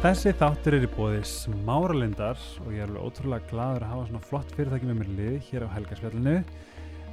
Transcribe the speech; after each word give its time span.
Þessi 0.00 0.30
þáttur 0.32 0.78
er 0.78 0.84
í 0.86 0.88
bóði 0.94 1.18
smáralindar 1.28 2.38
og 2.62 2.70
ég 2.72 2.80
er 2.80 2.88
alveg 2.88 3.02
ótrúlega 3.04 3.50
gladur 3.50 3.82
að 3.84 3.90
hafa 3.90 4.04
svona 4.08 4.20
flott 4.24 4.52
fyrirtæki 4.56 4.86
með 4.88 4.96
mér 4.96 5.10
lið 5.18 5.34
hér 5.50 5.64
á 5.68 5.74
helgaspjallinu. 5.74 6.32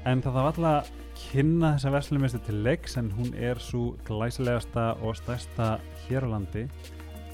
En 0.07 0.21
það 0.23 0.37
þarf 0.37 0.47
alltaf 0.53 0.67
að 0.69 1.17
kynna 1.19 1.71
þessa 1.73 1.91
verslumistu 1.97 2.39
til 2.45 2.61
leiks 2.63 2.95
en 3.01 3.09
hún 3.17 3.33
er 3.35 3.59
svo 3.59 3.81
glæsilegasta 4.07 4.85
og 5.03 5.17
stærsta 5.19 5.67
hér 6.05 6.29
á 6.31 6.31
landi. 6.31 6.63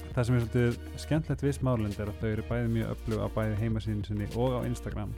Það 0.08 0.26
sem 0.26 0.34
er 0.40 0.42
svolítið 0.42 0.98
skemmtlegt 1.04 1.46
við 1.46 1.54
smáralind 1.60 2.02
er 2.02 2.10
að 2.10 2.18
þau 2.18 2.28
eru 2.32 2.46
bæði 2.48 2.72
mjög 2.74 2.90
öflug 2.96 3.22
á 3.22 3.28
bæði 3.38 3.60
heimasíðinu 3.62 4.08
sinni 4.08 4.28
og 4.34 4.56
á 4.58 4.60
Instagram. 4.66 5.14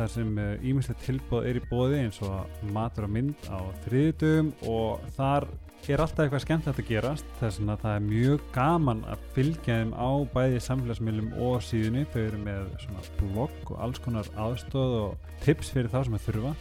Þar 0.00 0.10
sem 0.16 0.34
ímyndslegt 0.66 1.06
tilbóð 1.06 1.46
er 1.46 1.60
í 1.60 1.64
bóði 1.70 2.02
eins 2.02 2.18
og 2.26 2.66
matur 2.74 3.06
og 3.06 3.14
mynd 3.20 3.46
á 3.54 3.62
þriðdugum 3.86 4.50
og 4.66 5.06
þar 5.14 5.46
er 5.94 6.00
alltaf 6.02 6.24
eitthvað 6.24 6.42
skemmtilegt 6.42 6.80
að 6.80 6.88
gerast 6.88 7.26
þess 7.38 7.60
að 7.62 7.82
það 7.82 7.92
er 7.92 8.06
mjög 8.06 8.46
gaman 8.54 9.02
að 9.06 9.20
fylgja 9.36 9.76
þeim 9.78 9.92
á 9.94 10.10
bæði 10.32 10.62
samfélagsmiðlum 10.64 11.28
og 11.46 11.56
síðunni, 11.62 12.02
þau 12.10 12.20
eru 12.24 12.40
með 12.42 12.64
svona 12.82 13.04
blogg 13.20 13.70
og 13.70 13.82
alls 13.84 14.00
konar 14.02 14.30
aðstóð 14.46 14.96
og 15.04 15.30
tips 15.44 15.70
fyrir 15.74 15.92
þá 15.92 16.00
sem 16.08 16.18
að 16.18 16.24
þurfa. 16.26 16.52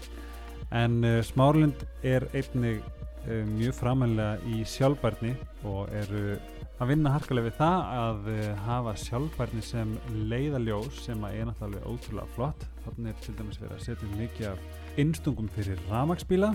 En 0.77 0.99
uh, 1.02 1.17
Smárlind 1.25 1.85
er 2.05 2.27
einnig 2.38 2.83
uh, 2.83 3.41
mjög 3.55 3.77
framænlega 3.80 4.53
í 4.53 4.61
sjálfbærni 4.69 5.33
og 5.66 5.89
eru 6.03 6.38
að 6.75 6.91
vinna 6.91 7.13
harkalega 7.16 7.49
við 7.49 7.59
það 7.63 7.91
að 7.97 8.31
uh, 8.35 8.49
hafa 8.67 8.97
sjálfbærni 9.07 9.63
sem 9.66 9.95
leiðaljós 10.30 11.05
sem 11.07 11.23
að 11.25 11.39
er 11.39 11.49
náttúrulega 11.49 11.95
ótrúlega 11.95 12.35
flott. 12.38 12.67
Þannig 12.85 13.16
er 13.16 13.23
til 13.25 13.39
dæmis 13.39 13.63
verið 13.63 13.80
að 13.80 13.88
setja 13.88 14.17
mikið 14.19 14.52
af 14.52 14.99
innstungum 15.02 15.50
fyrir 15.55 15.81
ramagsbíla 15.89 16.53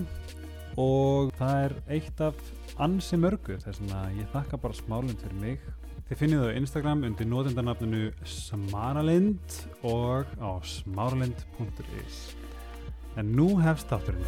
og 0.79 1.31
það 1.39 1.63
er 1.65 1.73
eitt 1.97 2.21
af 2.23 2.37
ansi 2.81 3.19
mörgu 3.19 3.57
þess 3.61 3.81
að 3.91 4.19
ég 4.21 4.29
þakka 4.31 4.59
bara 4.61 4.77
smálund 4.77 5.19
fyrir 5.19 5.39
mig. 5.41 5.65
Þið 6.09 6.19
finnið 6.19 6.43
það 6.43 6.51
á 6.51 6.59
Instagram 6.59 7.03
undir 7.07 7.27
nótendarnafninu 7.31 8.03
smaralind 8.27 9.57
og 9.87 10.27
á 10.39 10.51
smaralind.is 10.63 12.21
en 13.19 13.33
nú 13.35 13.53
hefst 13.59 13.91
þátturinn. 13.91 14.23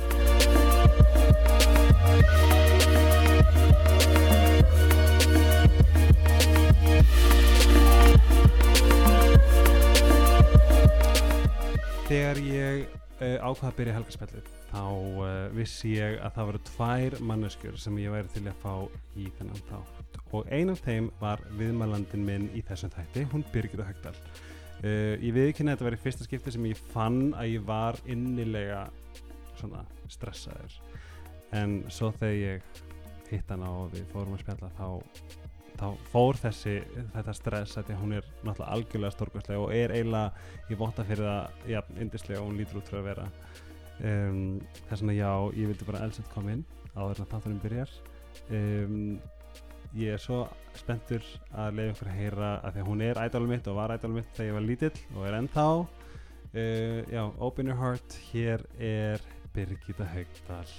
Þegar 12.03 12.43
ég 12.45 12.83
uh, 13.23 13.39
ákvaða 13.39 13.71
að 13.71 13.77
byrja 13.79 13.95
helgarspjallið 13.97 14.62
þá 14.73 14.85
uh, 14.89 15.27
vissi 15.53 15.93
ég 15.93 16.17
að 16.23 16.33
það 16.37 16.47
voru 16.49 16.61
tvær 16.69 17.17
manneskjur 17.29 17.77
sem 17.81 17.99
ég 18.01 18.13
væri 18.13 18.31
til 18.33 18.45
að 18.49 18.63
fá 18.63 18.73
í 19.19 19.27
þennan 19.37 19.61
þátt. 19.69 20.19
Og 20.33 20.49
ein 20.49 20.73
af 20.73 20.81
þeim 20.81 21.11
var 21.21 21.43
viðmælandin 21.59 22.25
minn 22.25 22.49
í 22.57 22.63
þessum 22.65 22.93
þætti, 22.95 23.27
hún 23.33 23.45
Birgitta 23.53 23.85
Högdal. 23.85 24.15
Uh, 24.83 25.13
ég 25.21 25.35
viðkynna 25.37 25.73
að 25.73 25.77
þetta 25.77 25.89
var 25.89 25.97
í 25.97 26.01
fyrsta 26.07 26.27
skipti 26.27 26.55
sem 26.55 26.65
ég 26.71 26.81
fann 26.93 27.21
að 27.37 27.53
ég 27.53 27.67
var 27.69 27.99
innilega 28.09 28.87
svona 29.59 29.85
stressaður. 30.11 30.81
En 31.53 31.83
svo 31.93 32.09
þegar 32.17 32.39
ég 32.39 32.83
hitt 33.29 33.53
hana 33.53 33.69
og 33.77 33.93
við 33.93 34.09
fórum 34.11 34.35
að 34.35 34.43
spjalla 34.43 34.73
þá 34.77 34.87
þá 35.73 35.87
fór 36.11 36.37
þessi, 36.37 36.73
þetta 37.15 37.33
stress 37.35 37.79
að 37.81 37.93
hún 37.97 38.15
er 38.17 38.25
náttúrulega 38.43 38.75
algjörlega 38.75 39.15
stórkvæslega 39.15 39.63
og 39.63 39.73
er 39.73 39.93
eiginlega, 39.95 40.43
ég 40.69 40.79
votta 40.79 41.05
fyrir 41.07 41.25
það 41.25 41.69
já, 41.73 41.79
indislega 41.97 42.41
og 42.41 42.49
hún 42.49 42.59
lítur 42.61 42.79
út 42.79 42.91
fyrir 42.91 43.01
að 43.01 43.07
vera 43.09 43.25
um, 44.03 44.59
þess 44.87 45.01
vegna 45.01 45.15
já, 45.17 45.31
ég 45.57 45.71
vildi 45.71 45.87
bara 45.87 46.03
elsett 46.07 46.31
koma 46.33 46.57
inn 46.57 46.65
áður 46.93 47.23
en 47.23 47.31
þáttunum 47.31 47.61
byrjar. 47.63 47.93
Um, 48.53 48.97
ég 49.97 50.15
er 50.15 50.21
svo 50.21 50.43
spenntur 50.77 51.25
að 51.51 51.77
leiða 51.77 51.93
ykkur 51.93 52.09
að 52.09 52.17
heyra 52.19 52.53
að 52.61 52.75
því 52.75 52.83
að 52.83 52.89
hún 52.89 53.03
er 53.05 53.21
ædálum 53.21 53.53
mitt 53.53 53.69
og 53.69 53.77
var 53.77 53.93
ædálum 53.93 54.19
mitt 54.19 54.33
þegar 54.33 54.49
ég 54.49 54.57
var 54.57 54.67
lítill 54.67 54.95
og 55.13 55.27
er 55.27 55.37
ennþá. 55.39 55.67
Uh, 56.53 56.99
já, 57.09 57.23
open 57.41 57.69
your 57.69 57.77
heart 57.79 58.19
hér 58.29 58.61
er 58.77 59.21
Birgitta 59.53 60.05
Haugdal 60.05 60.69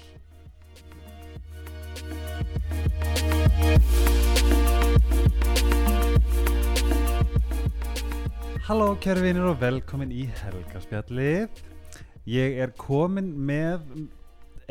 Halló 8.65 8.95
kæru 9.03 9.27
vinir 9.27 9.49
og 9.51 9.59
velkomin 9.61 10.15
í 10.15 10.29
Helgarspjallið 10.45 11.74
Ég 12.25 12.57
er 12.65 12.71
komin 12.81 13.27
með 13.45 13.83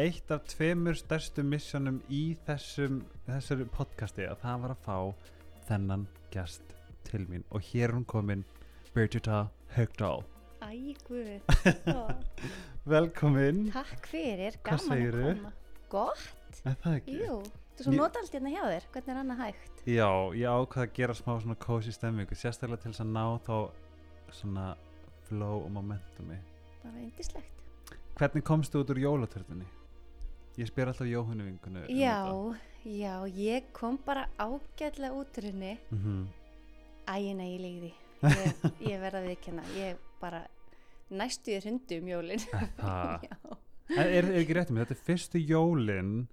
eitt 0.01 0.31
af 0.33 0.45
tveimur 0.49 0.97
stærstu 0.97 1.43
missjónum 1.45 1.99
í 2.09 2.33
þessum, 2.47 3.03
þessari 3.27 3.67
podcasti 3.75 4.25
að 4.25 4.39
það 4.41 4.63
var 4.63 4.73
að 4.73 4.85
fá 4.87 4.97
þennan 5.67 6.05
gæst 6.33 6.73
til 7.05 7.27
mín. 7.29 7.43
Og 7.53 7.61
hér 7.69 7.91
er 7.91 7.97
hún 7.99 8.07
komin 8.09 8.41
Birgitta 8.95 9.43
Högdal 9.75 10.23
Æ, 10.63 10.95
guð, 11.05 11.43
Ó, 11.93 12.07
Velkomin. 12.89 13.67
Takk 13.73 14.07
fyrir, 14.09 14.55
gaman 14.65 14.93
að 15.03 15.17
koma. 15.19 15.51
Gott, 15.91 16.23
Er 16.63 16.77
það 16.81 16.95
ekki? 17.01 17.17
jú, 17.19 17.35
þú 17.77 17.85
svo 17.85 17.93
nota 17.97 18.21
allt 18.23 18.33
hérna 18.37 18.53
hjá 18.53 18.63
þér, 18.71 18.87
hvernig 18.95 19.13
er 19.13 19.19
annað 19.21 19.41
hægt? 19.43 19.83
Já, 19.91 20.07
ég 20.39 20.47
ákvað 20.55 20.85
að 20.87 20.95
gera 20.97 21.17
smá 21.19 21.33
svona 21.43 21.57
cozy 21.67 21.93
stemmingu 21.93 22.37
sérstaklega 22.39 22.81
til 22.85 22.93
þess 22.95 23.03
að 23.03 23.11
ná 23.13 23.25
þá 23.45 23.57
svona 24.39 24.65
flow 25.27 25.59
og 25.67 25.69
momentumi 25.75 26.39
Bara 26.83 26.99
indislegt 26.99 27.63
Hvernig 28.19 28.43
komstu 28.45 28.83
út 28.83 28.91
úr 28.93 28.99
jólatörðunni? 29.01 29.65
Ég 30.61 30.69
spyr 30.69 30.91
alltaf 30.91 31.07
Jóhannu 31.09 31.47
vinkunu 31.47 31.81
um 31.81 31.97
Já, 31.97 32.19
já, 32.85 33.15
ég 33.25 33.71
kom 33.73 33.97
bara 34.05 34.27
ágætlega 34.37 35.13
út 35.17 35.37
úr 35.37 35.43
henni. 35.49 35.77
Mm 35.89 35.99
-hmm. 36.03 36.27
Æ, 37.07 37.33
nei, 37.33 37.57
ég 37.57 37.61
líði 37.61 37.93
Ég, 38.23 38.53
ég 38.91 38.99
verða 39.01 39.19
að 39.19 39.27
viðkenna, 39.27 39.63
ég 39.75 39.97
bara 40.21 40.47
næstu 41.09 41.51
ég 41.51 41.63
hundu 41.63 41.99
um 41.99 42.07
jólin. 42.07 42.39
En 43.89 44.07
er, 44.07 44.23
er 44.23 44.37
ekki 44.39 44.53
rétt 44.55 44.69
með 44.71 44.85
þetta 44.85 44.95
er 44.95 45.05
fyrstu 45.05 45.39
jólin 45.39 46.27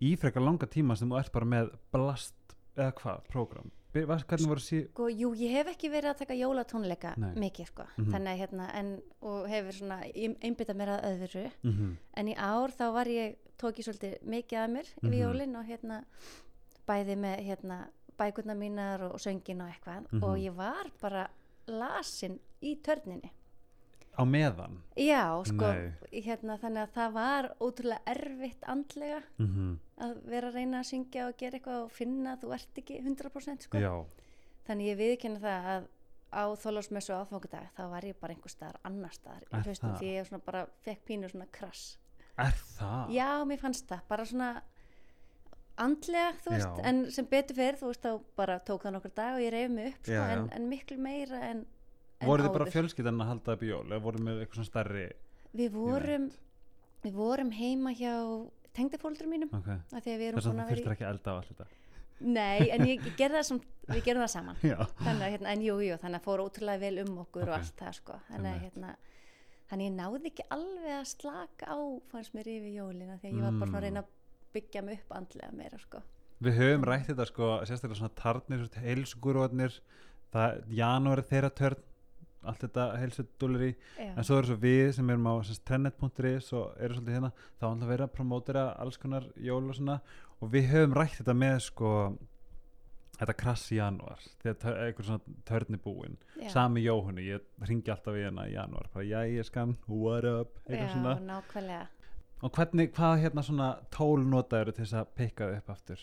í 0.00 0.16
frekar 0.16 0.42
langa 0.42 0.66
tíma 0.70 0.94
sem 0.96 1.10
þú 1.10 1.18
ert 1.18 1.32
bara 1.32 1.44
með 1.44 1.72
blast 1.92 2.34
eða 2.76 2.92
hvað, 2.92 3.26
var- 3.34 3.72
hvernig 3.92 4.48
voru 4.48 4.60
sí 4.60 4.82
sko, 4.88 5.08
jú, 5.08 5.34
ég 5.36 5.50
hef 5.52 5.66
ekki 5.74 5.90
verið 5.92 6.10
að 6.14 6.18
taka 6.18 6.34
jólatónleika 6.34 7.14
Nei. 7.18 7.34
mikið, 7.36 7.66
sko 7.66 7.84
Mhm. 7.96 8.10
Þannig 8.12 8.32
að 8.32 8.38
hérna, 8.42 8.74
en, 8.74 9.02
og 9.22 9.48
hefur 9.48 9.72
svona 9.72 10.00
einbytta 10.42 10.74
mér 10.74 10.88
að 10.88 11.04
öðru 11.12 11.50
mm 11.62 11.72
-hmm. 11.72 11.96
en 12.16 12.26
í 12.28 12.34
ár 12.36 12.70
þá 12.70 12.92
var 12.92 13.06
ég 13.06 13.36
tók 13.58 13.76
ég 13.78 13.84
svolítið 13.86 14.22
mikið 14.24 14.58
að 14.58 14.70
mér 14.72 14.86
Mhm. 15.02 15.12
yfir 15.12 15.20
jólin 15.24 15.56
og 15.56 15.64
hérna 15.66 16.04
bæði 16.88 17.16
með 17.16 17.38
hérna 17.46 17.88
bækurnar 18.18 18.56
mínar 18.56 19.02
og 19.02 19.18
söngin 19.20 19.60
og 19.62 19.68
eitthvað 19.68 20.06
Mhm. 20.12 20.22
og 20.24 20.36
ég 20.38 20.52
var 20.54 20.90
bara 21.00 21.28
lasin 21.68 22.38
í 22.62 22.76
törninni 22.82 23.30
á 24.12 24.22
meðan 24.28 24.76
já 24.98 25.24
sko 25.48 25.70
hérna 26.12 26.58
þannig 26.60 26.82
að 26.82 26.92
það 26.96 27.14
var 27.16 27.48
ótrúlega 27.60 28.14
erfitt 28.14 28.68
andlega 28.68 29.22
mm 29.38 29.48
-hmm. 29.48 29.78
að 30.06 30.20
vera 30.34 30.48
að 30.48 30.54
reyna 30.54 30.80
að 30.80 30.90
syngja 30.90 31.26
og 31.28 31.38
gera 31.38 31.58
eitthvað 31.58 31.82
og 31.84 31.92
finna 31.92 32.34
að 32.34 32.44
þú 32.44 32.52
ert 32.58 32.78
ekki 32.82 33.00
100% 33.00 33.68
sko 33.68 33.78
Já, 33.78 33.94
þannig 34.66 34.86
ég 34.86 35.00
viðkynna 35.00 35.40
það 35.40 35.70
að 35.76 35.88
á 36.32 36.44
þólasmessu 36.56 37.12
áfangadag 37.12 37.72
þá 37.76 37.82
var 37.88 38.04
ég 38.04 38.20
bara 38.20 38.32
einhver 38.32 38.50
staðar 38.50 38.78
annar 38.84 39.12
staðar 39.12 39.42
í 39.42 39.64
haustum 39.66 39.96
því 39.96 40.12
ég 40.16 40.44
bara 40.44 40.66
fekk 40.84 41.04
pínu 41.04 41.28
svona 41.28 41.46
krass 41.52 41.98
er 42.40 42.56
það? 42.78 43.10
Já, 43.12 43.44
mér 43.44 43.60
fannst 43.60 43.88
það, 43.88 44.04
bara 44.08 44.24
svona 44.24 44.62
andlega, 45.82 46.32
þú 46.44 46.54
veist, 46.54 46.68
Já. 46.68 46.84
en 46.88 47.04
sem 47.14 47.28
betur 47.28 47.58
fyrir, 47.58 47.78
þú 47.80 47.90
veist, 47.90 48.04
þá 48.04 48.34
bara 48.38 48.58
tók 48.60 48.86
það 48.86 48.96
nokkur 48.96 49.14
dag 49.16 49.36
og 49.36 49.44
ég 49.44 49.54
reyf 49.54 49.70
mig 49.72 49.92
upp, 49.92 50.02
sko, 50.02 50.16
Já, 50.16 50.20
já. 50.22 50.32
en, 50.36 50.48
en 50.56 50.68
miklu 50.68 50.98
meira 51.00 51.40
en 51.50 51.64
voru 52.26 52.46
þið 52.46 52.56
bara 52.56 52.70
fjölskyldan 52.76 53.20
að 53.20 53.30
halda 53.32 53.56
upp 53.56 53.62
í 53.62 53.70
jól 53.70 53.84
eða 53.90 54.00
voru 54.06 54.24
með 54.26 54.40
eitthvað 54.42 54.60
svona 54.60 54.70
stærri 54.72 55.04
Við 55.52 55.70
vorum, 55.76 56.30
við 57.04 57.12
vorum 57.18 57.50
heima 57.52 57.92
hjá 57.92 58.14
tengdafóldrum 58.72 59.28
mínum, 59.34 59.50
okay. 59.52 59.78
þess 59.90 60.08
að 60.08 60.22
vera 60.22 60.42
þurftir 60.42 60.92
ekki 60.94 61.04
elda 61.04 61.32
á 61.32 61.34
allt 61.36 61.50
þetta 61.52 61.66
nei, 62.22 62.70
en 62.72 62.84
ég, 62.86 63.02
ég 63.04 63.16
gerði 63.20 63.40
það 63.40 63.46
sem, 63.50 63.58
við 63.90 64.04
gerum 64.06 64.22
það 64.22 64.32
saman, 64.36 64.60
þannig 64.62 65.34
hérna, 65.34 65.50
en 65.52 65.64
jú, 65.66 65.74
jú, 65.82 65.96
þannig 66.00 66.20
að 66.20 66.26
fór 66.28 66.42
ótrúlega 66.46 66.80
vel 66.84 67.02
um 67.02 67.18
okkur 67.24 67.42
Ok. 67.42 67.48
og 67.50 67.56
allt 67.58 67.76
það, 67.82 67.96
sko, 67.98 68.18
þannig 68.30 68.52
að, 68.52 68.62
hérna, 68.66 68.94
þannig 69.72 69.88
ég 69.88 69.94
náði 69.98 70.30
ekki 70.30 70.46
alveg 70.56 70.94
að 70.96 71.06
slaka 71.12 71.68
á, 71.68 71.76
fannst 72.12 72.34
mér 72.38 72.50
yfir 72.54 72.76
jólina, 72.78 73.18
því 73.18 73.28
að 73.28 73.36
ég 73.36 73.42
var 73.42 73.58
bara 73.58 73.68
að 73.68 73.74
Mm. 73.74 73.84
reyna 73.84 74.04
að 74.04 74.10
byggja 74.54 74.82
mig 74.86 75.00
upp 75.02 75.16
andlega 75.18 75.52
meira, 75.58 75.78
sko. 75.82 76.02
við 76.42 76.58
höfum 76.62 76.84
rætt 76.88 77.06
þetta 77.10 77.26
sko 77.26 77.50
sérstaklega 77.66 77.98
svona 78.00 78.16
tarnir, 78.22 78.64
heilsugurotnir 78.86 79.80
það, 80.32 80.62
janúar 80.80 81.18
er 81.22 81.28
þeirra 81.28 81.50
törn 81.60 81.82
allt 82.44 82.60
þetta 82.64 82.84
heilsudúlir 82.98 83.62
í 83.68 83.72
en 84.06 84.24
svo 84.24 84.38
eru 84.40 84.46
svo 84.52 84.56
við 84.62 84.92
sem 84.96 85.10
erum 85.14 85.26
á 85.30 85.34
trennet.is 85.68 86.52
og 86.58 86.74
eru 86.82 86.94
svolítið 86.98 87.16
hérna. 87.18 87.32
Þá 87.60 87.62
er 87.64 87.70
alltaf 87.70 87.88
verið 87.92 88.06
að 88.08 88.12
promótera 88.16 88.64
alls 88.82 88.98
konar 88.98 89.28
jól 89.36 89.68
og 89.68 89.74
svona. 89.78 90.00
Og 90.42 90.50
við 90.52 90.68
höfum 90.72 90.94
rætt 90.98 91.18
þetta 91.20 91.34
með 91.38 91.58
sko 91.68 91.92
þetta 93.20 93.34
krass 93.38 93.68
í 93.70 93.76
janúar. 93.78 94.22
Þegar 94.42 94.56
tö- 94.64 94.76
einhver 94.86 95.06
svona 95.06 95.36
törn 95.46 95.76
er 95.76 95.82
búinn. 95.84 96.16
Já. 96.40 96.48
sami 96.50 96.82
Jóhannu, 96.82 97.22
ég 97.22 97.40
ringi 97.68 97.90
alltaf 97.92 98.16
í 98.18 98.24
hana 98.24 98.48
í 98.48 98.54
janúar. 98.56 98.88
Bara 98.94 99.04
ég 99.30 99.44
skan, 99.46 99.76
what 99.86 100.24
up? 100.24 100.58
Eitthvað 100.66 100.88
Já, 100.88 100.92
svona. 100.96 101.14
nákvæmlega. 101.28 101.86
og 102.42 102.50
hvernig, 102.56 102.88
hvað 102.96 103.20
hérna 103.22 103.42
svona 103.46 103.68
tól 103.94 104.18
notaður 104.26 104.72
til 104.74 104.84
þess 104.84 104.94
að 104.98 105.12
pikka 105.14 105.46
þið 105.46 105.58
upp 105.60 105.70
aftur 105.70 106.00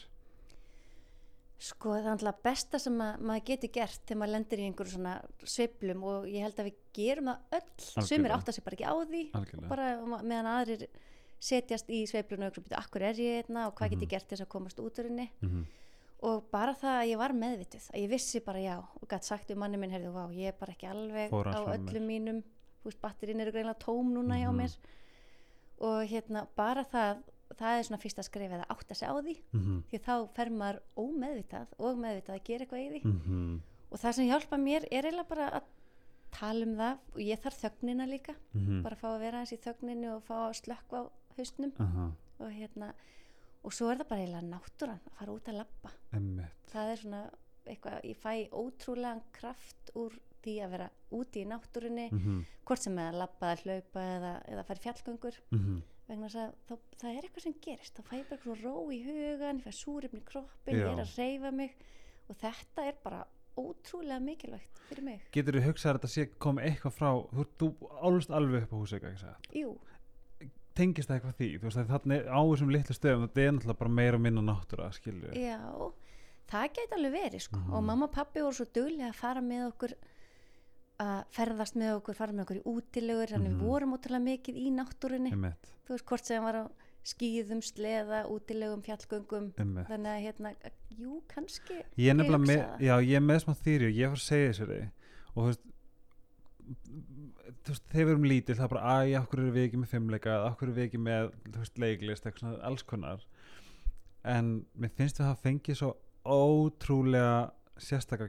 Sko 1.59 1.89
það 1.91 2.05
er 2.05 2.09
alltaf 2.13 2.37
besta 2.45 2.79
sem 2.79 3.01
að, 3.03 3.17
maður 3.27 3.43
getur 3.49 3.71
gert 3.75 4.01
þegar 4.07 4.19
maður 4.21 4.31
lendir 4.37 4.59
í 4.59 4.65
einhverju 4.69 4.91
svona 4.93 5.13
sveiflum 5.43 6.03
og 6.07 6.27
ég 6.31 6.45
held 6.45 6.55
að 6.61 6.69
við 6.69 6.77
gerum 6.95 7.25
það 7.25 7.57
öll, 7.57 7.73
sumir 7.79 8.01
Algjörlega. 8.05 8.37
átta 8.37 8.51
sig 8.55 8.63
bara 8.63 8.75
ekki 8.77 8.87
á 8.87 8.95
því 9.09 9.23
algjörlega 9.33 9.67
bara 9.73 9.87
ma- 10.07 10.21
meðan 10.23 10.47
aðrir 10.53 10.85
setjast 11.39 11.89
í 11.91 11.99
sveiflunum 12.07 12.47
og 12.47 12.53
hugsa, 12.53 12.63
"Bíddu, 12.63 12.77
akkur 12.79 13.01
er 13.01 13.13
ég 13.19 13.43
einna 13.49 13.67
og 13.67 13.75
hvað 13.75 13.89
get 13.89 13.99
Mhm. 13.99 14.05
ég 14.05 14.09
gert 14.09 14.27
til 14.29 14.37
þess 14.37 14.45
að 14.45 14.53
komast 14.55 14.79
út 14.79 14.99
úr 14.99 15.07
henni 15.09 15.29
Mhm. 15.41 15.65
og 16.23 16.51
bara 16.51 16.73
það 16.73 16.95
að 17.03 17.09
ég 17.11 17.17
var 17.17 17.31
meðvituð 17.33 17.91
að 17.91 17.99
ég 18.03 18.09
vissi 18.09 18.39
bara 18.45 18.59
já 18.59 18.77
og 18.79 19.07
gætt 19.09 19.23
sagt 19.23 19.47
við 19.49 19.57
manni 19.57 19.77
minn 19.77 19.91
heyrðu, 19.91 20.13
vá, 20.13 20.31
ég 20.33 20.47
er 20.47 20.51
bara 20.59 20.71
ekki 20.73 20.87
alveg 20.87 21.29
Fór 21.29 21.45
á 21.47 21.59
öllum 21.75 22.07
mínum 22.07 22.43
batterín 23.03 23.39
eru 23.41 23.51
greinlega 23.51 23.79
tóm 23.79 24.13
núna 24.13 24.35
hjá 24.39 24.49
Mhm. 24.49 24.57
mér 24.57 24.77
og 25.81 26.07
hérna, 26.07 26.47
bara 26.55 26.83
það 26.85 27.17
það 27.57 27.79
er 27.79 27.83
svona 27.83 28.01
fyrsta 28.01 28.23
skrefið 28.23 28.59
að 28.61 28.69
átta 28.69 28.95
sig 28.95 29.07
á 29.09 29.13
því 29.19 29.35
Mhm. 29.53 29.83
því 29.91 29.99
þá 30.05 30.29
fer 30.35 30.49
maður 30.49 30.79
ómeðvitað 30.97 31.67
og 31.79 31.97
meðvitað 31.97 32.35
að 32.35 32.43
gera 32.43 32.65
eitthvað 32.65 32.85
í 32.85 32.89
því 32.91 33.03
Mhm. 33.05 33.61
og 33.91 33.99
það 33.99 34.13
sem 34.13 34.27
hjálpa 34.29 34.57
mér 34.57 34.85
er 34.91 35.03
eiginlega 35.03 35.27
bara 35.27 35.49
að 35.49 35.63
tala 36.31 36.65
um 36.65 36.75
það 36.77 36.97
og 37.13 37.19
ég 37.19 37.39
þarf 37.41 37.59
þögnina 37.63 38.07
líka 38.07 38.35
Mhm. 38.53 38.83
bara 38.83 38.95
að 38.95 38.99
fá 38.99 39.07
að 39.15 39.19
vera 39.19 39.39
eins 39.39 39.51
í 39.53 39.57
þögninu 39.57 40.15
og 40.15 40.23
fá 40.23 40.35
að 40.49 40.61
slökka 40.61 40.95
á 40.97 41.11
haustnum 41.37 41.73
Aha, 41.79 42.11
og 42.39 42.51
hérna 42.51 42.93
og 43.63 43.71
svo 43.73 43.89
er 43.91 43.97
það 43.97 44.07
bara 44.07 44.21
eiginlega 44.21 44.49
náttúran 44.49 44.99
að 45.07 45.11
fara 45.17 45.31
út 45.33 45.43
að 45.45 45.65
emmitt 46.13 46.45
það 46.71 46.91
er 46.91 46.95
svona 46.97 47.29
eitthvað, 47.67 48.01
ég 48.03 48.17
fæ 48.17 48.49
ótrúlegan 48.51 49.21
kraft 49.33 49.91
úr 49.95 50.11
því 50.41 50.53
að 50.63 50.69
vera 50.71 50.89
úti 51.11 51.43
í 51.43 51.47
náttúrunni 51.47 52.11
Mhm. 52.11 52.45
hvort 52.65 52.79
sem 52.79 52.97
er 52.97 53.11
að 53.11 53.17
labba 53.17 53.55
eða 53.55 53.63
hlaupa 53.63 53.99
eða, 53.99 54.45
eða 54.47 54.65
fara 54.65 54.79
fjallgöngur 54.79 55.35
Mhm. 55.51 55.81
Vegna 56.09 56.29
að 56.29 56.53
þá, 56.67 56.73
það 57.01 57.09
er 57.11 57.27
eitthvað 57.27 57.45
sem 57.45 57.57
gerist. 57.65 57.97
Þá 57.97 58.01
fæ 58.09 58.15
ég 58.17 58.29
bara 58.29 58.41
svona 58.43 58.63
ró 58.63 58.75
í 58.93 58.99
hugan 59.05 59.59
ég 59.61 59.67
fæ 59.67 59.75
súrefni 59.77 60.21
í 60.21 60.25
kroppin, 60.27 60.79
Já. 60.79 60.85
ég 60.85 60.93
er 60.93 61.03
að 61.03 61.13
reyfa 61.19 61.51
mig 61.59 61.75
og 62.29 62.39
þetta 62.41 62.87
er 62.89 62.97
bara 63.03 63.21
ótrúlega 63.59 64.19
mikilvægt 64.23 64.81
fyrir 64.89 65.05
mig. 65.05 65.23
Getur 65.35 65.59
þú 65.59 65.63
hugsað 65.67 65.91
að 65.91 65.99
þetta 65.99 66.11
sé 66.15 66.27
komið 66.39 66.67
eitthvað 66.69 66.97
frá 66.97 67.09
þú, 67.35 67.47
þú 67.59 67.71
álust 67.99 68.35
alveg 68.35 68.67
upp 68.67 68.75
á 68.75 68.79
satt? 69.19 69.49
Jú, 69.55 69.73
tengist 70.79 71.09
það 71.09 71.17
eitthvað 71.17 71.39
því, 71.39 71.49
þú 71.59 71.67
veist 71.67 71.89
þarna 71.89 72.19
á 72.29 72.39
þessum 72.39 72.71
litlu 72.73 72.95
stöðum, 72.95 73.25
þetta 73.27 73.41
er 73.43 73.51
náttúrulega 73.55 73.81
bara 73.81 73.97
meira 73.99 74.19
og 74.19 74.23
minna 74.23 74.45
náttúra, 74.45 74.91
já 75.35 75.59
það 76.49 76.71
gæti 76.75 76.97
alveg 76.97 77.13
verið 77.13 77.43
sko. 77.45 77.59
Mhm. 77.59 77.73
og 77.73 77.83
mamma 77.83 78.05
og 78.05 78.13
pappi 78.13 78.41
voru 78.41 78.55
svo 78.57 78.65
duglega 78.65 79.09
að 79.09 79.19
fara 79.19 79.41
með 79.41 79.65
okkur 79.69 79.93
að 80.99 81.23
ferðast 81.31 81.75
með 81.79 81.93
okkur 82.01 82.15
fara 82.17 82.33
með 82.35 82.43
okkur 82.45 82.59
í 82.59 82.63
útilegur 82.73 83.31
þannig 83.31 83.51
Mhm. 83.53 83.59
við 83.61 83.67
vorum 83.69 83.93
ótrúlega 83.95 84.25
mikið 84.25 84.55
í 84.59 84.69
náttúrunni. 84.75 85.31
Emmitt, 85.31 85.69
þú 85.87 85.95
veist 85.95 86.05
hvort 86.05 86.25
sem 86.25 86.43
var 86.43 86.55
á 86.59 86.65
skýðum, 87.09 87.61
sleða, 87.63 88.25
útilegum, 88.27 88.81
fjallgöngum. 88.83 89.53
Emmitt 89.57 89.87
þannig 89.87 90.11
að 90.11 90.23
hérna, 90.25 90.53
jú, 90.99 91.21
kannski 91.31 91.77
Ég 91.97 92.09
er 92.11 92.15
nefnilega 92.19 92.45
með, 92.45 92.63
það. 92.65 92.79
já, 92.79 92.95
ég 93.07 93.15
er 93.15 93.25
með 93.29 93.39
smá 93.45 93.53
þýri 93.63 93.87
og 93.87 93.95
ég 93.95 94.07
var 94.09 94.17
að 94.17 94.27
segja 94.27 94.51
þessu 94.51 94.91
og 95.35 95.43
þú 95.43 95.47
veist 95.47 95.61
þú 96.69 97.71
veist, 97.73 97.83
þegar 97.89 98.05
við 98.05 98.11
erum 98.13 98.27
lítil 98.29 98.55
það 98.55 98.63
er 98.65 98.73
bara, 98.73 98.91
æ, 99.05 99.19
okkur 99.23 99.39
eru 99.39 99.51
við 99.55 99.63
ekki 99.69 99.79
með 99.81 99.89
fimmleika 99.93 100.35
okkur 100.51 100.67
eru 100.69 100.75
við 100.77 100.85
ekki 100.89 100.99
með, 101.01 101.31
þú 101.49 101.57
veist, 101.63 101.79
leiklist 101.81 102.25
eitthvað 102.27 102.39
svona, 102.43 102.63
alls 102.69 102.83
konar? 102.83 103.23
En 104.23 104.65
mér 104.77 104.91
finnst 104.99 105.17
við 105.17 105.25
að 105.25 105.29
hafa 105.31 105.41
fengið 105.47 105.79
svo 105.79 105.95
ótrúlega 106.25 107.51
sérstaka 107.79 108.27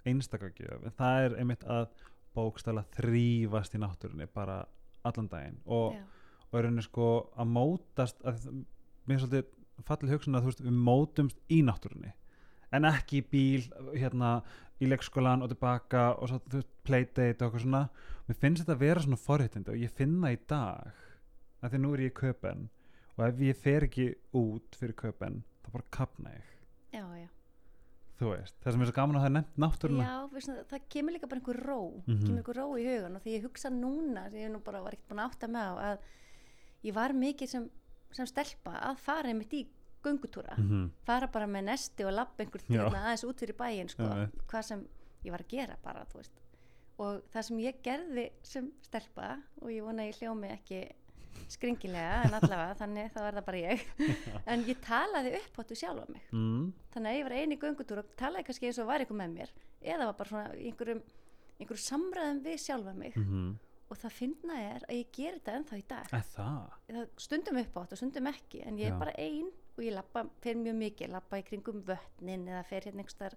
gjöf 0.00 0.10
einstaka 0.10 0.50
gjöf, 0.56 0.84
en 0.84 0.96
það 0.96 1.24
er 1.24 1.36
einmitt 1.40 1.64
að 1.68 1.88
bókstala 2.36 2.84
þrýfast 2.96 3.74
í 3.74 3.80
náttúrunni 3.82 4.28
bara 4.32 4.62
allan 5.06 5.28
daginn. 5.28 5.58
Og, 5.66 5.96
og 6.50 6.58
er 6.58 6.68
henni 6.68 6.84
sko 6.84 7.10
að 7.36 7.52
mótast 7.56 8.22
að, 8.24 8.46
mér 9.06 9.18
er 9.18 9.24
svolítið 9.24 9.84
fallið 9.86 10.14
hugsun 10.14 10.36
að 10.36 10.44
þú 10.44 10.50
veist, 10.52 10.64
við 10.64 10.80
mótumst 10.88 11.38
í 11.50 11.60
náttúrunni. 11.66 12.14
En 12.70 12.86
ekki 12.86 13.20
í 13.20 13.26
bíl 13.26 13.64
hérna 13.96 14.40
í 14.80 14.88
leikskólan 14.88 15.42
og 15.44 15.50
tilbaka 15.52 16.10
og 16.16 16.30
svo 16.30 16.40
þú 16.46 16.60
veist, 16.60 16.74
playdate 16.86 17.44
og 17.44 17.48
eitthvað 17.48 17.64
svona. 17.64 17.84
Mér 18.28 18.40
finnst 18.44 18.62
þetta 18.64 18.76
að 18.76 18.84
vera 18.84 19.04
svona 19.04 19.20
forréttindi 19.20 19.74
og 19.74 19.80
ég 19.80 19.96
finna 19.96 20.32
í 20.32 20.38
dag 20.48 20.92
að 21.60 21.74
því 21.74 21.82
nú 21.82 21.94
er 21.94 22.04
ég 22.06 22.12
í 22.12 22.18
köpen 22.20 22.68
og 23.16 23.26
ef 23.26 23.42
ég 23.44 23.58
fer 23.58 23.84
ekki 23.88 24.06
út 24.38 24.78
fyrir 24.80 24.96
köpen 24.96 25.42
þá 25.64 25.72
bara 25.74 25.90
kapna 25.92 26.32
ég 26.36 26.49
þú 28.20 28.30
veist, 28.34 28.54
það 28.60 28.72
sem 28.76 28.82
er 28.84 28.90
svo 28.90 28.96
gaman 29.00 29.16
að 29.16 29.22
það 29.24 29.30
er 29.30 29.34
nefnt 29.38 29.60
náttúruna 29.64 30.04
Já, 30.06 30.16
veist, 30.34 30.50
það, 30.70 30.82
kemur 30.94 31.14
líka 31.16 31.28
bara 31.30 31.40
einhver 31.40 31.60
ró 31.64 31.78
Mhm. 32.06 32.20
kemur 32.26 32.38
einhver 32.42 32.58
ró 32.60 32.66
í 32.76 32.84
hugan 32.86 33.16
og 33.16 33.22
því 33.24 33.34
ég 33.38 33.42
hugsa 33.48 33.70
núna 33.72 34.26
því 34.30 34.44
ég 34.44 34.50
nú 34.52 34.62
bara 34.64 34.82
var 34.82 34.92
ekkert 34.92 35.08
búin 35.08 35.22
að 35.24 35.30
átta 35.30 35.48
mig 35.48 35.62
á 35.62 35.74
að 35.80 35.98
ég 36.84 36.94
var 36.94 37.10
mikið 37.12 37.48
sem, 37.48 37.70
sem 38.12 38.26
stelpa 38.26 38.76
að 38.90 38.96
fara 38.98 39.28
einmitt 39.32 39.52
í 39.52 39.66
göngutúra 40.04 40.56
Mhm. 40.58 40.90
fara 41.04 41.26
bara 41.26 41.46
með 41.46 41.64
nesti 41.64 42.04
og 42.06 42.12
labba 42.12 42.44
einhver 42.44 42.62
tíðna 42.68 43.02
aðeins 43.04 43.24
út 43.24 43.38
fyrir 43.40 43.56
bæinn 43.56 43.88
sko, 43.88 44.02
Einmitt. 44.04 44.46
hvað 44.48 44.62
sem 44.64 44.86
ég 45.24 45.30
var 45.30 45.40
að 45.40 45.48
gera 45.48 45.76
bara 45.82 46.06
og 47.00 47.22
það 47.32 47.42
sem 47.44 47.58
ég 47.58 47.82
gerði 47.82 48.30
sem 48.42 48.72
stelpa 48.82 49.42
og 49.62 49.68
ég 49.70 49.82
vona 49.82 50.02
ég 50.02 50.16
hljómi 50.20 50.50
ekki 50.52 50.90
skringilega 51.50 52.20
en 52.26 52.36
allavega 52.38 52.76
þannig 52.82 53.14
þá 53.14 53.20
er 53.22 53.38
það 53.38 53.48
bara 53.48 53.62
ég 53.64 53.86
en 54.52 54.66
ég 54.68 54.84
talaði 54.84 55.32
upp 55.40 55.62
áttu 55.62 55.78
sjálfa 55.78 56.06
mig 56.10 56.28
mm. 56.34 56.68
þannig 56.94 57.10
að 57.10 57.18
ég 57.18 57.26
var 57.28 57.38
eini 57.38 57.58
í 57.58 57.64
göngutúr 57.64 58.02
og 58.04 58.12
talaði 58.20 58.46
kannski 58.48 58.70
eins 58.70 58.82
og 58.82 58.90
var 58.90 59.02
eitthvað 59.02 59.22
með 59.22 59.34
mér 59.38 59.56
eða 59.80 60.10
var 60.10 60.20
bara 60.20 60.32
svona 60.34 60.54
í 60.54 60.68
einhverjum, 60.70 61.02
einhverjum 61.58 61.86
samræðum 61.86 62.44
við 62.46 62.62
sjálfa 62.66 62.96
mig 63.00 63.18
Mm 63.20 63.50
og 63.90 63.98
það 63.98 64.12
finna 64.14 64.58
er 64.62 64.84
að 64.86 64.98
ég 65.00 65.08
ger 65.14 65.36
þetta 65.38 65.54
ennþá 65.58 65.78
í 65.78 65.86
dag 65.90 66.12
það? 66.30 67.00
stundum 67.18 67.58
upp 67.58 67.78
átt 67.80 67.94
og 67.94 67.98
stundum 67.98 68.28
ekki 68.30 68.62
en 68.62 68.78
ég 68.78 68.86
Já. 68.86 68.92
er 68.92 69.00
bara 69.00 69.14
ein 69.18 69.48
og 69.50 69.80
ég 69.82 69.96
lappa 69.96 70.24
fyrir 70.44 70.60
mjög 70.62 70.76
mikið, 70.84 71.14
lappa 71.16 71.40
í 71.40 71.46
kringum 71.46 71.80
vötnin 71.88 72.46
eða 72.46 72.62
fer 72.68 72.86
hérna 72.86 73.02
einhver 73.02 73.34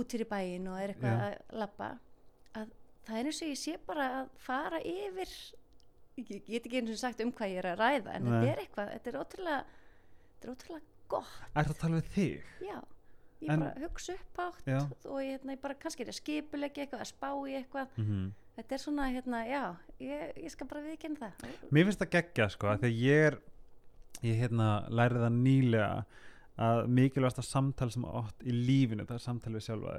út 0.00 0.14
fyrir 0.14 0.30
bæin 0.30 0.70
og 0.72 0.78
er 0.80 0.94
eitthvað 0.94 1.18
Já. 1.18 1.26
að 1.26 1.58
lappa 1.60 1.90
að 2.62 2.72
það 3.02 3.18
er 3.18 3.28
eins 3.28 3.42
og 3.42 3.52
ég 3.52 3.60
sé 3.60 3.76
bara 3.90 4.08
að 4.22 4.32
fara 4.46 4.80
yfir 4.88 5.34
ég, 6.20 6.42
get 6.46 6.66
ekki 6.66 6.80
eins 6.80 6.90
og 6.94 7.00
sagt 7.00 7.20
um 7.24 7.32
hvað 7.32 7.52
ég 7.54 7.60
er 7.62 7.68
að 7.72 7.78
ræða 7.82 8.16
en 8.16 8.24
Nei. 8.24 8.32
þetta 8.32 8.52
er 8.52 8.62
eitthvað, 8.64 8.90
þetta 8.96 9.12
er 9.12 9.20
ótrúlega 9.22 9.60
þetta 10.32 10.48
er 10.48 10.54
ótrúlega 10.54 10.82
gott. 11.12 11.36
Er 11.54 11.64
það 11.68 11.74
að 11.74 11.80
tala 11.84 12.00
við 12.00 12.10
þig? 12.16 12.50
Já, 12.66 12.78
ég 13.42 13.50
En- 13.52 13.60
bara 13.64 13.86
hugsa 13.86 14.12
upp 14.18 14.42
átt 14.46 14.66
Já. 14.66 14.78
og 15.08 15.18
ég, 15.22 15.30
hérna, 15.36 15.56
ég 15.56 15.60
bara 15.62 15.74
kannski 15.74 16.04
er 16.06 16.12
að 16.12 16.18
skipulegja 16.20 16.84
eitthvað, 16.86 17.00
að 17.06 17.12
spá 17.12 17.30
í 17.48 17.56
eitthvað. 17.60 17.88
Mm 17.96 18.32
þetta 18.52 18.74
er 18.76 18.80
svona, 18.82 19.06
hérna, 19.08 19.38
já 19.48 19.62
ég, 19.98 20.32
ég 20.44 20.50
skal 20.52 20.66
bara 20.68 20.82
viðkynna 20.84 21.16
það. 21.40 21.52
Mér 21.72 21.86
finnst 21.88 22.02
það 22.02 22.10
geggja 22.12 22.48
sko 22.52 22.66
að 22.68 22.82
Þegar 22.82 22.98
ég 23.00 23.26
er 23.30 23.38
Ég 24.22 24.36
hérna 24.38 24.66
lærið 24.92 25.22
það 25.24 25.38
nýlega 25.40 26.04
að 26.62 26.80
mikilvægasta 26.92 27.42
samtal 27.42 27.88
sem 27.90 28.04
átt 28.04 28.44
í 28.44 28.52
lífinu 28.52 29.06
það 29.08 29.16
er 29.16 29.22
samtal 29.24 29.52
við 29.56 29.64
sjálfa 29.66 29.94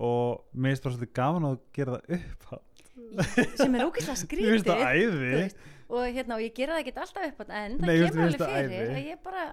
og 0.00 0.44
mér 0.54 0.72
finnst 0.72 0.84
bara 0.86 0.94
svolítið 0.94 1.12
gaman 1.18 1.46
að 1.50 1.56
gera 1.76 1.98
það 1.98 2.14
upp 2.16 2.46
á 2.50 2.56
sem 3.58 3.74
er 3.74 3.84
ógeðslega 3.86 4.16
skrítið 4.20 5.54
og, 5.90 6.04
hérna, 6.14 6.36
og 6.36 6.42
ég 6.44 6.52
gera 6.54 6.76
það 6.76 6.82
ekki 6.84 6.92
alltaf 7.02 7.24
upp 7.32 7.40
en 7.48 7.78
það 7.80 7.86
Nei, 7.86 7.96
kemur 8.04 8.24
alveg 8.26 8.42
fyrir 8.44 8.68
æði. 8.70 8.90
að 8.94 9.08
ég 9.10 9.22
bara 9.24 9.44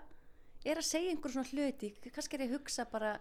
er 0.67 0.81
að 0.81 0.85
segja 0.85 1.13
einhver 1.13 1.33
svona 1.33 1.49
hluti. 1.51 1.89
Kannski 2.13 2.37
er 2.37 2.43
ég 2.45 2.51
að 2.51 2.57
hugsa 2.59 2.85
bara 2.91 3.13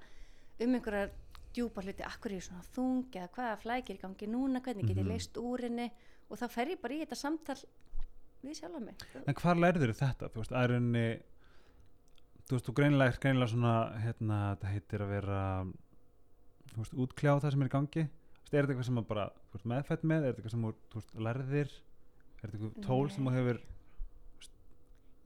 um 0.60 0.74
einhverjar 0.76 1.10
djúpa 1.56 1.84
hluti, 1.86 2.04
akkur 2.04 2.32
er 2.34 2.36
ég 2.40 2.44
svona 2.44 2.66
þung 2.74 3.06
eða 3.16 3.30
hvaða 3.36 3.54
flækir 3.62 3.96
í 3.96 4.02
gangi 4.02 4.28
núna? 4.28 4.60
Hvernig 4.60 4.86
get 4.90 4.96
ég 5.00 5.04
Mhm. 5.06 5.12
leist 5.14 5.36
úr 5.40 5.62
henni? 5.64 5.90
Og 6.28 6.36
þá 6.38 6.46
fer 6.50 6.66
ég 6.74 6.80
bara 6.82 6.94
í 6.94 7.00
þetta 7.06 7.16
samtal 7.16 7.56
við 8.44 8.58
sjálfa 8.60 8.80
mig. 8.84 8.94
En 9.26 9.34
hvar 9.34 9.56
lærður 9.56 9.94
þetta? 9.96 10.28
Þú 10.28 10.42
veist, 10.42 10.52
að 10.52 10.68
rauninni 10.74 11.06
Þú 12.46 12.54
veist, 12.54 12.66
þú 12.68 12.72
greinilega 12.78 13.10
er 13.10 13.18
greinilega 13.18 13.50
svona 13.50 13.72
hérna, 14.04 14.36
þetta 14.54 14.68
heitir 14.70 15.02
að 15.02 15.08
vera 15.10 15.38
þú 16.74 16.76
veist, 16.78 16.92
útkljá 16.94 17.32
það 17.42 17.50
sem 17.50 17.62
er 17.62 17.66
í 17.66 17.72
gangi 17.72 18.04
er 18.52 18.66
þetta 18.66 18.74
eitthvað 18.74 18.88
sem 18.90 19.00
að 19.00 19.08
bara 19.10 19.24
þú 19.50 19.56
veist, 19.56 19.68
meðfætt 19.72 20.04
með, 20.06 20.26
er 20.26 20.28
þetta 20.34 20.42
eitthvað 20.42 20.54
sem 20.56 20.66
veist, 20.96 21.16
lærðir? 21.26 21.72
Er 22.36 22.44
þetta 22.44 22.56
eitthvað 22.56 22.86
tól 22.86 23.10
sem 23.10 23.24
þú 23.26 23.32
Nei. 23.32 23.38
hefur 23.40 23.62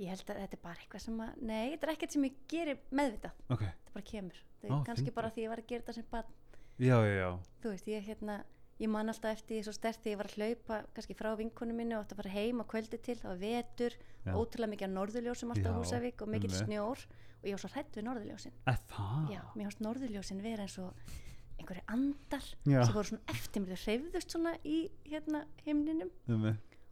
ég 0.01 0.09
held 0.09 0.31
að 0.33 0.39
þetta 0.41 0.57
er 0.57 0.63
bara 0.65 0.81
eitthvað 0.81 1.03
sem 1.05 1.19
að 1.21 1.43
nei, 1.45 1.67
þetta 1.75 1.87
er 1.87 1.93
ekkert 1.93 2.15
sem 2.15 2.25
ég 2.25 2.39
gerir 2.49 2.79
meðvitað. 2.97 3.43
Ok, 3.53 3.67
þetta 3.67 3.97
bara 3.97 4.07
kemur, 4.11 4.39
þetta 4.63 4.79
er 4.79 4.87
kannski 4.89 5.13
bara 5.19 5.33
því 5.35 5.45
ég 5.45 5.53
var 5.53 5.61
að 5.61 5.69
gera 5.73 5.85
þetta 5.85 5.97
sem 5.99 6.09
barn. 6.15 6.39
Já, 6.81 6.97
já, 7.05 7.13
já. 7.19 7.29
Þú 7.61 7.75
veist, 7.75 7.91
ég 7.93 8.07
hérna 8.09 8.37
ég 8.81 8.89
man 8.89 9.13
alltaf 9.13 9.35
eftir 9.37 9.59
því 9.59 9.65
svo 9.67 9.75
stert 9.77 10.01
þegar 10.01 10.13
ég 10.15 10.21
var 10.21 10.29
að 10.31 10.37
hlaupa 10.41 10.79
kannski 10.97 11.17
frá 11.19 11.31
vinkunum 11.37 11.77
minni 11.77 11.97
og 11.97 12.05
átti 12.07 12.17
að 12.17 12.23
fara 12.23 12.33
heim 12.33 12.63
á 12.63 12.71
kvöldi 12.71 13.01
til 13.05 13.17
það 13.21 13.29
var 13.35 13.41
vetur, 13.43 13.97
ótrúlega 14.33 14.73
mikið 14.73 14.87
af 14.89 14.95
norðurljósum 14.95 15.53
alltaf 15.53 15.77
Húsavík 15.77 16.25
og 16.25 16.33
einmitt. 16.33 16.57
snjór 16.57 17.03
og 17.41 17.45
ég 17.45 17.57
var 17.57 17.61
svo 17.61 17.71
hrætt 17.75 17.99
við 17.99 18.07
norðurljósin. 18.09 18.55
Er 18.73 18.81
það? 18.89 19.35
já, 19.35 19.43
mér 19.53 19.69
fannst 19.69 19.85
norðurljósin 19.85 20.41
vera 20.45 20.65
eins 20.65 20.79
og 20.81 21.13
einhverju 21.61 21.85
andar 21.95 22.47
Já. 22.67 22.81
sem 22.85 22.95
voru 22.97 23.09
svona 23.11 23.35
eftir 23.35 23.63
mér, 23.65 23.77
þau 23.77 23.85
hreyfðust 23.87 24.35
svona 24.37 24.55
í 24.65 24.79
hérna 25.11 25.45
himninum 25.67 26.11
Um, 26.29 26.47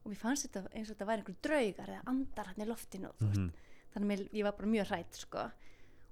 og 0.05 0.13
mér 0.13 0.21
fannst 0.21 0.47
þetta 0.49 0.63
eins 0.73 0.89
og 0.91 0.95
þetta 0.97 1.09
væri 1.11 1.23
einhverju 1.25 1.43
draugar 1.49 1.91
eða 1.97 2.05
andar 2.13 2.47
hann 2.53 2.65
í 2.65 2.69
loftinu 2.69 3.11
mm 3.21 3.49
þannig 3.89 4.21
að 4.21 4.35
ég 4.37 4.45
var 4.45 4.53
bara 4.53 4.69
mjög 4.69 4.91
hrætt 4.91 5.17
sko. 5.17 5.43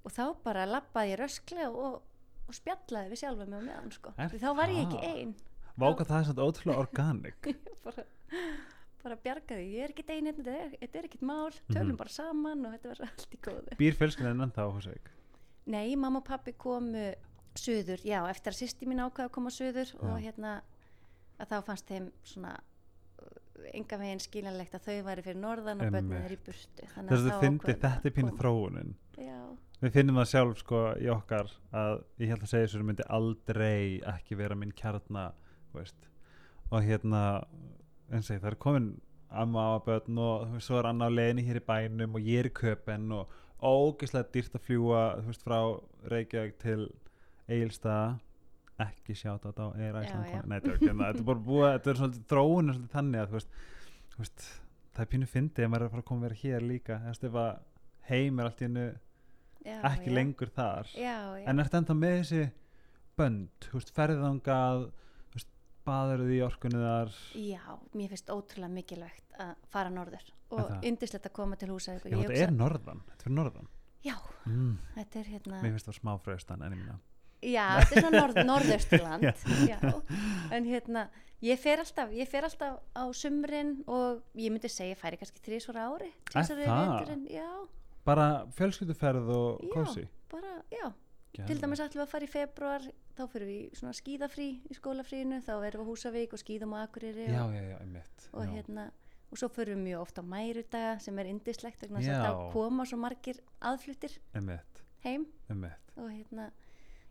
og 0.03 0.11
þá 0.11 0.23
bara 0.43 0.63
lappaði 0.65 1.11
ég 1.13 1.19
rösklega 1.21 1.67
og, 1.69 1.99
og 2.47 2.55
spjallaði 2.57 3.11
við 3.11 3.19
sjálfa 3.21 3.45
mig 3.45 3.59
á 3.59 3.67
meðan 3.67 3.91
sko. 3.93 4.13
Þá 4.17 4.47
var 4.57 4.71
ég 4.73 4.79
ekki 4.87 4.97
það? 4.97 5.13
ein 5.13 5.35
Váka 5.77 6.07
það 6.09 6.17
er 6.19 6.25
svona 6.25 6.47
ótrúlega 6.49 6.79
organic 6.81 7.47
Ég 7.51 7.83
bara, 7.85 8.03
bara 9.03 9.15
bjargaði, 9.23 9.67
ég 9.77 9.83
er 9.85 9.93
ekki 9.93 10.05
ein 10.09 10.25
þetta 10.33 10.55
er, 10.57 10.71
þetta 10.81 10.99
er 10.99 11.05
ekkit 11.11 11.21
mál, 11.29 11.53
tölum 11.69 11.91
Mhm. 11.93 11.97
bara 12.01 12.09
saman 12.17 12.65
og 12.65 12.73
þetta 12.75 12.89
verður 12.95 13.07
allt 13.11 13.37
í 13.37 13.39
góðu 13.45 13.77
Býr 13.79 13.97
fjölskyldan 14.01 14.41
ennþá 14.47 14.65
á 14.65 14.69
Húsavík? 14.73 15.13
nei, 15.67 15.95
mamma 15.95 16.19
og 16.19 16.25
pappi 16.25 16.53
komu 16.57 17.11
suður, 17.61 18.01
já, 18.05 18.19
eftir 18.31 18.53
að 18.53 18.59
sýsti 18.61 18.89
mín 18.89 19.03
ákveða 19.03 19.29
að 19.29 19.35
koma 19.37 19.53
suður 19.53 19.93
og 19.99 20.17
hérna 20.23 20.57
að 21.37 21.51
þá 21.51 21.57
fannst 21.67 21.91
þeim 21.91 22.09
svona 22.25 22.53
uh, 22.57 23.69
enga 23.73 23.99
veginn 24.01 24.23
skiljanlegt 24.23 24.77
að 24.77 24.89
þau 24.89 25.07
væri 25.09 25.25
fyrir 25.27 25.39
norðan 25.41 25.85
og 25.85 25.95
börnin 25.95 26.19
er 26.23 26.35
í 26.35 26.39
burtu. 26.47 26.89
Þess 26.95 26.97
að 26.97 27.07
fyndi 27.07 27.33
ákváðum 27.33 27.63
þetta 27.69 27.93
að 27.93 28.09
er 28.09 28.15
pínu 28.17 28.35
þróunin. 28.41 28.93
Já, 29.17 29.39
við 29.81 29.97
finnum 29.97 30.21
það 30.21 30.29
sjálf 30.33 30.61
sko 30.63 30.83
í 31.01 31.09
okkar 31.13 31.51
að 31.75 31.97
ég 32.23 32.31
held 32.33 32.45
að 32.45 32.53
segja 32.53 32.69
þessu 32.69 32.85
myndi 32.85 33.09
aldrei 33.17 33.81
ekki 34.15 34.37
vera 34.39 34.57
minn 34.57 34.73
kjarna 34.77 35.31
þú 35.71 35.81
veist. 35.81 36.07
og 36.67 36.83
hérna 36.83 37.21
eins 38.11 38.31
og 38.31 38.41
það 38.41 38.51
er 38.51 38.57
komin 38.61 38.87
amma 39.29 39.65
á 39.75 39.83
börn 39.83 40.21
og 40.23 40.55
svo 40.63 40.79
er 40.79 40.89
annað 40.89 41.13
á 41.13 41.17
leiðinni 41.17 41.45
hér 41.47 41.59
í 41.59 41.65
bænum 41.67 42.15
og 42.15 42.29
ég 42.29 42.41
er 42.41 42.49
í 42.49 42.55
köpen 42.55 43.11
og 43.15 43.33
ógeðslega 43.57 44.31
dýrt 44.33 44.55
að 44.55 44.65
fljúa 44.67 45.01
veist, 45.25 45.43
frá 45.43 45.59
Reykjavík 46.11 46.57
til 46.61 46.87
Egilstaða 47.47 48.17
ekki 48.87 49.15
sjáta 49.17 49.49
þetta 49.49 49.65
á 49.65 49.69
Air 49.73 49.97
Iceland 50.03 50.47
Nei, 50.51 50.59
þetta 50.59 50.73
er 50.75 50.81
þetta 50.83 51.09
er 51.21 51.27
bara 51.31 51.43
búið 51.47 51.67
þetta 51.71 51.91
er 51.91 51.99
svolítið 52.01 52.27
þróun 52.29 52.69
er 52.69 52.77
svolítið 52.77 52.93
þannig 52.97 53.23
að 53.23 53.33
veist, 53.37 53.57
veist, 54.17 54.45
það 54.93 55.03
er 55.03 55.09
pínu 55.13 55.29
fyndið 55.31 55.65
að 55.65 55.71
maður 55.73 55.85
er 55.85 55.87
að 55.87 55.95
fara 55.95 56.03
að 56.03 56.09
koma 56.11 56.21
að 56.21 56.27
vera 56.27 56.39
hér 56.43 56.67
líka. 56.67 56.99
Veist, 57.07 57.25
ef 57.27 57.39
að 57.41 57.49
heim 58.11 58.39
er 58.39 58.49
allt 58.49 58.61
í 58.61 58.67
hennu 58.67 58.85
ekki 59.67 60.11
já. 60.11 60.15
lengur 60.17 60.53
þar. 60.53 60.93
Já, 60.93 61.17
já. 61.41 61.45
en 61.49 61.63
ertu 61.63 61.79
ennþá 61.81 61.97
með 61.97 62.15
þessi 62.19 62.43
bönd, 63.17 63.69
ferðangað 63.97 64.87
baðurðu 65.87 66.35
í 66.35 66.41
orkunni 66.45 66.81
þar? 66.81 67.13
Já, 67.39 67.63
mér 67.95 68.11
finnst 68.11 68.31
ótrúlega 68.33 68.73
mikilvægt 68.73 69.37
að 69.39 69.53
fara 69.71 69.91
norður 69.93 70.25
Er 70.27 70.59
og 70.59 70.85
yndislegt 70.87 71.27
að 71.29 71.35
koma 71.35 71.57
til 71.59 71.69
húsa 71.71 71.95
já, 71.95 72.01
þetta 72.03 72.39
er 72.43 72.53
norðan, 72.55 73.03
þetta 73.11 73.29
er 73.29 73.35
norðan. 73.35 73.69
Já, 74.05 74.15
mm. 74.47 74.73
þetta 74.95 75.19
er 75.21 75.29
hérna 75.33 75.61
mér 75.63 75.75
finnst 75.75 75.89
það 75.89 75.97
smá 75.99 76.11
fröstan 76.23 76.63
en 76.63 76.75
ég 76.75 76.81
minna 76.81 76.97
Já, 77.45 77.65
þetta 77.79 77.95
er 77.95 78.03
svona 78.03 78.21
norð, 78.21 78.41
norðausturland 78.47 79.25
Já. 79.27 79.33
já. 79.69 79.79
En 80.55 80.67
hérna 80.67 81.07
ég 81.45 81.59
fer 81.61 81.81
alltaf, 81.83 82.13
ég 82.15 82.29
fer 82.29 82.47
alltaf 82.47 82.79
á 82.97 83.03
sumrin 83.13 83.81
og 83.85 84.23
ég 84.37 84.53
myndi 84.53 84.71
segja 84.71 84.95
ég 84.95 85.01
færi 85.01 85.19
kannski 85.21 85.41
ári 85.41 85.49
tvisvar 85.51 85.81
í 85.83 86.65
það? 86.65 86.93
veturinn, 86.93 87.27
Já, 87.31 87.49
bara 88.07 88.29
fjölskylduferð 88.57 89.33
og 89.35 89.67
Já. 89.67 89.73
kósi 89.75 90.07
bara, 90.31 90.61
já 90.71 90.89
Til 91.37 91.59
dæmis 91.61 91.77
ætlum 91.83 92.01
við 92.01 92.07
að 92.07 92.09
fara 92.09 92.25
í 92.25 92.29
februar 92.31 92.85
þá 93.13 93.19
fyrir 93.29 93.45
við 93.45 93.75
svona 93.77 93.93
skíðafrí 93.93 94.45
í 94.57 94.77
skólafríinu 94.77 95.37
þá 95.45 95.51
erum 95.67 95.83
við 95.83 95.85
á 95.85 95.89
Húsavík 95.91 96.31
og 96.33 96.41
skíðum 96.41 96.73
á 96.73 96.77
Akureyri 96.87 97.27
já, 97.29 97.43
og, 97.43 97.51
já, 97.53 97.61
já, 97.61 97.77
og 98.31 98.47
já. 98.47 98.53
hérna 98.55 98.85
og 99.27 99.39
svo 99.39 99.49
fyrir 99.51 99.75
við 99.75 99.83
mjög 99.83 100.03
ofta 100.05 100.23
á 100.23 100.29
mærudaga 100.31 100.93
sem 101.03 101.19
er 101.19 101.29
indislegt 101.31 101.83
Já. 101.83 102.15
að 102.15 102.23
þá 102.23 102.51
koma 102.53 102.85
svo 102.87 102.99
margir 103.01 103.41
aðfluttir 103.59 104.15
heim 105.03 105.27
og 105.97 106.09
hérna 106.09 106.49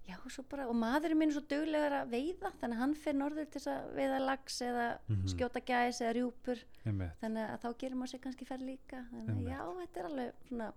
já, 0.08 0.16
bara, 0.50 0.66
og 0.70 0.76
maðurinn 0.78 1.18
minn 1.18 1.30
er 1.32 1.34
svo 1.38 1.42
duglegur 1.50 1.94
að 2.00 2.10
veiða 2.14 2.52
þannig 2.60 2.76
að 2.76 2.82
hann 2.82 2.94
fer 2.94 3.14
norður 3.18 3.46
til 3.50 3.60
þess 3.60 3.70
að 3.72 3.94
veiða 3.96 4.18
lags 4.26 4.58
eða 4.62 4.86
Mhm. 5.08 5.26
skjóta 5.32 5.60
gæs 5.66 6.00
eða 6.00 6.12
rjúpur. 6.18 6.62
Einmitt. 6.86 7.16
Þannig 7.22 7.50
að 7.50 7.60
þá 7.64 7.68
gerir 7.78 7.96
maður 7.96 8.12
sér 8.14 8.22
kannski 8.26 8.46
ferð 8.46 8.66
líka. 8.70 9.04
Þannig 9.12 9.36
að 9.36 9.48
já, 9.50 9.60
þetta 9.80 10.00
er 10.00 10.10
alveg 10.10 10.32
svona 10.48 10.72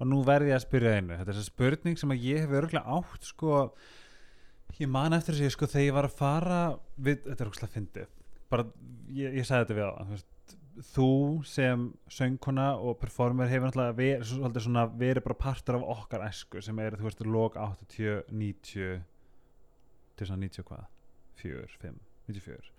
og 0.00 0.06
nú 0.08 0.22
verð 0.24 0.48
ég 0.48 0.56
að 0.56 0.64
spyrja 0.66 0.96
einu. 0.96 1.16
Þetta 1.16 1.28
er 1.28 1.36
þess 1.38 1.50
spurning 1.52 1.96
sem 1.98 2.10
að 2.10 2.22
ég 2.24 2.38
hef 2.40 2.50
örgulega 2.50 2.96
átt 2.96 3.22
sko 3.24 3.72
ég 4.80 4.88
man 4.88 5.12
eftir 5.16 5.34
þessi 5.36 5.50
sko 5.54 5.66
þegar 5.66 5.86
ég 5.86 5.94
var 5.96 6.08
að 6.08 6.16
fara 6.16 6.60
við, 7.00 7.20
þetta 7.24 7.40
er 7.44 7.50
ógslag 7.50 7.70
fyndið. 7.72 8.06
Bara, 8.50 8.64
ég, 9.10 9.34
ég 9.40 9.46
sagði 9.48 9.64
þetta 9.66 9.76
við 9.78 9.86
á 9.86 9.92
þú, 10.00 10.10
veist, 10.16 10.26
þú 10.84 11.08
sem 11.48 11.86
söngkona 12.12 12.68
og 12.76 12.98
performer 13.00 13.48
hefur 13.50 13.68
náttúrulega 13.70 13.96
verið, 13.96 14.62
svona, 14.64 14.86
verið 14.98 15.24
bara 15.24 15.38
partur 15.40 15.78
af 15.78 15.86
okkar 15.96 16.26
esku 16.28 16.62
sem 16.64 16.78
er 16.82 16.98
þú 16.98 17.08
veist 17.08 17.24
lók 17.24 17.56
80, 17.60 18.24
90 18.30 19.02
til 20.16 20.28
svona 20.28 20.46
90 20.46 20.66
hvað? 20.68 20.86
4, 21.42 21.66
5, 21.82 22.00
94 22.28 22.72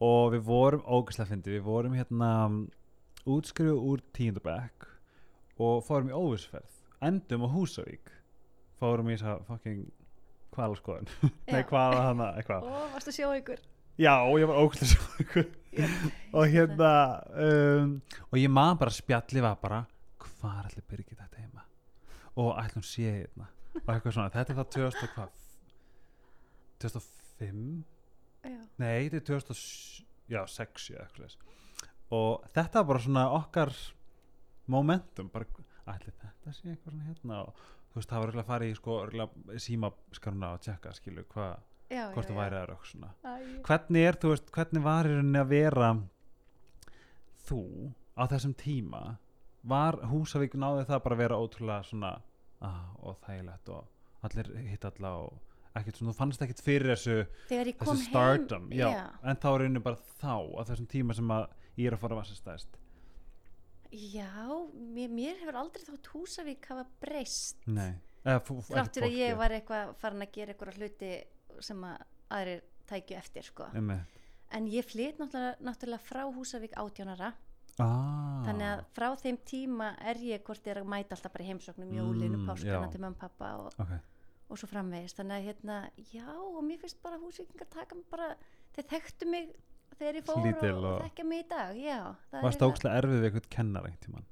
og 0.00 0.32
við 0.32 0.44
vorum 0.48 0.84
ógæslega 0.88 1.28
fyndið, 1.34 1.58
við 1.58 1.66
vorum 1.66 1.96
hérna 1.98 2.30
útskrifu 3.28 3.76
úr 3.92 4.00
tíundabæk 4.16 4.88
og 5.60 5.82
fórum 5.84 6.08
í 6.08 6.16
óvisferð 6.16 6.80
endum 7.04 7.44
á 7.44 7.48
Húsavík. 7.52 8.12
Fórum 8.80 9.10
í 9.10 9.16
þess 9.16 9.28
að 9.28 9.42
fucking 9.48 9.82
hvalaskoðun. 10.56 11.10
Nei 11.52 11.60
Já. 11.62 11.66
hvala 11.68 12.06
hana 12.08 12.30
eitthvað. 12.40 12.64
Ó, 12.64 12.88
varstu 12.94 13.12
að 13.12 13.18
sjá 13.18 13.28
ykkur 13.40 13.62
já 14.00 14.14
ég 14.40 14.48
var 14.48 14.76
svo 14.80 15.24
ykkur 15.24 15.48
og 16.36 16.46
hérna 16.50 16.92
um, 17.36 17.94
og 18.30 18.38
ég 18.40 18.50
man 18.50 18.78
bara 18.80 18.94
spjalli 18.94 19.42
var 19.44 19.58
bara 19.62 19.84
hvað 20.18 20.58
er 20.58 20.68
allir 20.70 20.86
byrgið 20.88 21.20
þetta 21.20 21.42
heima? 21.42 21.64
Og 22.40 22.54
ætlum 22.58 22.84
sé 22.86 23.06
hérna? 23.10 23.48
Og 23.76 23.90
eitthvað 23.92 24.14
svona, 24.16 24.32
þetta 24.34 24.54
er 24.54 24.58
það 24.58 24.70
2000 24.76 25.04
og 25.04 25.14
hvað? 25.14 25.34
2005 26.80 27.64
já, 28.48 28.60
nei, 28.80 29.08
þetta 29.12 29.20
er 29.20 29.26
2006 29.28 30.04
já, 30.30 30.40
6 30.48 30.90
já, 30.94 31.00
eitthvað 31.04 31.36
og 32.10 32.46
þetta 32.54 32.80
var 32.80 32.88
bara 32.88 33.02
svona 33.04 33.24
okkar 33.36 33.74
momentum, 34.70 35.28
bara 35.30 35.46
ætli 35.92 36.10
þetta 36.10 36.54
sé 36.54 36.72
eitthvað 36.72 36.94
svona 36.94 37.06
hérna? 37.06 37.42
Og 37.44 37.60
þú 37.90 38.00
veist, 38.00 38.10
það 38.10 38.22
var 38.22 38.30
örugglega 38.30 38.46
að 38.46 38.50
fara 38.50 38.70
í 38.70 38.76
sko 38.78 38.96
örugglega 39.04 39.60
símaskaruna 39.66 40.52
og 40.56 40.64
tjekka 40.64 40.94
skilu 40.96 41.26
hvað, 41.30 41.68
já, 41.90 42.04
hvort 42.14 42.24
já, 42.24 42.30
það 42.30 42.40
væri 42.40 42.58
aðra 42.60 42.76
eitthvað 42.76 42.90
svona. 42.92 43.10
Æ, 43.20 43.32
hvernig 43.66 44.08
er, 44.08 44.18
þú 44.22 44.32
veist, 44.32 44.50
hvernig 44.56 44.86
var 44.86 45.10
rauninni 45.10 45.42
að 45.42 45.52
vera 45.52 45.90
þú 47.48 47.60
á 48.16 48.22
þessum 48.30 48.56
tíma? 48.60 49.04
Var 49.70 50.00
Húsavík 50.08 50.56
náði 50.56 50.88
það 50.88 51.04
bara 51.04 51.16
að 51.18 51.22
vera 51.24 51.38
ótrúlega 51.40 51.86
svona 51.90 52.12
ah, 52.64 52.82
og 53.04 53.18
þægilegt 53.26 53.72
og 53.74 54.26
allir 54.26 54.52
hitt 54.70 54.84
alla 54.88 55.14
og 55.24 55.38
ekkert 55.78 56.00
svona, 56.00 56.12
þú 56.12 56.18
fannst 56.18 56.44
ekkert 56.44 56.62
fyrir 56.64 56.92
þessu 56.94 57.16
þessu 57.50 57.96
stardom, 58.08 58.70
heim 58.72 58.78
já, 58.80 58.86
já, 58.96 59.02
en 59.22 59.38
þá 59.38 59.48
er 59.50 59.58
rauninni 59.64 59.82
bara 59.84 60.14
þá 60.20 60.34
á 60.58 60.62
þessum 60.70 60.88
tíma 60.90 61.16
sem 61.16 61.34
að 61.34 61.44
ég 61.78 61.90
er 61.90 61.96
að 61.96 62.02
fara 62.02 62.16
að 62.16 62.22
vassa 62.24 62.38
stæðst 62.38 62.80
já 63.90 64.30
mér, 64.94 65.10
mér 65.10 65.38
hefur 65.40 65.58
aldrei 65.58 65.84
þótt 65.84 66.10
Húsavík 66.14 66.68
hafa 66.70 66.86
breyst. 67.02 67.58
Nei, 67.66 67.98
eða 68.22 68.40
þráttur 68.68 69.06
að 69.08 69.16
ég 69.18 69.38
var 69.38 69.54
eitthvað 69.56 69.94
farin 70.00 70.24
að 70.24 70.34
gera 70.36 70.54
eitthvað 70.54 70.78
hluti 70.78 71.12
sem 71.60 71.84
að 71.84 72.02
aðrir 72.30 72.62
tækju 72.90 73.16
eftir 73.18 73.42
sko. 73.46 73.68
En 74.50 74.66
ég 74.66 74.84
flyt 74.86 75.18
náttúrulega, 75.22 75.56
náttúrulega 75.62 76.02
frá 76.02 76.24
Húsavík 76.34 76.72
átjónara 76.74 77.32
ah, 77.78 78.42
þannig 78.46 78.66
að 78.66 78.80
frá 78.96 79.08
þeim 79.22 79.36
tíma 79.46 79.92
er 80.10 80.18
ég 80.26 80.42
hvort 80.46 80.64
ég 80.66 80.74
er 80.74 80.80
að 80.82 80.88
mæta 80.90 81.14
alltaf 81.14 81.32
bara 81.32 81.44
í 81.44 81.50
heimsóknum 81.52 81.92
jólinu, 81.94 82.36
Mm, 82.40 82.48
páskana 82.48 82.90
til 82.90 83.00
mömmu 83.00 83.18
pappa 83.20 83.52
og, 83.62 83.70
ok, 83.78 83.92
og 84.50 84.58
svo 84.58 84.66
framvegist 84.72 85.16
þannig 85.20 85.36
að 85.38 85.46
hérna, 85.46 85.76
já 86.12 86.26
og 86.34 86.58
mér 86.66 86.80
finnst 86.82 86.98
bara 87.02 87.18
húsvíkingar 87.22 87.70
taka 87.70 87.94
mig 87.94 88.04
bara 88.10 88.34
þeir 88.74 88.88
þekktu 88.90 89.30
mig 89.30 89.54
þegar 90.00 90.18
ég 90.18 90.26
fór 90.26 90.42
Lítil 90.44 90.74
og, 90.74 90.84
og 90.84 90.90
og- 90.96 91.02
þekkja 91.06 91.24
mig 91.30 91.44
í 91.44 91.48
dag 91.54 91.76
já, 91.78 91.98
það 92.32 92.42
varst 92.48 92.60
er 92.62 92.68
ókslega 92.74 92.98
erfið 93.04 93.16
við 93.22 93.30
eitthvað 93.30 93.48
kennar 93.56 93.86
einhvern 93.86 94.04
tímann? 94.04 94.26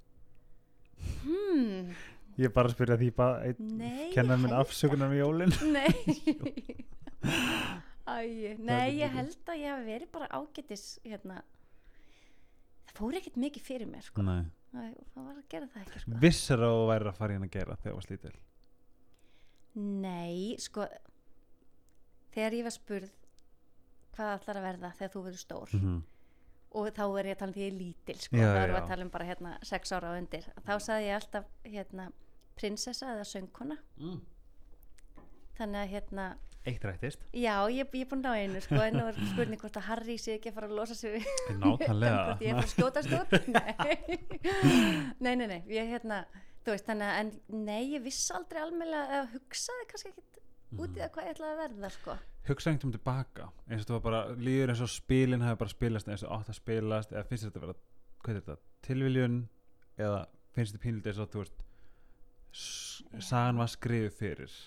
Hmm, 1.22 1.94
ég 2.38 2.50
er 2.50 2.54
bara 2.58 2.68
að 2.68 2.74
spyrja 2.74 2.98
því 2.98 3.10
nei, 3.78 4.10
kennar 4.14 4.38
minn 4.42 4.52
afsökunar 4.58 5.10
með 5.14 5.22
jólin. 5.22 5.54
nei 5.78 5.94
Æ, 8.08 8.56
nei, 8.56 8.98
ég 9.00 9.12
held 9.12 9.50
að 9.50 9.60
ég 9.60 9.72
hef 9.72 9.86
verið 9.86 10.10
bara 10.14 10.28
ágætis 10.32 10.84
hérna 11.04 11.42
það 12.88 12.94
fór 13.00 13.18
ekkert 13.18 13.38
mikið 13.40 13.66
fyrir 13.66 13.90
mér 13.90 14.06
sko. 14.06 14.24
Nei. 14.24 14.46
það, 14.72 14.92
það 15.14 15.26
var 15.26 15.34
að 15.34 15.48
gera 15.52 15.70
það 15.72 15.82
ekki 15.84 16.02
sko. 16.04 16.20
vissir 16.24 16.64
að 16.64 16.76
þú 16.76 16.84
væri 16.92 17.10
að 17.10 17.18
fara 17.18 17.36
hann 17.36 17.48
að 17.48 17.56
gera 17.56 17.78
þegar 17.78 17.92
þú 17.92 17.98
varst 17.98 18.14
lítil 18.14 18.36
Nei, 19.78 20.56
sko 20.58 20.86
þegar 22.34 22.56
ég 22.58 22.68
var 22.68 22.74
spurð 22.74 23.10
hvað 24.16 24.32
ætlar 24.38 24.60
að 24.60 24.66
verða 24.68 24.94
þegar 24.98 25.12
þú 25.12 25.24
verður 25.26 25.42
stór 25.42 25.74
-hmm. 25.74 26.00
og 26.80 26.88
þá 26.96 27.04
er 27.18 27.28
ég 27.28 27.36
að 27.36 27.38
tala 27.42 27.50
um 27.50 27.54
því 27.58 27.66
ég 27.66 27.72
er 27.72 27.78
lítil 27.78 28.18
sko, 28.18 28.36
Já, 28.36 28.48
þá 28.48 28.62
erum 28.62 28.74
við 28.74 28.82
að 28.82 28.88
tala 28.88 29.04
um 29.04 29.10
bara 29.10 29.28
hérna 29.28 29.52
sex 29.62 29.92
ára 29.92 30.10
á 30.10 30.18
undir, 30.18 30.48
þá 30.66 30.74
sagði 30.78 31.06
ég 31.06 31.14
alltaf 31.14 31.44
hérna 31.64 32.10
prinsessa 32.58 33.12
eða 33.14 33.24
söngkona 33.24 33.78
mm. 33.96 34.20
þannig 35.58 35.80
að 35.80 35.92
hérna, 35.94 36.26
eitt 36.68 36.84
rættist. 36.86 37.24
Já, 37.32 37.54
ég, 37.72 37.88
ég 37.96 38.04
er 38.04 38.10
búin 38.10 38.22
að 38.22 38.28
ná 38.28 38.44
einu 38.44 38.62
sko, 38.64 38.80
en 38.84 38.98
nú 38.98 39.06
er 39.08 39.20
spurning 39.32 39.60
hvort 39.62 39.78
að 39.80 39.86
Harry 39.88 40.16
sé 40.20 40.36
ekki 40.38 40.52
að 40.52 40.58
fara 40.58 40.68
að 40.70 40.76
losa 40.78 40.96
sig 40.98 41.18
nákvæmlega. 41.62 42.22
Hvort 42.28 42.44
ég 42.44 42.52
er 42.52 42.58
að 42.58 42.64
að 42.64 42.72
skjóta 42.74 43.04
stór 43.06 43.26
nei. 43.56 43.72
nei, 45.24 45.34
nei, 45.34 45.46
nei 45.46 45.60
ég 45.72 45.92
hérna, 45.92 46.22
þú 46.64 46.74
veist, 46.74 46.88
þannig 46.88 47.10
að 47.10 47.20
en 47.22 47.32
nei, 47.66 47.82
ég 47.94 48.04
vissi 48.04 48.34
aldrei 48.36 48.62
almennilega 48.62 49.20
eða 49.20 49.30
hugsaði 49.34 49.86
kannski 49.92 50.12
ekkit 50.14 50.42
út 50.78 50.96
í 50.96 51.00
það 51.00 51.12
hvað 51.14 51.28
ég 51.28 51.36
ætlaði 51.36 51.52
að 51.54 51.62
verða 51.62 51.92
sko. 51.94 52.16
Hugsa 52.48 52.70
einhvern 52.70 52.92
veginn 52.92 52.96
tilbaka 52.98 53.46
eins 53.68 53.84
og 53.84 53.88
þú 53.88 53.94
var 53.96 54.02
bara, 54.08 54.24
líður 54.36 54.72
eins 54.74 54.82
og 54.84 54.90
spilin 54.92 55.44
hafi 55.44 55.60
bara 55.62 55.72
spilast 55.72 56.10
eins 56.12 56.24
og 56.26 56.34
átt 56.36 56.52
að 56.52 56.58
spilast 56.58 57.14
eða 57.14 57.24
finnst 57.28 57.46
þetta 57.48 57.60
að 57.60 57.64
vera, 57.64 57.78
hvað 58.24 58.34
er 58.34 58.42
þetta, 58.42 58.56
tilviljun 58.88 59.38
eða 59.98 60.20
finnst 60.56 60.74
þetta 60.74 60.84
pínlítið 60.84 61.12
eins 61.12 61.22
og 61.24 61.32
þú 61.32 61.44
veist 61.44 61.64
sagan 63.28 63.60
var 63.60 63.70
skrifið 63.72 64.14
fyrir 64.18 64.58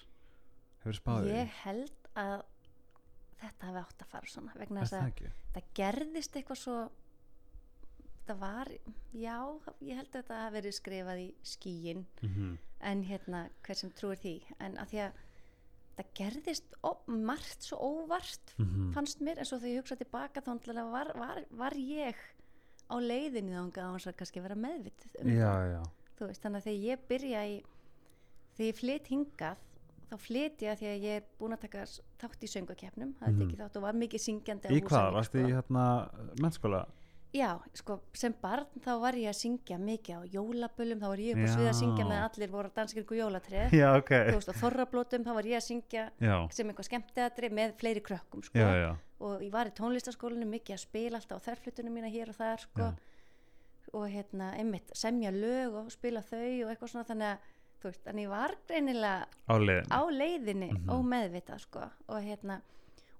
hefur 0.81 0.97
spáðið 0.99 1.33
ég 1.35 1.53
held 1.63 2.09
að 2.17 2.43
þetta 3.41 3.69
hafi 3.71 3.81
átt 3.85 4.03
að 4.05 4.11
fara 4.11 4.29
svona 4.31 4.53
vegna 4.59 4.83
þess 4.85 4.93
að 4.93 5.21
það 5.55 5.69
gerðist 5.79 6.35
eitthvað 6.37 6.59
svo 6.61 6.77
það 8.27 8.37
var, 8.41 8.69
já, 9.17 9.37
ég 9.81 9.97
held 9.97 10.11
að 10.11 10.19
þetta 10.21 10.39
hafi 10.43 10.55
verið 10.59 10.75
skrifað 10.77 11.21
í 11.23 11.27
skíin 11.43 12.05
Mhm. 12.21 12.57
en 12.81 13.03
hérna, 13.03 13.49
hver 13.63 13.75
sem 13.77 13.91
trúir 13.91 14.17
því. 14.17 14.41
En 14.59 14.77
að 14.77 14.87
því 14.89 14.99
að 15.05 15.11
það 15.97 16.13
gerðist 16.15 16.73
margt 17.07 17.61
svo 17.63 17.77
óvart 17.77 18.53
Mhm. 18.57 18.93
fannst 18.93 19.19
mér, 19.21 19.37
en 19.39 19.45
svo 19.45 19.57
þegar 19.59 19.73
ég 19.75 19.81
hugsa 19.81 19.95
tilbaka 19.97 20.41
þá 20.41 20.91
var, 20.91 21.11
var, 21.15 21.45
var 21.51 21.71
ég 21.73 22.15
á 22.89 22.95
leiðinni 22.99 23.51
þangað 23.53 23.83
á 23.85 23.91
hans 23.91 24.05
að 24.07 24.15
kannski 24.17 24.41
vera 24.41 24.55
meðvitið 24.55 25.21
um 25.21 25.27
já, 25.27 25.51
já, 25.73 25.83
veist, 26.27 26.41
þannig 26.41 26.57
að 26.61 26.63
þegar 26.63 26.83
ég 26.85 27.07
byrja 27.07 27.41
í 27.47 27.63
þegar 28.55 28.67
ég 28.71 28.79
flyt 28.79 29.07
hingað 29.07 29.57
þá 30.11 30.15
flyt 30.19 30.63
ég 30.65 30.71
að 30.73 30.79
því 30.81 30.87
að 30.91 31.03
ég 31.07 31.19
er 31.21 31.27
búin 31.39 31.53
að 31.55 31.61
taka 31.65 31.83
þátt 32.19 32.41
í 32.43 32.49
söngukeppnum, 32.51 33.13
það 33.19 33.27
Mhm. 33.31 33.39
tekið 33.41 33.61
þátt 33.63 33.77
og 33.79 33.85
var 33.87 33.93
mikið 33.93 34.25
syngjandi 34.27 34.67
í 34.75 34.81
hvað, 34.81 35.13
varstu 35.15 35.39
sko. 35.39 35.47
í 35.47 35.53
hérna 35.55 35.85
mennskóla? 36.41 36.85
Já, 37.31 37.61
sko, 37.73 38.01
sem 38.13 38.33
barn 38.41 38.65
þá 38.83 38.99
var 38.99 39.13
ég 39.15 39.29
að 39.31 39.37
syngja 39.39 39.77
mikið 39.79 40.17
á 40.19 40.21
jólabölum, 40.33 40.99
þá 40.99 41.07
var 41.07 41.21
ég 41.23 41.31
upp 41.37 41.45
á 41.47 41.53
svið 41.55 41.69
að 41.71 41.77
syngja 41.79 42.05
með 42.09 42.19
allir 42.27 42.49
voru 42.51 42.69
ykkur 42.75 43.17
jólatrið, 43.21 43.71
já, 43.71 43.87
ok, 43.95 44.09
þú 44.11 44.35
veist, 44.35 44.49
á 44.51 44.55
þorrablótum 44.59 45.23
þá 45.23 45.33
var 45.37 45.43
ég 45.47 45.55
að 45.55 45.63
syngja 45.69 46.03
já, 46.19 46.47
sem 46.51 46.67
eitthvað 46.67 46.89
skemmteatri 46.89 47.49
með 47.49 47.73
fleiri 47.79 48.01
krökkum, 48.03 48.43
sko, 48.43 48.59
já, 48.59 48.75
já. 48.83 48.97
Og 49.21 49.39
ég 49.39 49.51
var 49.51 49.65
í 49.67 49.71
tónlistaskólinu 49.71 50.43
mikið 50.45 50.75
að 50.75 50.83
spila 50.83 51.15
alltaf 51.21 51.39
á 51.39 51.45
þerflutunum 51.47 51.93
mína 51.95 52.11
hér 52.11 52.29
og 52.29 52.35
þar, 52.35 52.59
sko, 52.59 52.93
og 53.93 54.09
hérna, 54.11 54.51
einmitt, 54.59 54.91
semja 54.93 55.31
lög 55.31 55.73
og 55.85 55.89
spila 55.91 56.19
þau 56.21 56.65
og 56.65 56.69
eitthvað 56.75 56.91
svona, 56.91 57.07
þannig 57.07 57.31
að, 57.31 57.37
veist, 57.89 58.03
þannig 58.05 58.29
var 58.29 58.55
greinilega 58.67 59.25
á 59.49 59.55
leiðin 59.57 59.91
á 59.91 60.01
leiðinni 60.11 60.71
Mhm. 60.71 60.89
ómeðvitað, 60.89 61.59
sko, 61.59 61.89
og 62.07 62.21
hérna, 62.23 62.61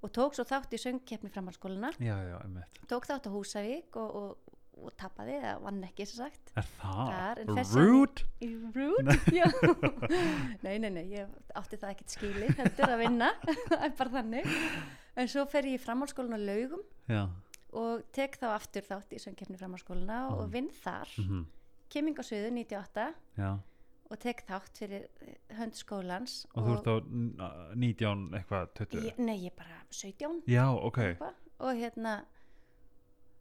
og 0.03 0.11
tók 0.11 0.33
svo 0.33 0.43
þátt 0.43 0.73
í 0.73 0.77
söngkeppni 0.81 1.29
framhalskóluna, 1.31 1.91
tók 2.87 3.05
þátt 3.05 3.27
á 3.27 3.31
Húsavík 3.31 3.95
og, 3.95 4.15
og, 4.15 4.37
og 4.81 4.95
tapaði, 4.97 5.35
eða 5.41 5.61
vann 5.61 5.83
ekki, 5.83 6.05
sem 6.07 6.25
sagt, 6.25 6.51
er 6.57 6.63
það, 6.79 7.67
Í 8.41 8.49
Rude? 8.73 9.17
Já. 9.39 9.45
nei, 10.65 10.77
nei, 10.79 10.89
nei, 10.89 11.03
ég 11.11 11.27
átti 11.55 11.77
það 11.77 11.91
ekkert 11.93 12.15
skilið 12.15 12.55
heldur 12.57 12.89
að 12.95 13.01
vinna, 13.03 13.31
það 13.69 13.95
bara 13.97 14.09
þannig. 14.17 14.47
En 15.15 15.27
svo 15.27 15.45
fer 15.45 15.67
ég 15.67 15.77
í 15.77 15.81
framhalskólan 15.83 16.33
á 16.33 16.41
laugum 16.41 16.81
já, 17.11 17.27
og 17.77 18.01
tek 18.15 18.37
þá 18.39 18.47
aftur 18.55 18.81
þátt 18.87 19.11
í 19.15 19.19
söngkeppni 19.21 19.57
framhalskólana 19.59 20.31
og 20.31 20.47
Mhm. 20.47 20.51
vinn 20.51 20.69
þar, 20.81 21.07
mhm, 21.19 21.45
keming 21.91 22.15
á 22.17 22.23
söðu 22.23 22.51
98 22.55 23.13
já 23.37 23.59
og 24.11 24.19
tek 24.19 24.41
þátt 24.47 24.77
fyrir 24.81 25.05
eh, 25.23 25.35
hönd 25.55 25.77
skólans. 25.79 26.41
og 26.55 26.65
þú 26.67 26.73
ert 26.77 26.89
á 26.91 26.95
n- 26.99 27.75
19 27.79 28.33
eitthvað 28.35 28.73
20 28.81 29.05
ég, 29.07 29.17
Nei, 29.23 29.37
ég 29.45 29.51
er 29.53 29.57
bara 29.57 29.79
17 29.89 30.41
já, 30.51 30.65
ok, 30.67 30.97
eitthvað, 31.05 31.33
og 31.59 31.79
hérna 31.79 32.15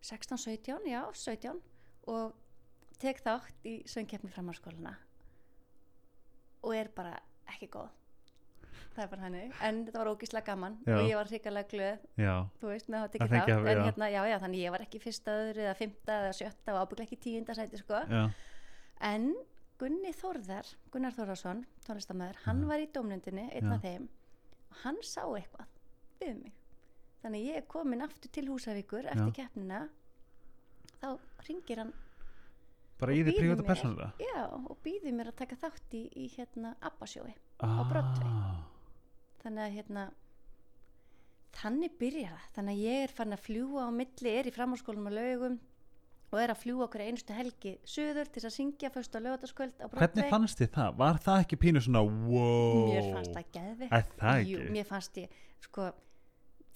16, 0.02 0.38
17, 0.38 0.86
já, 0.88 1.02
17 1.12 1.60
og 2.08 2.34
tek 3.00 3.20
þátt 3.24 3.66
í 3.68 3.80
söngkeppni 3.88 4.30
framhalskólana 4.32 4.94
og 6.62 6.74
er 6.76 6.88
bara 6.94 7.16
ekki 7.48 7.68
góð. 7.72 7.88
Það 8.90 9.02
er 9.04 9.08
bara 9.12 9.22
hannig, 9.24 9.52
en 9.64 9.78
þetta 9.86 10.00
var 10.02 10.08
ógíslega 10.10 10.44
gaman. 10.50 10.74
Já. 10.86 10.96
og 10.98 11.06
ég 11.08 11.16
var 11.16 11.28
hrikalega 11.30 11.68
glöð 11.70 12.02
já, 12.20 12.34
þú 12.60 12.70
veist, 12.72 12.88
með 12.90 13.04
að 13.06 13.14
fengja 13.14 13.44
þátt. 13.46 13.68
en 13.70 13.78
já. 13.78 13.84
hérna, 13.86 14.08
já, 14.12 14.20
já, 14.30 14.36
þannig 14.42 14.62
ég 14.64 14.74
var 14.74 14.84
ekki 14.84 15.00
fyrsta 15.02 15.36
öðru 15.44 15.64
eða 15.66 15.76
fymta 15.78 16.16
eða 16.24 16.32
sjötta 16.40 16.74
og 16.74 16.80
ábygglega 16.84 17.06
ekki 17.08 17.18
tíunda 17.24 17.54
sæti 17.56 17.80
sko. 17.80 18.00
já, 18.10 18.22
en 19.10 19.28
Gunni 19.80 20.12
Þórðar 20.12 20.68
Gunnar 20.92 21.14
Þórðarsson, 21.16 21.62
tónlistamæður 21.86 22.40
hann 22.44 22.64
var 22.68 22.82
í 22.82 22.88
dómnendinni, 22.92 23.46
einn 23.56 23.72
af 23.72 23.84
þeim 23.84 24.08
og 24.70 24.82
hann 24.84 24.98
sá 25.06 25.22
eitthvað 25.24 25.70
við 26.20 26.34
mig. 26.42 26.52
Þannig 27.22 27.46
ég 27.48 27.58
er 27.60 27.66
komin 27.68 28.04
aftur 28.04 28.32
til 28.32 28.46
Húsavíkur 28.48 29.08
eftir 29.08 29.32
keppnina. 29.36 29.80
Þá 31.00 31.08
ringir 31.48 31.80
hann 31.82 31.92
bara 33.00 33.14
Og 33.14 33.18
í 33.18 33.24
því 33.24 33.34
prívat 33.38 33.62
mér. 33.62 33.68
persónulega? 33.70 34.10
Já, 34.20 34.42
og 34.52 34.76
býði 34.84 35.12
mér 35.16 35.32
að 35.32 35.38
taka 35.40 35.56
þátt 35.62 35.96
í, 35.96 36.02
í 36.12 36.26
hérna 36.34 36.74
Abbasjói 36.84 37.32
ah, 37.64 37.80
Broadway. 37.88 38.34
þannig 39.40 39.64
að 39.64 39.76
hérna 39.78 40.04
þannig 41.56 41.96
byrjar 42.00 42.36
það. 42.36 42.50
Þannig 42.58 42.76
að 42.76 42.84
ég 42.84 43.04
er 43.06 43.14
fann 43.16 43.36
að 43.36 43.44
fljúa 43.46 43.88
á 43.88 43.90
milli 43.96 44.34
er 44.36 44.48
í 44.48 44.54
framháskólum 44.54 45.08
á 45.08 45.12
laugum 45.16 45.56
og 46.30 46.38
er 46.38 46.52
að 46.54 46.60
fljúa 46.62 46.84
okkur 46.86 47.02
einustu 47.06 47.34
helgi 47.34 47.72
söður 47.84 48.28
til 48.30 48.44
að 48.46 48.54
syngja 48.54 48.90
fyrst 48.94 49.16
á 49.16 49.20
lögataskvöld 49.24 49.80
hvernig 49.96 50.28
fannst 50.30 50.60
þið 50.62 50.70
það? 50.76 50.94
var 51.00 51.18
það 51.24 51.40
ekki 51.44 51.58
pínu 51.64 51.82
svona 51.82 52.02
wow 52.04 52.86
mér 52.92 53.08
fannst 53.14 53.34
það 53.34 54.06
það 54.20 54.44
ekki? 54.44 54.70
mér 54.76 54.86
fannst 54.92 55.18
ég 55.24 55.40
sko 55.60 55.90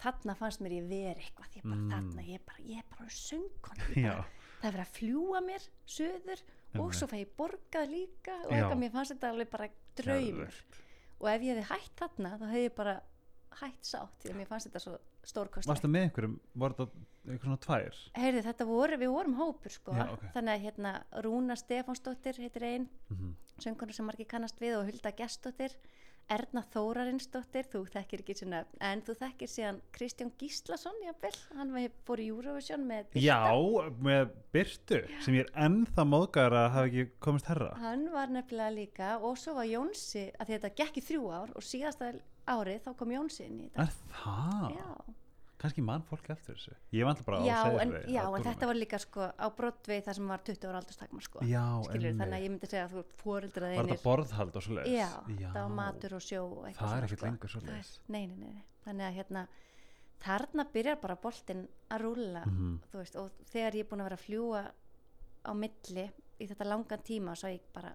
þarna 0.05 0.35
fannst 0.37 0.61
mér 0.61 0.75
ég 0.81 0.89
veri 0.91 1.23
eitthvað. 1.25 1.55
Ég 1.55 1.63
bara 1.65 1.77
Mm. 1.81 1.91
þarna, 1.93 2.23
ég 2.29 2.41
bara, 2.45 2.59
ég 2.69 2.83
bara 2.91 3.09
söngkon 3.09 3.79
það 3.85 4.69
er 4.69 4.75
verið 4.75 4.85
að 4.85 4.93
fljúa 4.99 5.41
mér 5.45 5.69
söður 5.87 6.43
og 6.83 6.95
svo 6.99 7.07
fæ 7.07 7.17
ég 7.23 7.31
borgað 7.39 7.91
líka 7.93 8.35
og 8.45 8.51
eitthvað. 8.53 8.79
Mér 8.83 8.91
fannst 8.91 9.15
þetta 9.15 9.31
alveg 9.31 9.51
bara 9.51 9.69
draumur. 9.97 10.55
Og 11.21 11.29
ef 11.31 11.43
ég 11.47 11.55
hefði 11.55 11.67
hætt 11.71 11.97
þarna 12.03 12.33
þá 12.41 12.47
hefði 12.51 12.65
ég 12.65 12.75
bara 12.75 12.95
hætt 13.61 13.83
sátt 13.87 14.19
því 14.25 14.33
að 14.33 14.39
mér 14.41 14.51
fannst 14.51 14.69
þetta 14.69 14.83
svo 14.83 14.99
stórkostlegt. 15.25 15.71
Varstu 15.71 15.89
með 15.89 16.09
einhverjum, 16.09 16.41
var 16.55 16.75
þetta 16.75 16.91
eitthvað 17.25 17.45
svona 17.49 17.63
tvær. 17.67 18.01
Heyrðu, 18.21 18.43
þetta 18.49 18.67
voru, 18.69 18.97
við 19.01 19.13
vorum 19.15 19.35
hópur 19.41 19.71
sko. 19.73 19.93
Já, 19.97 20.07
ok. 20.13 20.25
þannig 20.35 20.55
að 20.59 20.65
hérna 20.69 20.95
Rúna 21.25 21.57
Stefánsdóttir 21.57 22.41
heitir 22.45 22.63
einn, 22.71 22.89
mm 23.11 23.35
söngkona 23.63 23.95
sem 23.95 24.03
margir 24.05 24.27
kannast 24.27 24.59
við 24.59 24.73
og 24.81 24.89
Hulda 24.89 25.13
Gestóttir 25.15 25.71
Erna 26.29 26.63
Þórarinsdóttir, 26.73 27.67
þú 27.71 27.85
þekkir 27.93 28.23
ekki 28.25 28.35
svona 28.35 28.65
en 28.83 29.03
þú 29.07 29.15
þekkir 29.21 29.51
síðan 29.53 29.79
Kristján 29.95 30.33
Gíslason 30.41 30.97
jafnvel, 31.05 31.33
hann 31.55 31.71
var- 31.73 31.93
fór 32.05 32.19
í 32.19 32.27
Eurovision 32.33 32.83
með 32.89 33.05
Birta. 33.13 33.21
já, 33.21 33.95
með 34.03 34.31
Byrtu 34.53 35.01
sem 35.23 35.35
ég 35.35 35.45
er 35.47 35.53
ennþá 35.69 36.03
móðgæður 36.09 36.57
að 36.65 36.71
hafa 36.75 36.87
ekki 36.89 37.11
komist 37.21 37.47
herra. 37.47 37.75
Hann 37.79 38.11
var 38.11 38.27
nefnilega 38.27 38.75
líka 38.75 39.21
og 39.23 39.37
svo 39.39 39.55
var 39.55 39.67
Jónsi, 39.71 40.33
að 40.41 40.47
þetta 40.49 40.75
gekk 40.75 40.97
í 40.97 41.05
þrjú 41.07 41.31
ár 41.31 41.51
og 41.55 41.63
síðasta 41.63 42.15
árið 42.49 42.81
þá 42.89 42.97
kom 42.97 43.09
Jónsi 43.15 43.45
inn 43.47 43.61
í 43.61 43.71
þetta. 43.71 43.83
Er 43.83 43.93
það? 44.11 44.75
Já, 44.75 45.15
kannski 45.65 45.83
mann 45.85 46.03
fólk 46.05 46.29
eftir 46.35 46.55
þessu. 46.59 46.75
Ég 46.93 47.05
vant 47.09 47.23
bara 47.27 47.41
já, 47.45 47.57
en, 47.65 47.75
Seyðisfirði 47.95 48.15
já 48.15 48.23
að 48.29 48.37
en 48.39 48.45
þetta 48.47 48.67
var 48.71 48.79
líka 48.79 48.99
sko 49.03 49.29
á 49.33 49.47
Broadway 49.57 50.01
það 50.05 50.15
sem 50.21 50.29
var 50.35 50.43
20 50.45 50.69
ára 50.71 50.81
aldurstakmar 50.85 51.23
sko. 51.27 51.45
Já, 51.49 51.65
skilur, 51.89 52.17
þannig 52.21 52.39
að 52.39 52.45
ég 52.45 52.51
myndi 52.55 52.71
segja 52.71 52.85
að 52.89 52.95
þú 52.95 53.05
fóreldrað 53.25 53.77
var 53.81 53.91
þetta 53.91 54.05
borðhald 54.05 54.57
og 54.61 54.63
svo 54.69 54.75
leiðis 54.79 54.95
já, 55.01 55.11
það 55.51 55.61
var 55.65 55.75
matur 55.81 56.15
og 56.19 56.25
sjó 56.29 56.43
og 56.45 56.69
það 56.77 56.97
er 56.99 57.07
ekkert 57.09 57.19
sko. 57.19 57.27
lengur 57.31 57.49
svo 57.55 57.61
Það 57.65 57.71
leiðis 57.75 57.93
nei, 58.09 58.27
nei, 58.27 58.37
nei, 58.37 58.53
nei, 58.55 58.65
þannig 58.85 59.07
að 59.09 59.17
hérna 59.19 59.47
þarna 60.25 60.65
byrjar 60.73 61.01
bara 61.03 61.17
boltinn 61.21 61.67
að 61.93 62.01
rúlla 62.05 62.45
Mhm. 62.47 62.79
þú 62.93 62.99
veist, 63.03 63.17
og 63.17 63.31
þegar 63.53 63.73
ég 63.77 63.81
er 63.85 63.89
búin 63.91 64.01
að 64.01 64.09
vera 64.09 64.17
að 64.17 64.27
fljúa 64.27 64.63
á 65.45 65.53
milli 65.53 66.11
í 66.41 66.47
þetta 66.49 66.65
langan 66.65 67.03
tíma 67.05 67.35
svo 67.37 67.49
ég 67.53 67.61
bara, 67.73 67.95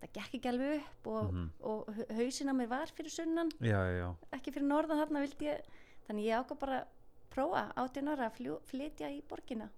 það 0.00 0.12
gekk 0.16 0.34
ekki 0.38 0.48
alveg 0.48 0.80
upp 0.80 1.06
og, 1.06 1.32
Mhm. 1.32 1.50
og 1.60 1.86
hau- 1.96 2.08
hausinn 2.16 2.48
á 2.48 2.54
mér 2.56 2.68
var 2.68 2.86
fyrir 2.96 3.10
sunnan, 3.10 3.50
já, 3.60 3.76
já, 3.76 3.98
já, 4.00 4.16
ekki 4.32 4.52
fyrir 4.52 4.66
norðan 4.68 5.00
þarna 5.04 5.20
vildi 5.24 5.44
ég, 5.46 5.60
þannig 6.08 6.24
ég 6.24 6.44
ákvað 6.44 6.58
bara 6.58 6.80
að 6.80 6.86
prófa 7.30 7.62
átján 7.76 8.08
ára 8.12 8.30
að 8.30 8.58
flytja 8.70 9.10
í 9.10 9.22
borgina 9.28 9.68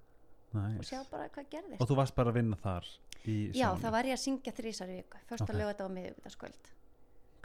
og 0.54 0.62
nice. 0.62 0.88
sjá 0.88 1.02
bara 1.10 1.28
hvað 1.28 1.48
gerðist 1.52 1.80
og 1.82 1.88
þú 1.90 1.96
varst 2.00 2.14
bara 2.16 2.30
að 2.32 2.38
vinna 2.40 2.56
þar 2.56 2.86
Já, 3.28 3.68
það 3.76 3.90
var 3.92 4.06
ég 4.08 4.14
að 4.16 4.22
syngja 4.22 4.52
þrísar 4.56 4.88
í 4.88 4.96
viku 5.02 5.18
Först 5.28 5.42
Ok. 5.44 5.50
að 5.52 5.58
löga 5.58 5.72
þetta 5.74 5.86
á 5.88 5.90
miðvíkudagskvöld 5.96 6.68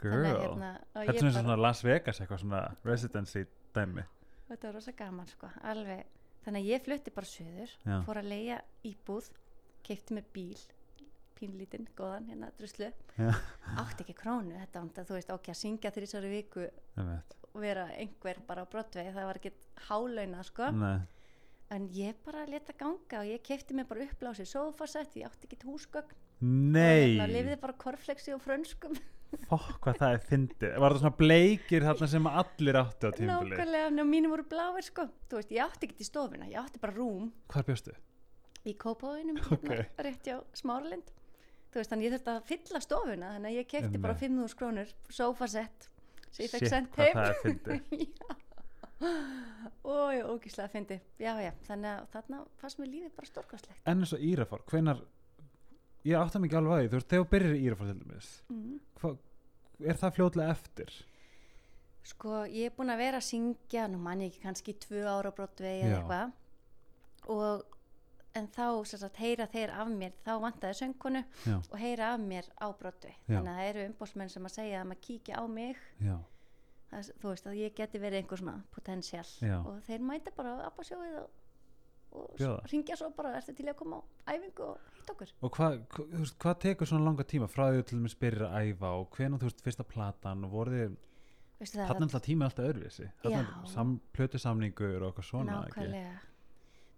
girl 0.00 0.24
hérna, 0.24 0.70
og 0.94 1.00
þetta 1.00 1.12
er 1.12 1.18
svona, 1.18 1.32
bara- 1.32 1.42
svona 1.42 1.56
Las 1.60 1.82
Vegas 1.84 2.20
eitthvað 2.20 2.40
svona 2.44 2.60
residency 2.84 3.42
dæmi 3.74 4.04
Þetta 4.48 4.66
var 4.68 4.74
rosa 4.78 4.92
gaman 4.92 5.26
sko, 5.26 5.50
alveg 5.62 6.04
Þannig 6.44 6.60
að 6.62 6.70
ég 6.70 6.82
flutti 6.84 7.10
bara 7.16 7.26
söður 7.26 7.70
Já. 7.84 7.98
Fór 8.04 8.20
að 8.20 8.28
leia 8.28 8.58
íbúð 8.84 9.28
Keipti 9.84 10.14
með 10.14 10.24
bíl 10.32 10.58
Pínlítinn, 11.34 11.88
góðan, 11.98 12.28
hérna 12.30 12.48
druslu. 12.56 12.92
Átti 13.76 14.04
ekki 14.04 14.14
krónu, 14.14 14.54
þetta 14.54 15.02
þú 15.04 15.16
veist 15.18 15.32
Ok, 15.34 15.48
að 15.50 15.58
syngja 15.58 15.90
þrísar 15.90 16.24
í 16.24 16.30
viku 16.30 16.68
Einmitt. 16.96 17.34
Og 17.42 17.43
vera 17.62 17.88
einhver 17.94 18.40
bara 18.48 18.64
á 18.64 18.70
Broadway 18.70 19.10
Það 19.14 19.28
var 19.28 19.40
ekki 19.40 19.52
hálauna 19.88 20.44
sko. 20.46 20.70
Nei. 20.74 21.00
En 21.74 21.88
ég 21.96 22.18
bara 22.26 22.44
leta 22.46 22.74
ganga 22.78 23.22
Og 23.22 23.30
ég 23.30 23.42
keipti 23.42 23.74
mig 23.74 23.86
bara 23.88 24.04
uppblásið 24.04 24.50
sofasett 24.50 25.16
Ég 25.16 25.28
átti 25.28 25.48
ekki 25.48 25.60
húsgögn. 25.66 26.16
Nei, 26.44 27.18
Og 27.22 27.30
lifði 27.30 27.58
bara 27.62 27.76
korflexi 27.78 28.34
og 28.34 28.42
frönskum. 28.44 28.96
Fokk 29.50 29.78
hvað 29.82 30.00
það 30.02 30.16
er 30.16 30.24
fyndið. 30.28 30.74
Var 30.82 30.94
það 30.94 31.00
svona 31.04 31.18
bleikir 31.18 31.86
þarna 31.86 32.08
sem 32.10 32.26
allir 32.30 32.78
áttu 32.78 33.08
á 33.08 33.10
tímfili 33.16 33.54
Nákvæmlega, 33.54 33.86
en 33.90 34.10
mínum 34.10 34.34
voru 34.34 34.44
bláir 34.50 34.86
sko. 34.86 35.06
Þú 35.30 35.40
veist, 35.40 35.54
ég 35.54 35.64
átti 35.64 35.88
ekki 35.88 36.04
í 36.04 36.08
stofuna, 36.10 36.50
ég 36.52 36.60
átti 36.60 36.82
bara 36.82 36.94
rúm. 36.94 37.30
Hvar 37.50 37.66
bjóstu? 37.66 37.94
í 38.64 38.72
kópáinum 38.80 39.38
hérna, 39.44 39.84
rétt 40.00 40.28
hjá 40.28 40.38
Smáralind. 40.56 41.10
Þú 41.72 41.80
veist, 41.80 41.90
þannig 41.90 42.06
ég 42.06 42.14
þurfti 42.14 42.32
að 42.32 42.46
fylla 42.48 42.80
stofuna 42.84 43.32
þannig 43.34 43.50
að 43.50 43.58
ég 43.58 43.68
kefti 43.72 44.00
bara 44.00 44.14
Einmitt. 44.14 44.54
5.000 44.54 44.58
krónur 44.60 44.92
sofasett 45.12 45.88
sem 46.34 46.46
ég 46.46 46.52
fekk 46.52 46.70
sendt 46.72 46.96
hvað 46.98 47.14
heim 47.14 47.40
fyndið 47.42 47.80
Ói, 49.84 50.22
ógíslega 50.22 50.70
fyndi 50.72 50.98
Já, 51.20 51.34
já, 51.42 51.50
þannig 51.66 51.90
að 51.90 52.04
þarna 52.14 52.42
fannst 52.60 52.80
mér 52.80 52.90
lífið 52.92 53.16
bara 53.18 53.30
stórkostlegt 53.30 53.90
En 53.90 54.04
eins 54.04 54.14
og 54.16 54.22
Írafár, 54.24 54.62
hvenar 54.70 55.02
Ég 56.04 56.20
átta 56.20 56.40
mikið 56.40 56.60
alveg 56.60 56.74
að 56.74 56.80
því, 56.82 56.90
þú 56.92 57.00
veist, 57.00 57.10
þegar 57.12 57.46
í 57.48 57.64
Írafár 57.64 57.90
til 57.90 57.98
dæmis 58.00 58.30
mm. 58.52 58.78
hva, 59.00 59.12
Er 59.90 60.00
það 60.00 60.16
fljótlega 60.18 60.54
eftir? 60.54 60.96
Sko, 62.04 62.42
ég 62.52 62.68
er 62.68 62.74
búin 62.76 62.92
að 62.92 63.00
vera 63.00 63.20
að 63.20 63.28
syngja 63.30 63.86
nú 63.88 64.00
mann 64.04 64.22
ég 64.24 64.32
ekki 64.32 64.42
kannski 64.44 64.74
tvö 64.80 65.04
ára 65.08 65.32
brotvegi 65.34 65.86
Já. 65.86 65.86
eða 65.88 66.00
eitthvað 66.00 66.40
og 67.34 67.78
en 68.38 68.48
þá 68.50 68.66
sagt, 68.88 69.18
heyra 69.22 69.46
þeir 69.50 69.72
af 69.78 69.90
mér 69.94 70.14
þá 70.24 70.32
vantaði 70.42 70.78
söngkonu 70.80 71.22
já, 71.46 71.56
og 71.58 71.76
heyra 71.78 72.12
af 72.14 72.22
mér 72.22 72.48
á 72.58 72.66
Já. 72.66 73.12
þannig 73.28 73.50
að 73.52 73.58
það 73.58 73.68
eru 73.68 73.84
umbósmenn 73.90 74.32
sem 74.32 74.48
að 74.48 74.56
segja 74.56 74.80
að 74.80 74.88
maður 74.90 75.04
kíkja 75.06 75.38
á 75.38 75.44
mig. 75.46 75.84
Það, 76.90 77.12
þú 77.22 77.30
veist 77.30 77.48
að 77.48 77.60
ég 77.60 77.78
geti 77.78 78.02
verið 78.02 78.20
einhver 78.22 78.42
svona 78.42 78.56
potensial 78.74 79.24
og 79.60 79.80
þeir 79.86 80.04
mæta 80.10 80.34
bara 80.36 80.56
á 80.58 80.66
abbasjóið 80.68 81.16
og, 81.22 81.30
og 82.14 82.68
ringja 82.70 82.98
svo 82.98 83.08
bara 83.16 83.32
ertu 83.38 83.54
til 83.56 83.66
að 83.70 83.78
koma 83.80 84.02
á 84.02 84.34
æfingu 84.34 84.68
og 84.68 84.92
hitt 84.98 85.14
okkur? 85.14 85.32
Og 85.40 85.56
hvað 85.56 85.80
hva, 85.94 86.28
hvað 86.44 86.60
tekur 86.66 86.90
svona 86.90 87.08
langa 87.08 87.26
tíma 87.26 87.50
frá 87.50 87.66
því 87.70 87.86
til 87.88 87.98
dæmis 87.98 88.18
byrjar 88.18 88.50
að 88.50 88.70
æfa 88.70 88.92
og 89.00 89.08
hvenær 89.16 89.42
þú 89.42 89.50
veist 89.50 89.64
fyrsta 89.66 89.88
platan 89.88 90.46
og 90.46 90.54
voru 90.54 90.78
þið 90.78 91.00
Veistu 91.54 91.78
það, 91.78 91.86
þarna 91.88 92.00
er 92.02 92.08
alltaf 92.08 92.22
tíma 92.26 92.46
öðruvísi. 92.50 93.04
Þarna 93.22 93.40
er 93.40 93.50
Já. 93.50 93.66
sam, 93.70 93.90
plötu 94.12 94.40
samningur 94.42 95.04
og 95.04 95.12
eitthvað 95.12 95.28
svona 95.28 95.58
ekki? 95.68 95.86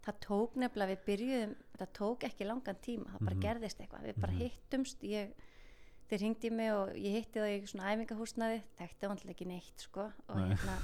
Það 0.07 0.19
tók 0.27 0.57
nefnilega, 0.63 0.93
við 0.95 1.05
byrjuðum 1.11 1.55
það 1.81 1.93
tók 1.99 2.25
ekki 2.29 2.47
langan 2.47 2.79
tíma, 2.83 3.11
það 3.13 3.25
bara 3.27 3.37
Mhm. 3.37 3.43
gerðist 3.47 3.81
eitthvað 3.83 4.07
við 4.07 4.21
bara 4.21 4.33
Mhm. 4.33 4.41
hittumst 4.47 5.01
ég, 5.03 5.33
þeir 6.09 6.19
hringdi 6.21 6.51
mig 6.53 6.71
og 6.73 6.89
ég 6.95 7.13
hitti 7.19 7.41
það 7.41 7.53
í 7.57 7.67
svona 7.67 7.91
æfingahúsnaði 7.97 8.63
þekkti 8.79 9.09
vantilega 9.11 9.35
ekki 9.35 9.47
neitt 9.47 9.79
sko 9.79 10.13
og, 10.29 10.37
Nei. 10.37 10.49
hérna, 10.55 10.77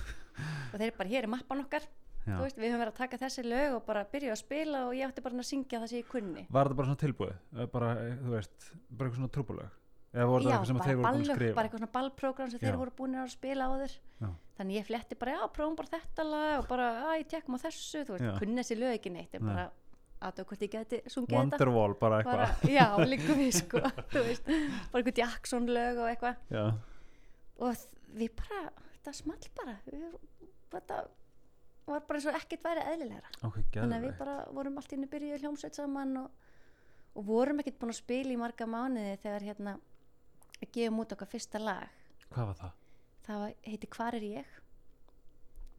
og 0.74 0.80
þeir 0.80 0.96
bara, 0.98 1.08
hér 1.08 1.22
er 1.22 1.28
mappan 1.28 1.64
okkar 1.64 1.82
veist, 2.24 2.56
við 2.56 2.70
höfum 2.70 2.78
verið 2.82 2.92
að 2.92 3.00
taka 3.02 3.16
þessi 3.18 3.42
lög 3.44 3.74
og 3.76 3.87
bara 3.87 4.04
byrja 4.04 4.30
að 4.32 4.38
spila 4.38 4.87
og 4.87 4.92
ég 4.94 5.06
átti 5.08 5.22
bara 5.22 5.35
að 5.35 5.42
syngja 5.46 5.80
það 5.82 5.88
sem 5.88 5.98
ég 6.02 6.08
kunni 6.08 6.46
var 6.50 6.66
þetta 6.68 6.76
bara 6.76 6.87
svona 6.87 7.02
tilbúið 7.02 7.70
bara, 7.72 7.94
veist, 8.30 8.72
bara 8.90 9.11
eitthvað 9.11 9.18
svona 9.18 9.35
trúbulög 9.35 9.70
já, 10.14 10.26
bara 10.26 11.24
skrifa 11.24 11.54
bara 11.54 11.68
eitthvað 11.68 11.78
svona 11.80 11.92
ballprogram 11.92 12.50
sem 12.50 12.61
Já. 12.61 12.68
þeir 12.70 12.78
voru 12.78 12.90
búin 12.96 13.14
að 13.18 13.30
spila 13.30 13.64
áður 13.66 13.96
Já. 14.20 14.28
Þannig 14.62 14.79
ég 14.79 14.87
fletti 14.88 15.18
bara, 15.18 15.37
já, 15.37 15.44
prófum 15.53 15.77
bara 15.79 15.90
þetta 15.92 16.25
lag 16.27 16.57
og 16.61 16.66
bara, 16.70 16.88
að 17.11 17.16
ég 17.20 17.31
tekkum 17.33 17.59
á 17.59 17.61
þessu. 17.66 18.03
Þú 18.07 18.16
veist, 18.16 18.27
Já. 18.29 18.35
kunni 18.38 18.59
þessi 18.62 18.77
lög 18.79 18.96
ekki 18.96 19.12
neitt 19.12 19.35
en 19.38 19.48
bara, 19.48 19.64
aðtöku 20.22 20.53
hvort 20.53 20.62
ég 20.62 20.75
geti 20.77 21.01
sungið 21.11 21.35
þetta. 21.35 21.40
Wonderwall 21.59 21.96
bara 21.98 22.20
eitthvað. 22.22 22.68
Já, 22.70 22.87
líka 23.11 23.37
við 23.38 23.51
sko 23.59 23.83
þú 24.12 24.22
veist, 24.29 24.53
bara 24.92 25.03
eitthvað 25.03 25.22
Jackson 25.25 25.66
lög 25.70 25.98
og 26.05 26.11
eitthvað. 26.12 26.44
Já, 26.55 26.64
og 27.66 27.83
við 28.20 28.37
bara, 28.38 28.62
þetta 28.94 29.16
small 29.18 29.51
bara 29.59 29.77
við, 29.88 30.07
þetta 30.77 31.01
var 31.90 32.05
bara 32.07 32.20
eins 32.20 32.29
og 32.31 32.38
ekkert 32.38 32.68
væri 32.68 32.85
eðlilegra. 32.92 33.33
Ok, 33.48 33.59
þannig 33.75 33.96
að 33.98 34.07
við 34.07 34.18
bara 34.20 34.37
vorum 34.55 34.79
allt 34.79 34.92
í 34.92 34.98
innu 34.98 35.11
byrjuð 35.11 35.42
hljómsveit 35.42 35.81
saman 35.81 36.20
og, 36.22 36.53
og 37.18 37.27
vorum 37.27 37.59
ekkert 37.64 37.81
búin 37.81 37.94
að 37.94 37.98
spila 37.98 38.31
í 38.31 38.38
marga 38.38 38.68
mánuði 38.70 39.16
þegar 39.25 39.48
hérna 39.51 39.75
við 40.61 40.70
gefum 40.77 41.03
út 41.03 41.16
okkar 41.16 41.33
fyrsta 41.33 41.59
lag. 41.59 41.90
Hvað 42.31 42.53
var 42.53 42.61
það? 42.62 42.79
Það 43.26 43.54
heiti 43.66 43.87
Hvar 43.96 44.14
er 44.14 44.20
ég? 44.26 44.46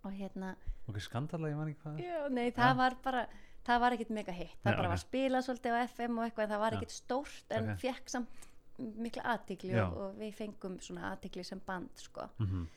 Og 0.04 0.12
hérna 0.12 0.56
ok, 0.90 1.00
skandala, 1.00 1.48
ég 1.50 1.56
man 1.58 1.68
ekki 1.72 1.82
hvað 1.84 2.00
já, 2.04 2.30
nei, 2.30 2.52
það 2.52 2.68
Ja. 2.72 2.74
var 2.74 2.96
bara 3.04 3.28
það 3.66 3.80
var 3.80 3.92
ekkert 3.96 4.10
mega 4.10 4.32
hitt, 4.36 4.58
það 4.64 4.66
Nei, 4.72 4.76
bara 4.76 4.88
ok. 4.88 4.94
var 4.94 4.98
spilað 5.04 5.46
svolítið 5.48 5.76
á 5.76 5.80
FM 5.88 6.18
og 6.20 6.26
eitthvað 6.26 6.44
en 6.44 6.50
það 6.54 6.60
var 6.60 6.72
Ja. 6.74 6.78
ekkert 6.80 6.92
stórt 6.92 7.52
en 7.52 7.70
Ok. 7.70 7.78
fekk 7.80 8.10
samt 8.10 8.50
mikla 8.80 9.24
aðtikli 9.24 9.76
og, 9.86 9.98
og 9.98 10.16
við 10.20 10.34
fengum 10.34 10.80
svona 10.82 11.12
aðtikli 11.16 11.44
sem 11.46 11.60
band 11.66 11.90
sko. 11.96 12.30
Mm 12.40 12.68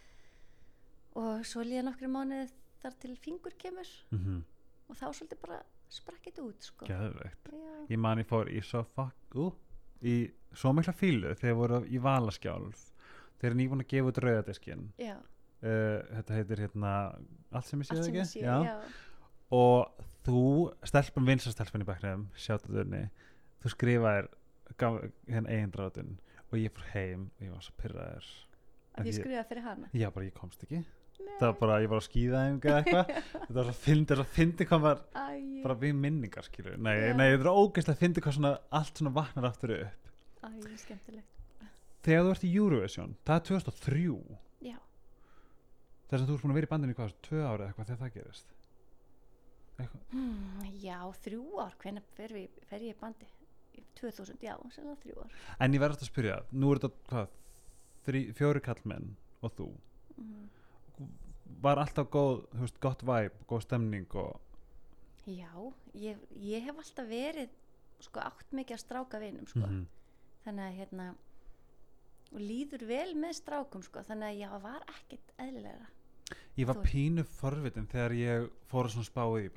og 1.16 1.46
svo 1.48 1.62
líða 1.64 1.83
nokkru 1.87 2.09
mánuði 2.12 2.50
þar 2.83 2.94
til 3.00 3.16
fingur 3.16 3.55
kemur. 3.59 3.88
-hmm. 4.12 4.42
og 4.88 4.96
þá 4.96 5.07
svolítið 5.16 5.40
bara 5.40 5.62
sprakkið 5.88 6.38
út 6.44 6.61
sko. 6.62 6.85
Ég 7.88 7.98
man 7.98 8.18
ég 8.18 8.26
fór 8.26 8.48
í 8.52 8.61
svo 8.62 8.83
fuck 8.85 9.35
ú, 9.35 9.52
í 10.02 10.31
svo 10.52 10.72
mikla 10.72 10.92
fílu 10.92 11.35
þegar 11.35 11.55
voru 11.57 11.81
í 11.88 11.98
Valaskjálf 11.98 12.92
þeir 13.40 13.51
eru 13.51 13.61
nýbúin 13.61 13.85
að 13.85 13.90
gefa 13.92 14.12
út 14.12 14.20
rauðadiskin 14.25 14.87
já, 15.01 15.14
uh, 15.16 15.99
þetta 16.16 16.38
heitir 16.40 16.64
hérna 16.66 16.92
allt 17.51 17.70
sem 17.70 17.83
ég 17.83 17.88
sé 17.88 17.96
allt 17.96 18.03
það 18.03 18.11
sem 18.11 18.20
ekki? 18.20 18.29
sé 18.33 18.44
já. 18.44 18.77
og 19.57 20.05
þú 20.27 20.42
stelpum 20.90 21.31
vinsastelpun 21.31 21.85
í 21.85 21.88
bekknum 21.88 22.27
sjátaðurni 22.46 23.07
þú 23.62 23.72
skrifaðir 23.75 24.31
hérna 24.77 25.53
eigin 25.53 25.72
drátun 25.75 26.16
og 26.51 26.59
ég 26.61 26.75
fór 26.75 26.92
heim 26.94 27.29
og 27.37 27.46
ég 27.46 27.55
var 27.55 27.64
svo 27.64 27.75
pyrraður 27.81 28.29
að 28.96 29.11
ég 29.11 29.18
skrifaði 29.18 29.49
fyrir 29.51 29.66
hana? 29.66 29.90
Já 29.94 30.09
bara 30.14 30.29
ég 30.29 30.37
komst 30.37 30.62
ekki. 30.66 30.83
Nei. 31.16 31.33
það 31.40 31.46
var 31.49 31.55
bara 31.62 31.77
ég 31.81 31.90
var 31.90 32.03
skíðaðing 32.05 32.66
eða 32.68 32.81
eitthvað. 32.83 33.12
Þetta 33.46 33.57
var 33.57 33.68
svo 33.70 34.16
svo 34.18 34.27
fyndi 34.35 34.66
hvað 34.68 34.83
var 34.85 34.99
bara 35.64 35.77
við 35.81 35.94
minningar 35.96 36.44
skilur 36.46 36.77
nei, 36.77 36.92
Já. 36.92 37.14
nei 37.16 37.31
þetta 37.31 37.46
er 37.46 37.57
ógeðslega 37.57 38.01
fyndi 38.03 38.25
hvað 38.25 38.37
svona 38.37 38.53
allt 38.79 39.01
svona 39.01 39.14
vaknar 39.16 39.49
aftur 39.49 39.72
upp. 39.79 40.12
Æ, 40.44 40.49
skemmtilegt 40.83 41.36
þegar 42.07 42.27
þú 42.27 42.35
ert 42.35 42.47
í 42.47 42.53
Eurovision 42.55 43.16
það 43.27 43.40
er 43.40 43.47
2003 43.51 44.05
já, 44.71 44.77
þess 46.11 46.21
að 46.21 46.29
þú 46.29 46.37
ert 46.37 46.45
búin 46.47 46.55
að 46.55 46.61
vera 46.61 46.71
í 46.71 46.73
bandinu 46.75 46.95
í 46.95 46.99
hvað 47.01 47.16
tvö 47.27 47.42
ára 47.42 47.69
eitthvað 47.71 47.90
þegar 47.90 48.03
það 48.05 48.14
gerist? 48.21 48.57
Hmm, 49.77 50.62
já, 50.81 50.99
þrjú 51.25 51.42
ár. 51.61 51.75
Hvernig 51.83 52.07
fer, 52.16 52.33
við, 52.33 52.61
fer 52.71 52.85
ég 52.87 52.97
í 52.97 53.01
bandi 53.01 53.29
Í 53.77 53.83
2000, 53.99 54.38
já, 54.40 54.55
sennilega 54.73 55.03
þrjú 55.03 55.19
ár. 55.21 55.33
En 55.61 55.75
ég 55.77 55.83
verðast 55.83 56.07
að 56.07 56.09
spyrja, 56.09 56.37
nú 56.57 56.71
er 56.73 56.79
þetta 56.81 57.27
fjóri 58.38 58.62
kallmenn 58.64 59.11
og 59.45 59.53
þú, 59.59 59.66
mm. 60.23 61.11
var 61.61 61.83
alltaf 61.83 62.09
góð, 62.14 62.47
þú 62.55 62.62
veist, 62.62 62.79
gott 62.87 63.05
væp, 63.05 63.37
góð 63.51 63.66
stemning 63.66 64.16
og, 64.16 64.38
já, 65.29 65.51
ég, 65.99 66.23
ég 66.40 66.64
hef 66.64 66.81
alltaf 66.81 67.11
verið 67.11 67.53
sko 68.07 68.23
átt 68.25 68.57
mikið 68.57 68.79
að 68.79 68.83
stráka 68.85 69.21
vinum 69.21 69.49
sko. 69.51 69.66
Mhm. 69.66 69.85
þannig 70.47 70.64
að 70.64 70.81
hérna 70.81 71.07
og 72.32 72.40
líður 72.42 72.86
vel 72.88 73.14
með 73.14 73.36
strákum 73.40 73.82
sko, 73.86 74.02
þannig 74.06 74.28
að 74.32 74.40
ég 74.42 74.56
var 74.62 74.84
ekkert 74.92 75.32
eðlilegra. 75.38 75.86
Ég 76.56 76.66
var 76.66 76.80
pínu 76.82 77.22
forvitin 77.36 77.86
þegar 77.86 78.14
ég 78.18 78.46
fór 78.70 78.88
að 78.88 78.94
svona 78.96 79.06
spá 79.10 79.22
í 79.38 79.50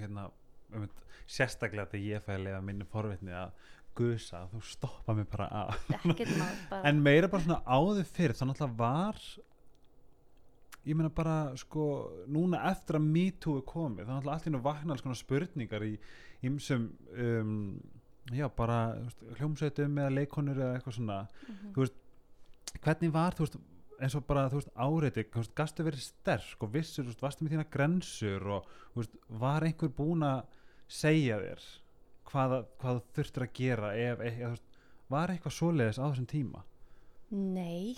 hérna, 0.00 0.30
um, 0.74 0.86
sérstaklega 1.26 1.90
þegar 1.90 2.06
ég 2.06 2.22
fæði 2.24 2.54
að 2.54 2.62
minni 2.68 2.86
forvitni 2.88 3.34
að 3.34 3.50
gusa, 3.96 4.44
þú 4.52 4.60
stoppa 4.64 5.14
mig 5.16 5.26
bara 5.32 5.48
bara, 6.70 6.82
En 6.84 7.02
meira 7.02 7.28
bara 7.32 7.42
svona 7.42 7.62
áður 7.66 8.04
fyrir, 8.04 8.36
þannig 8.36 8.62
að 8.62 8.76
var, 8.78 9.20
ég 10.86 10.94
meina 10.96 11.10
bara, 11.10 11.36
sko, 11.58 11.86
núna 12.30 12.60
eftir 12.70 12.98
að 13.00 13.08
MeToo 13.10 13.58
er 13.60 13.66
komið, 13.66 14.06
þannig 14.06 14.28
að 14.28 14.32
allt 14.36 14.46
í 14.46 14.54
nú 14.54 14.60
vakna 14.64 14.94
alls 14.94 15.02
konar 15.04 15.18
spurningar 15.18 15.86
í 15.88 15.94
ymsum, 16.46 16.90
um, 17.16 17.54
já, 18.36 18.46
bara 18.54 18.78
hljómsveitum 19.40 19.98
eða 19.98 20.14
leikonur 20.20 20.60
eða 20.60 20.76
eitthvað 20.78 20.98
svona, 21.00 21.18
Mhm. 21.48 21.72
þú 21.74 21.82
veist, 21.84 21.98
hvernig 22.84 23.12
var, 23.14 23.36
þú 23.36 23.46
veist, 23.46 23.58
eins 24.02 24.16
og 24.18 24.26
bara, 24.28 24.46
þú 24.52 24.60
veist, 24.60 24.70
veist, 25.34 25.54
gastu 25.56 25.86
verið 25.86 26.04
sterk 26.04 26.62
og 26.66 26.72
vissur, 26.74 27.08
varstu 27.20 27.44
með 27.46 27.56
þína 27.56 27.66
grensur 27.72 28.48
og, 28.58 28.70
veist, 28.96 29.18
var 29.28 29.66
einhver 29.66 29.92
búin 29.96 30.24
að 30.26 30.42
segja 30.86 31.38
þér 31.42 31.66
hvað, 32.30 32.56
hvað 32.80 32.98
þú 32.98 33.14
þurftir 33.18 33.46
að 33.46 33.54
gera 33.60 33.92
ef, 33.98 34.20
ef, 34.20 34.40
þú 34.40 34.50
veist, 34.52 34.82
var 35.12 35.32
eitthvað 35.32 35.56
svoleiðis 35.60 36.02
á 36.02 36.04
þessum 36.08 36.28
tíma? 36.30 36.66
nei, 37.30 37.96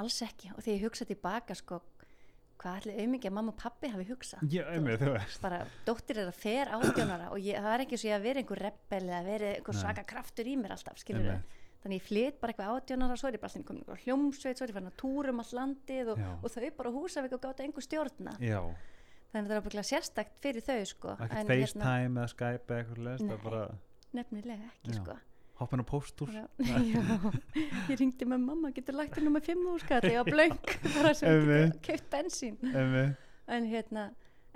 alls 0.00 0.22
ekki 0.24 0.54
og 0.54 0.62
þegar 0.62 0.78
ég 0.78 0.86
hugsa 0.86 1.06
tilbaka 1.08 1.56
sko, 1.58 1.80
hvað 2.60 2.78
ætli 2.80 2.94
auðmikið 3.02 3.28
að 3.28 3.36
mamma 3.36 3.52
og 3.52 3.58
pappi 3.60 3.90
hafi 3.92 4.06
hugsað 4.08 4.46
Já, 4.48 4.62
veist. 4.70 5.42
bara 5.42 5.64
dóttir 5.84 6.22
er 6.22 6.30
að 6.30 6.38
fer 6.40 6.70
átjónara 6.72 7.28
og 7.34 7.42
ég, 7.42 7.58
það 7.58 7.74
er 7.74 7.84
ekki 7.84 7.98
svo 8.00 8.08
ég 8.08 8.16
að 8.16 8.26
vera 8.28 8.42
einhver 8.44 8.62
reppel 8.68 9.02
eða 9.04 9.20
vera 9.26 9.52
einhver 9.58 9.76
svaka 9.76 10.06
kraftur 10.08 10.48
í 10.48 10.56
mér 10.60 10.76
alltaf 10.78 11.02
skilur 11.02 11.26
Einmitt. 11.34 11.60
Þannig 11.84 12.00
ég 12.00 12.06
flyt 12.08 12.40
bara 12.40 12.54
eitthvað 12.54 12.78
átjónara 12.78 13.18
svo 13.20 13.28
er 13.28 13.36
ég 13.36 13.42
bara 13.42 13.52
alltaf 13.52 13.68
komin 13.68 13.82
einhver 13.84 14.02
hljómsveit 14.06 14.58
svo 14.58 14.64
er 14.64 14.72
ég 14.72 14.78
farin 14.78 14.90
að 14.90 14.96
túrum 15.02 15.42
all 15.42 15.52
landið 15.58 16.10
og, 16.14 16.24
og 16.40 16.54
þau 16.54 16.70
bara 16.78 16.92
húsavík 16.94 17.36
og 17.36 17.44
gáta 17.44 17.66
einhver 17.66 17.84
stjórna. 17.84 18.34
Já, 18.40 18.60
þannig 19.34 19.52
það 19.52 19.58
er 19.58 19.66
bara 19.68 19.84
sérstakt 19.90 20.40
fyrir 20.40 20.64
þau 20.64 20.80
sko. 20.88 21.14
Ekkert 21.18 21.38
En 21.42 21.52
hérna, 21.52 21.68
FaceTime 21.68 22.24
eða 22.24 22.32
Skype 22.32 22.78
eitthvað 22.78 23.04
leist, 23.08 23.28
Nei. 23.28 23.38
bara 23.44 23.62
nefnilega 24.16 24.70
ekki 24.72 24.98
sko. 24.98 25.18
Hoppin 25.60 25.84
á 25.84 25.86
já, 26.34 26.44
ég 27.92 27.98
ringdi 28.00 28.26
með 28.26 28.40
mamma 28.42 28.72
getur 28.74 28.96
lagt 28.98 29.20
inn 29.20 29.30
um 29.30 29.38
að 29.38 29.52
5 29.52 29.68
úrskall 29.70 30.08
ég 30.08 30.18
var 30.18 30.26
blöng 30.26 30.72
bara 30.96 31.12
sem 31.14 31.44
geti 31.46 31.82
keift 31.86 32.08
bensín. 32.10 32.58
En 32.64 33.68
hérna 33.68 34.08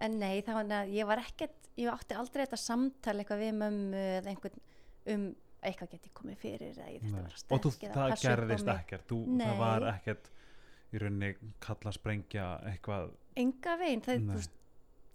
en 0.02 0.16
nei 0.18 0.40
þá 0.46 0.52
var 0.56 0.72
að 0.80 0.94
ég 0.96 1.06
var 1.06 1.22
ekkert 1.22 1.68
ég 1.78 1.90
átti 1.92 2.16
aldrei 2.18 2.44
þetta 2.44 2.58
samtal 2.60 3.14
eitthvað 3.18 3.44
við 3.44 3.54
mömmu 3.60 4.02
eða 4.18 4.32
einhvern 4.32 4.64
um 5.14 5.28
eitthvað 5.62 5.94
geti 5.96 6.12
komið 6.14 6.38
fyrir 6.42 6.76
eða 6.76 6.90
ég 6.92 7.02
þurfti 7.02 7.18
að 7.18 7.24
vera 7.28 7.56
Og 7.56 7.62
þú, 7.64 7.72
sterk 7.74 7.96
það 7.96 8.14
gerðist 8.22 8.70
ekkert, 8.74 9.06
þú, 9.10 9.18
það 9.40 9.58
var 9.62 9.88
ekkert 9.92 10.30
í 10.88 11.02
rauninni 11.02 11.32
kalla 11.64 11.92
sprengja 11.92 12.46
eitthvað, 12.70 13.10
enga 13.36 13.76
veginn, 13.80 14.04
það, 14.06 14.48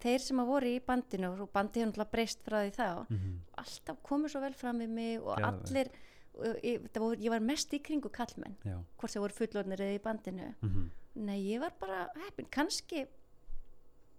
þeir 0.03 0.25
sem 0.25 0.41
að 0.43 0.49
voru 0.51 0.71
í 0.73 0.81
bandinu 0.83 1.29
og 1.33 1.51
bandið 1.53 1.81
hefur 1.81 1.91
náttúrulega 1.91 2.13
breyst 2.13 2.43
frá 2.45 2.59
því 2.61 2.73
þá 2.77 2.87
mm 3.07 3.39
alltaf 3.63 3.99
komið 4.03 4.33
svo 4.33 4.41
vel 4.43 4.55
fram 4.57 4.81
við 4.81 4.89
mig 4.91 5.21
og 5.21 5.37
Geðveikt. 5.37 5.69
allir 5.69 5.91
og 6.33 6.65
ég, 6.65 6.85
það 6.89 7.03
voru, 7.05 7.17
ég 7.21 7.33
var 7.33 7.43
mest 7.45 7.73
í 7.77 7.79
kringu 7.85 8.09
kallmenn 8.09 8.55
já. 8.65 8.75
hvort 8.97 9.13
þeir 9.13 9.23
voru 9.23 9.37
fullornir 9.37 9.83
eða 9.85 9.97
í 9.99 10.03
bandinu. 10.03 10.49
Mm 10.65 10.89
nei, 11.13 11.37
ég 11.45 11.61
var 11.61 11.75
bara 11.77 12.07
heppin, 12.23 12.47
kannski 12.49 13.03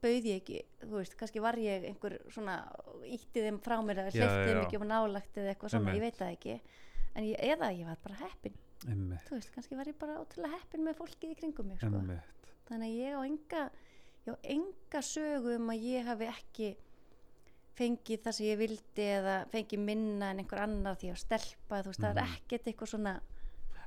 bauð 0.05 0.29
ég 0.31 0.41
ekki, 0.43 0.59
þú 0.85 0.99
veist, 1.01 1.17
kannski 1.21 1.43
var 1.45 1.59
ég 1.61 1.87
einhver 1.91 2.19
svona, 2.35 2.59
ítti 3.09 3.43
þeim 3.47 3.59
frá 3.65 3.77
mér 3.85 4.03
eða 4.05 4.13
hleypti 4.15 4.51
þeim 4.51 4.63
ekki 4.67 4.81
á 4.81 4.85
nálagt 4.93 5.41
eða 5.41 5.55
eitthvað 5.55 5.75
svona, 5.75 5.95
ég 5.97 6.05
veit 6.05 6.21
það 6.21 6.35
ekki. 6.37 6.57
En 7.15 7.25
ég, 7.29 7.37
eða 7.55 7.73
ég 7.79 7.87
var 7.89 7.99
bara 8.05 8.21
heppin. 8.25 8.55
Einmitt, 8.91 9.25
þú 9.29 9.37
veist, 9.39 9.53
kannski 9.55 9.77
var 9.79 9.89
ég 9.89 9.97
bara 9.99 10.19
ótrúlega 10.21 10.59
heppin 10.59 10.85
með 10.85 10.97
fólkið 11.01 11.31
í 11.33 11.37
kringum 11.41 11.69
mig, 11.73 11.79
sko. 11.81 11.89
Einmitt. 11.89 12.31
þannig 12.69 12.89
að 12.89 12.99
ég 13.01 13.15
á 13.17 13.21
enga 13.25 13.63
ég 14.25 14.33
á 14.33 14.37
enga 14.55 15.01
sögu 15.05 15.55
um 15.59 15.69
að 15.75 15.83
ég 15.85 16.07
hafi 16.09 16.27
ekki 16.33 16.69
fengið 17.79 18.21
það 18.25 18.37
sem 18.37 18.47
ég 18.47 18.59
vildi 18.61 19.07
eða 19.19 19.35
fengið 19.53 19.83
minna 19.85 20.29
en 20.33 20.41
einhver 20.43 20.63
annar 20.65 20.97
því 21.01 21.11
að 21.13 21.19
stelpa, 21.25 21.81
þú 21.83 21.91
veist, 21.91 22.01
það 22.05 22.11
er 22.13 22.23
Mhm. 22.23 22.35
ekkert 22.39 22.69
eitthvað 22.71 22.91
svona 22.95 23.15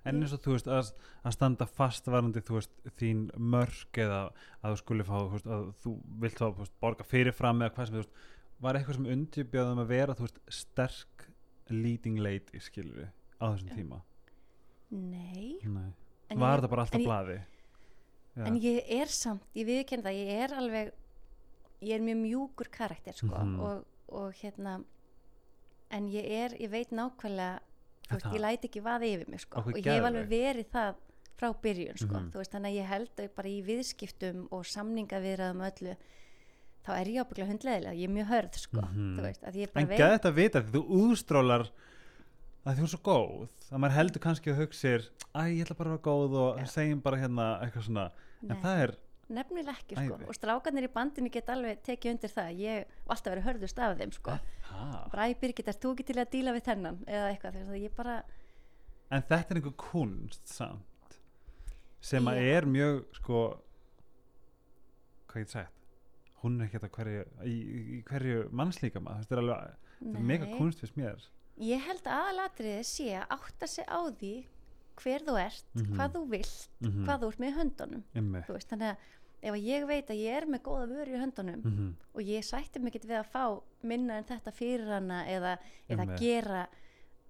En 0.05 0.21
eins 0.21 0.33
og 0.33 0.39
þú 0.41 0.51
veist 0.55 0.67
að, 0.67 0.91
að 1.25 1.31
standa 1.33 1.65
fastvarandi 1.65 2.41
þú 2.41 2.53
veist 2.59 2.71
þín 2.99 3.25
mörg 3.37 3.91
eða 3.97 4.31
að 4.63 4.71
þú 4.73 4.77
skuli 4.77 5.03
fá 5.03 5.15
þú 5.17 5.31
veist, 5.35 5.47
að 5.47 5.73
þú 5.83 5.93
vilt 6.21 6.37
þú 6.37 6.51
veist, 6.59 6.73
borga 6.81 7.03
fyrirfram 7.03 7.61
eða 7.61 7.73
hvað 7.75 7.85
sem 7.87 7.95
þú 7.95 8.03
veist 8.03 8.13
var 8.59 8.73
eitthvað 8.79 8.95
sem 8.95 9.05
undirbjöðum 9.13 9.79
að 9.83 9.87
vera 9.87 10.15
þú 10.15 10.27
veist 10.27 10.39
sterk 10.49 11.27
leading 11.69 12.17
lady 12.23 12.59
skilur 12.59 12.95
við 13.03 13.09
á 13.41 13.45
þessum 13.53 13.73
tíma 13.75 14.01
nei, 14.91 15.59
Nei. 15.63 15.91
Var 16.31 16.37
ég- 16.37 16.61
þetta 16.61 16.69
bara 16.69 16.81
alltaf 16.85 16.95
en 16.95 17.01
ég- 17.01 17.07
blaði 17.07 17.37
Já. 18.37 18.45
en 18.47 18.59
ég 18.61 18.83
er 19.01 19.05
samt 19.07 19.41
ég 19.55 19.65
viðkenn 19.67 20.03
það, 20.03 20.15
ég 20.15 20.43
er 20.45 20.53
alveg 20.55 20.91
ég 21.81 21.93
er 21.95 22.01
mjög 22.01 22.17
mjúkur 22.23 22.69
karakter 22.71 23.13
sko, 23.13 23.27
Mhm. 23.35 23.59
og, 23.59 23.85
og 24.09 24.33
hérna 24.33 24.83
en 25.91 26.07
ég 26.09 26.25
er, 26.25 26.49
ég 26.57 26.69
veit 26.69 26.89
nákvæmlega 26.91 27.59
veist, 28.15 28.29
ég 28.33 28.43
læt 28.43 28.67
ekki 28.69 28.83
vaða 28.85 29.09
yfir 29.09 29.31
mig 29.31 29.43
sko, 29.43 29.63
og 29.63 29.77
ég 29.77 29.89
hef 29.91 30.07
alveg 30.09 30.29
verið 30.31 30.69
það 30.73 31.01
frá 31.37 31.49
byrjun 31.63 31.99
sko, 32.01 32.21
þú 32.31 32.41
veist, 32.41 32.53
þannig 32.55 32.71
að 32.71 32.77
ég 32.79 32.87
held 32.93 33.23
að 33.23 33.33
bara 33.37 33.51
í 33.51 33.57
viðskiptum 33.67 34.47
og 34.51 34.63
samningaviðraðum 34.65 35.65
öllu 35.67 35.97
þá 36.87 36.91
er 36.95 37.11
ég 37.11 37.25
ábygglega 37.25 37.51
hundleðilega, 37.51 37.97
ég 37.99 38.07
er 38.07 38.15
mjög 38.15 38.31
hörð 38.31 38.57
sko, 38.63 38.87
þú 38.95 39.27
veist, 39.27 39.43
að 39.43 39.59
En 39.67 39.91
veit 39.91 39.99
gæði 39.99 40.15
þetta 40.15 40.31
að 40.31 40.39
vita 40.39 40.63
þú 40.71 40.83
úðstrólar 41.01 41.67
að 42.67 42.79
þú 42.79 42.85
er 42.87 42.91
svo 42.91 43.01
góð 43.05 43.71
að 43.71 43.81
maður 43.83 43.97
heldur 43.97 44.23
kannski 44.23 44.51
að 44.51 44.61
hugsir 44.63 45.05
æ, 45.35 45.41
ég 45.51 45.65
ætla 45.65 45.77
bara 45.77 45.91
að 45.91 45.97
vera 45.97 46.05
góð 46.07 46.37
og 46.41 46.61
Já. 46.61 46.69
segjum 46.73 47.03
bara 47.03 47.19
hérna 47.21 47.47
eitthvað 47.63 47.85
svona. 47.87 48.05
Nei. 48.41 48.49
en 48.51 48.61
það 48.63 48.81
er, 48.83 48.93
nefnilega 49.29 49.73
ekki 49.75 49.95
sko, 49.97 50.17
Æði. 50.17 50.27
og 50.27 50.35
strákarnir 50.37 50.83
í 50.87 50.91
bandinu 50.93 51.29
get 51.31 51.49
alveg 51.49 51.81
tekið 51.83 52.11
undir 52.13 52.29
það, 52.31 52.51
ég 52.59 52.77
hef 52.79 52.87
alltaf 53.15 53.33
verið 53.33 53.47
hörðust 53.47 53.79
af 53.79 53.97
þeim 53.97 54.13
sko, 54.15 54.37
bara 55.11 55.27
æ 55.27 55.33
Birgit, 55.41 55.67
ert 55.67 55.81
þú 55.83 55.93
ekki 55.95 56.05
til 56.05 56.15
að 56.21 56.29
díla 56.31 56.53
við 56.55 56.63
þennan? 56.69 56.99
Eða 57.07 57.31
eitthvað, 57.33 57.53
þess 57.59 57.69
að 57.69 57.81
ég 57.83 57.95
bara 57.95 58.17
en 59.11 59.21
þetta 59.23 59.51
er 59.51 59.59
einhver 59.61 59.77
kunst 59.77 60.47
samt 60.47 61.17
sem 62.01 62.27
að 62.27 62.37
er 62.55 62.65
mjög 62.65 63.05
sko 63.21 63.41
hvað 65.31 65.43
ég 65.43 65.51
sagt? 65.51 65.73
Hún 66.43 66.59
er 66.61 66.67
ekki 66.67 66.77
þetta 66.79 66.93
hverju 66.93 67.23
í, 67.49 67.55
í 67.97 68.01
hverju 68.07 68.43
mannslíka 68.55 69.01
maður 69.01 69.23
þetta 69.25 69.35
er 69.37 69.41
alveg, 69.43 69.79
þetta 70.03 70.19
er 70.21 70.27
mega 70.31 70.49
kunst 70.57 70.83
fyrst 70.83 70.99
mér. 70.99 71.25
Ég 71.57 71.81
held 71.87 72.05
að 72.05 72.19
aðalatriði 72.27 72.83
sé 72.85 73.07
að 73.17 73.31
átta 73.33 73.67
sig 73.71 73.87
á 73.89 73.99
því 74.13 74.33
hver 74.97 75.23
þú 75.25 75.33
ert, 75.41 75.65
Mhm. 75.73 75.95
hvað 75.97 76.13
þú 76.15 76.21
vilt 76.29 76.69
Mhm. 76.81 77.05
hvað 77.05 77.19
þú 77.21 77.27
ert 77.31 77.39
með 77.39 77.55
höndunum. 77.57 78.03
Veist, 78.47 78.69
þannig 78.69 78.91
að 78.91 78.97
ef 79.41 79.53
að 79.53 79.63
ég 79.63 79.85
veit 79.87 80.07
að 80.09 80.21
ég 80.23 80.37
er 80.41 80.45
með 80.49 80.61
góða 80.65 80.87
vöru 80.89 81.13
í 81.13 81.21
höndunum 81.21 81.61
Mhm. 81.63 81.95
og 82.15 82.21
ég 82.21 82.43
sætti 82.43 82.79
mig 82.81 82.93
ekki 82.95 83.07
við 83.07 83.19
að 83.21 83.31
fá 83.31 83.61
minna 83.83 84.17
en 84.17 84.23
þetta 84.23 84.51
fyrir 84.53 84.87
hana 84.87 85.25
eða, 85.25 85.57
eða 85.89 86.01
Einmitt. 86.05 86.19
gera 86.19 86.67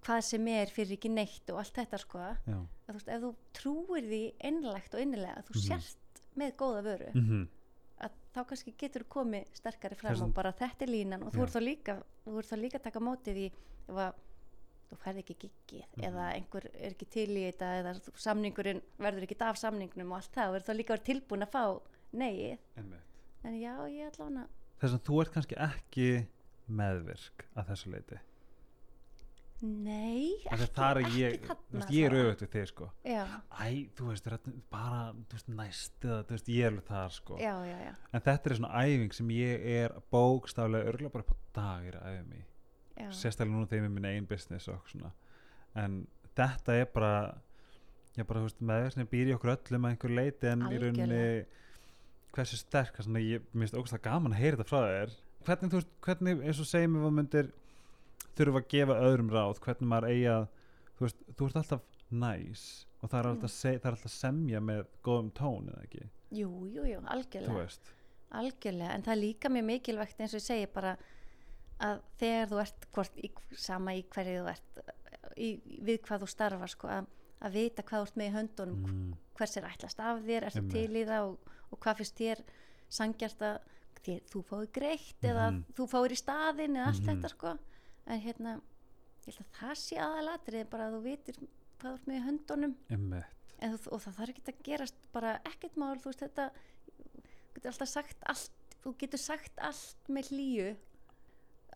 hvað 0.03 0.21
sem 0.23 0.47
er 0.47 0.65
fyrir 0.67 0.97
ekki 0.97 1.09
neitt 1.09 1.49
og 1.49 1.57
allt 1.59 1.73
þetta 1.73 1.97
sko 1.99 2.17
að 2.19 2.37
Já. 2.47 2.65
þú 2.87 2.93
veist, 2.93 3.07
ef 3.09 3.21
þú 3.21 3.35
trúir 3.53 4.03
því 4.07 4.33
einlægt 4.39 4.93
og 4.93 5.01
innilega 5.01 5.35
að 5.37 5.45
þú 5.47 5.53
Mhm. 5.55 5.67
sért 5.67 6.21
með 6.37 6.55
góða 6.55 6.81
vöru 6.83 7.13
Mhm. 7.15 7.47
að 8.01 8.11
þá 8.33 8.45
kannski 8.47 8.73
getur 8.77 9.03
þú 9.03 9.07
komið 9.09 9.45
sterkari 9.53 9.95
fram 9.95 10.13
Þessum- 10.15 10.23
og 10.29 10.33
bara 10.33 10.51
þetta 10.53 10.81
er 10.83 10.87
línan 10.87 11.23
og 11.23 11.33
þú 11.33 11.41
ert 11.43 11.51
þá 11.51 11.61
líka 11.63 12.03
þú 12.25 12.37
ert 12.39 12.47
þá 12.47 12.55
líka 12.61 12.75
að 12.79 12.83
taka 12.83 12.99
á 12.99 13.03
móti 13.03 13.33
því 13.33 13.51
ef 13.89 13.95
að 13.95 14.13
þú 14.89 14.97
færð 15.03 15.17
ekki 15.17 15.35
giggið 15.35 15.83
Mhm. 15.97 16.03
eða 16.07 16.33
einhver 16.33 16.65
er 16.73 16.91
ekki 16.93 17.09
til 17.09 17.27
í 17.27 17.51
þetta 17.51 17.83
eða 17.83 17.99
þú- 17.99 18.15
samningurinn 18.15 18.81
verður 18.99 19.23
ekki 19.27 19.41
af 19.41 19.57
samningnum 19.57 20.11
og 20.11 20.17
allt 20.21 20.31
það 20.31 20.47
og 20.49 20.55
er 20.55 20.59
þá 20.61 20.77
líka 20.77 20.93
verið 20.97 21.03
tilbúin 21.27 21.43
að 21.43 21.51
fá 21.51 21.81
neið 22.21 22.57
Einmitt. 22.77 23.19
en 23.43 23.59
já, 23.61 23.73
ég 23.93 24.07
ætla 24.11 24.25
hana. 24.29 24.47
Þess 24.81 24.93
að 24.97 25.03
þú 25.09 25.21
ert 25.23 25.33
kannski 25.35 25.59
ekki 25.67 26.09
meðvirk 26.67 27.45
að 27.55 27.69
þessu 27.71 27.93
leiti 27.93 28.19
nei, 29.65 30.35
Af 30.51 30.59
því 30.59 30.65
ekki, 30.65 30.67
að 30.67 30.73
það 30.77 30.89
er 30.91 30.99
ekki 31.01 31.21
ég, 31.23 31.37
þú 31.47 31.77
veist, 31.79 31.93
ég 31.95 32.03
er 32.07 32.15
auðvitað 32.17 32.41
við 32.43 32.51
þig 32.53 32.67
sko. 32.69 32.87
Já, 33.09 33.21
æ, 33.57 33.65
þú 33.97 34.09
veist, 34.11 34.27
þetta- 34.27 34.53
bara 34.69 34.99
þú 35.17 35.33
veist, 35.37 35.47
næst 35.49 36.05
eða 36.05 36.19
þú 36.27 36.35
veist, 36.35 36.51
ég 36.53 36.65
er 36.67 36.69
alveg 36.71 36.85
þar 36.91 37.15
sko. 37.15 37.37
Já, 37.41 37.53
já, 37.65 37.77
já, 37.87 37.93
en 38.13 38.21
þetta 38.27 38.51
er 38.51 38.55
svona 38.59 38.83
æfing 38.83 39.13
sem 39.17 39.27
ég 39.33 39.65
er 39.65 39.95
bókstaflega 40.13 40.91
örgulega 40.91 41.11
bara 41.15 41.23
upp 41.25 41.33
á 41.33 41.37
dag 41.57 41.87
er 41.87 41.97
að 41.97 42.05
æfa 42.13 42.27
mig 42.27 42.37
í. 42.37 42.45
já. 43.01 43.09
sérstaklega 43.09 43.55
núna 43.55 43.67
þegar 43.67 43.81
ég 43.81 43.83
er 43.83 43.89
með 43.89 43.93
minna 43.97 44.13
einn 44.13 44.27
business 44.27 44.67
og 44.67 44.85
svona. 44.87 45.11
En 45.75 46.07
þetta 46.35 46.69
er 46.81 46.85
bara 46.85 47.41
ég 48.17 48.27
bara, 48.27 48.39
þú 48.39 48.43
veist, 48.43 48.61
meðverðsni 48.61 49.07
býr 49.09 49.27
í 49.31 49.33
okkur 49.37 49.57
öllum 49.57 49.85
að 49.85 49.91
einhver 49.95 50.13
leiti 50.15 50.47
en 50.51 50.61
í 50.69 50.77
rauninni 50.77 51.17
Algjörlega. 51.17 51.45
Hversu 52.37 52.59
sterk 52.61 52.99
svona, 53.01 53.23
ég 53.23 53.45
minnst 53.57 53.77
ógst 53.77 53.97
gaman 54.03 54.35
að 54.35 54.43
heyra 54.43 54.59
þetta 54.59 54.69
frá 54.69 54.81
þér. 54.85 55.15
Hvernig, 55.47 55.71
þú 55.71 55.79
veist, 55.79 55.95
hvernig, 56.05 56.43
eins 56.43 56.61
og 56.61 56.69
segjum 56.69 56.99
við 57.01 57.15
myndir 57.17 57.51
þurfa 58.37 58.61
að 58.61 58.69
gefa 58.73 58.97
öðrum 59.07 59.31
ráð 59.33 59.61
hvernig 59.63 59.89
maður 59.91 60.09
eigi 60.11 60.27
að 60.31 60.47
þú 60.97 61.05
veist, 61.05 61.23
þú 61.33 61.47
ert 61.47 61.59
alltaf 61.61 61.85
næs 62.07 62.63
og 63.01 63.11
það 63.11 63.19
er 63.19 63.29
alltaf, 63.31 63.53
seg, 63.53 63.77
það 63.81 63.89
er 63.89 63.97
alltaf 63.97 64.13
semja 64.13 64.63
með 64.63 64.81
góðum 65.05 65.29
tón 65.37 65.69
eða 65.71 65.85
ekki, 65.85 66.07
jú, 66.37 66.49
jú, 66.73 66.85
jú, 66.87 67.01
algjörlega. 67.13 67.67
Algjörlega, 68.37 68.95
en 68.95 69.05
það 69.05 69.13
er 69.13 69.21
líka 69.21 69.51
mjög 69.53 69.67
mikilvægt 69.69 70.21
eins 70.23 70.33
og 70.33 70.41
ég 70.41 70.47
segi 70.47 70.69
bara 70.73 70.95
að 71.83 72.01
þegar 72.19 72.49
þú 72.51 72.61
ert 72.63 72.87
hvort, 72.95 73.19
í, 73.21 73.29
sama 73.67 73.93
í 73.95 74.01
hverju 74.13 74.41
þú 74.41 74.49
ert 74.51 74.81
í, 75.37 75.51
við 75.85 76.01
hvað 76.07 76.25
þú 76.25 76.31
starfar 76.33 76.73
sko, 76.73 76.89
að, 76.91 77.11
að 77.45 77.59
vita 77.59 77.85
hvað 77.85 78.01
þú 78.01 78.09
ert 78.09 78.19
með 78.19 78.29
í 78.29 78.35
höndunum 78.35 78.81
mm, 78.87 79.13
hvers 79.37 79.55
er 79.59 79.69
ætlast 79.69 80.01
af 80.01 80.23
þér, 80.25 80.49
Einmitt. 80.49 80.73
til 80.73 80.97
í 80.97 81.05
það 81.07 81.29
og, 81.29 81.53
og 81.71 81.79
hvað 81.79 81.97
finnst 82.01 82.15
þér 82.21 82.43
sangjart 82.89 83.39
að 83.41 83.57
þér, 84.07 84.21
þú 84.31 84.43
fáið 84.47 84.71
greitt 84.77 85.21
eða 85.27 85.45
Mhm. 85.51 85.63
þú 85.75 85.87
fáir 85.91 86.11
í 86.11 86.17
staðin 86.21 86.75
eða 86.77 86.85
allt 86.87 87.01
Mhm. 87.03 87.07
þetta 87.21 87.29
sko. 87.29 87.57
En 88.07 88.21
hérna, 88.21 88.61
ég 89.27 89.35
held 89.35 89.39
að 89.39 89.59
það 89.59 89.75
sé 89.75 89.97
aðalatrið 89.97 90.69
bara 90.69 90.87
að 90.89 90.93
þú 90.93 91.01
vitir 91.03 91.35
hvað 91.79 91.93
ert 91.93 92.05
með 92.07 92.23
höndunum. 92.27 92.75
En, 93.59 93.77
þú- 93.77 93.91
og 93.91 94.01
það 94.01 94.13
þarf 94.13 94.29
ekki 94.29 94.43
að 94.53 94.63
gerast 94.63 94.95
bara 95.11 95.39
ekkert 95.45 95.75
mál, 95.77 95.95
þú 95.97 96.05
veist 96.05 96.19
þetta 96.19 96.51
þú 97.53 97.53
getur 97.55 97.71
alltaf 97.71 97.87
sagt 97.87 98.17
allt 98.25 98.51
þú 98.83 98.97
getur 98.97 99.17
sagt 99.19 99.51
allt 99.57 99.95
með 100.07 100.29
hlýju 100.29 100.77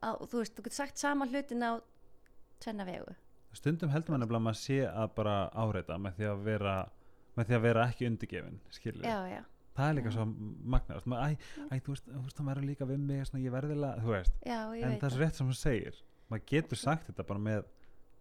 þú 0.01 0.37
veist, 0.39 0.55
þú 0.55 0.63
getur 0.63 0.73
sagt 0.73 0.97
sama 0.97 1.25
hlutin 1.25 1.61
á 1.63 1.81
tvenna 2.59 2.85
vegu. 2.85 3.15
Stundum 3.53 3.89
heldur 3.89 4.17
nefnilega 4.17 4.39
að 4.39 4.45
maður 4.47 4.61
sé 4.61 4.77
að 4.87 5.15
bara 5.15 5.49
áreita 5.53 5.97
með 5.99 6.13
því 6.15 6.25
að 6.31 6.43
vera 6.43 6.75
með 7.37 7.45
því 7.47 7.55
að 7.57 7.61
vera 7.61 7.85
ekki 7.87 8.07
undirgefin 8.07 8.59
skilur 8.71 9.03
já, 9.03 9.17
já, 9.35 9.43
það 9.77 9.89
er 9.89 9.97
líka 9.99 10.13
svo 10.15 10.25
magnast 10.75 11.07
æ, 11.07 11.35
æ, 11.71 11.75
þú 11.85 11.93
veist, 11.95 12.09
það 12.37 12.49
verður 12.51 12.67
líka 12.71 12.87
við 12.89 13.03
mig 13.09 13.27
svona, 13.29 13.43
ég 13.45 13.53
verðilega, 13.55 14.01
þú 14.03 14.15
veist, 14.15 14.33
já, 14.45 14.59
en 14.75 14.97
það 14.99 15.05
er 15.09 15.15
svo 15.15 15.21
rétt 15.23 15.39
sem 15.39 15.47
hún 15.51 15.59
segir 15.61 16.01
maður 16.31 16.45
getur 16.51 16.79
sagt 16.81 17.07
þetta 17.11 17.25
bara 17.27 17.43
með 17.47 17.63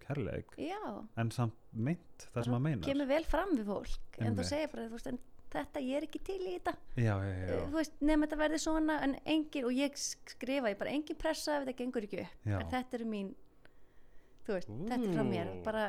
kærleik, 0.04 0.54
já, 0.58 0.78
en 1.22 1.30
samt 1.34 1.58
mynd 1.72 2.24
það 2.34 2.46
sem 2.46 2.54
maður 2.56 2.64
meinar. 2.68 2.86
kemur 2.88 3.10
vel 3.10 3.24
fram 3.30 3.52
við 3.56 3.68
fólk 3.70 4.18
en 4.18 4.26
Einmitt. 4.30 4.40
þú 4.40 4.48
segir 4.50 4.72
bara, 4.72 4.86
þú 4.90 4.96
veist, 4.98 5.10
en 5.12 5.20
þetta 5.50 5.82
ég 5.82 5.96
er 5.98 6.04
ekki 6.06 6.20
til 6.22 6.38
í 6.46 6.50
þetta. 6.54 6.72
Já, 7.02 7.14
þú 7.66 7.74
veist, 7.74 7.94
nefnum 8.00 8.24
þetta 8.26 8.36
verði 8.38 8.58
svona 8.62 8.96
en 9.02 9.16
engin, 9.26 9.64
og 9.66 9.74
ég 9.74 9.96
skrifa, 9.98 10.70
ég 10.70 10.78
bara 10.78 10.92
engin 10.94 11.18
pressa 11.18 11.56
ef 11.58 11.64
þetta 11.66 11.78
gengur 11.80 12.06
ekki 12.06 12.20
upp, 12.22 12.36
en 12.46 12.70
þetta 12.70 12.98
er 13.00 13.04
mín 13.10 13.32
þú 14.46 14.56
veist, 14.56 14.70
þetta 14.90 15.00
er 15.08 15.16
frá 15.16 15.24
mér 15.26 15.50
Ú. 15.50 15.56
bara 15.66 15.84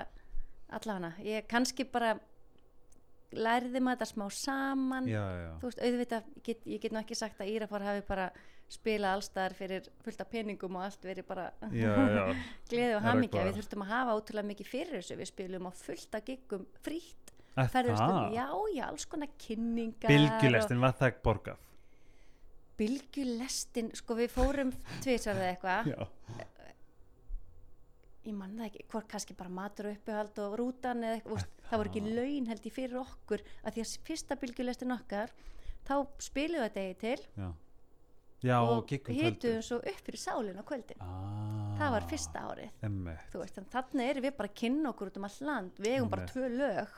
allafana, 0.77 1.13
ég 1.25 1.45
kannski 1.51 1.85
bara 1.93 2.15
lærði 3.31 3.81
maður 3.81 4.01
þetta 4.01 4.09
smá 4.11 4.25
saman. 4.37 5.07
Já, 5.09 5.21
já, 5.39 5.51
þú 5.61 5.69
veist, 5.69 5.83
auðvitað, 5.87 6.31
get, 6.47 6.65
ég 6.67 6.81
get 6.83 6.95
nú 6.95 6.99
ekki 7.01 7.17
sagt 7.17 7.41
að 7.43 7.51
Írafár 7.53 7.85
hafi 7.85 8.03
bara 8.07 8.29
spilað 8.71 9.17
allstaðar 9.17 9.55
fyrir 9.57 9.87
fullt 10.05 10.21
af 10.23 10.29
peningum 10.31 10.77
og 10.79 10.85
allt 10.85 11.03
verið 11.03 11.25
bara 11.27 11.49
gleði 12.71 12.93
og 12.95 13.03
hamingja, 13.03 13.43
við 13.49 13.57
þurftum 13.59 13.83
að 13.83 13.91
hafa 13.91 14.15
ótrúlega 14.19 14.49
mikið 14.51 14.69
fyrir 14.71 14.95
þessu, 15.01 15.17
við 15.19 15.31
spilum 15.31 15.67
á 15.67 15.71
fullt 15.75 16.15
af 16.19 16.23
giggum 16.29 16.63
frítt, 16.85 17.33
Er 17.59 17.67
ferðumst 17.67 17.99
um, 18.05 18.13
það? 18.15 18.37
já, 18.37 18.45
já, 18.77 18.85
alls 18.87 19.05
konar 19.11 19.31
kynningar 19.43 20.13
bylgjulestin 20.13 20.79
var 20.79 20.95
það 20.95 21.09
ekki 21.11 21.23
borgað? 21.27 21.65
Og 22.71 22.79
bylgjulestin, 22.79 23.91
sko 23.99 24.15
við 24.17 24.31
fórum 24.33 24.71
tvisar 25.03 25.35
eða 25.35 25.51
eitthvað, 25.51 25.91
ég 28.27 28.35
man 28.37 28.53
það 28.57 28.67
ekki 28.67 28.85
hvort 28.91 29.09
kannski 29.11 29.35
bara 29.37 29.53
matur 29.53 29.89
og 29.89 29.97
uppihald 29.97 30.39
og 30.43 30.55
rútan 30.59 31.03
eða 31.05 31.17
eitthvað, 31.19 31.49
það 31.69 31.81
voru 31.81 31.91
ekki 31.91 32.15
laun 32.19 32.51
held 32.51 32.69
ég 32.69 32.75
fyrir 32.75 33.01
okkur, 33.01 33.43
að 33.63 33.75
því 33.75 33.83
að 33.85 33.97
fyrsta 34.09 34.37
bylgjulestin 34.43 34.95
okkar, 34.97 35.35
þá 35.87 35.95
spilum 36.21 36.61
við 36.61 36.67
þetta 36.67 36.85
eigi 36.85 36.97
til 37.05 37.19
já. 37.41 37.51
Já, 38.41 38.55
og 38.57 38.89
hituðum 38.89 39.61
svo 39.61 39.77
upp 39.77 39.99
fyrir 40.01 40.17
sálinn 40.17 40.57
á 40.57 40.65
kvöldin. 40.65 41.01
Ah, 41.05 41.75
það 41.77 41.91
var 41.93 42.05
fyrsta 42.09 42.41
árið. 42.49 42.71
Veist, 43.35 43.59
þannig 43.69 44.07
erum 44.09 44.25
við 44.25 44.33
bara 44.39 44.49
að 44.49 44.55
kynna 44.63 44.89
okkur 44.89 45.11
út 45.11 45.19
um 45.19 45.27
all 45.27 45.35
land. 45.45 45.75
Við 45.77 45.93
eigum 45.93 46.09
bara 46.09 46.25
tvö 46.31 46.49
lög. 46.49 46.95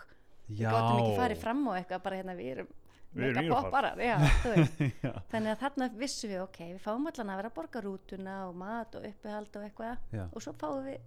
Já. 0.47 0.67
við 0.67 0.75
gáttum 0.75 1.01
ekki 1.01 1.19
farið 1.19 1.43
fram 1.43 1.67
á 1.67 1.71
eitthvað 1.77 2.01
bara 2.03 2.17
hérna 2.19 2.33
Við 2.35 2.49
erum 2.53 2.71
mega 3.13 3.43
popparar 3.49 3.99
þannig 5.31 5.51
að 5.53 5.59
þarna 5.63 5.87
vissum 5.99 6.31
við 6.33 6.41
ok, 6.43 6.59
við 6.73 6.79
fáum 6.83 7.07
allan 7.11 7.29
að 7.33 7.39
vera 7.41 7.51
að 7.51 7.57
borga 7.59 7.83
rútuna 7.85 8.37
og 8.47 8.55
mat 8.57 8.95
og 8.99 9.05
uppihald 9.09 9.57
og 9.59 9.67
eitthvað 9.67 10.17
já. 10.17 10.23
og 10.31 10.41
svo 10.45 10.53
fáum 10.57 10.83
við, 10.87 10.99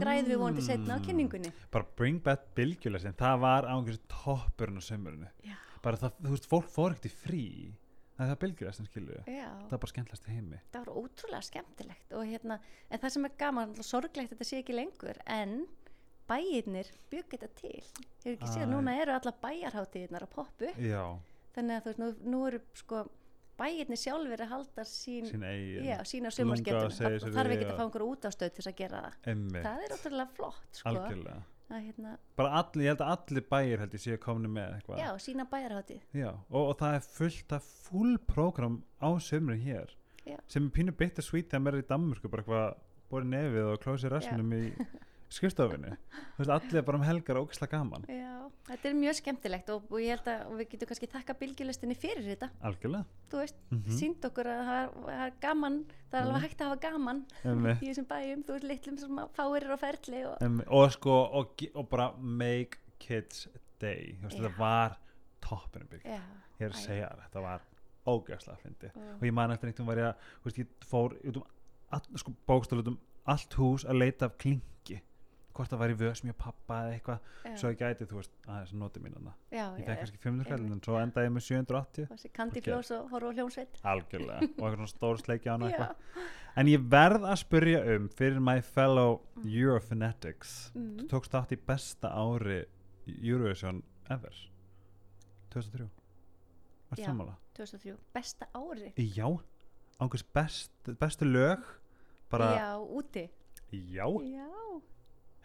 græðum 0.00 0.30
við 0.32 0.40
vonandi 0.42 0.66
setna 0.66 0.96
á 0.96 0.98
Mm. 0.98 1.06
kynningunni. 1.06 1.52
Bara 1.70 1.86
bring 1.96 2.20
back 2.24 2.48
bylgjulestin 2.56 3.14
það 3.14 3.40
var 3.44 3.68
ángjörs 3.70 4.00
toppurinn 4.10 4.80
á 4.80 4.84
sömurinu 4.88 5.28
Já. 5.44 5.56
bara 5.82 5.96
það, 5.96 6.12
þú 6.24 6.30
veist, 6.34 6.48
fólk 6.50 6.70
fór 6.72 6.94
ekkert 6.96 7.06
í 7.10 7.14
frí. 7.14 7.44
Það 8.16 8.30
er 8.32 8.38
bylgjurestin 8.40 8.86
skilju 8.88 9.16
já, 9.28 9.48
það 9.68 9.72
er 9.76 9.80
bara 9.82 9.90
skemmtilegast 9.92 10.28
í 10.28 10.32
heimi. 10.32 10.60
Það 10.72 10.86
var 10.86 10.94
ótrúlega 11.02 11.42
skemmtilegt 11.44 12.12
og 12.16 12.22
hérna, 12.24 12.56
en 12.90 12.98
það 13.02 13.10
sem 13.12 13.24
er 13.28 13.34
gaman 13.42 13.74
sorglegt 13.84 14.30
þetta 14.32 14.46
sé 14.48 14.60
ekki 14.62 14.72
lengur 14.78 15.18
en 15.26 15.66
bæirnir 16.26 16.88
bygg 17.12 17.28
þetta 17.36 17.50
til. 17.60 17.82
Hefur 18.24 18.32
ekki 18.38 18.48
séð, 18.54 18.70
núna 18.72 18.94
eru 19.02 19.12
alla 19.14 19.32
bæjarháttíðirnar 19.44 20.24
að 20.26 20.32
poppu. 20.32 20.70
Já, 20.80 21.02
þannig 21.56 21.78
að 21.78 21.86
þú 21.86 21.92
veist, 21.92 22.02
nú, 22.02 22.10
nú 22.32 22.42
eru 22.50 22.60
sko 22.76 23.02
bæirnir 23.56 24.00
sjálfur 24.00 24.44
að 24.44 24.52
halda 24.52 24.84
sín, 24.88 25.26
sín 25.30 25.44
eigin 25.46 25.86
Lunga 25.86 26.32
sumarskettum 26.36 26.94
segir 26.94 27.20
sér 27.22 27.36
þarf 27.36 27.54
ekki 27.56 27.66
að 27.66 27.76
fá 27.78 27.84
einhver 27.86 28.06
útástöð 28.06 28.50
til 28.52 28.62
þess 28.62 28.70
að 28.70 28.80
gera 28.80 29.02
það. 29.04 29.20
Emmi, 29.32 29.62
það 29.64 29.84
er 29.86 29.94
ótrúlega 29.96 30.26
flott 30.36 30.80
sko. 30.80 30.92
Algjörlega. 30.92 31.38
Að 31.66 31.80
hérna, 31.82 32.12
bara 32.38 32.50
allir, 32.60 32.84
ég 32.84 32.92
held 32.92 33.00
að 33.02 33.12
allir 33.16 33.44
bæir 33.50 33.80
held 33.82 33.94
ég 33.96 34.02
séu 34.04 34.18
komni 34.22 34.50
með 34.54 34.76
eitthvað. 34.76 35.00
Já, 35.02 35.08
sína 35.18 35.46
bæjarháttíð 35.50 36.04
Já, 36.14 36.28
og, 36.30 36.60
og 36.60 36.76
það 36.78 36.98
er 36.98 37.08
fullt 37.16 37.54
af 37.56 37.70
full 37.88 38.12
program 38.28 38.76
á 39.02 39.10
sömri 39.18 39.56
hér 39.64 39.96
Já. 40.22 40.36
sem 40.46 40.68
er 40.68 40.76
pínu 40.76 40.94
bitter 40.94 41.26
sweet 41.26 41.50
þegar 41.50 41.64
maður 41.64 41.80
er 41.80 41.82
í 41.82 41.88
Danmörku 41.90 42.30
bara 42.30 42.44
eitthvað 42.44 42.68
borið 43.10 43.32
nefið 43.32 43.72
og 43.72 43.82
klósið 43.82 44.14
rassinum 44.14 44.54
í 44.54 44.62
skrifstofinu 45.32 45.92
þú 46.36 46.42
veist, 46.42 46.52
allir 46.54 46.84
bara 46.86 46.98
um 47.00 47.04
helgar 47.06 47.40
og 47.40 47.48
ógislega 47.48 47.78
gaman. 47.78 48.06
Já, 48.10 48.46
þetta 48.68 48.88
er 48.90 48.96
mjög 48.98 49.18
skemmtilegt 49.20 49.70
og, 49.74 49.86
og 49.90 50.02
ég 50.02 50.14
held 50.14 50.30
að 50.30 50.42
og 50.46 50.58
við 50.60 50.68
getum 50.72 50.90
kannski 50.90 51.08
þakka 51.12 51.36
bylgjulistinni 51.40 51.96
fyrir 51.98 52.28
þetta. 52.30 52.50
Algjörlega. 52.70 53.20
Þú 53.30 53.40
veist, 53.42 53.60
mm 53.70 53.78
-hmm. 53.78 53.98
sínd 54.00 54.28
okkur 54.30 54.50
að 54.52 54.64
það 54.70 54.82
er, 54.82 54.90
það 55.06 55.24
er 55.26 55.32
gaman 55.40 55.78
það 56.10 56.18
er 56.20 56.26
alveg 56.26 56.42
hægt 56.46 56.60
að 56.60 56.68
hafa 56.68 56.80
gaman 56.86 57.24
í 57.44 57.86
þessum 57.86 58.08
bæjum, 58.10 58.44
þú 58.46 58.52
veist, 58.52 58.68
litlum 58.70 58.98
sem 58.98 59.18
að 59.18 59.32
fáir 59.36 59.66
á 59.66 59.76
ferli 59.76 60.24
og, 60.26 60.62
og 60.66 60.92
sko 60.92 61.16
og, 61.40 61.66
og 61.74 61.88
bara 61.88 62.12
make 62.18 62.78
kids 62.98 63.48
day. 63.80 64.16
Veist, 64.22 64.38
þetta 64.38 64.58
var 64.58 64.98
toppinu 65.40 65.86
bygg 65.90 66.06
já, 66.06 66.20
ég 66.58 66.68
er 66.68 66.72
að 66.72 66.80
segja 66.82 67.10
þér, 67.10 67.26
þetta 67.26 67.40
var 67.40 67.66
ógæslega 68.06 68.62
fyndi 68.62 68.90
og, 68.94 69.12
og 69.18 69.26
ég 69.26 69.34
man 69.34 69.50
eftir 69.54 69.70
einhvern 69.70 69.90
var 69.90 70.00
ég 70.00 70.08
að 70.46 70.60
ég 70.60 70.72
fór 70.86 71.16
um 71.26 71.42
all, 71.94 72.18
sko, 72.18 72.34
bókstölu 72.46 72.84
út 72.84 72.92
um 72.94 72.98
allt 73.26 73.58
hús 73.58 73.84
að 73.86 74.00
leita 74.02 74.28
af 74.28 74.36
klingi 74.38 75.00
hvort 75.56 75.72
það 75.72 75.82
væri 75.82 75.96
vösmi 76.00 76.32
og 76.32 76.38
pappa 76.40 76.78
eða 76.84 76.94
eitthvað. 76.96 77.30
Svo 77.56 77.70
ég 77.72 77.80
gæti, 77.80 78.06
þú 78.10 78.20
veist, 78.20 78.32
aðeins 78.46 78.72
að 78.74 78.80
noti 78.82 79.02
mín 79.02 79.16
já, 79.50 79.64
ég 79.78 79.86
fekk 79.86 80.00
kannski 80.02 80.20
500 80.22 80.50
kall 80.50 80.66
en 80.66 80.82
svo 80.84 80.98
endaði 81.00 81.28
ég 81.28 81.34
með 81.36 81.46
780 81.46 82.08
þessi 82.12 82.32
Candy 82.36 82.60
Ok. 82.62 82.68
Floss 82.68 82.94
og 82.96 83.10
horfa 83.14 83.30
á 83.30 83.36
hljómsveit. 83.36 83.80
Algjörlega. 83.92 84.38
Og 84.42 84.48
eitthvað 84.50 84.76
svona 84.76 84.92
stór 84.92 85.22
sleiki 85.22 85.48
á 85.48 85.54
hana 85.56 85.70
já, 85.70 85.76
eitthvað. 85.76 86.26
En 86.56 86.70
ég 86.72 86.86
verð 86.96 87.26
að 87.28 87.38
spyrja 87.42 87.82
um 87.96 88.08
fyrir 88.16 88.40
my 88.40 88.60
fellow 88.64 89.18
Eurofanatics. 89.44 90.56
Mm, 90.74 90.92
þú 91.02 91.08
tókst 91.12 91.34
þátt 91.34 91.56
í 91.56 91.60
besta 91.68 92.12
ári 92.16 92.62
Eurovision 93.16 93.82
ever. 94.12 94.34
2003 95.52 95.88
Varst 96.90 97.02
Já. 97.02 97.06
sammála? 97.10 97.36
2003, 97.56 97.96
besta 98.14 98.46
ári 98.54 98.92
Já, 98.96 99.26
ángurs 99.98 100.22
best, 100.34 100.70
bestu 101.00 101.24
lög. 101.24 101.64
Bara, 102.30 102.56
já, 102.56 102.76
úti. 102.78 103.30
Já, 103.72 104.06
já, 104.22 104.82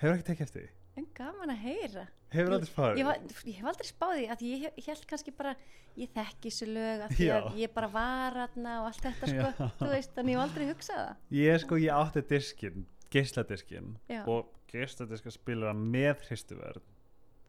hefur 0.02 0.16
ekki 0.16 0.28
tekið 0.32 0.48
eftir 0.48 0.64
því? 0.66 0.72
En 1.00 1.06
gaman 1.16 1.54
að 1.54 1.62
heyra. 1.66 2.08
Hefur 2.32 2.56
aldrei 2.58 2.70
spáðið 2.72 3.02
ég, 3.02 3.28
ég 3.48 3.60
hef 3.60 3.70
aldrei 3.72 3.88
spáði 3.88 4.26
að 4.32 4.44
ég 4.48 4.86
held 4.88 5.06
kannski 5.08 5.34
bara 5.36 5.54
ég 6.00 6.12
þekki 6.16 6.52
þessu 6.52 6.68
lög 6.72 7.04
að 7.06 7.22
að 7.36 7.60
ég 7.60 7.74
bara 7.76 7.90
var 7.92 8.40
aðna 8.46 8.78
og 8.82 8.90
allt 8.90 9.04
þetta 9.04 9.30
sko, 9.32 9.50
Já. 9.52 9.70
þú 9.80 9.90
veist, 9.92 10.14
þannig 10.16 10.34
ég 10.34 10.40
hef 10.40 10.46
aldrei 10.46 10.68
hugsað 10.70 11.02
það. 11.02 11.22
Ég 11.40 11.62
sko, 11.64 11.80
ég 11.82 12.00
átti 12.00 12.24
diskin 12.30 12.86
geisladiskin 13.12 13.94
Já. 14.08 14.24
og 14.32 14.52
geisladiska 14.72 15.34
spilar 15.34 15.76
með 15.76 16.26
hristuverð. 16.30 16.84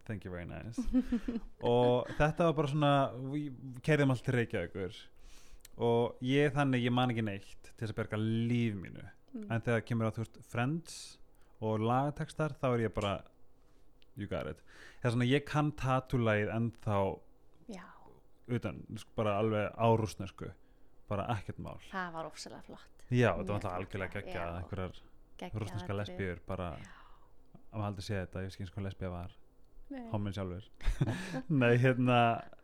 Thank 0.04 0.24
you 0.26 0.32
very 0.34 0.48
nice. 0.48 0.82
Og 1.62 2.08
þetta 2.18 2.48
var 2.48 2.54
bara 2.58 2.70
svona 2.72 2.92
við 3.30 3.52
kerðum 3.86 4.10
allt 4.14 4.24
til 4.26 4.34
Reykjavíkur 4.34 5.02
og 5.82 6.18
ég 6.26 6.50
þannig, 6.52 6.82
ég 6.84 6.92
man 6.92 7.12
ekki 7.14 7.22
neitt 7.24 7.68
til 7.70 7.78
þess 7.78 7.94
að 7.94 8.00
berga 8.02 8.18
líf 8.20 8.74
mínu. 8.76 9.06
Mm. 9.32 9.46
en 9.48 9.62
þegar 9.64 9.84
kemur 9.88 10.08
að 10.10 10.16
þú 10.18 10.24
veist 10.26 10.34
Friends 10.52 10.96
og 11.62 11.82
lagatekstar 11.82 12.56
þá 12.60 12.66
er 12.72 12.84
ég 12.86 12.94
bara 12.94 13.12
you 14.18 14.28
got 14.28 14.50
it. 14.50 14.62
Það 15.00 15.08
er 15.08 15.14
svona 15.16 15.28
ég 15.30 15.44
kann 15.48 15.70
tatúlægið 15.78 16.50
ennþá 16.56 16.98
já, 17.72 17.84
utan, 18.58 18.82
sko, 19.00 19.14
bara 19.18 19.36
alveg 19.40 19.78
árúsnesku 19.78 20.50
bara 21.10 21.28
ekkert 21.36 21.60
mál. 21.62 21.78
Það 21.90 22.10
var 22.16 22.30
ofsalega 22.30 22.66
flott. 22.66 23.06
Já, 23.12 23.30
þetta 23.36 23.46
var 23.46 23.58
alltaf 23.58 23.76
algjörlega 23.76 24.10
já. 24.10 24.26
geggjað 24.26 24.58
einhverjar 24.58 25.00
rúsneska 25.62 25.96
lesbíur 25.96 26.42
bara 26.48 26.72
að 26.76 27.78
maður 27.78 27.88
aldrei 27.90 28.06
sé 28.06 28.18
þetta, 28.18 28.44
ég 28.46 28.54
skins 28.54 28.72
hvað 28.72 28.88
lesbía 28.88 29.12
var. 29.12 29.38
Homin 30.12 30.32
sjálfur. 30.32 30.64
Nei, 31.62 31.74
hérna, 31.80 32.18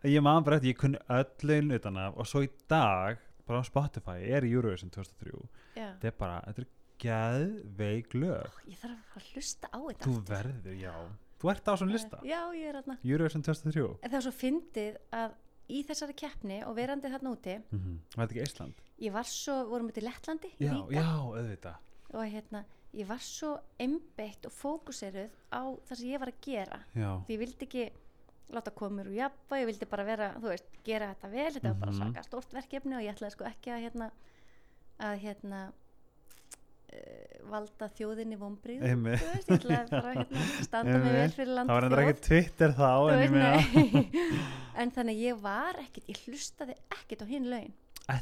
ég 0.08 0.22
maður 0.24 0.46
bara 0.46 0.58
eftir 0.60 0.72
ég 0.72 0.78
kunni 0.80 1.00
öllin 1.12 1.74
utan 1.76 1.98
af. 2.00 2.16
Og 2.16 2.28
svo 2.28 2.40
í 2.46 2.48
dag 2.70 3.20
bara 3.48 3.60
á 3.60 3.64
Spotify 3.68 4.24
er 4.28 4.46
Eurovision 4.48 4.92
2003 4.92 5.32
já. 5.76 5.88
þetta 5.96 6.10
er 6.10 6.16
bara, 6.20 6.40
þetta 6.46 6.64
er 6.64 6.68
geðveik 7.02 8.14
lög. 8.14 8.58
Ég 8.68 8.78
þarf 8.80 8.94
að 8.94 9.02
fara 9.12 9.22
að 9.24 9.32
hlusta 9.34 9.68
á 9.72 9.78
þetta 9.88 10.04
þú 10.06 10.14
aftur. 10.16 10.34
verður, 10.34 10.78
já. 10.82 10.94
Þú 11.38 11.50
ert 11.52 11.68
á 11.70 11.72
svona 11.78 11.92
lista, 11.94 12.18
já, 12.26 12.40
ég 12.58 12.68
er 12.72 12.76
aðna 12.80 12.96
Eurovision 13.06 13.42
2003 13.46 13.82
en 14.02 14.10
það 14.10 14.16
var 14.18 14.24
svo 14.26 14.32
fyndið 14.34 14.96
að 15.14 15.36
í 15.68 15.82
þessari 15.86 16.14
keppni 16.18 16.56
og 16.66 16.74
verandi 16.74 17.10
þarna 17.12 17.30
úti 17.36 17.54
mm 17.60 17.78
-hmm. 17.78 17.98
var 18.16 18.26
þetta 18.26 18.34
ekki 18.34 18.48
Ísland? 18.48 18.74
ég 18.98 19.12
var 19.12 19.24
svo, 19.24 19.54
vorum 19.68 19.86
við 19.88 19.94
til 19.94 20.04
Lettlandi 20.04 20.50
já, 20.58 20.72
Riga, 20.72 21.00
já, 21.00 21.06
auðvitað. 21.22 21.76
Og 22.14 22.24
hérna, 22.24 22.64
ég 22.94 23.06
var 23.06 23.18
svo 23.20 23.60
einbeitt 23.78 24.46
og 24.46 24.52
fókuseruð 24.52 25.30
á 25.52 25.62
það 25.86 25.94
sem 25.94 26.08
ég 26.08 26.18
var 26.18 26.28
að 26.28 26.40
gera. 26.40 26.80
Já, 26.94 27.10
því 27.26 27.30
ég 27.30 27.38
vildi 27.38 27.64
ekki 27.66 27.92
láta 28.50 28.70
mér 28.90 29.06
úr 29.06 29.14
jafna 29.14 29.60
ég 29.60 29.66
vildi 29.66 29.86
bara 29.86 30.04
vera, 30.04 30.32
þú 30.34 30.48
veist, 30.48 30.64
gera 30.84 31.14
þetta 31.14 31.30
vel. 31.30 31.52
Þetta 31.52 31.68
var 31.68 31.74
bara 31.80 31.92
Mhm. 31.92 32.00
svaka 32.00 32.22
stórt 32.22 32.52
verkefni 32.52 32.96
og 32.96 33.02
ég 33.02 33.14
ætlaði 33.14 33.30
sko 33.30 33.44
ekki 33.44 33.70
að 33.70 33.82
hérna 33.84 34.10
að 34.98 35.18
hérna 35.20 35.72
valda 37.48 37.88
þjóðinni 37.96 38.38
veist, 39.04 39.50
ég 39.50 39.58
ætlaði 39.58 39.90
bara 39.92 40.14
hérna, 40.16 40.46
standa 40.64 40.96
mig 41.02 41.14
vel 41.14 41.34
fyrir 41.36 41.52
land 41.56 41.70
það 41.70 41.78
var 41.78 41.86
endur 41.88 42.02
ekki 42.04 42.24
Twitter 42.28 42.74
þá 42.78 42.90
en 43.12 43.36
en 44.82 44.92
þannig 44.96 45.22
ég 45.22 45.38
var 45.42 45.78
ekkit 45.82 46.10
ég 46.12 46.24
hlustaði 46.26 46.76
ekkit 46.96 47.24
á 47.24 47.26
hinn 47.28 47.48
laun. 47.52 47.72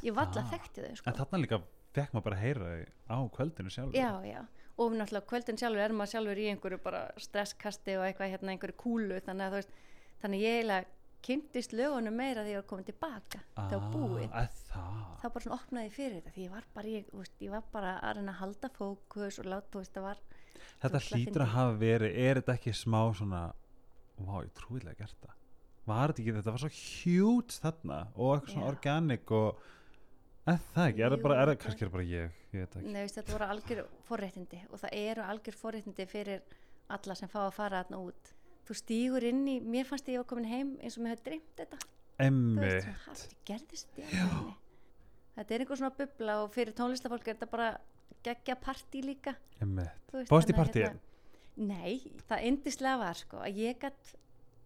Ég 0.03 0.15
valla 0.17 0.45
þekkti 0.51 0.83
þau 0.85 0.99
sko. 0.99 1.11
en 1.11 1.19
þarna 1.21 1.43
líka 1.43 1.61
fekk 1.97 2.15
maður 2.15 2.27
bara 2.29 2.39
að 2.39 2.45
heyra 2.45 2.73
á 3.09 3.19
kvöldinu 3.37 3.73
sjálf 3.73 3.97
já, 3.97 4.11
já, 4.27 4.41
og 4.77 4.97
náttúrulega 4.97 5.31
kvöldin 5.31 5.61
sjálfur 5.61 5.85
er 5.87 5.97
maður 5.97 6.13
sjálfur 6.15 6.43
í 6.43 6.49
einhverju 6.53 6.83
bara 6.85 7.03
stresskasti 7.23 7.97
og 8.01 8.07
eitthvað 8.09 8.35
hérna 8.35 8.55
einhverju 8.55 8.79
kúlu 8.83 9.21
þannig 9.25 9.47
að 9.47 9.55
þú 9.55 9.63
veist, 9.63 9.81
þannig 10.25 10.45
ég 10.45 10.59
eiginlega 10.59 10.96
kynntist 11.27 11.75
lögunum 11.77 12.15
meira 12.17 12.45
þegar 12.45 12.53
ég 12.53 12.61
var 12.61 12.69
komin 12.71 12.87
tilbaka. 12.87 13.43
Það 13.57 13.77
var 13.77 13.93
búið, 13.93 14.27
að 14.31 14.61
þá 14.71 15.27
bara 15.27 15.45
svona 15.45 15.59
opnaði 15.59 15.93
fyrir 15.95 16.19
þetta 16.21 16.35
því 16.37 16.47
ég 16.47 16.55
var 16.55 16.67
bara, 16.77 16.93
ég, 16.93 17.13
veist, 17.13 17.37
ég 17.43 17.55
var 17.55 17.65
bara 17.73 17.95
að 18.01 18.19
reyna 18.19 18.35
að 18.35 18.41
halda 18.43 18.71
fókus 18.77 19.41
og 19.43 19.49
láta, 19.51 19.71
þú 19.73 19.83
veist, 19.83 19.95
það 19.97 20.07
var 20.07 20.25
þetta 20.83 21.03
hlýtur 21.09 21.45
að 21.45 21.55
hafa 21.55 21.79
verið 21.81 22.21
er 22.27 22.41
þetta 22.41 22.57
ekki 22.57 22.75
smá 22.77 23.01
svona 23.17 23.43
vá, 24.17 24.37
ég 24.45 24.53
trúilega 24.57 24.99
gert 25.01 25.19
það? 25.25 25.35
Var 25.87 26.13
þetta 26.13 26.23
ekki, 26.23 26.37
þetta 26.39 26.55
var 26.55 26.63
svo 26.65 26.73
hjút 26.77 27.57
þarna 27.63 27.99
og 28.15 28.31
eitthvað 28.35 28.53
svona 28.55 28.67
Já. 28.67 28.71
organic 28.75 29.35
og 29.37 29.67
eða 30.47 30.59
það 30.75 30.89
ekki, 30.91 31.05
er 31.07 31.15
það 31.15 31.27
bara, 31.27 31.41
er 31.41 31.51
það 31.53 31.59
kannski 31.65 31.87
er 31.87 31.93
bara 31.97 32.07
ég 32.07 32.41
ég 32.57 32.63
veit 32.63 32.79
ekki, 32.79 32.93
Nei, 32.95 33.03
veist, 33.03 33.19
þetta 33.21 33.37
voru 33.37 33.51
algjör 33.55 33.83
forréttindi 34.09 34.63
og 34.71 34.83
það 34.83 34.97
eru 35.03 35.27
algjör 35.27 35.61
forréttindi 35.61 36.09
fyrir 36.11 36.57
alla 36.97 37.19
sem 37.19 37.31
fá 37.31 37.41
að 37.45 37.55
fara 37.57 37.83
þarna 37.83 38.03
út 38.07 38.33
þú 38.67 38.77
stígur 38.81 39.27
inn 39.29 39.45
í, 39.49 39.57
mér 39.63 39.87
fannst 39.89 40.09
ég 40.11 40.21
var 40.23 40.29
komin 40.31 40.49
heim 40.51 40.77
eins 40.83 40.97
og 40.99 41.05
mér 41.05 41.17
hefði 41.17 41.25
dreymt 41.31 41.61
þetta. 41.61 41.79
Þú 42.17 42.27
emmi 42.27 42.61
veist, 42.63 42.87
svona, 42.87 43.03
"Ha, 43.07 43.13
þetta 43.13 43.37
gerðist 43.51 43.99
í 43.99 44.03
alvörunni?" 44.07 44.57
þetta 45.37 45.55
er 45.55 45.61
einhver 45.61 45.77
svona 45.77 45.97
bubla 45.99 46.43
og 46.43 46.53
fyrir 46.53 46.73
tónlistafólk 46.75 47.29
er 47.29 47.35
þetta 47.35 47.51
bara 47.51 47.81
geggja 48.25 48.57
partí 48.57 49.03
líka. 49.05 49.37
Fórstu 50.27 50.53
í 50.53 50.57
að 50.57 50.61
partíið? 50.61 50.87
hérna- 50.89 51.01
Nei, 51.57 52.13
það 52.29 52.43
indislega 52.45 52.99
var 52.99 53.15
sko 53.15 53.37
að 53.39 53.57
ég 53.57 53.79
gætt 53.81 54.15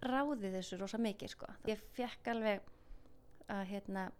ráðið 0.02 0.56
þessu 0.58 0.78
rosa 0.80 0.98
mikið 0.98 1.28
sko. 1.28 1.46
Ég 1.66 1.78
fekk 1.94 2.30
alveg 2.32 2.60
að 3.48 3.66
hérna 3.66 4.12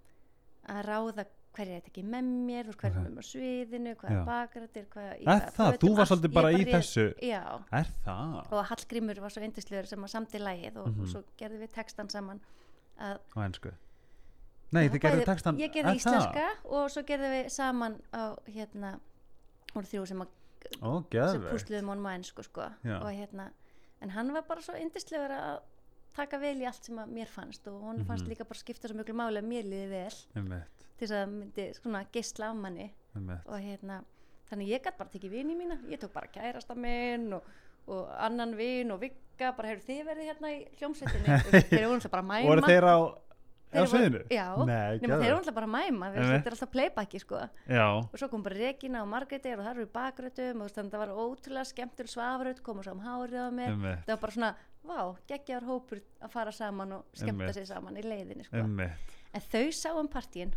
að 0.68 0.84
ráða 0.84 1.24
hverju 1.56 1.74
er 1.74 1.80
þetta 1.80 1.90
ekki 1.90 2.04
með 2.06 2.24
mér, 2.46 2.68
Ok. 2.70 2.84
er 2.84 2.90
með 2.92 3.12
mér 3.16 3.26
sviðinu, 3.26 3.94
hvað 3.96 4.10
er 4.10 4.24
bakrættir, 4.28 4.86
hvað 4.92 5.08
í 5.20 5.24
er 5.26 5.40
það, 5.50 5.72
fötum, 5.72 5.88
þú 5.88 5.90
var 5.92 6.00
allt- 6.00 6.10
svolítið 6.10 6.30
ég 6.30 6.34
bara 6.34 6.50
í 6.52 6.64
þessu. 6.70 7.04
Já, 7.20 7.42
er 7.72 7.86
það, 8.06 8.52
og 8.52 8.64
Hallgrímur 8.70 9.20
var 9.20 9.30
svo 9.30 9.42
indislegur 9.42 9.86
sem 9.86 10.00
að 10.04 10.10
samti 10.14 10.38
lægið 10.38 10.76
og, 10.76 10.88
Mhm. 10.88 11.00
og 11.02 11.06
svo 11.08 11.24
gerðum 11.38 11.60
við 11.60 11.70
textan 11.72 12.08
saman. 12.10 12.40
Á 13.00 13.16
ennsku 13.36 13.72
nei, 14.72 14.88
þið 14.88 15.00
gerðu 15.00 15.20
bæði- 15.22 15.24
textan 15.26 15.56
Ég 15.58 15.64
er 15.64 15.74
gerði 15.82 15.90
það? 15.90 15.96
íslenska 15.96 16.46
og 16.66 16.90
svo 16.90 17.02
gerðum 17.02 17.32
við 17.34 17.50
saman 17.50 18.00
á 18.12 18.36
hérna 18.46 19.00
voru 19.74 19.86
þrjú 19.86 20.06
sem, 20.06 20.18
sem 20.20 21.42
púsluðum 21.42 21.88
honum 21.88 22.06
á 22.06 22.12
ennsku 22.18 22.44
sko. 22.44 22.60
Og 22.84 23.10
hérna, 23.10 23.50
en 24.02 24.10
hann 24.10 24.32
var 24.32 24.42
bara 24.42 24.60
svo 24.60 24.74
indislegur 24.78 25.30
að 25.30 25.60
taka 26.14 26.38
vel 26.38 26.56
í 26.60 26.66
allt 26.66 26.84
sem 26.84 26.96
að 26.96 27.08
mér 27.08 27.26
fannst 27.28 27.66
og 27.66 27.82
hún 27.82 28.04
fannst 28.04 28.26
Mhm. 28.26 28.28
líka 28.36 28.44
bara 28.46 28.58
skipta 28.60 28.88
svo 28.88 28.94
mjög 29.02 29.14
máli 29.14 29.38
að 29.38 29.48
mér 29.48 29.64
liði 29.64 29.88
vel 29.88 30.46
til 31.00 31.06
þess 31.08 31.16
að 31.16 31.22
það 31.24 31.32
myndi 31.38 31.66
svona 31.80 32.02
geisla 32.12 32.50
af 32.52 32.60
manni. 32.60 32.90
Og 33.46 33.56
hérna, 33.64 34.02
þannig 34.50 34.68
ég 34.74 34.84
gætt 34.84 34.98
bara 35.00 35.10
tekið 35.16 35.32
vini 35.38 35.56
mína, 35.58 35.80
ég 35.90 35.98
tók 36.02 36.12
bara 36.14 36.28
kærasta 36.30 36.76
minn 36.78 37.32
og, 37.38 37.48
og 37.90 38.12
annan 38.20 38.52
vin 38.58 38.92
og 38.94 39.00
vigga, 39.02 39.50
bara 39.56 39.72
hefur 39.72 39.86
þið 39.88 40.04
verið 40.12 40.30
hérna 40.30 40.52
í 40.52 40.60
hljómsveitinni. 40.78 41.40
Og 41.40 41.58
þeir 41.72 41.88
voru 41.88 41.96
alltaf 41.98 42.12
bara 42.14 42.22
að 42.26 42.30
mæma. 42.30 42.46
Voru 42.52 42.66
þeir 42.68 42.86
á 42.90 42.96
voru- 43.00 43.90
sviðinu? 43.90 44.20
já, 44.34 44.46
Nei, 44.66 44.98
nema 44.98 45.18
þeir 45.20 45.28
eru 45.30 45.36
alltaf 45.40 45.54
bara 45.54 45.66
að 45.68 45.74
mæma 45.76 46.08
þetta 46.14 46.38
er 46.50 46.54
alltaf 46.56 46.70
playbacki 46.74 47.20
sko. 47.22 47.42
Já, 47.70 47.84
og 48.02 48.16
svo 48.18 48.28
kom 48.32 48.42
bara 48.42 48.58
Regina 48.58 49.02
og 49.04 49.10
Margrétir 49.12 49.54
og 49.58 49.62
það 49.62 49.70
eru 49.76 49.84
í 49.86 49.90
bakrötum 49.94 50.64
og 50.64 50.72
þannig 50.74 50.90
að 50.90 50.96
það 50.96 51.04
var 51.04 51.12
ótrúlega 51.24 51.68
skemmtur 51.70 52.10
svafröð 52.10 52.62
koma 52.66 52.82
svo 52.82 52.96
um 52.96 53.04
hárið 53.04 53.38
á 53.38 53.46
emmitt, 53.46 53.84
það 54.08 54.10
var 54.16 54.22
bara 54.24 54.34
svona, 54.36 54.50
vá, 54.90 54.98
geggjar 55.30 55.68
hópur 55.70 56.02
að 56.18 56.34
fara 56.34 56.54
saman 56.56 56.96
og 56.98 57.06
skemmta 57.22 57.52
sig 57.54 57.68
saman 57.70 58.00
í 58.00 58.02
leiðinni 58.06 58.48
sko. 58.48 58.64
en 59.30 59.46
þau 59.54 59.64
sá 59.70 59.90
um 59.94 60.10
partíin 60.10 60.50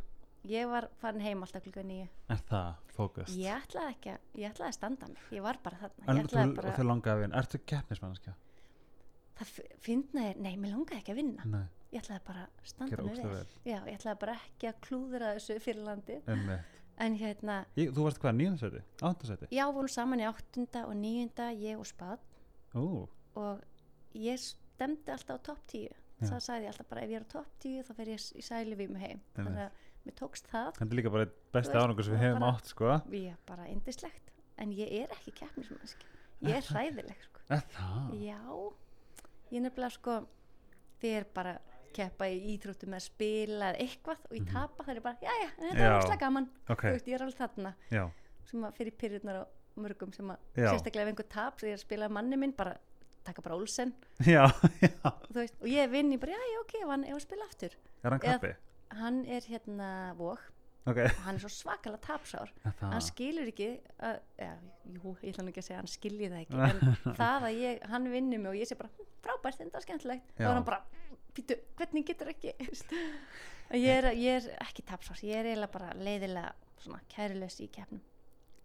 ég 0.46 0.68
var 0.68 0.90
farin 1.00 1.22
heim 1.24 1.44
alltaf 1.46 1.64
klukka 1.64 1.84
nýju 1.88 2.08
Er 2.30 2.42
það 2.50 2.74
fókust? 2.96 3.36
ég 3.38 3.54
ætlaði 3.64 3.94
ekki 3.96 4.10
að, 4.14 4.20
ég 4.36 4.50
ætlaði 4.52 4.70
að 4.70 4.74
standa 4.78 5.08
mig 5.08 5.22
ég 5.32 5.42
var 5.46 5.60
bara 5.64 5.78
þarna, 5.78 6.08
ég 6.18 6.26
ætlaði 6.28 6.56
bara 6.56 6.70
og 6.70 6.76
þau 6.80 6.88
langaði 6.90 7.14
að 7.16 7.22
vinna. 7.24 7.38
Ertu 7.44 7.60
keppnismannskja? 7.66 8.34
það 9.40 9.48
f- 9.48 9.78
fyndnaði, 9.82 10.36
nei, 10.46 10.56
mér 10.62 10.76
langaði 10.76 11.00
ekki 11.02 11.12
að 11.16 11.20
vinna 11.22 11.46
Nei, 11.50 11.64
ég 11.96 12.04
ætlaði 12.04 12.26
bara 12.28 12.44
að 12.44 12.68
standa 12.74 12.92
gera 12.96 13.04
mig 13.08 13.14
ógsta 13.16 13.28
vel 13.28 13.38
vel. 13.40 13.48
já, 13.72 13.78
ég 13.88 13.98
ætlaði 13.98 14.20
bara 14.26 14.36
ekki 14.44 14.70
að 14.70 14.80
klúðra 14.88 15.32
þessu 15.38 15.60
fyrir 15.64 15.84
landi 15.88 16.20
Emmitt. 16.28 16.78
en 17.08 17.16
hérna, 17.18 17.56
Ég, 17.80 17.90
þú 17.96 18.04
varst 18.06 18.20
hvað, 18.22 18.36
nýjöndarsæti? 18.38 18.84
Áttasæti? 19.02 19.48
já, 19.52 19.66
vorum 19.74 19.90
saman 19.90 20.20
í 20.22 20.28
áttunda 20.30 20.86
og 20.86 20.94
níunda, 21.00 21.50
ég 21.58 21.80
og 21.80 21.88
Spad 21.90 22.20
Ú, 22.76 23.08
og 23.36 23.64
ég 24.14 24.38
stemdi 24.38 25.10
alltaf 25.12 25.40
á 25.42 25.46
topp 25.50 25.66
10 25.68 25.90
Já. 26.22 26.30
það 26.30 26.40
sagði 26.46 26.64
ég 26.68 26.72
alltaf 26.72 26.88
bara 26.90 27.02
ef 27.02 27.10
ég 27.10 27.16
er 27.18 27.26
á 27.26 27.34
topp 27.34 27.48
10 27.60 27.84
þá 27.84 27.94
fer 27.98 28.06
ég 28.14 28.20
s- 28.22 28.34
í 28.38 28.42
sæli 28.46 28.76
við 28.78 28.90
mig 28.94 29.02
heim 29.02 29.20
Einmitt. 29.20 29.34
þannig 29.36 29.66
að 29.66 29.72
mér 30.06 30.16
tókst 30.20 30.48
það. 30.52 30.72
Þetta 30.78 30.90
er 30.92 30.98
líka 31.00 31.12
bara 31.14 31.28
veist, 31.56 31.76
árangur 31.76 32.04
sem 32.08 32.14
við 32.16 32.20
og 32.20 32.26
hefum 32.28 32.48
átt, 32.50 32.66
sko. 32.74 32.90
ég 33.14 33.28
er 33.32 33.38
bara 33.48 33.68
indislegt 33.72 34.32
en 34.58 34.72
ég 34.76 34.92
er 35.02 35.14
ekki 35.16 35.32
keppnismannski 35.40 36.06
ég 36.44 36.58
er 36.60 36.66
hræðileg 36.68 37.22
sko. 37.24 37.40
Já, 38.20 38.40
ég 39.52 39.58
er 39.60 39.64
nefnilega 39.68 39.94
sko 39.96 40.18
þið 41.04 41.16
er 41.22 41.28
bara 41.36 41.54
keppa 41.94 42.26
í 42.28 42.38
íþróttum 42.56 42.90
með 42.90 43.00
að 43.00 43.06
spila 43.06 43.68
eða 43.72 43.82
eitthvað 43.86 44.22
og 44.30 44.36
ég 44.40 44.46
tapa 44.50 44.84
það 44.88 44.96
er 44.96 45.02
bara, 45.06 45.18
já 45.22 45.34
já, 45.44 45.50
þetta 45.60 45.74
Mhm. 45.74 45.84
Er 45.84 45.98
óslega 46.00 46.20
gaman. 46.24 46.48
Ok, 46.70 46.82
Þú 46.88 46.94
veist, 46.96 47.08
ég 47.08 47.14
er 47.14 47.22
alveg 47.26 47.38
þarna. 47.38 47.74
Já, 47.92 48.04
sem 48.50 48.64
að 48.66 48.74
fyrir 48.80 48.96
pyrrurnar 48.98 49.36
á 49.40 49.44
mörgum 49.78 50.14
sem 50.14 50.28
að 50.30 50.38
Já. 50.58 50.70
sérstaklega 50.74 51.02
ef 51.06 51.12
einhver 51.14 51.30
tap 51.30 51.58
þegar 51.60 51.70
ég 51.70 51.74
er 51.74 51.78
að 51.78 51.86
spila 51.86 52.10
manni 52.10 52.38
minn 52.38 52.52
bara 52.58 52.76
taka 53.24 53.42
bara 53.42 53.56
Olsen. 53.56 53.94
Já, 54.26 54.48
þú 55.32 55.38
veist, 55.38 55.56
og 55.62 55.68
ég 55.70 55.90
vinn 55.94 56.12
í 56.14 56.18
bara, 56.20 56.32
já, 56.34 56.42
já, 56.54 56.60
ok, 56.66 56.74
hann 56.90 57.04
ef 57.06 57.12
hann 57.12 57.20
spila 57.22 57.46
aftur. 57.46 57.76
Er 58.04 58.10
hann 58.12 58.20
kappi? 58.20 58.54
Hann 59.00 59.24
er 59.26 59.46
hérna 59.50 59.90
vók 60.20 60.50
Ok, 60.84 60.98
og 61.00 61.20
hann 61.24 61.38
er 61.38 61.40
svo 61.40 61.48
svakalega 61.48 62.02
tapsár. 62.04 62.50
Hann 62.82 63.00
skilur 63.02 63.48
ekki 63.48 63.70
að, 64.04 64.18
ja, 64.36 64.50
jú, 64.98 65.14
ég 65.24 65.30
ætla 65.32 65.46
nú 65.46 65.54
ekki 65.54 65.62
að 65.62 65.68
segja 65.70 65.78
hann 65.80 65.88
skilji 65.88 66.28
það 66.34 66.42
ekki 66.42 66.58
en 66.66 66.98
það 67.22 67.46
að 67.48 67.60
ég, 67.62 67.86
hann 67.94 68.10
vinni 68.12 68.40
mig 68.42 68.50
og 68.52 68.58
ég 68.60 68.68
sé 68.68 68.76
bara 68.76 68.92
"Hm, 68.98 69.08
frábært, 69.24 69.62
þetta 69.62 69.80
er 69.80 69.86
skemmtilegt. 69.86 70.34
Og 70.42 70.50
hann 70.52 70.66
bara, 70.68 70.82
býtu, 71.38 71.56
hvernig 71.80 72.04
getur 72.10 72.34
ekki? 72.34 72.52
Ég 73.74 73.88
er, 73.90 74.10
ég 74.20 74.36
er 74.44 74.58
ekki 74.62 74.84
tapsár 74.86 75.18
ég 75.24 75.40
er 75.40 75.48
eiginlega 75.48 75.72
bara 75.72 75.94
leiðilega 75.98 76.52
kærilegs 77.10 77.56
í 77.64 77.70
keppnum. 77.74 78.02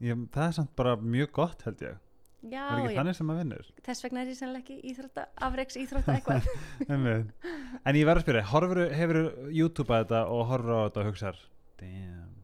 Ég, 0.02 0.26
það 0.34 0.46
er 0.48 0.56
samt 0.58 0.74
bara 0.76 0.96
mjög 1.00 1.30
gott, 1.38 1.62
held 1.64 1.80
ég. 1.86 2.02
Já, 2.42 2.62
er 2.68 2.80
ekki 2.84 2.94
já, 2.94 2.98
þannig 3.00 3.16
sem 3.18 3.26
maður 3.28 3.42
vinnur? 3.44 3.70
þess 3.88 4.04
vegna 4.04 4.20
er 4.22 4.28
ég 4.32 4.38
sannlega 4.38 4.62
ekki 4.64 4.76
íþrótta, 4.92 5.24
afreiks 5.48 5.76
íþrótta 5.82 6.16
eitthvað. 6.18 6.50
En 7.88 7.96
ég 7.98 8.06
verð 8.06 8.20
að 8.20 8.24
spyrja, 8.26 8.44
horfur, 8.52 8.82
hefur 8.94 9.20
YouTube 9.54 9.94
að 9.94 10.04
þetta 10.04 10.20
og 10.34 10.44
horfur 10.52 10.74
á 10.74 10.80
þetta 10.88 11.00
og 11.02 11.08
hugsar 11.10 11.40
Damn. 11.78 12.36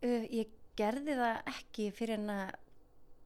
Uh, 0.00 0.24
ég 0.32 0.50
gerði 0.78 1.14
það 1.18 1.40
ekki 1.52 1.90
fyrir 1.92 2.16
en 2.22 2.30
að 2.32 2.50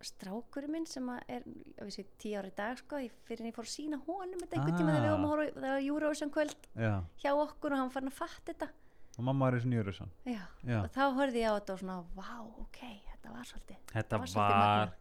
strákurinn 0.05 0.73
minn 0.75 0.87
sem 0.89 1.07
að 1.09 1.21
er 1.33 1.45
vissi, 1.87 2.03
tíu 2.21 2.37
ári 2.37 2.51
í 2.51 2.57
dag 2.59 2.77
sko, 2.77 2.99
ég- 3.01 3.15
fyrir 3.25 3.41
en 3.45 3.49
ég 3.49 3.55
fór 3.57 3.65
að 3.65 3.73
sína 3.73 4.01
honum 4.05 4.41
þetta 4.43 4.59
einhvern 4.59 4.77
tíma 4.77 4.93
þegar 4.93 5.05
við 5.05 5.09
Ah. 5.09 5.15
vorum 5.15 5.25
að 5.25 5.33
horfa 5.33 5.61
það 5.61 5.71
var 5.75 5.85
Eurovision 5.87 6.31
kvöld 6.35 6.67
Já, 6.77 6.95
hjá 7.23 7.31
okkur 7.33 7.73
og 7.73 7.79
hann 7.81 7.91
fann 7.95 8.11
að 8.11 8.19
fatta 8.19 8.53
þetta. 8.53 8.69
Og 9.17 9.25
mamma 9.25 9.49
er 9.49 9.55
í 9.55 9.61
svona. 9.63 10.11
Já, 10.27 10.43
og 10.83 10.91
þá 10.91 11.03
horfði 11.15 11.41
ég 11.41 11.49
á 11.49 11.55
þetta 11.57 11.73
og 11.73 11.79
svona 11.79 11.97
vá, 12.19 12.31
ok, 12.67 12.81
þetta 13.15 13.33
var 13.33 13.45
svolítið 13.49 13.77
þetta 13.95 14.19
var 14.19 14.27
svolítið 14.27 14.59
var 14.59 14.93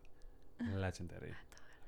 legendary. 0.81 1.33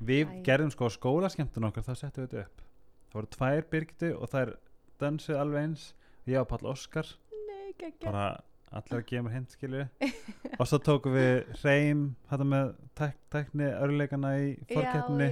Við 0.06 0.32
Æ. 0.32 0.42
gerðum 0.48 0.72
sko 0.74 0.90
skólaskemmtun 0.92 1.70
okkar, 1.70 1.86
þá 1.88 1.94
settum 1.96 2.26
við 2.26 2.34
þetta 2.34 2.46
upp. 2.46 2.66
Það 3.10 3.20
voru 3.20 3.32
tvær 3.36 3.68
byrgtu 3.72 4.10
og 4.18 4.32
þær 4.34 4.52
dansuð 5.00 5.40
alveg 5.40 5.70
eins. 5.70 5.86
Ég 6.26 6.42
og 6.42 6.50
Pall 6.50 6.72
Óskar. 6.72 7.12
Bara 8.04 8.26
allir 8.76 8.98
að 9.00 9.06
gefa 9.10 9.26
mér 9.26 9.36
hint 9.36 9.54
skilju 9.56 9.84
og 10.60 10.68
svo 10.68 10.80
tókum 10.84 11.14
við 11.16 11.46
hreim 11.62 12.02
þetta 12.30 12.48
með 12.50 12.72
tek 12.98 13.20
tekni 13.32 13.68
örleikana 13.72 14.32
í 14.42 14.50
fórkeppni 14.72 15.30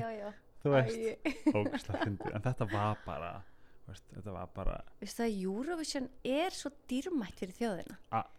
þú 0.64 0.76
veist, 0.76 1.02
Æ. 1.02 1.34
ógæslega 1.52 2.04
fyndið. 2.06 2.30
En 2.38 2.46
þetta 2.46 2.68
var 2.72 3.02
bara 3.08 3.32
veist, 3.90 4.06
þetta 4.14 4.36
var 4.38 4.54
bara 4.56 4.78
Veistu 5.02 5.24
það, 5.26 5.42
Eurovision 5.50 6.08
er 6.24 6.56
svo 6.56 6.72
dýrmætt 6.92 7.42
fyrir 7.42 7.58
þjóðina. 7.58 8.00
Að 8.16 8.32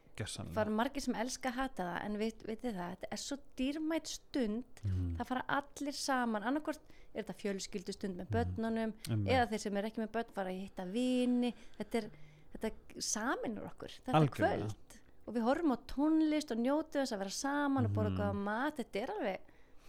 Það 0.55 0.61
eru 0.65 0.71
margir 0.79 1.03
sem 1.03 1.15
elska 1.15 1.49
að 1.51 1.55
hata 1.59 1.83
það 1.89 2.05
en 2.05 2.19
veit, 2.19 2.43
vitið 2.47 2.75
það, 2.79 2.91
þetta 2.95 3.09
er 3.11 3.17
svo 3.25 3.37
dýrmætt 3.59 4.07
stund 4.07 4.83
mm. 4.85 5.17
það 5.19 5.27
fara 5.27 5.45
allir 5.49 5.93
saman 5.99 6.43
annarkvort 6.43 6.81
er 7.15 7.23
þetta 7.25 7.35
fjölskyldu 7.43 7.93
stund 7.93 8.17
með 8.17 8.27
Mhm. 8.29 8.35
börnunum 8.35 8.93
Einmitt. 9.11 9.33
eða 9.33 9.49
þeir 9.51 9.59
sem 9.61 9.77
er 9.77 9.85
ekki 9.85 10.03
með 10.05 10.13
börn 10.13 10.33
fara 10.35 10.51
að 10.51 10.61
hitta 10.63 10.85
vini 10.87 11.55
þetta 11.79 11.95
er, 12.03 12.11
þetta 12.55 12.71
saminur 13.01 13.67
okkur 13.73 13.89
þetta 14.05 14.19
Algjörlega. 14.21 14.69
kvöld 14.69 15.01
og 15.27 15.35
við 15.35 15.43
horfum 15.49 15.73
á 15.75 15.79
tónlist 15.89 16.51
og 16.53 16.59
njótum 16.59 17.01
þess 17.03 17.13
að 17.13 17.19
vera 17.25 17.31
saman 17.31 17.87
og 17.87 17.93
borða 17.93 18.11
Mhm. 18.11 18.19
góða 18.19 18.35
mat, 18.45 18.77
þetta 18.77 19.03
er 19.03 19.11
alveg 19.19 19.39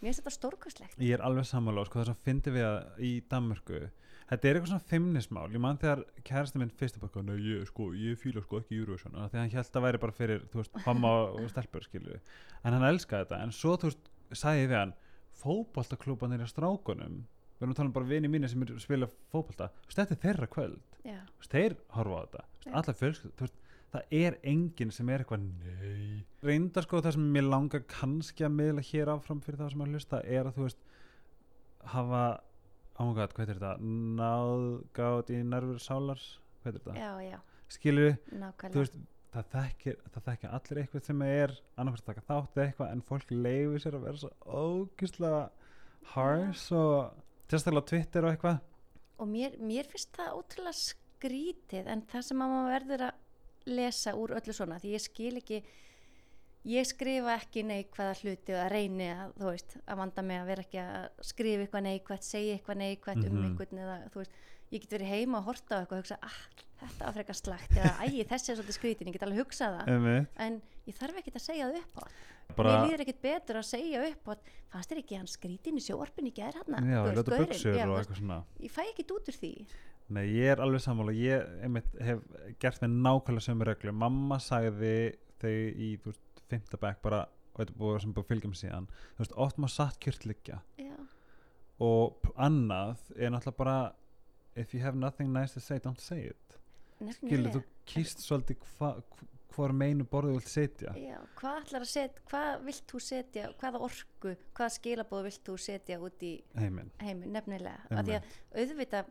mér 0.00 0.10
finnst 0.10 0.22
þetta 0.22 0.34
stórkostlegt. 0.36 0.98
Ég 1.02 1.16
er 1.16 1.24
alveg 1.26 1.46
sammála 1.48 1.86
sko 1.88 2.02
þess 2.02 2.14
að 2.14 2.26
fyndi 2.26 2.54
við 2.56 2.66
að 2.68 3.06
í 3.06 3.12
Danmörku 3.30 3.80
þetta 4.26 4.48
er 4.48 4.58
eitthvað 4.58 4.72
svona 4.72 4.88
feimnismál. 4.90 5.46
Ég 5.54 5.62
man 5.62 5.78
þegar 5.80 6.02
kærasta 6.26 6.60
minn 6.60 6.72
fyrst 6.80 6.98
bara 7.02 7.24
nei 7.26 7.36
ég 7.44 7.68
sko, 7.70 7.92
ég 7.94 8.18
fíla 8.20 8.42
sko 8.44 8.60
ekki 8.62 8.80
Eurovision 8.80 9.14
því 9.14 9.24
að 9.26 9.38
hann 9.38 9.54
held 9.54 9.78
að 9.78 9.86
væri 9.86 10.02
bara 10.02 10.16
fyrir, 10.16 10.44
þú 10.50 10.62
veist, 10.62 10.80
mamma 10.86 11.12
og 11.30 11.46
stelpur 11.52 11.86
skilju, 11.86 12.18
en 12.62 12.76
hann 12.76 12.88
elskaði 12.90 13.26
þetta. 13.26 13.40
En 13.44 13.54
svo, 13.54 13.76
þú 13.78 13.92
veist, 13.92 14.10
sagði 14.32 14.64
ég 14.64 14.72
við 14.72 14.80
hann 14.80 14.94
fótboltaklúbanir 15.36 16.42
í 16.42 16.50
strákunum 16.50 17.24
við 17.56 17.64
erum 17.64 17.72
að 17.72 17.78
tala 17.78 17.88
um 17.88 17.94
bara 17.96 18.08
vini 18.10 18.28
mínu 18.28 18.48
sem 18.52 18.64
er 18.66 18.72
spila 18.82 19.06
fótbolta 19.32 19.70
þú 19.72 19.88
veist, 19.88 20.00
þetta 20.00 20.16
er 20.16 20.22
þeirra 20.24 20.48
kvöld. 20.52 20.96
Veist, 21.06 21.52
þeir 21.52 21.76
horfa 21.96 22.18
á 22.18 22.24
þetta. 22.26 22.42
Allar 22.80 22.98
fjölskyld, 22.98 23.34
þú 23.38 23.46
veist, 23.46 23.62
það 23.94 24.16
er 24.18 24.38
enginn 24.52 24.92
sem 24.94 25.10
er 25.12 25.22
eitthvað 25.22 25.46
nei. 25.46 26.24
Reyndar 26.46 26.86
sko 26.86 27.00
það 27.04 27.16
sem 27.16 27.26
mér 27.36 27.48
langar 27.48 27.84
kannski 27.90 28.46
að 28.46 28.56
miðla 28.58 28.84
hér 28.90 29.12
áfram 29.14 29.42
fyrir 29.44 29.62
það 29.62 29.72
sem 29.72 29.84
að 29.84 29.94
hlusta 29.94 30.22
er 30.24 30.48
að 30.48 30.58
þú 30.58 30.66
veist 30.66 30.86
hafa 31.92 32.22
ámugað, 32.96 33.34
hvað 33.34 33.44
heitir 33.44 33.60
þetta? 33.60 33.74
Náðgátt 34.20 35.34
í 35.34 35.42
nervur 35.46 35.82
sálar 35.82 36.22
hvað 36.62 36.72
heitir 36.72 36.88
þetta, 36.88 37.42
skilur 37.76 38.16
þú 38.72 38.80
veist 38.80 38.98
það 39.36 39.50
þekkir, 39.52 39.96
það 40.14 40.26
þekkir 40.30 40.54
allir 40.56 40.80
eitthvað 40.80 41.06
sem 41.10 41.22
er 41.26 41.54
annarkvæmst 41.76 42.06
taka 42.08 42.24
þátt 42.24 42.60
eitthvað 42.62 42.92
en 42.94 43.04
fólk 43.04 43.32
leifir 43.34 43.82
sér 43.82 43.98
að 43.98 44.06
vera 44.06 44.20
svo 44.22 44.30
ógislega 44.46 45.42
harsh 46.14 46.72
og 46.76 47.22
sérstaklega 47.50 47.90
Twitter 47.90 48.26
og 48.26 48.32
eitthvað. 48.32 48.62
Og 49.20 49.28
mér, 49.30 49.56
mér 49.60 49.88
finnst 49.90 50.16
það 50.16 50.38
ótrúlega 50.40 50.78
skrítið 50.80 51.90
en 51.92 52.04
það 52.10 52.26
sem 52.28 52.44
að 52.44 52.54
maður 52.54 52.72
verður 52.76 53.06
að 53.08 53.22
lesa 53.66 54.14
úr 54.18 54.36
öllu 54.38 54.52
svona 54.54 54.78
því 54.82 54.92
ég 54.96 55.02
skil 55.04 55.36
ekki 55.40 55.62
ég 56.66 56.86
skrifa 56.88 57.36
ekki 57.38 57.62
neikvæða 57.62 58.14
hluti 58.20 58.54
og 58.56 58.60
að 58.64 58.72
reyni 58.74 59.06
að 59.14 59.32
þú 59.38 59.50
veist 59.52 59.76
að 59.86 60.00
vanda 60.00 60.22
mig 60.26 60.40
að 60.40 60.48
vera 60.50 60.64
ekki 60.66 60.80
að 60.82 61.08
skrifa 61.28 61.62
eitthvað 61.66 61.84
neikvætt 61.86 62.26
segja 62.26 62.56
eitthvað 62.58 62.80
neikvætt 62.82 63.24
um 63.28 63.36
Mhm. 63.36 63.44
einhvern 63.50 63.82
eða 63.84 63.96
þú 64.10 64.22
veist 64.22 64.32
ég 64.72 64.80
get 64.82 64.90
verið 64.96 65.12
heima 65.14 65.38
og 65.38 65.44
horta 65.44 65.78
á 65.78 65.80
eitthvað 65.82 65.98
og 65.98 66.02
hugsa 66.02 66.18
ah, 66.22 66.38
þetta 66.82 67.04
var 67.06 67.12
frekar 67.14 67.38
slagt 67.38 67.70
eða 67.78 67.92
æ, 68.02 68.06
þessi 68.26 68.50
er 68.50 68.56
svolítið 68.58 68.78
skrítin, 68.80 69.06
ég 69.08 69.12
get 69.14 69.22
alveg 69.22 69.38
hugsað 69.44 69.76
það. 69.78 69.88
En 70.36 70.62
ég 70.86 70.94
þarf 70.98 71.16
ekkert 71.22 71.36
að 71.38 71.46
segja 71.46 71.68
það 71.70 71.78
upp 71.82 72.02
á 72.02 72.04
bara, 72.54 72.76
mér 72.76 72.86
líður 72.90 73.04
ekkert 73.06 73.22
betur 73.24 73.60
að 73.60 73.68
segja 73.68 74.04
upp 74.10 74.30
á 74.30 74.34
fannst 74.72 74.92
þér 74.92 75.02
ekki 75.02 75.18
hann 75.18 75.30
skrítin 75.30 75.80
í 75.80 75.84
sjóarpin 75.84 76.30
í 76.30 76.32
gær 76.36 76.56
hann 76.60 76.90
já, 76.92 77.00
ljóta 77.16 77.40
buksur 77.42 77.76
og 77.76 77.98
eitthvað 77.98 78.20
svona. 78.20 78.40
ég 78.62 78.72
fæ 78.72 78.82
ekkert 78.86 79.14
út 79.16 79.30
úr 79.32 79.38
því. 79.40 79.52
Nei, 80.06 80.24
ég 80.36 80.52
er 80.52 80.62
alveg 80.62 80.84
sammála. 80.84 81.14
Ég 81.18 81.48
einmitt, 81.66 81.88
hef 81.98 82.20
gert 82.62 82.82
með 82.84 82.92
nákvæmlega 83.02 83.46
sömu 83.48 83.66
reglu. 83.66 83.94
Mamma 84.04 84.38
sagði 84.38 84.92
þau 85.40 85.50
í 85.50 85.88
þú 85.98 86.12
veist, 86.12 86.42
fymta 86.46 86.78
bekk 86.78 87.02
bara 87.02 87.24
og 87.56 87.62
þetta 87.62 87.78
búið 87.80 88.00
sem 88.04 88.14
búið 88.14 88.26
að 88.26 88.30
fylgja 88.30 88.50
mig 88.52 88.60
síðan 88.60 88.88
þú 88.92 89.22
veist, 89.24 89.36
oft 89.46 89.60
maður 89.62 89.74
satt 89.74 90.00
kjört 90.04 90.26
liggja. 90.28 90.60
Já, 90.78 90.96
og 91.82 92.28
annað 92.40 93.02
er 93.16 93.32
náttúrulega 93.32 93.58
bara 93.58 93.78
if 94.56 94.74
you 94.74 94.80
have 94.80 94.96
nothing 94.96 95.32
nice 95.32 95.52
to 95.52 95.60
say, 95.60 95.78
don't 95.78 96.00
say 96.00 96.30
it. 96.30 96.58
Skilur, 96.96 97.50
þú 97.52 97.60
nefnilega 97.60 97.64
kýst 97.90 98.22
svolítið 98.24 98.62
hva, 98.78 98.94
hvað 99.56 99.72
meinu 99.72 100.04
borðu 100.04 100.32
þú 100.34 100.40
vilt 100.40 100.52
setja 100.52 100.92
Já, 101.00 101.18
hvað 101.40 101.60
ætlar 101.64 101.84
að 101.86 101.90
setja, 101.92 102.22
hvað 102.30 102.64
vilt 102.66 102.86
þú 102.92 103.00
setja, 103.00 103.46
hvaða 103.60 103.80
orku, 103.88 104.34
hvaða 104.54 104.74
skilabóð 104.76 105.22
vilt 105.30 105.44
þú 105.48 105.56
setja 105.58 105.98
út 106.00 106.22
í 106.22 106.32
heiminn 106.56 106.90
heiminn, 107.02 107.32
nefnilega. 107.32 107.80
Af 107.90 108.04
því 108.06 108.18
að 108.18 108.22
auðvitað, 108.62 109.10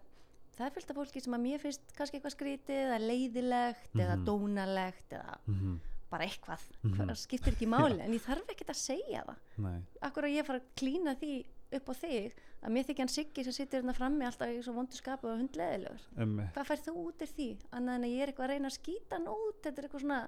það 0.55 0.67
er 0.67 0.75
fullt 0.77 0.91
af 0.93 0.95
fólki 1.01 1.21
sem 1.25 1.33
að 1.33 1.43
mér 1.47 1.59
finnst 1.65 1.91
kannski 1.97 2.17
eitthvað 2.19 2.35
skrítið 2.37 2.79
eða 2.85 3.01
leiðilegt 3.03 3.91
eða 3.95 4.15
Mhm. 4.15 4.25
dónalegt 4.25 5.09
eða 5.19 5.37
mm 5.47 5.55
-hmm. 5.59 5.79
bara 6.09 6.23
eitthvað, 6.25 6.61
Mhm. 6.83 6.93
hvað 6.95 7.15
skiptir 7.17 7.53
ekki 7.53 7.67
máli, 7.67 7.99
en 8.05 8.13
ég 8.13 8.21
þarf 8.21 8.47
ekkert 8.49 8.69
að 8.69 8.79
segja 8.79 9.23
það. 9.25 9.35
Nei, 9.57 9.81
Akkur 10.01 10.23
að 10.23 10.35
ég 10.37 10.45
fara 10.45 10.59
að 10.59 10.69
klína 10.77 11.15
því 11.19 11.45
upp 11.79 11.89
á 11.91 11.93
þig 11.99 12.33
að 12.65 12.73
mér 12.75 12.87
þykja 12.87 13.03
hann 13.05 13.13
Siggi 13.15 13.43
sem 13.45 13.55
situr 13.55 13.79
hérna 13.81 13.93
frammi 13.97 14.25
alltaf 14.25 14.49
í 14.53 14.61
svo 14.65 14.73
vondu 14.75 14.97
skapu 14.97 15.29
og 15.29 15.37
hundleðilegur 15.41 16.05
Ummi, 16.25 16.47
hvað 16.55 16.69
færð 16.71 16.83
þú 16.87 16.93
út 17.05 17.21
af 17.25 17.33
því? 17.35 17.47
Annað 17.71 17.95
en 17.99 18.07
að 18.07 18.13
ég 18.15 18.21
er 18.25 18.31
eitthvað 18.33 18.45
að 18.47 18.53
reyna 18.55 18.71
að 18.71 18.77
skýta 18.79 19.15
hann 19.19 19.27
út. 19.31 19.59
Þetta 19.63 19.81
er 19.81 19.87
eitthvað 19.87 20.05
svona 20.05 20.19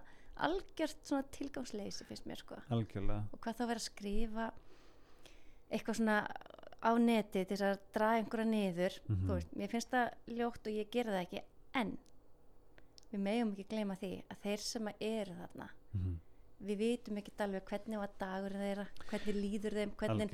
algjört 0.47 0.99
svona 1.07 1.27
tilgangsleysi 1.37 2.05
finnst 2.05 2.27
mér 2.29 2.41
sko. 2.43 2.59
Algjörlega. 2.69 3.23
Og 3.33 3.39
hvað 3.41 3.57
þá 3.57 3.63
verið 3.71 3.81
að 3.81 3.87
skrifa 3.87 4.49
eitthvað 5.71 5.97
svona 5.99 6.17
á 6.77 6.91
neti 7.01 7.41
til 7.49 7.57
að 7.65 7.79
draga 7.95 8.19
einhverja 8.21 8.45
niður. 8.51 8.99
Mhm. 9.07 9.23
þú 9.27 9.33
veist, 9.39 9.55
mér 9.57 9.71
finnst 9.73 9.89
það 9.91 10.35
ljótt 10.37 10.67
og 10.69 10.73
ég 10.77 10.91
gera 10.93 11.15
það 11.15 11.25
ekki 11.25 11.41
en 11.81 11.97
við 13.11 13.19
megum 13.23 13.51
ekki 13.55 13.67
gleyma 13.71 13.95
því 13.97 14.11
að 14.29 14.41
þeir 14.43 14.63
sem 14.67 14.87
að 14.91 15.03
eru 15.07 15.35
þarna 15.41 15.69
Mhm, 15.97 16.19
við 16.67 16.77
vitum 16.83 17.17
ekki 17.17 17.31
alveg 17.39 17.65
hvernig 17.65 17.97
var 18.01 18.11
dagurinn 18.19 18.61
þeirra 18.65 18.85
hvernig 19.09 19.37
líður 19.37 19.77
þeim, 19.79 19.91
hvernig 19.97 20.31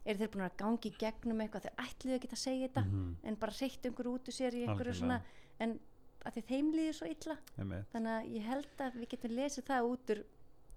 algjörlega 0.00 0.10
eru 0.10 0.18
þeir 0.18 0.30
búin 0.34 0.44
að 0.46 0.56
gangi 0.56 0.90
gegnum 0.98 1.40
eitthvað? 1.40 1.62
Þeir 1.62 1.84
ætluðu 1.84 2.14
ekki 2.16 2.28
að 2.30 2.38
segja 2.40 2.68
þetta 2.68 2.84
Mhm, 2.86 3.16
en 3.24 3.34
bara 3.36 3.52
reytt 3.60 3.82
einhver 3.86 4.06
út 4.06 4.28
úr 4.28 4.32
sér 4.32 4.52
í 4.54 4.62
einhverju 4.66 4.92
Algjörlega. 4.92 4.98
svona 4.98 5.22
en 5.60 5.80
að 6.24 6.32
því 6.34 6.42
þeim 6.50 6.72
líður 6.74 6.94
svo 6.94 7.06
illa. 7.10 7.36
Einmitt. 7.58 7.86
þannig 7.92 8.12
að 8.16 8.30
ég 8.36 8.42
held 8.44 8.66
að 8.78 8.92
við 9.00 9.08
getum 9.08 9.30
lesið 9.36 9.64
það 9.64 9.90
út 9.90 10.10
úr 10.10 10.24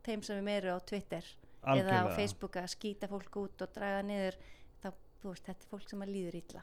þeim 0.04 0.24
sem 0.24 0.38
við 0.38 0.44
meiru 0.44 0.70
á 0.76 0.80
Twitter 0.86 1.24
eða 1.24 1.64
á 1.64 1.72
Algjörlega. 1.72 2.16
Facebook 2.16 2.54
að 2.56 2.68
skýta 2.76 3.08
fólk 3.08 3.36
út 3.38 3.62
og 3.62 3.74
draga 3.74 4.02
niður. 4.04 4.36
Þá, 4.84 4.88
þú 5.22 5.28
veist, 5.32 5.46
þetta 5.46 5.64
er 5.64 5.70
fólk 5.72 5.90
sem 5.90 6.00
að 6.02 6.10
líður 6.14 6.36
illa. 6.36 6.62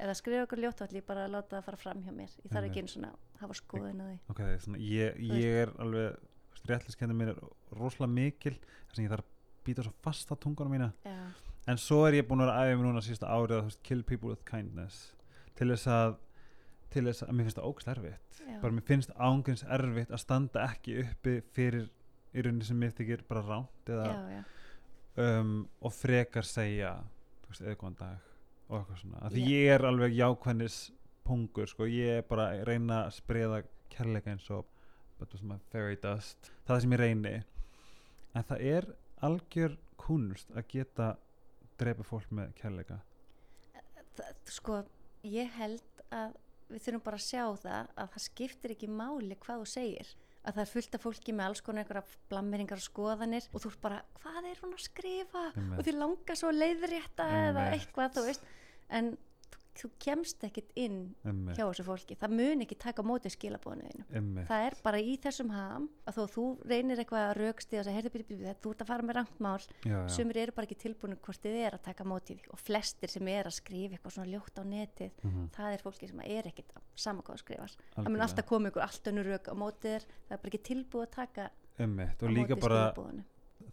Eða 0.00 0.14
skrifa 0.16 0.42
okkur 0.46 0.58
ljótvalli 0.58 1.02
bara 1.06 1.24
að 1.26 1.30
láta 1.34 1.56
það 1.60 1.64
fara 1.64 1.76
fram 1.76 2.02
hjá 2.02 2.10
mér. 2.12 2.30
Ég 2.42 2.50
þarf 2.50 2.64
ekki 2.70 2.78
einu 2.80 2.88
svona 2.88 3.10
að 3.12 3.40
hafa 3.40 3.54
skoðun 3.54 4.00
á 4.00 4.06
því. 4.08 4.18
Ok, 4.30 4.40
svona, 4.64 4.78
ég, 4.80 5.18
ég 5.20 5.54
er 5.62 5.72
alveg 5.78 6.16
réttliskendur 6.66 7.16
mér 7.16 7.28
er 7.34 7.40
rosalega 7.76 8.12
mikil 8.12 8.54
þess 8.88 8.98
að 8.98 9.04
ég 9.04 9.10
þarf 9.10 9.24
að 9.24 9.64
býta 9.64 9.82
svo 9.84 9.92
fast 10.02 10.30
á 10.32 10.34
tungunum 10.40 10.72
mína. 10.72 10.92
Já, 11.04 11.18
en 11.70 11.78
svo 11.80 12.02
er 12.08 12.18
ég 12.20 12.26
búin 12.28 12.42
að 12.42 12.50
vera 12.50 12.64
að 12.64 12.74
mig 12.74 12.86
núna 12.86 13.04
sísta 13.04 13.30
árið 13.30 13.60
að 13.60 13.78
kill 13.86 14.02
people 14.06 14.32
with 14.32 14.44
kindness. 14.48 15.12
Til 15.58 15.70
þess 15.72 15.90
að 15.90 16.18
til 16.90 17.04
þess 17.06 17.22
að 17.22 17.36
mér 17.36 17.46
finnst 17.46 17.60
það 17.60 17.68
ógst 17.70 17.90
erfitt. 17.92 18.40
Já, 18.42 18.56
bara 18.62 18.74
mér 18.74 18.86
finnst 18.88 19.12
ángurins 19.14 19.66
erfitt 19.78 20.10
að 20.10 20.22
standa 20.24 20.64
ekki 20.66 20.96
uppi 21.04 21.36
fyrir 21.54 21.86
í 22.34 22.42
rauninni 22.42 22.66
sem 22.66 22.78
mér 22.78 22.94
þykir 22.98 23.22
bara 23.28 23.44
ránt 23.46 23.90
eða, 23.90 24.08
já, 24.30 24.40
um, 25.22 25.54
og 25.82 25.94
frekar 25.94 26.46
segja 26.46 26.96
veist, 27.46 27.62
eða 27.62 27.78
góðan 27.78 27.98
dag 28.00 28.26
og 28.70 28.76
eitthvað 28.78 29.00
svona, 29.02 29.20
af 29.26 29.34
því 29.34 29.44
Já. 29.44 29.50
ég 29.50 29.72
er 29.74 29.86
alveg 29.88 30.12
jákvæðnis 30.14 30.78
pungur, 31.26 31.70
sko, 31.70 31.86
ég 31.90 32.20
er 32.20 32.26
bara 32.26 32.50
að 32.54 32.64
reyna 32.68 33.00
að 33.06 33.16
spreða 33.18 33.62
kærleika 33.90 34.34
eins 34.34 34.46
og 34.54 34.66
fairy 35.70 35.98
dust. 36.00 36.52
Það 36.66 36.80
sem 36.80 36.94
ég 36.94 37.00
reyni. 37.00 37.32
En 38.34 38.46
það 38.46 38.62
er 38.70 38.86
algjör 39.26 39.74
kunst 40.00 40.54
að 40.54 40.68
geta 40.70 41.08
drepa 41.80 42.06
fólk 42.06 42.32
með 42.36 42.54
kærleika 42.60 43.00
sko 44.50 44.82
ég 45.26 45.52
held 45.56 46.02
að 46.12 46.34
við 46.70 46.82
þurfum 46.84 47.04
bara 47.06 47.18
að 47.18 47.26
sjá 47.26 47.44
það 47.62 47.94
að 47.98 48.10
það 48.14 48.24
skiptir 48.26 48.74
ekki 48.74 48.88
máli 48.90 49.38
hvað 49.42 49.62
þú 49.62 49.70
segir 49.70 50.10
að 50.40 50.56
það 50.56 50.62
er 50.62 50.70
fullt 50.70 50.94
af 50.96 51.02
fólki 51.04 51.32
með 51.36 51.46
alls 51.50 51.62
konar 51.64 51.84
einhverja 51.84 52.18
blammeringar 52.30 52.80
og 52.80 52.84
skoðanir 52.86 53.48
og 53.50 53.62
þú 53.62 53.72
ert 53.72 53.80
bara, 53.82 53.98
hvað 54.22 54.46
er 54.48 54.62
hún 54.62 54.76
að 54.76 54.84
skrifa 54.86 55.42
Einmitt. 55.50 55.74
og 55.76 55.88
þið 55.88 55.98
langar 56.00 56.38
svo 56.40 56.52
leiðrétta 56.54 57.26
eða 57.40 57.64
Einmitt. 57.66 57.74
eitthvað, 57.76 58.14
þú 58.16 58.24
veist 58.28 58.46
en 59.00 59.10
þú, 59.80 59.90
kemst 59.98 60.44
ekkit 60.46 60.70
inn 60.76 61.14
Einmitt. 61.24 61.56
hjá 61.56 61.64
þessu 61.70 61.84
fólki, 61.86 62.16
það 62.20 62.34
mun 62.38 62.60
ekki 62.64 62.76
taka 62.78 63.02
á 63.02 63.04
móti 63.10 63.30
skilabónu 63.32 63.86
þínu. 63.88 64.04
Einmitt. 64.14 64.46
það 64.48 64.66
er 64.66 64.74
bara 64.84 64.98
í 65.00 65.16
þessum 65.20 65.50
ham 65.54 65.88
að 66.06 66.14
þó 66.18 66.22
þú 66.34 66.44
reynir 66.70 66.98
eitthvað 67.02 67.24
að 67.30 67.36
raukst 67.40 67.72
og 67.74 67.84
segja, 67.84 67.96
heyrðu, 67.96 68.12
byrju, 68.14 68.26
byrju, 68.30 68.54
þú 68.62 68.70
ert 68.74 68.80
að 68.84 68.90
fara 68.92 69.02
með 69.08 69.18
rangmál 69.20 70.08
sumir 70.10 70.36
eru 70.42 70.52
bara 70.52 70.66
ekki 70.66 70.78
tilbúinu 70.84 71.16
hvort 71.20 71.42
þið 71.42 71.58
er 71.66 71.72
að 71.78 71.82
taka 71.88 72.04
mótið 72.04 72.40
og 72.50 72.58
flestir 72.58 73.08
sem 73.10 73.28
er 73.28 73.44
að 73.50 73.56
skrifa 73.60 73.96
eitthvað 73.96 74.12
svona 74.16 74.30
ljótt 74.34 74.56
á 74.60 74.64
netið 74.64 75.10
Mhm. 75.24 75.48
það 75.56 75.72
er 75.74 75.78
fólki 75.84 76.08
sem 76.08 76.20
er 76.20 76.42
ekkit 76.50 76.72
sama 76.96 77.22
hvað 77.22 77.34
þú 77.36 77.38
skrifar. 77.44 77.70
Það 77.70 77.96
mun 77.96 78.06
Algjörlega. 78.06 78.22
alltaf 78.28 78.46
koma 78.46 78.68
ykkur 78.70 78.82
allt 78.82 79.04
önnur 79.10 79.24
rauk 79.30 79.46
á 79.48 79.54
mótið 79.54 80.02
það 80.28 80.32
er 80.32 80.36
bara 80.38 80.50
ekki 80.50 80.62
tilbúið 80.70 81.06
að 81.06 81.10
taka 81.10 81.50
á 81.80 82.22
og 82.22 82.30
líka 82.30 82.56
bara 82.60 82.92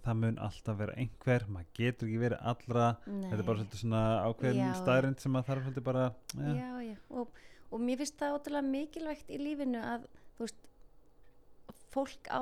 það 0.07 0.17
mun 0.23 0.39
alltaf 0.47 0.77
vera 0.79 0.93
einhver 1.01 1.45
maður 1.51 1.73
getur 1.79 2.07
ekki 2.07 2.21
verið 2.23 2.45
allra 2.51 2.87
þetta 3.05 3.37
er 3.37 3.43
bara 3.49 3.57
svolítið 3.61 3.81
svona 3.83 4.01
ákveðin 4.29 4.73
staðrind 4.81 5.19
sem 5.23 5.31
maður 5.35 5.49
þarf 5.51 5.67
svolítið 5.67 5.87
bara 5.89 6.05
ja. 6.33 6.53
já, 6.55 6.69
já. 6.91 6.95
Og, 7.09 7.43
og 7.71 7.83
mér 7.83 7.97
finnst 8.01 8.17
það 8.21 8.37
ótrúlega 8.39 8.71
mikilvægt 8.71 9.29
í 9.35 9.39
lífinu 9.43 9.83
að 9.83 10.07
veist 10.39 10.63
fólk 11.93 12.27
á 12.31 12.41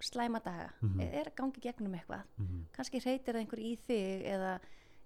slæma 0.00 0.40
daga 0.44 0.70
Mhm. 0.80 1.00
er 1.12 1.26
að 1.28 1.34
gangi 1.36 1.60
gegnum 1.60 1.94
eitthvað 1.94 2.22
Mhm. 2.38 2.66
kannski 2.72 3.00
reytir 3.04 3.34
það 3.34 3.40
einhver 3.44 3.58
í 3.60 3.72
þig 3.86 4.24
eða, 4.34 4.52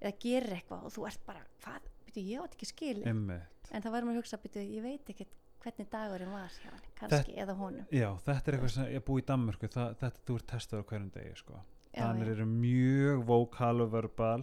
eða 0.00 0.18
gerir 0.20 0.52
eitthvað 0.58 0.84
og 0.84 0.92
þú 0.92 1.06
ert 1.08 1.26
bara 1.26 1.40
hvað, 1.64 1.80
byrju, 2.06 2.28
ég 2.30 2.42
átt 2.42 2.54
ekki 2.54 2.66
skil 2.66 3.02
en 3.06 3.82
það 3.82 3.90
var 3.90 4.02
maður 4.02 4.14
að 4.14 4.20
hugsa, 4.22 4.36
byrju, 4.38 4.62
ég 4.76 4.82
veit 4.82 5.06
ekki 5.10 5.26
hvernig 5.64 5.88
dagurinn 5.90 6.30
var 6.30 6.48
hjá 6.60 6.70
hann, 6.70 6.80
kannski 6.94 7.34
eða 7.36 7.56
honum 7.56 7.86
Já, 7.90 8.10
þetta 8.22 8.48
er 8.48 8.54
eitthvað 8.58 8.70
sem 8.70 8.84
ég 8.92 9.04
búi 9.04 9.22
í 9.22 9.24
Danmörku 9.24 9.66
það, 9.68 9.96
þetta 9.96 10.18
þú 10.26 10.34
ert 10.36 10.46
testaður 10.46 10.84
á 10.84 10.88
hverjum 10.90 11.10
degi 11.10 11.36
sko. 11.36 11.60
Já. 11.96 12.32
eru 12.34 12.46
mjög 12.50 13.24
vokal 13.28 13.80
og 13.84 13.92
verbal 13.92 14.42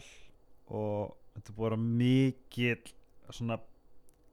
og 0.72 1.16
þetta 1.36 1.54
búið 1.56 1.66
að 1.66 1.70
vera 1.70 1.80
mikill 1.82 2.94
svona 3.32 3.58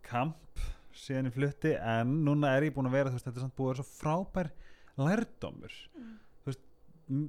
kamp 0.08 0.62
síðan 0.98 1.28
í 1.30 1.34
flutti 1.34 1.72
en 1.78 2.16
núna 2.26 2.54
er 2.56 2.68
ég 2.68 2.74
búin 2.74 2.88
að 2.90 2.96
vera 2.98 3.10
þú 3.12 3.18
veist, 3.18 3.26
þetta 3.28 3.38
er 3.40 3.44
samt 3.46 3.56
búið 3.58 3.68
að 3.68 3.74
vera 3.74 3.82
svo 3.82 3.98
frábær 4.00 4.50
lærdómur 4.98 5.74
Mm. 5.94 6.16
þú 6.42 6.50
veist, 6.52 6.64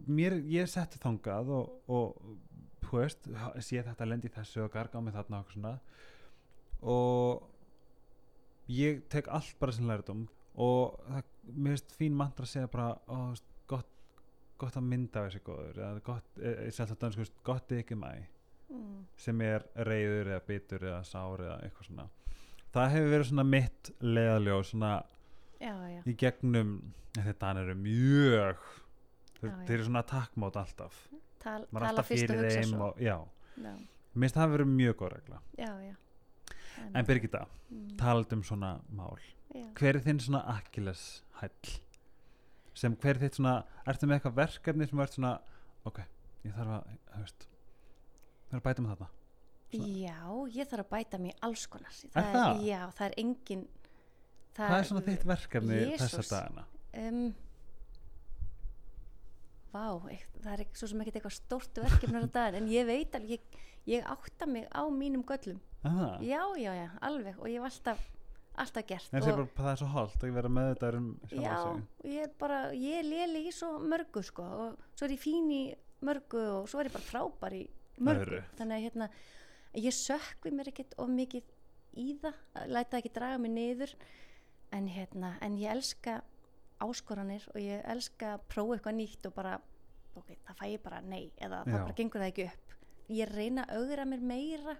mér, 0.10 0.38
ég 0.50 0.70
setti 0.70 0.98
þangað 1.02 1.52
og, 1.54 1.70
og 1.88 2.22
þú 2.86 2.98
veist, 3.04 3.30
sé 3.62 3.84
þetta 3.86 4.08
lendi 4.10 4.28
í 4.30 4.34
þessu 4.34 4.64
og 4.66 4.72
garga 4.74 4.98
á 4.98 5.02
mig 5.06 5.14
þarna 5.14 5.42
og 5.44 5.52
svona 5.54 5.74
og 6.82 7.44
ég 8.70 9.04
tek 9.10 9.28
allt 9.28 9.56
bara 9.60 9.72
sem 9.76 9.88
lærdóm 9.90 10.28
og 10.60 10.98
það, 11.08 11.24
mér 11.54 11.76
finnst 11.76 11.96
fín 12.00 12.18
mantra 12.18 12.46
að 12.48 12.54
segja 12.54 12.72
bara 12.72 12.90
þú 13.06 13.22
veist, 13.34 13.46
gott, 14.60 14.78
að 14.80 14.90
mynda 14.92 15.26
þessi 15.28 15.42
góður 15.46 15.80
eða 15.80 16.04
gott, 16.06 16.44
að 16.44 16.96
dansku 17.04 17.28
gott 17.48 17.74
ekki 17.78 17.98
mæ 18.00 18.12
mm. 18.70 18.98
sem 19.20 19.46
er 19.46 19.66
reyður 19.88 20.34
eða 20.34 20.44
bitur 20.48 20.86
eða 20.92 21.00
sár 21.08 21.46
eða 21.46 21.60
eitthvað 21.66 21.90
svona. 21.90 22.10
Það 22.70 22.92
hefur 22.96 23.14
verið 23.16 23.32
svona 23.32 23.48
mitt 23.50 23.92
leðaljó 24.06 24.60
svona 24.70 24.92
já, 25.58 25.74
já, 25.90 26.02
í 26.06 26.16
gegnum 26.20 26.76
þetta 27.18 27.50
hann 27.50 27.64
eru 27.64 27.76
mjög 27.80 28.70
Já, 29.40 29.54
þeir 29.64 29.76
eru 29.78 29.88
svona 29.88 30.04
takkmátt 30.04 30.60
alltaf. 30.60 30.96
Tal, 31.40 31.64
maður 31.72 31.86
tala 31.86 31.90
alltaf 31.94 32.10
fyrir 32.12 32.42
þeim 32.44 32.82
og, 32.84 32.98
já, 33.00 33.16
finnst 34.12 34.36
það 34.36 34.44
hafa 34.44 34.56
verið 34.58 34.72
mjög 34.74 34.96
góð 35.00 35.12
regla. 35.14 35.40
En, 35.64 36.90
en 36.92 37.08
Birgitta, 37.08 37.46
mm, 37.72 37.86
talað 38.00 38.36
um 38.36 38.42
svona 38.48 38.74
mál. 38.96 39.22
Hver 39.80 39.98
er 39.98 40.04
þinn 40.04 40.20
svona 40.22 40.44
Achilles 40.58 41.06
hæll 41.40 41.78
sem 42.80 42.96
hver 42.96 43.16
er 43.18 43.22
þitt 43.26 43.38
svona 43.40 43.54
ertu 43.92 44.08
með 44.10 44.18
eitthvað 44.20 44.38
verkefni 44.40 44.88
sem 44.90 45.02
er 45.04 45.12
svona 45.14 45.34
ok, 45.90 46.00
ég 46.48 46.56
þarf 46.56 46.76
að 46.78 47.20
veist, 47.20 47.48
þarf 48.50 48.62
að 48.62 48.68
bæta 48.70 48.86
með 48.86 48.94
þarna 48.96 49.10
Svona- 49.70 49.90
já, 50.02 50.20
ég 50.56 50.70
þarf 50.72 50.86
að 50.86 50.90
bæta 50.96 51.20
mig 51.22 51.36
alls 51.46 51.66
konar 51.70 52.00
Er 52.10 52.32
það? 52.34 52.64
já, 52.66 52.80
það 52.98 53.06
er 53.10 53.18
engin 53.24 53.68
hvað 54.60 54.78
er 54.80 54.88
svona 54.90 55.04
þitt 55.06 55.26
verkefni 55.30 55.78
Jesús. 55.84 56.16
þessa 56.16 56.24
dagana 56.34 56.64
um, 57.00 57.28
vá, 59.70 59.86
eitt, 60.10 60.32
það 60.42 60.54
er 60.56 60.64
ekki, 60.66 60.80
svo 60.82 60.90
sem 60.90 61.04
ekkert 61.04 61.20
eitthvað 61.20 61.36
stórt 61.38 61.82
verkefni 61.84 62.24
á 62.26 62.28
daginn, 62.34 62.58
en 62.64 62.70
ég 62.74 62.88
veit 62.90 63.16
alveg 63.20 63.36
ég, 63.36 63.60
ég 63.94 64.08
átta 64.10 64.48
mig 64.50 64.66
á 64.74 64.82
mínum 64.90 65.22
göllum 65.30 65.60
Aha. 65.86 66.08
já, 66.26 66.42
já, 66.60 66.72
já, 66.76 66.88
alveg 67.06 67.38
og 67.40 67.48
ég 67.52 67.62
hef 67.62 67.70
alltaf, 67.70 68.02
alltaf 68.60 68.88
gert 68.90 69.14
en 69.14 69.22
og, 69.22 69.26
það 69.26 69.32
er 69.32 69.38
bara 69.42 69.66
það 69.66 69.72
er 69.72 69.82
svo 69.82 69.90
holdt 69.94 70.24
að 70.24 70.38
vera 70.38 70.52
með 70.52 70.72
þetta 70.74 70.90
um 71.00 71.10
já, 71.32 71.58
ég 72.04 72.24
er 72.26 72.34
bara 72.40 72.62
ég 72.76 73.06
léli 73.08 73.46
í 73.48 73.54
svo 73.56 73.76
mörgu 73.82 74.24
sko 74.26 74.48
og 74.66 74.82
svo 74.94 75.08
er 75.08 75.16
ég 75.16 75.24
fín 75.24 75.52
í 75.54 75.64
mörgu 76.06 76.42
og 76.60 76.70
svo 76.72 76.82
er 76.82 76.90
ég 76.90 76.96
bara 76.96 77.08
frábær 77.08 77.56
í 77.56 77.66
mörgu. 78.04 78.42
Þannig 78.58 78.76
að 78.76 78.86
hérna, 78.88 79.10
ég 79.78 79.96
sökvi 79.96 80.54
mér 80.56 80.72
ekkert 80.72 80.96
of 81.02 81.12
mikið 81.12 81.54
í 82.00 82.10
það, 82.22 82.42
að 82.56 82.74
læta 82.76 82.92
það 82.96 83.02
ekki 83.02 83.14
draga 83.18 83.42
mig 83.44 83.56
niður. 83.56 83.96
En 84.76 84.90
hérna, 84.92 85.34
en 85.42 85.58
ég 85.58 85.74
elska 85.74 86.20
áskoranir 86.80 87.48
og 87.54 87.60
ég 87.62 87.84
elska 87.90 88.36
að 88.38 88.46
prófa 88.54 88.78
eitthvað 88.78 89.00
nýtt 89.00 89.28
og 89.28 89.36
bara 89.36 89.56
ok, 90.20 90.36
það 90.46 90.60
fæ 90.60 90.66
ég 90.70 90.84
bara 90.84 91.00
nei 91.02 91.24
eða 91.38 91.64
það 91.66 91.74
Já. 91.74 91.80
bara 91.80 91.98
gengur 91.98 92.24
það 92.24 92.32
ekki 92.32 92.48
upp. 92.52 92.76
Ég 93.10 93.34
reyna 93.34 93.66
að 93.66 93.82
augra 93.82 94.06
mér 94.06 94.26
meira 94.32 94.76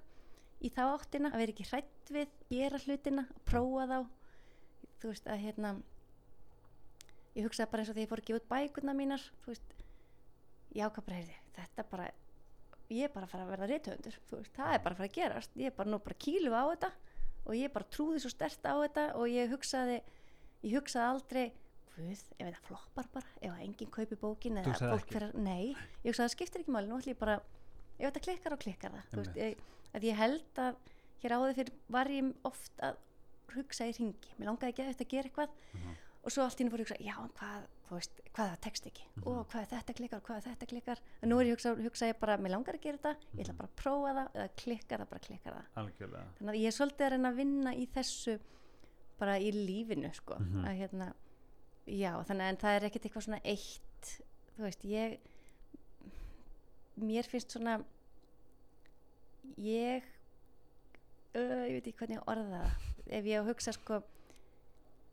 í 0.60 0.72
þá 0.74 0.82
áttina, 0.90 1.32
að 1.32 1.44
vera 1.44 1.54
ekki 1.56 1.68
hrætt 1.70 2.14
við 2.14 2.34
gera 2.50 2.82
hlutina, 2.84 3.26
að 3.30 3.44
prófa 3.48 3.86
þá. 3.90 4.00
Þú 5.00 5.12
veist 5.14 5.30
að 5.32 5.44
hérna 5.46 5.74
ég 7.38 7.46
hugsaði 7.46 7.72
bara 7.72 7.84
eins 7.84 7.92
og 7.92 7.96
þegar 7.96 8.06
ég 8.06 8.12
fór 8.12 8.22
að 8.24 8.30
gefa 8.30 8.42
út 8.42 8.50
bækurna 8.50 8.96
mínar 8.98 9.28
þú 9.44 9.54
veist, 9.54 9.76
ég 10.76 10.88
ákvað 10.88 11.06
bara 11.08 11.20
heyrði, 11.20 11.38
þetta 11.56 11.86
bara 11.92 12.10
ég 12.90 13.06
er 13.06 13.14
bara 13.14 13.28
að 13.28 13.34
fara 13.34 13.46
að 13.46 13.54
verða 13.54 13.70
rithöfundur 13.70 14.20
þú 14.30 14.42
veist, 14.42 14.56
það 14.58 14.74
er 14.74 14.84
bara 14.84 14.96
að 14.96 15.00
fara 15.00 15.10
að 15.10 15.18
gerast. 15.20 15.56
Ég 15.60 15.72
er 15.72 15.78
bara 15.78 15.94
nú 15.94 16.02
bara 16.04 16.20
kílu 16.26 16.54
á 16.58 16.64
þetta 16.74 16.92
og 17.46 17.56
ég 17.58 17.74
bara 17.74 17.90
trúði 17.94 18.22
svo 18.24 18.32
stert 18.34 18.66
á 18.66 18.76
þetta 18.82 19.06
og 19.20 19.30
ég 19.32 19.54
hugsaði 19.54 20.00
ég 20.66 20.76
hugsaði 20.76 21.14
aldrei 21.14 21.46
Guð, 22.00 22.22
ef 22.38 22.46
þetta 22.46 22.62
floppar 22.64 23.08
bara, 23.12 23.32
ef 23.42 23.52
að 23.52 23.64
enginn 23.66 23.90
kaupi 23.92 24.18
bókin 24.20 24.60
eða 24.62 24.72
ekki? 24.72 25.14
fyrir, 25.14 25.34
nei, 25.36 25.74
ég 26.04 26.12
hugsaði 26.12 26.26
það 26.30 26.36
skiptir 26.36 26.64
ekki 26.64 26.76
máli, 26.76 26.88
nú 26.88 27.00
ætlum 27.00 27.12
ég 27.12 27.20
bara 27.20 27.40
ef 27.98 28.06
þetta 28.06 28.22
klikkar 28.24 28.56
og 28.56 28.62
klikkar 28.64 28.94
það. 28.96 29.10
Þú 29.12 29.20
veist, 29.20 29.40
ég, 29.40 29.66
að 29.94 30.04
ég 30.10 30.16
held 30.16 30.56
að 30.64 30.76
hér 31.24 31.32
áður 31.36 31.56
fyrir 31.60 31.74
var 31.90 32.06
ég 32.08 32.34
oft 32.44 32.72
að 32.82 32.96
hugsa 33.56 33.88
í 33.90 33.96
ringi, 33.98 34.30
mér 34.38 34.48
langaði 34.52 34.70
ekki 34.74 34.86
að 34.94 35.08
gera 35.10 35.30
eitthvað 35.30 35.50
Mhm. 35.74 35.96
og 36.24 36.32
svo 36.32 36.44
allt 36.44 36.60
í 36.60 36.64
henni 36.64 36.72
fór 36.72 36.80
að 36.80 36.86
hugsa 36.86 36.98
já, 37.04 37.16
hvað, 37.40 37.64
veist, 37.90 38.12
hvað 38.34 38.50
það 38.52 38.60
text 38.62 38.86
ekki 38.86 39.04
Mhm. 39.16 39.28
og 39.28 39.48
hvað 39.50 39.62
er 39.62 39.68
þetta 39.74 39.94
klikkar, 39.96 40.22
hvað 40.22 40.38
er 40.38 40.42
þetta 40.50 40.68
klikkar 40.68 41.00
en 41.24 41.30
nú 41.30 41.40
er 41.40 41.46
ég 41.46 41.52
hugsa, 41.58 41.76
hugsa 41.76 42.06
ég 42.14 42.20
bara, 42.20 42.38
mér 42.38 42.52
langar 42.52 42.76
að 42.76 42.82
gera 42.82 42.98
þetta 42.98 43.16
ég 43.36 43.42
ætla 43.46 43.54
Mhm. 43.54 43.58
bara 43.58 43.70
að 43.70 43.76
prófa 43.76 44.14
það, 44.14 44.28
eða 44.36 44.50
klikkar 44.56 45.00
það 45.00 45.10
bara 45.10 45.20
klikkar 45.20 45.54
það 45.54 45.66
algjörlega 45.76 46.26
þannig 46.40 46.54
að 46.54 46.62
ég 46.62 46.68
er 46.68 46.78
svolítið 46.78 47.06
að 47.06 47.10
reyna 47.12 47.30
að 47.32 47.36
vinna 47.36 47.72
í 47.76 47.88
þessu 47.88 48.40
bara 49.20 49.40
í 49.40 49.52
lífinu 49.52 50.14
sko 50.16 50.36
Mhm. 50.40 50.66
að 50.66 50.78
hérna 50.80 51.14
já 51.88 52.24
þannig 52.24 52.46
að 52.54 52.58
það 52.60 52.76
er 52.76 52.86
ekkert 52.90 53.06
eitthvað 53.06 53.26
svona 53.26 53.42
eitt 53.44 54.22
þú 54.58 54.62
veist 54.64 54.84
ég 54.86 55.20
mér 57.00 57.24
finnst 57.26 57.52
svona 57.56 57.84
ég 59.58 60.04
uh, 61.36 61.66
ég 61.68 61.76
veit 61.78 61.88
ekki 61.88 61.98
hvernig 62.04 62.20
ég 62.20 62.30
orða 62.32 62.62
það 62.64 63.14
ef 63.20 63.26
ég 63.26 63.50
hugsa 63.50 63.74
sko 63.76 64.02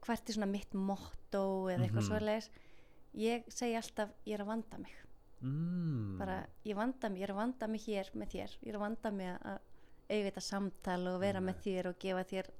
hvert 0.07 0.29
er 0.31 0.37
svona 0.37 0.51
mitt 0.51 0.75
motto 0.75 1.43
eða 1.73 1.87
eitthvað 1.87 2.03
Mhm. 2.03 2.09
svoleiðis 2.11 2.51
ég 3.17 3.47
segi 3.49 3.77
alltaf 3.79 4.11
ég 4.27 4.35
er 4.35 4.45
að 4.45 4.51
vanda 4.53 4.79
mig 4.79 4.93
mm. 5.41 6.19
bara 6.19 6.47
ég 6.65 6.77
vanda 6.77 7.09
mig, 7.09 7.21
ég 7.21 7.29
er 7.29 7.33
að 7.35 7.41
vanda 7.43 7.67
mig 7.69 7.81
hér 7.87 8.11
með 8.15 8.29
þér 8.35 8.57
ég 8.63 8.69
er 8.69 8.75
að 8.79 8.85
vanda 8.87 9.11
mig 9.11 9.33
að 9.41 9.59
þetta 10.09 10.41
samtal 10.41 11.01
og 11.11 11.21
vera 11.21 11.41
með 11.41 11.57
Einmitt. 11.57 11.65
þér 11.65 11.87
og 11.91 11.99
gefa 11.99 12.25
þér 12.31 12.51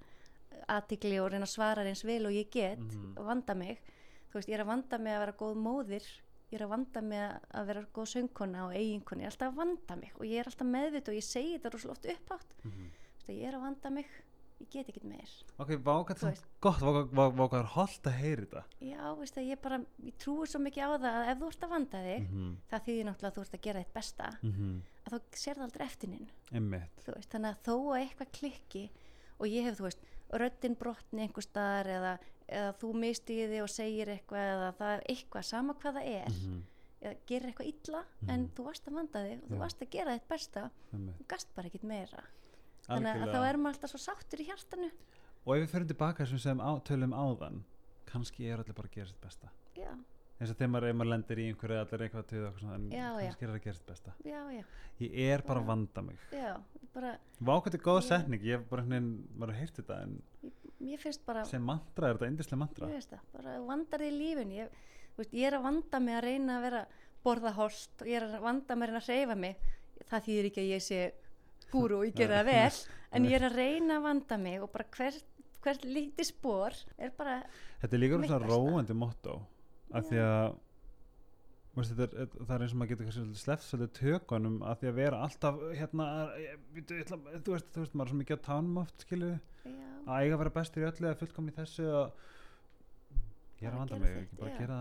aðtikli 0.69 1.19
og 1.21 1.31
reyna 1.31 1.47
að 1.47 1.53
svara 1.53 1.85
eins 1.87 2.03
vel 2.05 2.27
og 2.27 2.33
ég 2.33 2.51
get 2.51 2.97
og 3.17 3.25
vanda 3.29 3.55
mig 3.55 3.79
þú 4.33 4.41
veist, 4.41 4.49
ég 4.49 4.55
er 4.59 4.65
að 4.65 4.73
vanda 4.73 4.99
mig 4.99 5.13
að 5.15 5.21
vera 5.21 5.37
góð 5.39 5.61
móðir 5.63 6.07
ég 6.53 6.59
er 6.61 6.65
að 6.67 6.71
vanda 6.77 7.01
mig 7.03 7.25
að 7.59 7.67
vera 7.67 7.83
góð 7.97 8.07
söngkona 8.13 8.67
og 8.69 8.77
eiginkona, 8.79 9.23
ég 9.25 9.27
er 9.27 9.33
alltaf 9.35 9.51
að 9.53 9.57
vanda 9.63 9.97
mig 9.97 10.13
og 10.21 10.25
ég 10.29 10.39
er 10.41 10.47
alltaf 10.51 10.69
meðvita 10.71 11.11
og 11.13 11.19
ég 11.19 11.27
segi 11.27 11.57
þetta 11.59 11.73
rosalega 11.75 12.37
oft 12.37 12.55
Mhm. 12.65 12.87
Þú 13.27 13.27
veist, 13.27 13.41
ég 13.43 13.49
er 13.49 13.55
að 13.57 13.63
vanda 13.67 13.91
mig 13.91 14.07
ég 14.61 14.71
get 14.71 14.89
ekkert 14.89 15.05
meir 15.05 15.33
ok, 15.59 15.69
vákað 15.85 16.19
það 16.23 16.39
gott, 16.61 16.81
vákað 17.13 17.59
er 17.59 17.67
holdt 17.75 18.07
að 18.07 18.13
heyri 18.17 18.47
þetta 18.47 18.63
já, 18.81 19.15
veist 19.19 19.37
ég 19.37 19.61
bara, 19.61 19.79
ég 20.07 20.15
trúi 20.17 20.47
svo 20.47 20.61
mikið 20.61 20.87
á 20.87 20.89
það 20.97 21.17
að 21.19 21.29
ef 21.33 21.39
þú 21.43 21.47
ert 21.51 21.61
að 21.67 21.69
vanda 21.75 21.99
þig 22.07 22.31
Mhm. 22.31 22.57
það 22.71 22.85
þýðir 22.87 23.05
náttúrulega 23.05 23.31
að 23.31 23.37
þú 23.37 23.41
ert 23.43 23.55
að 23.59 23.61
gera 23.67 23.81
þitt 23.83 23.93
besta 23.93 24.39
Mhm. 24.43 24.83
að 25.07 25.13
þá 25.13 25.21
sér 25.37 25.55
það 25.57 25.63
aldrei 25.67 25.87
eftirnin 25.87 26.29
þannig 27.31 27.51
að 27.53 27.63
þó 27.67 27.75
að 27.93 28.01
eitthvað 28.09 28.33
klikki 28.33 28.91
og 29.41 29.47
ég 29.47 29.65
hef, 29.65 29.77
þú 29.79 29.83
veist, 29.83 29.99
röddin 30.33 30.75
brotni 30.79 31.21
einhver 31.29 31.43
staðar 31.45 31.87
eða, 31.87 32.19
eða 32.49 32.73
þú 32.81 32.93
mistiði 32.95 33.47
þig 33.53 33.63
og 33.63 33.71
segir 33.73 34.09
eitthvað 34.15 34.49
eða 34.55 34.73
það 34.79 34.95
er 34.97 35.03
eitthvað, 35.11 35.45
sama 35.45 35.75
hvað 35.75 35.95
það 36.01 36.11
er 36.15 36.31
Mhm. 36.31 36.63
eða 37.03 37.17
gerir 37.27 37.47
eitthvað 37.53 37.73
illa 37.73 38.05
en 38.29 38.41
Mhm. 38.41 38.51
þú 38.57 38.65
varst 38.65 38.87
að 38.89 38.95
vanda 38.95 39.19
þig 39.27 39.43
og 39.43 39.49
þú 39.49 39.55
Já. 39.55 39.59
varst 39.59 39.81
að 39.83 39.91
gera 39.91 40.15
þitt 40.19 40.29
besta 40.29 40.71
þú 40.93 41.27
gast 41.29 41.55
bara 41.55 41.69
ekkit 41.69 41.83
meira 41.85 42.23
þannig 42.89 43.23
að 43.23 43.33
þá 43.35 43.41
er 43.51 43.57
maður 43.57 43.75
alltaf 43.75 43.91
svo 43.91 43.99
sáttur 43.99 44.41
í 44.41 44.47
hjartanu 44.47 44.91
og 45.47 45.57
ef 45.57 45.63
við 45.63 45.71
fyrir 45.75 45.87
tilbaka 45.89 46.27
sem 46.27 46.39
sem 46.39 46.59
á, 46.59 46.71
tölum 46.83 47.13
áðan 47.15 47.63
kannski 48.07 48.47
er 48.51 48.59
allir 48.59 48.75
bara 48.75 48.89
að 48.89 48.93
gera 48.95 49.07
sitt 49.07 49.21
besta 49.21 49.49
já, 49.77 49.91
eins 50.41 50.51
og 50.51 50.57
þegar 50.57 50.71
maður, 50.71 50.93
maður 50.95 51.11
lendir 51.11 51.37
í 51.39 51.47
einhverju 51.53 51.81
allir 51.81 52.09
eitthvað 52.09 52.27
til 52.27 52.39
eitthvað 52.39 52.61
svona, 52.61 52.75
en 52.75 52.91
Já, 52.91 53.09
já. 53.21 53.27
kannski 53.27 53.43
er 53.43 53.49
það 53.49 53.57
að 53.59 53.63
gera 53.65 53.75
sitt 53.75 53.87
besta 53.87 54.13
já, 54.25 54.41
já, 54.57 54.65
ég 55.01 55.35
er 55.35 55.43
bara 55.43 55.61
að 55.61 55.63
Já. 55.63 55.67
vanda 55.67 56.03
mig 56.03 56.19
já 56.33 56.61
bara, 56.95 57.19
vákvæmt 57.43 57.75
er 57.75 57.79
góð 57.85 58.03
setning, 58.03 58.41
ég 58.43 58.59
hef 58.59 58.69
bara 58.71 58.83
hérna 58.83 59.19
maður 59.37 59.55
heyrt 59.59 59.75
þetta 59.77 60.03
en 60.03 60.23
mér 60.83 61.01
finnst 61.01 61.25
bara 61.27 61.45
sem 61.49 61.63
mantra 61.63 62.11
er 62.11 62.19
þetta 62.19 62.31
indislega 62.33 62.61
mantra? 62.63 62.91
Ég 62.91 63.01
veist 63.01 63.13
það, 63.15 63.29
bara 63.37 63.59
vandar 63.67 64.05
í 64.07 64.11
lífin 64.15 64.57
ég, 64.57 64.81
veist, 65.19 65.37
ég 65.37 65.49
er 65.51 65.59
að 65.59 65.69
vanda 65.69 66.01
mig 66.03 66.19
að 66.19 66.27
reyna 66.29 66.59
að 66.59 66.67
vera 66.69 66.83
borða 67.27 67.55
holt 67.57 68.03
og 68.03 68.11
ég 68.11 68.21
er 68.21 68.29
að 68.29 68.45
vanda 68.45 68.77
mig 68.77 68.87
að 68.87 68.93
reyna 68.93 69.03
að 69.03 69.09
hreyfa 69.11 69.39
mig. 69.47 69.71
Það 70.07 70.27
þýðir 70.29 70.51
ekki 70.51 70.63
að 70.63 70.73
ég 70.75 70.85
sé 70.87 71.01
gúru 71.73 72.01
og 72.01 72.05
ég 72.07 72.19
gera 72.21 72.43
það 72.43 72.51
vel 72.53 72.83
en 73.17 73.31
ég 73.31 73.39
er 73.39 73.49
að 73.49 73.59
reyna 73.63 73.97
að 73.97 74.07
vanda 74.11 74.39
mig 74.43 74.61
og 74.63 74.71
bara 74.75 74.87
hvert 74.97 75.33
hvert 75.67 75.87
lítið 75.89 76.29
spór 76.29 76.77
er 76.97 77.13
bara 77.17 77.41
þetta 77.81 77.97
er 77.97 78.03
líka 78.03 78.21
Mitt 78.23 78.31
svona 78.31 78.47
róandi 78.47 78.97
motto 78.97 79.41
af 79.97 80.07
því 80.07 80.21
að 80.23 80.55
veist, 81.77 81.93
þetta 81.93 82.23
er, 82.23 82.31
það 82.39 82.55
er 82.57 82.65
eins 82.65 82.75
og 82.75 82.81
maður 82.81 82.93
getur 82.93 83.09
kannski 83.09 83.57
svolítið 83.67 83.93
tökunum 83.99 84.57
af 84.65 84.81
því 84.81 84.91
að 84.91 84.99
vera 85.01 85.21
alltaf 85.27 85.61
hérna, 85.77 86.07
þú 86.77 87.55
veist, 87.57 87.69
þú 87.75 87.83
veist, 87.83 87.95
maður 87.95 88.07
er 88.07 88.13
svo 88.13 88.21
mikið 88.23 88.41
á 88.41 88.47
tánum 88.47 88.81
oft 88.83 89.05
skilju, 89.07 89.33
að 90.07 90.23
eiga 90.23 90.37
að 90.37 90.41
vera 90.43 90.55
bestur 90.57 90.85
í 90.85 90.89
öllu 90.89 91.11
eða 91.11 91.21
fullkom 91.21 91.51
í 91.51 91.57
þessu 91.57 91.91
og 91.91 92.25
ég 93.61 93.69
er 93.69 93.75
að 93.75 93.83
vanda 93.83 94.01
mig, 94.01 94.17
ekki 94.23 94.41
bara 94.41 94.55
já. 94.55 94.59
gera 94.63 94.81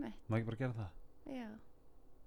meit, 0.00 0.24
maður 0.28 0.40
ekki 0.40 0.50
bara 0.50 0.62
gera 0.62 0.78
það? 0.80 0.96
Já. 1.34 1.46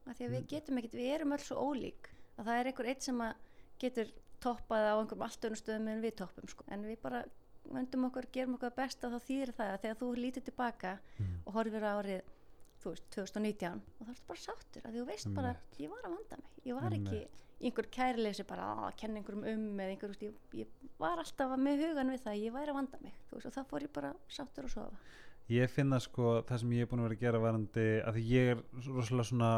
Af 0.07 0.15
því 0.17 0.27
að 0.27 0.37
við 0.37 0.47
getum 0.53 0.79
ekkert, 0.79 0.95
við 0.97 1.11
erum 1.17 1.35
öll 1.35 1.43
svo 1.43 1.65
ólík. 1.67 2.07
Að 2.37 2.47
það 2.47 2.59
er 2.59 2.69
einhver 2.69 2.89
eitt 2.91 3.03
sem 3.03 3.19
að 3.25 3.33
getur 3.81 4.13
toppað 4.43 4.87
á 4.87 4.95
einhverjum 4.95 5.25
allt 5.25 5.47
önnum 5.49 5.59
stöðum 5.59 5.91
en 5.91 6.03
við 6.05 6.15
toppum 6.21 6.49
sko. 6.49 6.65
en 6.71 6.85
við 6.85 6.99
bara 7.01 7.23
vöndum 7.67 8.07
okkur, 8.07 8.27
gerum 8.31 8.55
okkur 8.55 8.75
besta 8.77 9.09
þá 9.11 9.17
þýðir 9.27 9.53
það 9.57 9.71
að 9.73 9.81
þegar 9.83 9.99
þú 10.01 10.09
lítur 10.17 10.45
tilbaka 10.47 10.93
mm. 11.17 11.33
og 11.43 11.57
horfir 11.57 11.83
á 11.83 11.91
árið 11.97 12.29
þú 12.87 12.95
veist, 12.95 13.09
2019 13.17 13.83
og 13.83 14.07
þá 14.07 14.13
ertu 14.13 14.29
bara 14.31 14.45
sáttur 14.45 14.87
að 14.87 14.97
þú 14.97 15.09
veist 15.11 15.33
bara, 15.35 15.53
ég 15.77 15.91
var 15.91 16.07
að 16.07 16.15
vanda 16.17 16.39
mig. 16.41 16.55
Ég 16.67 16.79
var 16.79 16.97
ekki 16.97 17.21
einhver 17.57 17.87
kærleysi 17.93 18.45
bara 18.47 18.65
að 18.85 18.97
kenna 19.01 19.21
einhverjum 19.21 19.45
um 19.49 19.79
eða 19.81 19.93
einhver, 19.93 20.11
ég, 20.21 20.35
ég 20.59 20.91
var 21.01 21.21
alltaf 21.21 21.55
með 21.57 21.87
hugan 21.87 22.11
við 22.13 22.21
það 22.25 22.33
að 22.35 22.43
ég 22.43 22.53
væri 22.53 22.73
að 22.73 22.77
vanda 22.77 22.99
mig 23.01 23.15
veist, 23.31 23.47
og 23.49 23.55
þá 23.55 23.71
fór 23.71 23.85
ég 23.87 23.93
bara 23.95 24.11
sáttur 24.29 24.67
að 24.67 24.75
sofa 24.75 25.15
Ég 25.47 25.71
finna 25.71 25.95
sko 26.03 26.41
það 26.43 26.59
sem 26.59 26.71
ég 26.75 26.83
er 26.83 26.89
búin 26.91 27.01
að 27.01 27.07
vera 27.07 27.15
að 27.15 27.21
gera 27.21 27.39
varandi 27.39 27.85
að 28.03 28.17
ég 28.27 28.49
er 28.51 28.63
rosalega 28.89 29.29
svona 29.29 29.51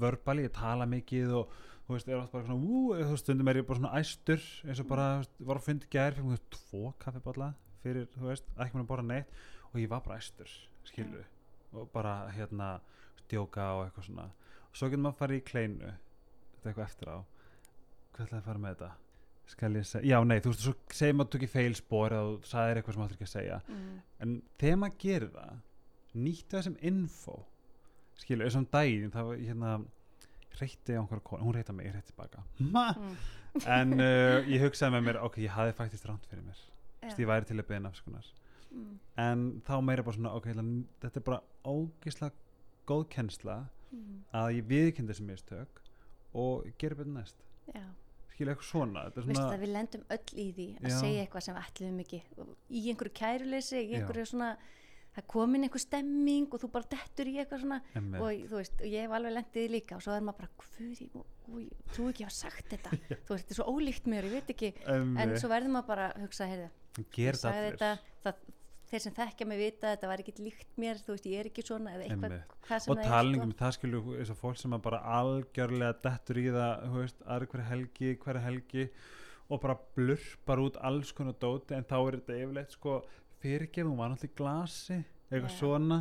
vörbali, 0.00 0.46
ég 0.46 0.54
tala 0.56 0.88
mikið 0.88 1.34
og 1.36 1.52
þú 1.84 1.94
veist, 1.98 2.08
er 2.08 2.16
oft 2.22 2.32
bara 2.32 2.48
svona 2.48 2.56
ú, 2.64 2.80
þú 2.96 3.10
veist, 3.12 3.26
stundum 3.26 3.52
er 3.52 3.60
ég 3.60 3.68
bara 3.68 3.82
svona 3.82 4.00
æstur 4.00 4.48
eins 4.64 4.82
og 4.82 4.90
bara, 4.90 5.10
þú 5.20 5.22
veist, 5.26 5.46
var 5.52 5.60
að 5.60 5.68
fundi 5.68 5.92
gær 5.92 6.16
fyrir 6.16 6.42
tvo 6.56 6.82
kaffiballa 7.04 7.52
fyrir, 7.84 8.08
þú 8.16 8.32
veist, 8.32 8.50
ekki 8.56 8.78
mér 8.78 8.86
að 8.86 8.92
bora 8.94 9.08
neitt 9.12 9.40
og 9.70 9.80
ég 9.84 9.92
var 9.92 10.02
bara 10.08 10.18
æstur, 10.18 10.58
skilu 10.88 11.26
og 11.72 11.88
bara 11.94 12.18
hérna 12.34 12.76
stjóka 13.24 13.70
og 13.78 13.86
eitthvað 13.86 14.08
svona 14.10 14.28
og 14.28 14.76
svo 14.76 14.90
getur 14.90 15.02
maður 15.02 15.16
að 15.16 15.22
fara 15.22 15.36
í 15.36 15.42
kleinu 15.46 15.90
þetta 15.90 16.62
er 16.62 16.70
eitthvað 16.70 16.86
eftir 16.86 17.10
á 17.10 17.18
hvað 18.16 18.26
ætlaði 18.26 18.40
að 18.40 18.46
fara 18.50 18.62
með 18.62 18.76
þetta? 18.76 18.92
Skal 19.46 19.68
ég 19.78 19.84
segja, 19.86 20.06
já 20.10 20.24
nei, 20.26 20.38
þú 20.42 20.52
veist, 20.52 20.62
svo 20.64 20.72
segir 20.98 21.14
maður 21.14 21.32
tók 21.34 21.44
í 21.46 21.50
feilspor 21.52 22.14
eða 22.16 22.30
þú 22.30 22.50
sagðir 22.50 22.80
eitthvað 22.80 22.96
sem 22.96 23.02
maður 23.02 23.16
ekki 23.16 23.26
að 23.26 23.34
segja 23.34 23.58
mm. 23.66 23.98
en 24.24 24.32
þegar 24.62 24.80
maður 24.82 24.96
gerir 25.04 25.34
það 25.36 25.60
nýttu 26.16 26.56
það 26.56 26.64
sem 26.66 26.78
info 26.90 27.36
skilu, 28.16 28.46
eins 28.46 28.56
og 28.56 28.64
um 28.64 28.70
daginn 28.72 29.12
það 29.14 29.30
var 29.30 29.44
hérna 29.44 29.74
reytti 30.56 30.96
á 30.96 31.00
einhverja 31.02 31.26
konu, 31.28 31.44
hún 31.44 31.56
reytti 31.56 31.76
mig, 31.76 31.90
ég 31.90 31.94
reytti 31.94 32.70
Ma! 32.72 32.86
Mm. 32.96 33.16
en 33.76 34.00
uh, 34.00 34.48
ég 34.48 34.64
hugsaði 34.64 34.96
með 34.96 35.06
mér, 35.08 35.20
ok, 35.28 35.38
ég 35.44 35.52
hafði 35.52 35.76
faktist 35.76 36.08
ránt 36.08 36.26
fyrir 36.30 36.44
mér. 36.46 36.62
Þess, 37.02 37.20
ég 37.20 37.28
væri 37.28 37.48
til 37.48 37.58
að 37.60 37.68
beina 37.68 37.92
afskunar 37.92 38.30
Mm. 38.72 38.98
en 39.16 39.62
þá 39.66 39.74
meira 39.84 40.02
bara 40.02 40.16
svona, 40.16 40.32
ok, 40.36 40.46
ég 40.46 40.56
ætla 40.56 40.62
að- 40.62 40.84
þetta 41.00 41.16
er 41.16 41.22
bara 41.22 41.40
ógislega 41.64 42.32
góð 42.86 43.08
kennsla 43.08 43.68
Mm. 43.92 44.24
að 44.34 44.48
ég 44.56 44.64
viðkynna 44.66 45.12
þessi 45.14 45.22
mistök 45.24 45.80
og 46.34 46.66
gera 46.78 46.94
betur 46.94 47.12
næst 47.12 47.36
já 47.74 47.84
skilu, 48.34 48.50
eitthvað 48.52 48.68
svona, 48.68 49.04
svona 49.14 49.46
það, 49.52 49.60
við 49.62 49.72
lendum 49.72 50.02
öll 50.10 50.32
í 50.36 50.52
því 50.52 50.66
að 50.80 50.88
Já. 50.90 51.00
segja 51.00 51.22
eitthvað 51.26 51.42
sem 51.46 51.54
við 51.54 51.62
ætluðum 51.70 52.00
ekki 52.00 52.22
í 52.70 52.82
einhverju 52.90 53.14
kæruleysi, 53.20 53.78
í 53.80 53.94
einhverju 53.96 54.26
svona 54.26 54.56
það 55.16 55.26
komin 55.32 55.66
einhver 55.66 55.82
stemming 55.82 56.52
og 56.52 56.62
þú 56.62 56.70
bara 56.74 56.90
dettur 56.92 57.30
í 57.30 57.36
eitthvað 57.40 57.62
svona 57.62 57.78
Einmitt. 57.94 58.20
og 58.20 58.50
þú 58.50 58.58
veist, 58.60 58.76
og 58.80 58.90
ég 58.90 59.06
hef 59.06 59.14
alveg 59.18 59.36
lendið 59.36 59.70
líka 59.72 59.96
og 59.96 60.04
svo 60.04 60.16
er 60.16 60.26
maður 60.26 60.42
bara, 60.42 60.50
hvað 60.60 61.62
ég, 61.62 61.70
trú 61.94 62.10
ekki 62.10 62.26
að 62.26 62.28
hafa 62.28 62.36
sagt 62.36 62.74
þetta, 62.74 62.92
þú 63.24 63.32
veist, 63.32 63.46
þetta 63.46 63.56
er 63.56 63.60
svo 63.60 63.70
ólíkt 63.72 64.10
mér 64.12 64.28
ég 64.28 64.36
veit 64.36 64.52
ekki, 64.56 64.72
en 64.84 65.16
Einmitt. 65.16 65.40
svo 65.40 65.50
verður 65.52 65.74
maður 65.78 65.90
bara 65.94 66.10
að 66.12 66.26
hugsa, 66.26 66.50
heyrðu, 66.52 66.68
ég 67.22 67.40
sagði 67.40 67.72
þetta 67.72 67.92
það, 68.26 68.46
þeir 68.86 69.02
sem 69.02 69.14
þekkja 69.16 69.50
mig 69.50 69.60
vita 69.62 69.88
að 69.88 69.94
þetta 69.96 70.10
var 70.12 70.22
ekki 70.22 70.34
líkt 70.44 70.80
mér, 70.82 71.00
þú 71.02 71.16
veist, 71.16 71.28
ég 71.32 71.42
er 71.42 71.50
ekki 71.50 71.64
svona 71.66 71.94
eða 71.96 72.06
eitthvað, 72.06 72.34
hvað 72.68 72.82
sem 72.84 72.92
og 72.92 72.98
það 73.00 73.06
er 73.06 73.14
talningum 73.16 73.54
það 73.58 73.76
skilur 73.78 74.10
eins 74.20 74.32
og 74.34 74.40
fólk 74.42 74.60
sem 74.60 74.76
að 74.76 74.84
bara 74.84 75.04
algjörlega 75.18 76.00
dettur 76.04 76.42
í 76.42 76.48
það 76.54 76.84
þú 76.84 77.00
veist, 77.00 77.24
aðri 77.26 77.50
hverja 77.54 77.70
helgi, 77.72 78.12
hverja 78.22 78.44
helgi 78.46 78.90
og 79.46 79.62
bara 79.62 79.76
blurpar 79.94 80.62
út 80.62 80.78
alls 80.86 81.12
konar 81.14 81.36
dóti 81.42 81.76
en 81.76 81.86
þá 81.86 81.96
er 81.98 82.18
þetta 82.18 82.38
yfirleitt 82.40 82.74
sko 82.74 82.96
fyrirgefum, 83.42 83.92
hún 83.92 84.00
var 84.00 84.12
náttúrulega 84.12 84.32
í 84.32 84.38
glasi 84.40 84.98
eitthvað 85.30 85.50
Já. 85.50 85.58
svona. 85.58 86.00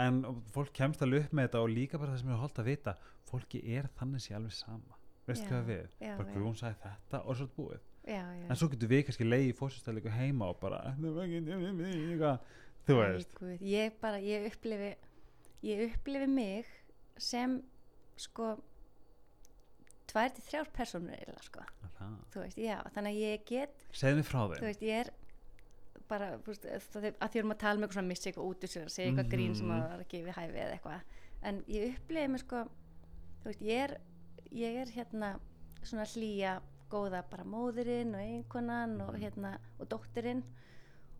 En 0.00 0.22
fólk 0.54 0.72
kemst 0.76 1.02
alveg 1.02 1.26
upp 1.26 1.36
með 1.36 1.48
þetta 1.48 1.62
og 1.64 1.72
líka 1.74 1.98
bara 1.98 2.14
það 2.14 2.22
sem 2.22 2.32
er 2.32 2.40
holdt 2.40 2.60
að 2.62 2.70
vita 2.70 2.96
fólki 3.30 3.60
er 3.76 3.88
þannig 3.98 4.24
sé 4.24 4.34
alveg 4.38 4.54
sama. 4.54 4.98
Veist 5.26 5.44
Já, 5.44 5.50
hvað 5.50 5.68
við, 5.68 5.86
já, 6.00 6.16
bara 6.16 6.28
já. 6.28 6.34
Guðrún 6.34 6.58
sagði 6.58 6.78
þetta 6.84 7.20
og 7.20 7.36
svo 7.36 7.44
er 7.44 7.50
þetta 7.50 7.60
búið. 7.60 7.86
En 8.10 8.56
svo 8.58 8.68
getur 8.72 8.90
við 8.90 9.04
kannski 9.06 9.26
leiði 9.26 9.52
fórsistæðleiku 9.58 10.14
heima 10.14 10.48
og 10.50 10.58
bara 10.62 10.80
þú 12.86 12.96
veist. 12.96 13.36
Ég 13.60 13.98
bara, 14.00 14.18
ég 14.24 14.48
upplifi 14.48 14.94
ég 15.66 15.84
upplifi 15.90 16.26
mig 16.30 16.70
sem 17.20 17.60
sko 18.20 18.54
tvær 20.10 20.32
til 20.34 20.44
þrjár 20.48 20.70
personur 20.74 21.14
eiginlega 21.14 21.44
sko. 21.46 21.66
Það. 22.00 22.14
þú 22.32 22.42
veist, 22.44 22.60
já, 22.60 22.76
þannig 22.94 23.12
að 23.12 23.20
ég 23.20 23.42
get 23.48 23.82
segðu 23.92 24.20
mig 24.20 24.26
frá 24.26 24.40
þú 24.40 24.54
þeim 24.54 24.66
veist, 24.70 24.84
ég 24.88 25.02
er 25.04 25.10
bara, 26.10 26.28
þú 26.42 26.52
veist, 26.52 26.64
að 26.66 27.04
því 27.04 27.12
að 27.22 27.36
erum 27.40 27.54
að 27.54 27.60
tala 27.62 27.78
með 27.80 27.86
eitthvað 27.86 27.98
svona 27.98 28.10
missi 28.10 28.30
eitthvað 28.30 28.50
út 28.50 28.64
úr 28.66 28.72
sér 28.72 28.84
að 28.86 28.94
segja 28.94 29.10
eitthvað 29.10 29.30
grín 29.34 29.54
sem 29.56 29.66
Mhm. 29.68 29.76
að 29.80 29.90
var 29.94 30.04
ekki 30.04 30.22
við 30.26 30.34
hæfi 30.38 30.60
eða 30.64 30.74
eitthvað 30.76 31.00
en 31.42 31.62
ég 31.68 31.94
upplifi 31.96 32.28
mig 32.28 32.40
sko 32.44 32.64
veist, 33.44 33.60
ég 33.62 33.84
er 33.84 34.00
ég 34.52 34.76
er 34.82 34.86
hérna 34.96 35.38
svona 35.82 36.04
hlýja 36.04 36.60
góða 36.90 37.22
bara 37.30 37.44
móðurinn 37.44 38.14
og 38.14 38.20
einkonan 38.20 39.00
og 39.00 39.14
Mhm. 39.14 39.22
hérna 39.22 39.58
og 39.78 39.88
dóttirinn 39.88 40.42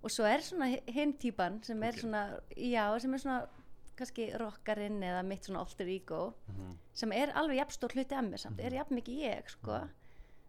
og 0.02 0.10
svo 0.10 0.24
er 0.24 0.40
svona 0.42 0.66
hi- 0.68 0.82
hinn 0.92 1.12
típan 1.14 1.62
sem 1.64 1.82
er 1.82 1.92
Ok. 1.92 2.00
svona, 2.00 2.40
já, 2.56 2.98
sem 3.00 3.14
er 3.14 3.18
svona 3.18 3.48
kannski 3.96 4.32
rockarinn 4.38 5.00
eða 5.02 5.22
mitt 5.24 5.42
svona 5.44 5.58
alter 5.60 5.86
ego 5.86 6.34
Mhm. 6.48 6.76
sem 6.92 7.12
er 7.12 7.32
alveg 7.34 7.56
jafn 7.58 7.70
stór 7.78 7.92
hluti 7.94 8.12
af 8.16 8.24
mér 8.24 8.38
samt, 8.38 8.58
er 8.60 8.70
Mhm. 8.70 8.78
jafn 8.78 8.94
mikið 8.96 9.20
ég 9.22 9.48
sko, 9.48 9.88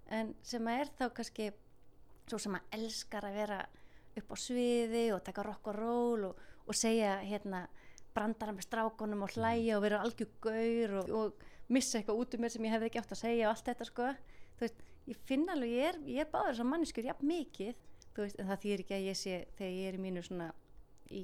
en 0.09 0.35
sem 0.41 0.67
er 0.67 0.85
þá 0.99 1.09
kannski 1.13 1.51
svo 2.27 2.39
sem 2.39 2.53
að 2.55 2.61
elskar 2.71 3.21
að 3.23 3.33
vera 3.33 3.65
upp 4.21 4.33
á 4.33 4.37
sviði 4.39 5.05
og 5.15 5.23
taka 5.25 5.45
rock 5.45 5.71
og 5.71 5.77
roll 5.77 6.27
og, 6.29 6.43
og 6.65 6.77
segja 6.77 7.17
hérna 7.25 7.65
brandara 8.15 8.55
með 8.55 8.67
strákunum 8.67 9.25
og 9.25 9.35
hlæja 9.35 9.77
og 9.77 9.83
vera 9.85 10.01
algjör 10.03 10.31
gaur 10.43 10.95
og, 11.01 11.11
og 11.15 11.45
missa 11.71 11.99
eitthvað 11.99 12.23
út 12.23 12.35
um 12.35 12.43
mér 12.43 12.53
sem 12.53 12.65
ég 12.67 12.73
hefði 12.75 12.89
ekki 12.89 13.01
átt 13.01 13.13
að 13.15 13.21
segja 13.23 13.47
og 13.47 13.53
allt 13.53 13.69
þetta 13.69 13.87
sko. 13.87 14.07
Þú 14.57 14.65
veist, 14.65 14.81
ég 15.09 15.21
finn 15.29 15.45
alveg, 15.51 15.75
ég 15.75 15.91
er, 15.91 15.99
ég 16.17 16.25
er 16.25 16.31
báður 16.31 16.53
þessar 16.53 16.69
manneskur 16.71 17.07
jafn 17.07 17.29
mikið, 17.31 17.85
þú 18.15 18.25
veist, 18.25 18.41
en 18.41 18.49
það 18.51 18.65
þýr 18.65 18.83
ekki 18.83 18.97
að 18.97 19.07
ég 19.07 19.19
sé 19.21 19.37
þegar 19.59 19.77
ég 19.77 19.91
er 19.91 19.97
í 19.97 20.03
mínu 20.05 20.25
svona 20.27 20.49
í 21.11 21.23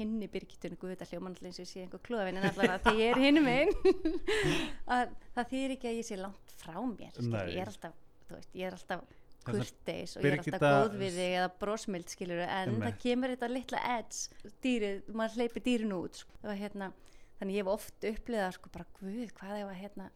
hinni 0.00 0.28
byrgitunni, 0.32 0.78
guð 0.80 0.94
þetta 0.94 1.08
hljóman 1.10 1.34
alltaf 1.34 1.48
eins 1.50 1.58
og 1.58 1.64
ég 1.64 1.70
sé 1.70 1.82
einhver 1.84 2.02
klófin 2.06 2.38
en 2.38 2.46
allavega 2.48 2.78
þegar 2.86 3.00
ég 3.02 3.10
er 3.10 3.22
hinni 3.26 3.42
megin. 3.44 4.20
Að 4.96 5.16
það 5.34 5.50
þýr 5.50 5.74
ekki 5.76 5.90
að 5.90 5.98
ég 5.98 6.06
sé 6.08 6.20
langt 6.20 6.54
frá 6.60 6.76
mér 6.86 7.18
Nei. 7.26 7.42
ég 7.56 7.64
er 7.64 7.72
alltaf, 7.72 7.98
þú 8.28 8.38
veist, 8.38 8.54
ég 8.56 8.70
er 8.70 8.76
alltaf 8.78 9.19
kurteis 9.54 10.16
og 10.16 10.24
ég 10.24 10.32
er 10.32 10.42
alltaf 10.42 10.64
góð 10.64 10.96
við 11.02 11.18
þig 11.18 11.36
eða 11.40 11.50
brosmild 11.62 12.12
skilur 12.12 12.42
en 12.46 12.76
það 12.80 12.98
kemur 13.04 13.34
þetta 13.34 13.50
litla 13.52 13.84
edge 13.98 14.50
dýrið, 14.64 15.02
maður 15.12 15.38
hleypir 15.40 15.66
dýrin 15.66 15.96
út 15.96 16.22
sko. 16.22 16.38
Var, 16.44 16.58
hérna, 16.60 16.92
þannig 17.40 17.58
ég 17.58 17.64
hef 17.64 17.72
oft 17.74 18.08
upplifað 18.12 18.56
sko 18.58 18.72
bara 18.74 18.88
guð, 19.00 19.34
hvað 19.40 19.58
ef 19.62 19.72
að 19.72 19.80
hérna 19.84 20.10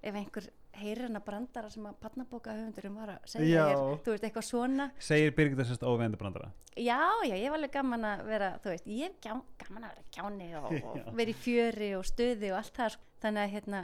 ef 0.00 0.16
einhver 0.16 0.48
heyrir 0.80 1.08
hana 1.08 1.20
brandara 1.24 1.70
sem 1.72 1.84
að 1.88 1.96
patnabóka 2.02 2.54
höfundurum 2.54 2.98
var 3.00 3.14
að 3.16 3.30
segja 3.32 3.64
þér, 3.68 3.80
þú 4.04 4.14
veist, 4.14 4.26
eitthvað 4.26 4.46
svona 4.46 4.86
segir 5.02 5.34
Birgitta 5.36 5.66
sérst 5.68 5.84
óvegandi 5.84 6.20
brandara 6.20 6.50
já, 6.76 7.00
já, 7.26 7.34
ég 7.34 7.46
hef 7.46 7.56
alveg 7.56 7.74
gaman 7.74 8.06
að 8.12 8.22
vera 8.30 8.50
þú 8.62 8.72
veist, 8.72 8.86
ég 8.88 9.16
gjá, 9.24 9.34
gaman 9.64 9.88
að 9.88 9.96
vera 9.96 10.06
kjáni 10.16 10.50
og, 10.60 10.70
og 11.08 11.10
vera 11.18 11.34
í 11.34 11.38
fjöri 11.42 11.90
og 11.98 12.06
stuði 12.08 12.52
og 12.52 12.60
allt 12.60 12.78
það, 12.78 12.94
sko. 12.96 13.10
þannig 13.26 13.42
að 13.44 13.56
hérna 13.56 13.82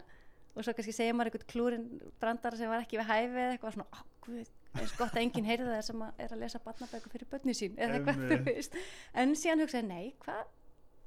og 0.56 0.64
svo 0.64 0.76
kannski 0.78 0.96
segja 0.96 1.16
maður 1.16 1.32
einhvern 1.32 1.50
klúrin 1.52 1.88
brandara 2.22 2.60
sem 2.60 2.72
var 2.72 2.86
ekki 2.86 3.00
við 3.00 3.10
hæfi 3.10 3.42
eða 3.42 3.56
eitthvað 3.56 3.76
svona, 3.76 3.88
ó, 3.92 3.98
guð 4.24 4.54
eins 4.82 4.92
gott 4.98 5.14
að 5.16 5.22
enginn 5.22 5.48
heyrði 5.48 5.70
það 5.72 5.82
sem 5.88 6.02
að 6.06 6.20
er 6.26 6.34
að 6.36 6.42
lesa 6.44 6.60
barnabæku 6.64 7.10
fyrir 7.12 7.28
börni 7.30 7.54
sín 7.56 7.76
eða 7.78 7.98
eitthvað, 7.98 8.20
þú 8.20 8.36
Einmitt. 8.36 8.46
veist 8.50 8.76
en 9.22 9.34
síðan 9.36 9.62
hugsaði, 9.64 9.86
nei, 9.88 10.14
hvað 10.24 10.44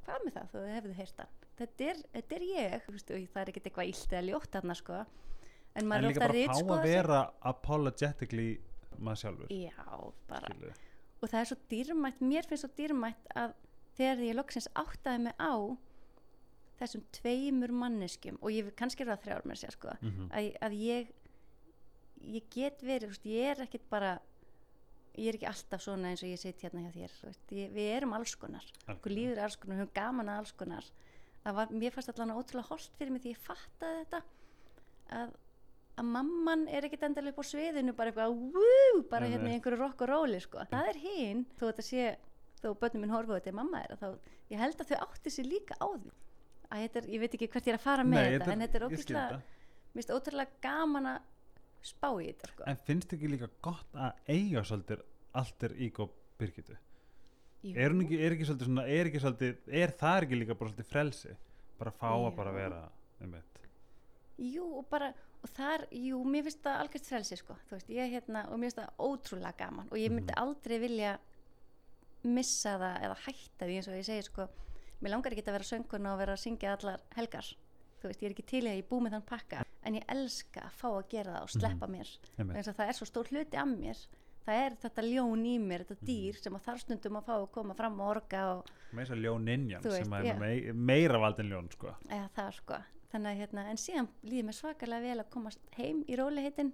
hvað 0.09 0.25
með 0.25 0.33
það, 0.39 0.47
þú 0.53 0.63
hefðu 0.73 0.93
heyrt 0.99 1.19
hann 1.23 1.33
þetta 1.59 1.87
er, 1.91 1.97
þetta 2.15 2.35
er 2.39 2.45
ég, 2.49 2.75
þú 2.85 2.93
veist, 2.95 3.11
og 3.11 3.25
það 3.33 3.41
er 3.43 3.51
ekkert 3.53 3.67
eitthvað 3.69 3.89
illt 3.93 4.13
eða 4.15 4.27
ljótt 4.29 4.51
þarna, 4.55 4.75
sko 4.79 4.99
en 4.99 5.83
en 5.83 5.89
maður 5.91 6.05
er 6.05 6.09
líka 6.09 6.25
ofta 6.25 6.29
að 6.29 6.69
bara 6.69 6.79
fá 6.79 6.79
að 6.79 6.87
vera 6.89 7.19
apologetically 7.53 8.49
maður 8.99 9.21
sjálfur 9.23 9.51
já, 9.53 9.83
bara 10.31 10.47
skilurðu. 10.49 10.73
og 11.21 11.29
það 11.29 11.39
er 11.43 11.49
svo 11.51 11.57
dýrmætt, 11.75 12.23
mér 12.31 12.47
finnst 12.49 12.65
svo 12.65 12.71
dýrmætt 12.79 13.29
að 13.43 13.53
þegar 13.99 14.23
ég 14.29 14.35
loksins 14.39 14.69
áttaði 14.79 15.21
mig 15.27 15.35
á 15.39 15.53
þessum 16.79 17.01
tveimur 17.11 17.73
manneskjum 17.75 18.37
og 18.41 18.53
ég 18.55 18.69
kannski 18.79 19.03
er 19.03 19.09
það 19.11 19.23
þrjár 19.25 19.47
með 19.51 19.57
sér 19.61 19.75
sko 19.75 19.93
Mhm. 20.01 20.29
að, 20.31 20.45
að 20.63 20.75
ég 20.79 21.09
ég 22.23 22.47
get 22.53 22.81
verið, 22.85 23.09
þú 23.09 23.13
veist, 23.15 23.29
ég 23.29 23.51
er 23.53 23.63
ekkert 23.65 23.89
bara 23.91 24.13
ég 25.19 25.27
er 25.31 25.37
ekki 25.39 25.49
alltaf 25.49 25.83
svona 25.83 26.11
eins 26.11 26.23
og 26.23 26.29
ég 26.31 26.39
sitt 26.39 26.61
hérna 26.63 26.85
hjá 26.85 26.91
þér, 26.95 27.15
veist, 27.27 27.53
ég, 27.55 27.71
við 27.75 27.91
erum 27.97 28.15
alls 28.15 28.35
konar. 28.39 28.65
Okkur 28.93 29.13
líður 29.13 29.43
alls 29.45 29.57
konar, 29.59 29.75
við 29.75 29.83
höfum 29.83 29.95
gaman 29.97 30.31
að 30.31 30.41
alls 30.43 30.55
konar. 30.59 30.89
Var, 31.49 31.71
mér 31.71 31.93
fannst 31.95 32.11
allan 32.13 32.35
ótrúlega 32.35 32.69
holdt 32.69 32.97
fyrir 32.99 33.13
mig 33.15 33.23
því 33.23 33.31
ég 33.33 33.41
fattaði 33.41 34.01
þetta 34.03 34.19
að, 35.17 35.29
að 35.97 36.09
mamman 36.13 36.65
er 36.67 36.85
ekkert 36.85 37.05
endalega 37.07 37.33
upp 37.33 37.41
á 37.41 37.51
sviðinu 37.51 37.95
bara 37.97 38.11
eitthvað, 38.11 38.35
wú, 38.53 39.03
bara 39.09 39.25
Nei, 39.25 39.33
hérna 39.33 39.51
í 39.51 39.57
einhverju 39.57 39.79
rock 39.79 40.03
og 40.05 40.11
róli, 40.11 40.41
sko. 40.43 40.61
Það 40.69 40.91
er 40.91 40.99
hinn, 41.05 41.45
þó 41.57 41.63
þetta 41.69 41.85
sé 41.89 42.09
þó 42.59 42.73
börnum 42.81 43.05
minn 43.05 43.15
horfa 43.15 43.39
þetta 43.39 43.53
er 43.53 43.55
mamma 43.55 43.81
er 43.85 43.95
þá, 43.99 44.09
ég 44.51 44.61
held 44.61 44.83
að 44.83 44.91
þau 44.91 44.99
átti 45.07 45.33
sér 45.33 45.47
líka 45.47 45.79
á 45.79 45.87
því. 45.95 46.13
Að 46.69 46.83
þetta 46.83 47.01
er, 47.01 47.09
ég 47.15 47.23
veit 47.23 47.35
ekki 47.39 47.49
hvert 47.49 47.67
ég 47.69 47.73
er 47.73 47.79
að 47.79 47.85
fara 47.87 48.05
með 48.05 48.19
Nei, 48.19 48.33
þetta, 48.35 48.51
en 48.51 48.63
þetta 48.65 48.77
er 48.79 48.85
ótrúlega 48.85 49.23
þetta. 49.31 49.59
finnst 49.95 50.11
ótrúlega 50.13 50.61
gaman 50.67 51.07
að 51.15 51.19
spá 51.81 52.09
í 52.21 52.27
þetta, 52.31 52.47
sko. 52.53 52.63
En 52.67 52.77
finnst 52.87 53.13
ekki 53.13 53.29
líka 53.31 53.49
gott 53.61 53.93
að 53.95 54.11
eiga 54.27 54.63
svolítið 54.63 55.03
alter 55.33 55.75
ego 55.79 56.09
Birgittu? 56.39 56.77
Jú. 57.61 57.73
er 57.75 57.91
ekki, 57.91 58.17
er 58.23 58.31
ekki 58.37 58.45
svolítið 58.47 58.67
svona 58.69 58.83
er 58.87 59.07
ekki 59.09 59.19
svolítið, 59.19 59.57
er 59.67 59.91
það 59.99 60.21
ekki 60.23 60.37
líka 60.39 60.55
bara 60.55 60.69
svolítið 60.71 60.87
frelsi? 60.93 61.33
Bara 61.79 61.91
fá 61.91 62.09
að 62.15 62.35
bara 62.35 62.51
vera 62.55 62.77
einmitt. 63.21 63.59
Jú, 64.39 64.63
og 64.79 64.85
bara, 64.89 65.09
og 65.43 65.49
þar, 65.51 65.83
jú, 65.91 66.21
mér 66.23 66.45
finnst 66.47 66.61
það 66.63 66.77
algjört 66.85 67.09
frelsi, 67.09 67.35
sko, 67.41 67.57
þú 67.67 67.75
veist, 67.75 67.89
ég 67.91 68.13
hérna, 68.13 68.45
og 68.47 68.55
mér 68.61 68.69
finnst 68.71 68.79
það 68.79 69.03
ótrúlega 69.09 69.57
gaman. 69.57 69.89
Og 69.91 69.97
ég 69.99 70.09
myndi 70.11 70.31
Mhm. 70.31 70.39
aldrei 70.39 70.79
vilja 70.79 71.17
missa 72.23 72.77
það 72.79 73.03
eða 73.07 73.17
hætta 73.25 73.65
því 73.67 73.75
eins 73.79 73.87
og 73.87 73.93
ég 73.99 74.05
segi, 74.07 74.23
sko, 74.23 74.47
mér 75.01 75.09
langar 75.13 75.31
ekki 75.35 75.43
að 75.47 75.55
vera 75.57 75.69
sönguna 75.71 76.13
og 76.13 76.19
vera 76.19 76.33
að 76.35 76.43
syngja 76.43 76.73
allar 76.77 76.99
helgar, 77.15 77.53
þú 77.99 78.11
veist, 78.11 78.23
ég 78.23 78.29
er 78.29 78.35
ekki 78.35 78.47
til 78.49 78.63
í 78.63 78.71
að 78.71 78.79
ég 78.79 78.87
búi 78.89 79.03
með 79.05 79.17
þann 79.17 79.27
pakka, 79.29 79.65
en 79.85 79.99
ég 79.99 80.07
elska 80.15 80.65
að 80.67 80.79
fá 80.79 80.87
að 80.91 81.05
gera 81.13 81.35
það 81.35 81.45
og 81.45 81.53
sleppa 81.55 81.91
mér, 81.91 82.11
eins 82.45 82.71
og 82.71 82.79
það 82.79 82.91
er 82.91 82.99
svo 82.99 83.09
stór 83.09 83.31
hluti 83.33 83.59
af 83.59 83.71
mér, 83.71 84.03
það 84.45 84.61
er 84.65 84.77
þetta 84.83 85.07
ljón 85.07 85.47
í 85.47 85.55
mér, 85.63 85.85
þetta 85.87 86.07
dýr 86.09 86.39
sem 86.39 86.59
að 86.59 86.67
þar 86.67 86.83
stundum 86.83 87.19
að 87.19 87.27
fá 87.29 87.33
að 87.37 87.49
koma 87.57 87.75
fram 87.77 87.99
og 87.99 88.13
orga 88.15 88.45
og 88.53 88.71
með 88.91 89.03
þess 89.03 89.15
að 89.15 89.25
ljón 89.25 89.49
veist, 89.49 89.89
sem 89.95 90.15
er 90.19 90.29
já. 90.29 90.35
mei, 90.39 90.55
meira 90.73 91.19
vald 91.21 91.41
en 91.43 91.51
ljón 91.53 91.73
sko. 91.73 91.93
eða 92.09 92.29
það 92.37 92.55
sko. 92.61 92.79
Þannig 93.09 93.31
að 93.31 93.39
hérna, 93.41 93.61
en 93.71 93.79
síðan 93.81 94.07
líður 94.21 94.45
mér 94.45 94.55
svakalega 94.59 95.05
vel 95.09 95.21
að 95.23 95.29
komast 95.33 95.71
heim 95.79 96.03
í 96.05 96.17
róliheitin 96.17 96.71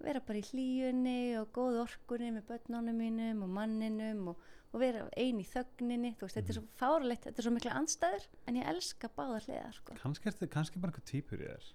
vera 0.00 0.22
bara 0.24 0.40
í 0.40 0.44
hlýjunni 0.50 1.20
og 1.40 1.50
góð 1.56 1.80
orkunni 1.84 2.32
með 2.34 2.46
börnunum 2.50 3.00
mínum 3.00 3.42
og 3.46 3.52
manninum 3.56 4.32
og, 4.32 4.46
og 4.76 4.82
vera 4.82 5.06
ein 5.16 5.40
í 5.40 5.46
þögninni 5.48 6.12
veist, 6.20 6.36
þetta 6.36 6.52
er 6.52 6.58
svo 6.58 6.66
fárleitt, 6.76 7.24
þetta 7.24 7.40
er 7.40 7.46
svo 7.46 7.52
mikla 7.54 7.76
anstæður 7.78 8.26
en 8.46 8.58
ég 8.60 8.70
elska 8.74 9.10
báðar 9.16 9.46
hliðar 9.48 9.78
sko. 9.78 9.96
kannski, 10.02 10.48
kannski 10.52 10.82
bara 10.82 10.92
einhver 10.92 11.06
típur 11.08 11.40
í 11.40 11.48
þér. 11.48 11.70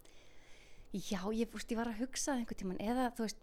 Já, 0.92 1.22
ég, 1.34 1.50
veist, 1.50 1.72
ég 1.72 1.80
var 1.80 1.90
að 1.90 2.04
hugsa 2.04 2.34
það 2.34 2.44
einhvern 2.44 2.62
tíman 2.62 2.84
eða 2.86 3.08
þú 3.18 3.26
veist 3.26 3.42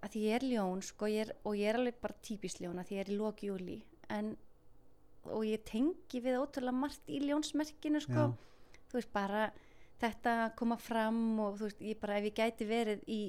að 0.00 0.20
ég 0.20 0.36
er 0.36 0.46
ljón 0.50 0.84
sko, 0.84 1.08
ég 1.08 1.24
er, 1.24 1.34
og 1.46 1.56
ég 1.56 1.72
er 1.72 1.80
alveg 1.80 1.98
bara 2.02 2.20
típist 2.26 2.60
ljón 2.60 2.80
að 2.80 2.94
ég 2.94 3.02
er 3.04 3.12
í 3.12 3.18
lók 3.20 3.42
júli 3.46 3.80
en 4.12 4.34
og 5.28 5.44
ég 5.44 5.64
tengi 5.68 6.20
við 6.24 6.38
ótrúlega 6.40 6.76
margt 6.76 7.10
í 7.12 7.20
ljónsmerkinu 7.26 8.00
sko. 8.00 8.30
Þú 8.90 8.96
veist 8.96 9.12
bara 9.12 9.50
þetta 10.00 10.36
að 10.46 10.54
koma 10.58 10.78
fram 10.80 11.20
og 11.44 11.58
þú 11.60 11.68
veist 11.68 11.82
ég 11.84 12.00
bara 12.00 12.18
ef 12.18 12.30
ég 12.30 12.38
gæti 12.38 12.68
verið 12.68 13.04
í 13.08 13.20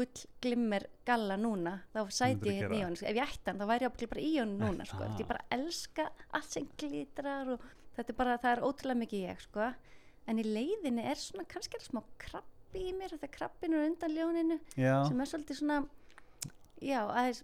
gull 0.00 0.24
glimmer 0.42 0.86
galla 1.06 1.36
núna 1.40 1.74
þá 1.92 2.00
sæti 2.16 2.50
ég 2.54 2.62
hérna 2.62 2.78
í 2.78 2.82
honum 2.86 2.98
ef 3.00 3.16
ég 3.16 3.22
ætti 3.26 3.50
hann 3.50 3.60
þá 3.60 3.66
væri 3.70 3.88
ég 3.90 4.12
bara 4.14 4.24
í 4.24 4.32
honum 4.38 4.64
núna 4.64 4.86
sko. 4.88 5.02
það? 5.04 5.20
ég 5.20 5.28
bara 5.30 5.44
elska 5.56 6.08
allt 6.38 6.56
sem 6.56 6.68
glitrar 6.80 7.52
og 7.54 7.68
þetta 7.96 8.14
er 8.14 8.18
bara 8.22 8.38
það 8.40 8.52
er 8.56 8.64
ótrúlega 8.68 9.02
mikið 9.04 9.24
ég 9.28 9.44
sko. 9.44 9.70
en 10.30 10.40
í 10.40 10.46
leiðinni 10.46 11.06
er 11.10 11.20
svona 11.20 11.46
kannski 11.50 11.78
er 11.78 11.84
smá 11.86 12.02
krabbi 12.22 12.84
í 12.88 12.92
mér 12.96 13.16
þegar 13.16 13.32
krabbin 13.38 13.74
er 13.76 13.88
undan 13.88 14.14
ljóninu 14.14 14.58
já, 14.78 14.94
sem 15.08 15.20
er 15.24 15.30
svolítið 15.32 15.58
svona 15.60 15.80
já, 16.80 17.00
aðeins 17.04 17.42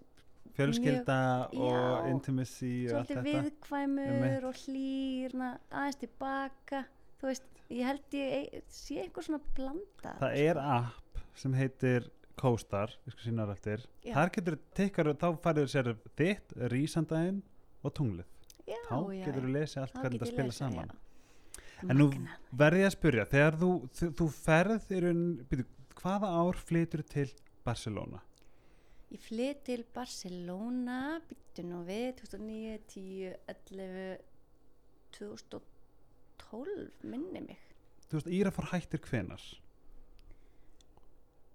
fjölskylda 0.57 1.18
og 1.52 1.72
já, 1.72 2.11
intimacy 2.12 2.72
og 2.88 3.00
allt 3.00 3.11
svolítið 3.11 3.16
þetta 3.16 3.24
viðkvæmur 3.26 4.12
Einmitt. 4.14 4.46
og 4.48 4.61
hlýrna 4.62 5.50
aðeins 5.70 5.98
tilbaka 6.00 6.84
þú 7.20 7.30
veist, 7.32 7.50
ég 7.74 7.88
held 7.90 8.16
ég 8.16 8.36
ei- 8.38 8.62
sé 8.70 9.00
einhver 9.02 9.26
svona 9.26 9.42
blanda 9.57 10.14
það 10.22 10.38
er 10.46 10.62
app 10.62 11.20
sem 11.36 11.52
heitir 11.59 12.07
CoStar, 12.41 12.93
ég 13.07 13.14
skal 13.14 13.28
sína 13.30 13.47
þar 13.47 13.57
eftir. 13.57 13.84
Já. 14.05 14.12
þar 14.18 14.32
getur 14.37 14.59
tekkar, 14.76 15.11
þá 15.16 15.28
færður 15.45 15.72
sér 15.72 15.91
þitt, 16.18 16.55
rísandaginn 16.72 17.41
og 17.82 17.95
tunglið. 17.97 18.28
Já, 18.66 18.78
þá 18.89 18.97
getur 19.12 19.43
þú 19.43 19.53
lesið 19.55 19.82
allt 19.82 19.99
hvernig 20.03 20.22
það 20.22 20.32
spila 20.32 20.57
saman. 20.57 20.95
En 21.87 21.99
nú 22.01 22.07
verði 22.57 22.82
ég 22.82 22.89
að 22.89 22.95
spyrja 22.97 23.26
þegar 23.32 23.59
þú, 23.61 23.72
þú, 23.99 24.09
þú 24.20 24.28
ferð 24.37 24.95
raun, 25.05 25.26
byrju, 25.51 25.66
hvaða 26.01 26.30
ár 26.41 26.62
flytur 26.68 27.05
til 27.09 27.26
Barcelona? 27.66 28.22
Ég 29.12 29.22
flytt 29.22 29.61
til 29.68 29.84
Barcelona 29.95 31.20
byttu 31.28 31.62
nú 31.68 31.84
við 31.87 32.09
2009, 32.24 32.78
10, 32.91 33.37
11 33.53 34.24
2012 35.16 37.07
minni 37.07 37.43
mig. 37.45 37.62
Þú 38.11 38.18
veist, 38.18 38.32
Írafár 38.39 38.68
hættir 38.72 39.03
hvenar 39.07 39.43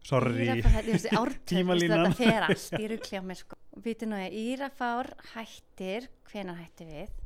sorry. 0.06 0.48
Tímalínan. 1.52 2.12
þetta 2.12 2.18
fer 2.20 2.48
allt. 2.48 2.78
Í 2.80 2.92
rugli 2.92 3.20
á 3.20 3.24
mér 3.26 3.42
sko. 3.42 3.60
Býtu 3.82 4.10
nú 4.10 4.20
ég, 4.20 4.36
Írafár 4.36 5.12
hættir, 5.34 6.10
hvenær 6.32 6.60
hættir 6.60 6.90
við? 6.92 7.20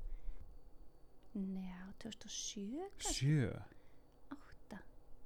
Njá, 1.36 1.80
2007, 2.00 2.86
sjö 3.12 3.50
8, 4.32 4.78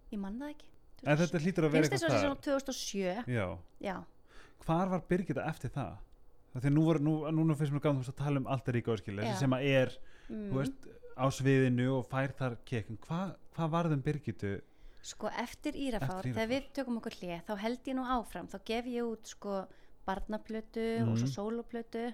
ég 0.10 0.22
man 0.22 0.40
það 0.40 0.54
ekki. 0.56 0.70
en 1.04 1.20
þetta 1.20 1.42
hlýtur 1.44 1.68
að 1.68 1.76
vera 1.76 1.86
eitthvað 1.86 2.16
svona 2.16 2.40
2007, 2.48 3.28
já, 3.30 3.46
já, 3.84 3.98
hvar 4.66 4.90
var 4.90 5.04
Birgitta 5.12 5.46
eftir 5.46 5.74
það? 5.76 6.00
Það 6.50 6.66
því 6.66 6.72
nú, 6.74 6.86
var, 6.88 7.00
nú, 7.06 7.14
núna 7.38 7.58
finnst 7.60 7.76
mér 7.76 7.84
gaman 7.84 8.06
þú 8.08 8.14
að 8.16 8.22
tala 8.24 8.42
um 8.42 8.48
allt 8.50 8.72
er 8.72 8.78
ríka 8.80 8.96
áskil 8.96 9.20
Já. 9.22 9.36
sem 9.38 9.54
að 9.54 9.68
er 9.70 9.92
mm. 10.32 10.48
veist, 10.56 10.88
á 11.14 11.26
sviðinu 11.36 11.88
og 12.00 12.08
fær 12.10 12.34
þar 12.40 12.56
hvað 12.66 13.36
hva 13.54 13.68
varðum 13.76 14.02
Birgittu 14.06 14.56
Sko 15.02 15.30
eftir 15.32 15.76
Írafár, 15.80 16.20
Eftir 16.20 16.34
þegar 16.34 16.50
Írafár. 16.50 16.56
við 16.56 16.72
tökum 16.74 16.98
okkur 17.00 17.16
hlið, 17.22 17.44
þá 17.48 17.54
held 17.58 17.86
ég 17.88 17.96
nú 17.96 18.04
áfram, 18.04 18.48
þá 18.52 18.58
gef 18.66 18.86
ég 18.86 19.04
út 19.08 19.28
sko 19.28 19.54
barnaplötu 20.08 20.88
og 21.08 21.18
svo 21.18 21.28
Mhm. 21.28 21.36
sóloplötu 21.36 22.14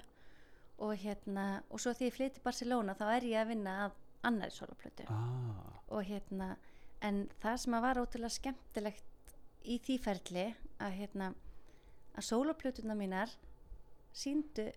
og 0.80 0.94
hérna, 0.98 1.64
og 1.72 1.80
svo 1.80 1.92
því 1.94 2.06
ég 2.10 2.14
flytti 2.14 2.44
Barcelona 2.44 2.94
þá 2.96 3.06
er 3.16 3.22
ég 3.24 3.42
að 3.42 3.48
vinna 3.48 3.76
að 3.88 3.92
annari 4.24 4.52
sóloplötu. 4.52 5.06
Ah, 5.10 5.80
og 5.90 6.04
hérna, 6.04 6.58
en 7.02 7.30
það 7.42 7.58
sem 7.60 7.74
að 7.74 7.82
var 7.82 7.96
ótrúlega 7.96 8.32
skemmtilegt 8.32 9.04
í 9.66 9.80
því 9.80 10.00
ferli 10.00 10.56
að 10.80 10.92
hérna, 11.00 11.34
að 12.16 12.24
sóloplötuna 12.24 12.96
mínar 12.96 13.30
síndu 14.14 14.72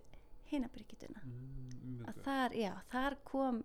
hinabyrgituna 0.51 1.21
mm, 1.23 2.05
að 2.07 2.23
þar, 2.25 2.49
já, 2.57 2.73
þar 2.91 3.15
kom 3.23 3.63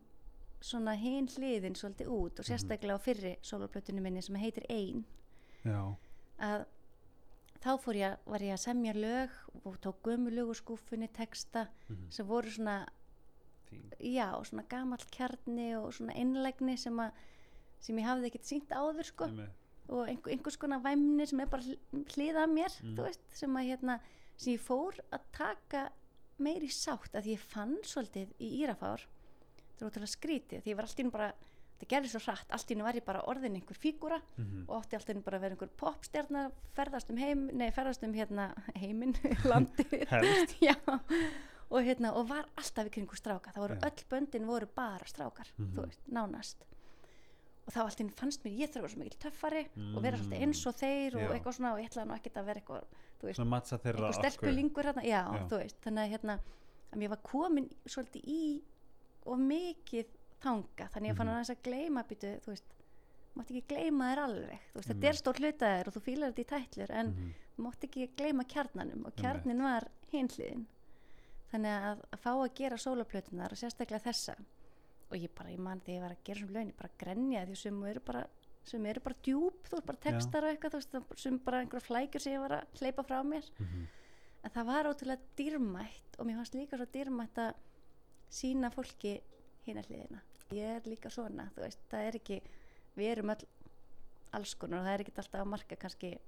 svona 0.65 0.95
hin 0.97 1.27
hliðin 1.29 1.75
svolítið 1.77 2.09
út 2.15 2.41
og 2.41 2.47
sérstaklega 2.49 2.97
á 2.97 3.05
fyrri 3.05 3.35
sóloplötunum 3.45 4.05
minni 4.07 4.23
sem 4.25 4.37
heitir 4.41 4.65
Ein 4.73 5.05
já, 5.65 5.81
að 6.41 6.65
þá 7.65 7.71
fór 7.81 7.97
ég, 8.01 8.17
var 8.29 8.45
ég 8.45 8.55
að 8.57 8.62
semja 8.65 8.95
lög 8.97 9.35
og 9.65 9.77
tók 9.85 10.01
gömu 10.05 10.33
lög 10.33 10.53
úr 10.55 10.59
skúfunni 10.61 11.09
texta 11.12 11.67
Mhm. 11.89 12.11
sem 12.11 12.27
voru 12.27 12.51
svona 12.51 12.87
fín 13.71 13.91
já, 14.01 14.31
svona 14.45 14.65
gamall 14.69 15.05
kjarni 15.11 15.75
og 15.77 15.93
svona 15.93 16.12
einlægni 16.17 16.77
sem 16.79 16.97
að 16.97 17.12
sem 17.81 17.97
ég 17.99 18.05
hafði 18.09 18.27
ekkert 18.31 18.45
sínt 18.49 18.69
áður 18.73 19.05
sko 19.05 19.25
Einmitt. 19.25 19.51
og 19.89 20.09
einhver, 20.09 20.33
einhvers 20.33 20.57
konar 20.57 20.81
væmni 20.81 21.27
sem 21.27 21.41
er 21.41 21.47
bara 21.47 21.62
hl- 21.62 21.79
hliðað 21.93 22.49
mér, 22.53 22.81
Mm. 22.83 22.97
þú 22.97 23.03
veist 23.05 23.21
sem 23.33 23.51
að 23.57 23.69
hérna, 23.69 24.01
sem 24.37 24.55
ég 24.55 24.61
fór 24.61 24.95
að 25.12 25.21
taka 25.33 25.91
meiri 26.39 26.69
sátt 26.69 27.12
að 27.15 27.25
ég 27.35 27.39
fann 27.39 27.77
svolítið 27.83 28.33
í 28.41 28.62
Írafár 28.65 29.01
það 29.79 29.85
var 29.87 29.91
ótrúlega 29.91 30.14
skrítið, 30.14 30.62
því 30.62 30.72
ég 30.72 30.77
var 30.77 30.85
allt 30.89 30.99
í 30.99 31.03
einu 31.05 31.11
bara 31.11 31.33
það 31.81 31.89
gerði 31.91 32.09
svo 32.12 32.20
hratt, 32.25 32.51
allt 32.55 32.70
í 32.70 32.75
einu 32.75 32.85
var 32.87 32.95
ég 32.95 33.05
bara 33.05 33.22
orðin 33.29 33.57
einhver 33.59 33.77
fígúra 33.77 34.20
Mhm. 34.39 34.64
og 34.68 34.77
átti 34.83 34.95
allt 34.97 35.09
í 35.09 35.12
einu 35.14 35.22
bara 35.22 35.37
að 35.39 35.41
vera 35.41 35.55
einhver 35.57 35.72
popstjarnar 35.77 36.53
ferðast 36.77 37.11
um 37.11 37.16
heim, 37.16 37.47
nei 37.53 37.70
ferðast 37.70 38.03
um 38.07 38.12
hérna 38.14 38.55
heiminn, 38.77 39.14
landið 39.51 40.07
já, 40.68 40.77
og 41.70 41.83
hérna 41.83 42.12
og 42.14 42.29
var 42.29 42.47
alltaf 42.57 42.87
í 42.87 42.91
kringu 42.95 43.16
stráka, 43.18 43.51
það 43.53 43.64
voru 43.66 43.75
Já. 43.81 43.89
öll 43.91 44.05
böndin 44.11 44.47
voru 44.47 44.66
bara 44.75 45.05
strákar, 45.05 45.51
Mhm. 45.59 45.72
þú 45.75 45.87
veist, 45.89 46.01
nánast 46.09 46.57
og 47.66 47.72
þá 47.72 47.79
allt 47.81 47.99
í 48.01 48.05
einu 48.05 48.12
fannst 48.12 48.45
mér 48.45 48.59
ég 48.61 48.70
þurfa 48.70 48.89
svo 48.93 48.99
mikil 49.01 49.18
töffari 49.18 49.66
og 49.97 50.03
vera 50.03 50.16
svolítið 50.18 50.43
eins 50.45 50.66
og 50.66 50.75
þeir 50.77 51.14
og 51.16 51.20
Mm. 51.20 51.29
Já. 51.29 51.33
eitthvað 51.41 51.55
svona 51.57 51.72
og 51.72 51.79
ég 51.81 51.89
ætlaði 51.91 52.07
nú 52.07 52.14
ekkert 52.14 52.37
að 52.37 52.45
vera 52.45 52.61
eitthvað 52.61 52.85
þú 53.18 53.25
veist, 53.25 53.39
einhver 53.41 54.12
stelpulingur 54.12 54.85
hérna, 54.85 55.03
já, 55.03 55.22
Já. 55.33 55.49
þú 55.49 55.59
veist, 55.59 55.77
þannig 55.81 56.03
að 56.05 56.11
hérna 56.12 56.39
að 56.93 56.99
mér 57.01 57.09
var 57.09 57.18
komin 57.25 57.70
svolítið 57.89 58.22
í 58.29 58.62
og 59.27 59.39
mikið 59.39 60.07
þanga 60.45 60.89
þannig 60.93 61.09
að 61.09 61.12
ég 61.12 61.16
fann 61.16 61.29
Mhm. 61.29 61.37
að 61.41 61.51
að 61.55 61.62
gleyma 61.64 62.03
býtu, 62.09 62.41
þú 62.45 62.47
veist 62.53 62.64
mátti 63.37 63.57
ekki 63.57 63.75
gleyma 63.75 64.05
þér 64.14 64.18
alveg 64.25 64.59
þú 64.70 64.75
veist, 64.79 64.89
þetta 64.89 65.09
er 65.09 65.18
stór 65.18 65.39
hlutaðir 65.41 65.89
og 65.89 65.95
þú 65.95 66.01
fílar 66.07 66.33
þetta 66.33 66.45
í 66.45 66.51
tætlur 66.53 66.91
en 66.91 67.07
Mhm. 67.07 67.35
þú 67.57 67.62
mátti 67.64 67.89
ekki 67.89 68.09
gleyma 68.16 68.45
kjarnanum 68.45 69.07
og 69.07 69.16
kjarnin 69.16 69.62
var 69.62 69.89
hinliðin 70.12 70.66
þannig 71.53 71.83
að, 71.85 71.99
að 72.12 72.18
fá 72.18 72.31
að 72.35 72.55
gera 72.55 72.77
sólaplötunar 72.77 73.53
og 73.53 73.59
sérstaklega 73.59 74.03
þessa 74.03 74.35
og 75.11 75.16
ég 75.18 75.31
bara, 75.35 75.51
ég 75.51 75.59
man 75.59 75.81
þegar 75.81 75.95
ég 75.95 76.01
var 76.03 76.11
að 76.11 76.25
gera 76.25 76.41
svona 76.41 76.53
laun 76.53 76.68
ég 76.72 76.77
bara 76.77 76.91
grenja 76.99 77.47
því 77.47 77.57
sem 77.57 77.83
eru 77.85 78.01
bara 78.01 78.27
sem 78.64 78.87
eru 78.87 79.01
bara 79.01 79.14
djúb, 79.22 79.53
þú 79.68 79.70
veist, 79.77 79.87
bara 79.87 79.99
textar 79.99 80.45
og 80.45 80.51
eitthvað 80.57 80.72
þú 80.72 80.81
veist, 80.81 81.18
sem 81.20 81.39
bara 81.39 81.61
einhverja 81.61 81.85
flækjur 81.89 82.20
sem 82.20 82.33
ég 82.33 82.41
var 82.41 82.51
að 82.51 82.64
hleypa 82.81 83.03
frá 83.05 83.22
mér 83.22 83.45
Mhm. 83.61 83.87
en 84.45 84.51
það 84.51 84.64
var 84.66 84.85
ótrúlega 84.85 85.18
dýrmætt 85.37 86.18
og 86.18 86.27
mér 86.27 86.37
fannst 86.37 86.55
líka 86.55 86.77
svo 86.77 86.87
dýrmætt 86.87 87.35
að 87.37 87.55
sína 88.31 88.70
fólki 88.70 89.20
hina 89.66 89.83
hliðina 89.83 90.20
ég 90.53 90.77
er 90.77 90.83
líka 90.89 91.11
svona, 91.11 91.51
þú 91.57 91.61
veist, 91.64 91.81
það 91.91 92.07
er 92.09 92.16
ekki 92.20 92.41
við 92.97 93.11
erum 93.16 93.31
öll 93.35 93.47
alls 94.35 94.55
konar 94.59 94.81
og 94.81 94.87
það 94.87 94.95
er 94.95 95.01
ekki 95.05 95.14
alltaf 95.16 95.41
að 95.41 95.51
marka 95.51 95.77
kannski 95.77 96.18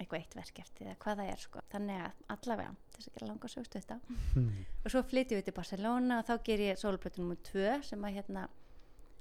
eitthvað 0.00 0.18
eitt 0.20 0.34
verk 0.34 0.58
eftir 0.58 0.86
eða 0.90 0.96
hvað 0.98 1.16
það 1.20 1.28
er 1.32 1.38
sko. 1.44 1.60
þannig 1.70 2.00
að 2.02 2.12
allavega, 2.34 2.74
þess 2.96 3.08
að 3.08 3.14
gera 3.14 3.26
langa 3.30 3.48
sögstu 3.48 3.78
þetta 3.80 4.00
Mhm. 4.34 4.64
og 4.84 4.90
svo 4.90 5.02
flytjum 5.02 5.38
við 5.38 5.44
til 5.44 5.54
Barcelona 5.54 6.18
og 6.18 6.24
þá 6.26 6.42
ger 6.44 6.58
ég 6.58 6.78
sólplötu 6.78 7.22
nr. 7.22 7.36
2 7.42 7.82
sem 7.82 8.02
að 8.02 8.14
hérna 8.18 8.48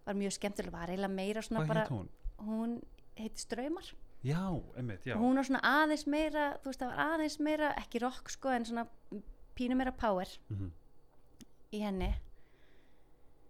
var 0.06 0.16
mjög 0.16 0.32
skemmtileg, 0.34 0.72
var 0.72 0.88
eiginlega 0.90 1.14
meira 1.14 1.42
svona 1.42 1.62
hvað 1.62 1.68
bara, 1.68 1.86
hún? 1.88 2.10
hún 2.40 2.82
heiti 3.16 3.38
Ströymar 3.46 3.94
já, 4.24 4.42
emmitt, 4.76 5.06
já 5.06 5.16
hún 5.16 5.36
var 5.36 5.44
svona 5.46 5.62
aðeins 5.62 6.08
meira 6.08 6.58
þú 6.64 6.66
veist 6.66 6.80
það 6.82 6.96
var 6.96 7.06
aðeins 7.14 7.40
meira, 7.40 7.74
ekki 7.78 8.02
rock 8.02 8.30
sko 8.30 8.50
en 8.50 8.66
svona 8.66 8.88
pínu 9.56 9.76
meira 9.78 9.92
power 9.92 10.28
Mhm. 10.50 10.72
Í 11.74 11.80
henni 11.84 12.12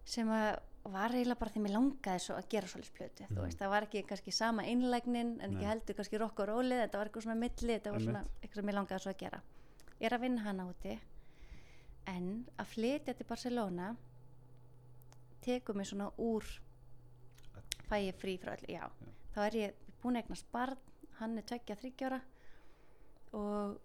sem 0.05 0.27
að 0.33 0.59
var 0.83 1.13
eiginlega 1.15 1.39
bara 1.39 1.51
því 1.53 1.61
mér 1.63 1.73
langaði 1.77 2.19
svo 2.25 2.35
að 2.35 2.47
gera 2.51 2.67
svolítið 2.67 2.95
plötu 2.97 3.25
Mhm. 3.29 3.37
veist, 3.45 3.59
það 3.59 3.69
var 3.71 3.83
ekki 3.87 4.01
kannski 4.07 4.31
sama 4.35 4.63
einlægnin 4.67 5.29
en 5.41 5.51
ekki 5.53 5.61
Nei. 5.63 5.69
heldur 5.69 5.95
kannski 5.95 6.19
rock 6.19 6.39
og 6.43 6.47
rólið 6.49 6.81
þetta 6.83 6.97
var 6.99 7.07
eitthvað 7.09 7.23
svona 7.23 7.39
milli, 7.39 7.73
þetta 7.79 7.91
var 7.91 7.99
svona 8.03 8.23
eitthvað 8.41 8.55
sem 8.59 8.65
mér 8.65 8.77
langaði 8.79 8.99
svo 9.05 9.11
að 9.13 9.17
gera 9.23 9.41
ég 10.01 10.05
er 10.09 10.17
að 10.17 10.21
vinna 10.25 10.41
hana 10.43 10.65
úti 10.67 10.99
en 12.07 12.45
að 12.59 12.65
flytja 12.73 13.13
til 13.15 13.25
Barcelona 13.29 13.95
tekur 15.41 15.75
mig 15.75 15.87
svona 15.87 16.11
úr 16.17 16.43
fæ 17.89 17.95
ég 18.09 18.15
frí 18.19 18.37
frá 18.39 18.51
öllu, 18.57 18.67
já, 18.67 18.83
Já. 18.83 18.91
þá 19.35 19.39
er 19.47 19.51
ég 19.61 19.73
búin 20.03 20.15
að 20.17 20.23
eignast 20.25 20.51
barn, 20.51 20.77
hann 21.19 21.37
er 21.37 21.43
tveggja 21.43 21.75
þryggjára 21.79 22.21
og 23.33 23.79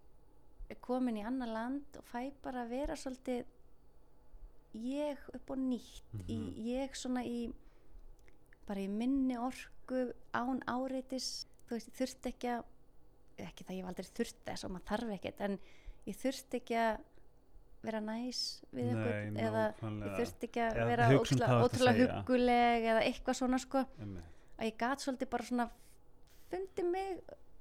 er 0.68 0.76
komin 0.82 1.16
í 1.16 1.24
annar 1.24 1.48
land 1.48 1.96
og 1.96 2.04
fæ 2.04 2.32
bara 2.42 2.64
að 2.64 2.70
vera 2.74 2.94
svolítið 2.96 3.44
ég 4.74 5.18
upp 5.34 5.50
á 5.50 5.54
nýtt 5.56 6.02
í, 6.28 6.36
Mhm. 6.38 6.54
ég 6.64 6.94
svona 6.96 7.24
í 7.24 7.52
bara 8.66 8.80
í 8.80 8.88
minni 8.88 9.36
orku 9.36 10.12
án 10.34 10.60
áreitis 10.66 11.46
þú 11.68 11.70
veist, 11.76 11.88
ég 11.88 11.96
þurfti 11.98 12.32
ekki 12.32 12.48
að 12.58 12.64
ekki 13.38 13.64
það 13.64 13.74
ég 13.76 13.82
hef 13.84 13.88
aldrei 13.88 14.10
þurft 14.18 14.44
þess 14.44 14.64
og 14.64 14.70
maður 14.70 14.88
þarf 14.90 15.14
ekkert 15.18 15.40
en 15.40 15.58
ég 16.06 16.16
þurfti 16.16 16.60
ekki 16.60 16.74
að 16.74 16.98
vera 17.82 18.00
næs 18.00 18.40
við 18.74 18.84
Nei, 18.84 18.94
einhvern 18.94 19.36
eða 19.38 19.64
ég 19.80 20.16
þurfti 20.18 20.48
ekki 20.48 20.60
að 20.60 20.76
Eða 20.76 20.86
vera 20.86 21.08
um 21.08 21.18
ótrúlega, 21.18 21.48
að 21.48 21.64
ótrúlega 21.68 21.94
segja. 21.98 22.14
hugguleg 22.18 22.82
eða 22.92 23.02
eitthvað 23.06 23.38
svona 23.38 23.58
sko 23.60 23.84
Einmitt. 24.00 24.24
að 24.58 24.66
ég 24.66 24.76
gat 24.78 24.98
svolítið 24.98 25.30
bara 25.30 25.44
svona 25.44 25.70
fundi 26.50 26.82
mig 26.82 27.20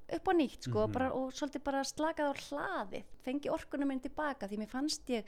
upp 0.10 0.24
á 0.28 0.32
nýtt 0.34 0.62
sko 0.64 0.88
Mhm. 0.88 0.92
bara, 0.94 1.12
og 1.14 1.32
svolítið 1.32 1.64
bara 1.64 1.82
slakað 1.84 2.32
á 2.32 2.34
hlaði 2.50 3.04
fengi 3.24 3.50
orkunum 3.50 3.88
minn 3.88 4.00
tilbaka 4.02 4.48
því 4.48 4.58
mér 4.58 4.68
fannst 4.70 5.06
ég 5.08 5.24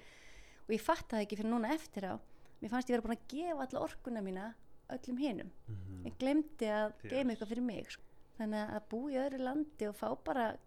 og 0.69 0.75
ég 0.75 0.81
fattaði 0.85 1.25
ekki 1.25 1.37
fyrir 1.41 1.49
núna 1.51 1.73
eftir 1.73 2.05
á 2.05 2.13
mér 2.61 2.69
fannst 2.69 2.89
ég 2.89 2.95
vera 2.97 3.05
búin 3.07 3.17
að 3.17 3.27
gefa 3.33 3.65
alla 3.65 3.81
orkuna 3.87 4.21
mína 4.21 4.53
öllum 4.89 5.17
hinum 5.21 5.49
Mhm. 5.67 6.05
ég 6.05 6.17
glemdi 6.19 6.65
að 6.69 6.93
Þér. 7.01 7.09
geima 7.09 7.31
eitthvað 7.33 7.47
fyrir 7.53 7.63
mig 7.65 7.91
sko. 7.91 8.03
þannig 8.39 8.69
að 8.75 8.83
búa 8.89 9.11
í 9.11 9.17
öðru 9.19 9.39
landi 9.43 9.87
og 9.89 9.95
fá 9.95 10.15
bara 10.23 10.57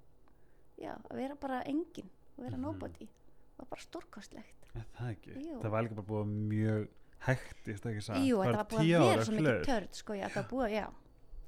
já, 0.78 0.92
að 1.11 1.16
vera 1.16 1.34
bara 1.36 1.62
engin 1.64 2.11
og 2.38 2.44
vera 2.44 2.57
Mhm. 2.57 2.62
nobody 2.62 3.09
var 3.59 3.66
bara 3.70 3.80
stórkostlegt 3.80 4.68
það 4.98 5.61
það 5.62 5.70
var 5.70 5.82
líka 5.82 5.94
bara 5.94 6.07
búið 6.07 6.26
mjög 6.48 6.88
hektist 7.22 7.84
ekki 7.86 8.03
satt 8.03 8.16
Jú, 8.26 8.36
þetta 8.42 8.57
var 8.57 8.66
búið 8.66 8.96
að 8.98 9.09
vera 9.11 9.24
svo 9.24 9.34
mikið 9.38 9.64
törd 9.64 9.94
sko, 9.94 10.12
já, 10.14 10.26
það 10.28 10.34
var 10.34 10.50
búið, 10.50 10.70
já 10.72 10.86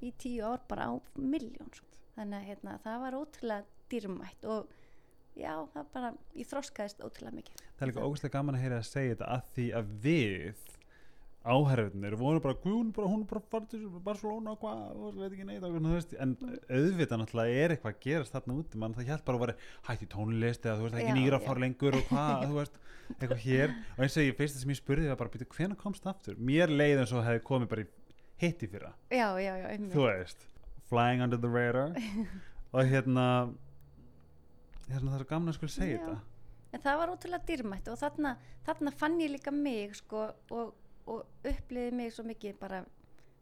í 0.01 0.13
tíu 0.17 0.43
ár 0.45 0.59
bara 0.67 0.83
á 0.87 1.01
miljón 1.17 1.73
sko. 1.73 1.85
þannig 2.17 2.39
að 2.41 2.45
hérna, 2.47 2.79
það 2.83 2.99
var 2.99 3.13
ótrúlega 3.13 3.65
dýrmætt 3.89 4.45
og 4.45 4.67
já, 5.35 5.53
það 5.73 5.89
bara 5.93 6.13
ég 6.39 6.47
þroskaðist 6.51 7.03
ótrúlega 7.03 7.35
mikið 7.41 7.61
það 7.65 7.83
er 7.87 7.91
líka 7.91 8.05
ógæslega 8.07 8.35
gaman 8.37 8.55
að 8.59 8.63
heyra 8.65 8.79
að 8.81 8.89
segja 8.91 9.15
þetta 9.15 9.31
að 9.35 9.51
því 9.55 9.67
að 9.79 9.93
við 10.05 10.63
áherfinir 11.45 12.15
voru 12.17 12.39
bara, 12.41 12.55
hún 12.63 12.87
bara, 12.95 13.05
hún 13.11 13.25
bara 13.29 13.41
farið 13.51 13.67
til 13.75 13.89
Barcelona 14.01 14.55
og 14.55 14.63
hvað, 14.63 15.01
veit 15.19 15.27
ekki 15.35 15.43
neitt 15.45 15.65
og, 15.67 15.75
þú 15.77 15.91
veist, 15.93 16.15
en 16.17 16.31
Mm. 16.41 16.55
auðvitað 16.73 17.19
náttúrulega 17.21 17.59
er 17.65 17.73
eitthvað 17.75 17.91
að 17.93 17.99
gerast 18.01 18.33
þarna 18.33 18.55
úti, 18.57 18.79
mann 18.81 18.95
það 18.97 19.05
hjælt 19.11 19.25
bara 19.27 19.37
að 19.37 19.43
vera 19.45 19.55
hætt 19.85 20.01
í 20.01 20.07
tónlist 20.09 20.65
eða 20.65 20.79
þú 20.79 20.87
veist, 20.87 20.97
ekki 21.03 21.13
nýra 21.19 21.37
já. 21.37 21.45
fár 21.45 21.59
lengur 21.61 21.97
og 21.99 22.07
hvað, 22.09 22.47
þú 22.49 22.55
veist 22.57 22.79
eitthvað 23.19 23.43
hér, 23.45 23.75
og 23.93 24.01
eins 24.07 24.17
og 24.17 24.25
ég 24.25 24.37
fyrst 24.39 24.57
sem 24.63 24.73
ég 24.73 24.79
spurði 24.81 25.11
var 25.11 25.19
bara, 25.21 25.29
býtu, 25.35 25.45
hvena 25.53 25.77
komst 25.77 26.07
aftur? 26.09 26.35
Mér 26.41 26.73
leið 26.73 27.03
eins 27.03 27.13
og 27.13 27.21
hefði 27.27 27.43
komið 27.45 27.69
bara 27.75 27.85
í 27.85 27.87
hitti 28.41 28.67
fyrra 28.73 28.93
já, 29.13 29.29
já, 29.37 29.53
já, 29.61 29.67
einmitt. 29.69 29.93
þú 29.93 30.07
veist, 30.09 30.47
flying 30.89 31.21
under 31.21 31.37
the 31.37 31.47
radar 31.47 31.93
og 32.73 32.89
hérna 32.89 33.27
hérna 34.89 35.11
það 35.15 35.19
er 35.19 35.29
gaman 35.29 35.49
að 35.53 35.57
skul 35.59 35.69
segja 35.69 35.97
þetta. 35.99 36.17
En 36.75 36.81
það 36.83 36.97
var 36.99 37.13
ótrúlega 37.13 37.45
dýrmætt 37.47 37.87
og 37.87 37.97
þarna, 38.01 38.35
þarna 38.67 38.91
fann 38.99 39.19
ég 39.21 39.31
líka 39.31 39.51
mig 39.55 39.95
sko, 39.95 40.25
og, 40.51 40.73
og 41.07 41.25
uppliði 41.47 41.91
mig 41.95 42.11
svo 42.13 42.25
mikið 42.27 42.57
bara 42.59 42.83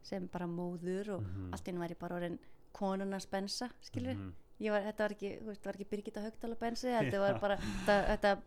sem 0.04 0.28
bara 0.28 0.46
móður 0.48 1.14
og 1.16 1.22
Mhm. 1.24 1.54
allt 1.54 1.68
inn 1.68 1.80
var 1.80 1.90
ég 1.90 1.98
bara 2.00 2.16
orðin 2.20 2.38
konunars 2.74 3.26
bensa, 3.26 3.70
skilur 3.82 4.14
Mhm. 4.16 4.34
ég 4.62 4.72
var, 4.72 4.82
þetta 4.82 4.98
var 5.00 5.10
ekki, 5.16 5.32
veist, 5.46 5.66
var 5.66 5.74
ekki 5.74 5.90
Birgitta 5.90 6.22
Haugdala 6.22 6.56
bensi, 6.60 6.88
þetta 7.00 7.20
var 7.20 7.40
bara 7.40 7.58
þetta, 7.58 8.18
þetta 8.18 8.42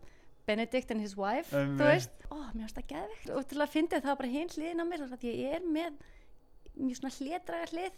Benedict 0.47 0.91
and 0.91 1.01
his 1.01 1.17
wife 1.17 1.51
Einmitt. 1.51 1.77
þú 1.81 1.83
veist, 1.91 2.11
ó, 2.31 2.35
mér 2.53 2.61
finnst 2.63 2.75
það 2.77 2.87
geðveikt. 2.87 3.29
Og 3.35 3.47
til 3.47 3.57
að 3.59 3.67
fyndi 3.73 3.95
það 3.99 4.05
var 4.05 4.15
bara 4.15 4.29
hinn 4.29 4.47
hliðin 4.47 4.79
á 4.79 4.85
mér 4.87 4.99
þannig 5.03 5.19
að 5.19 5.41
ég 5.43 5.55
er 5.55 5.59
með 5.59 5.93
mjög 6.77 6.95
svona 7.01 7.15
hliðdraga 7.17 7.67
hlið 7.73 7.91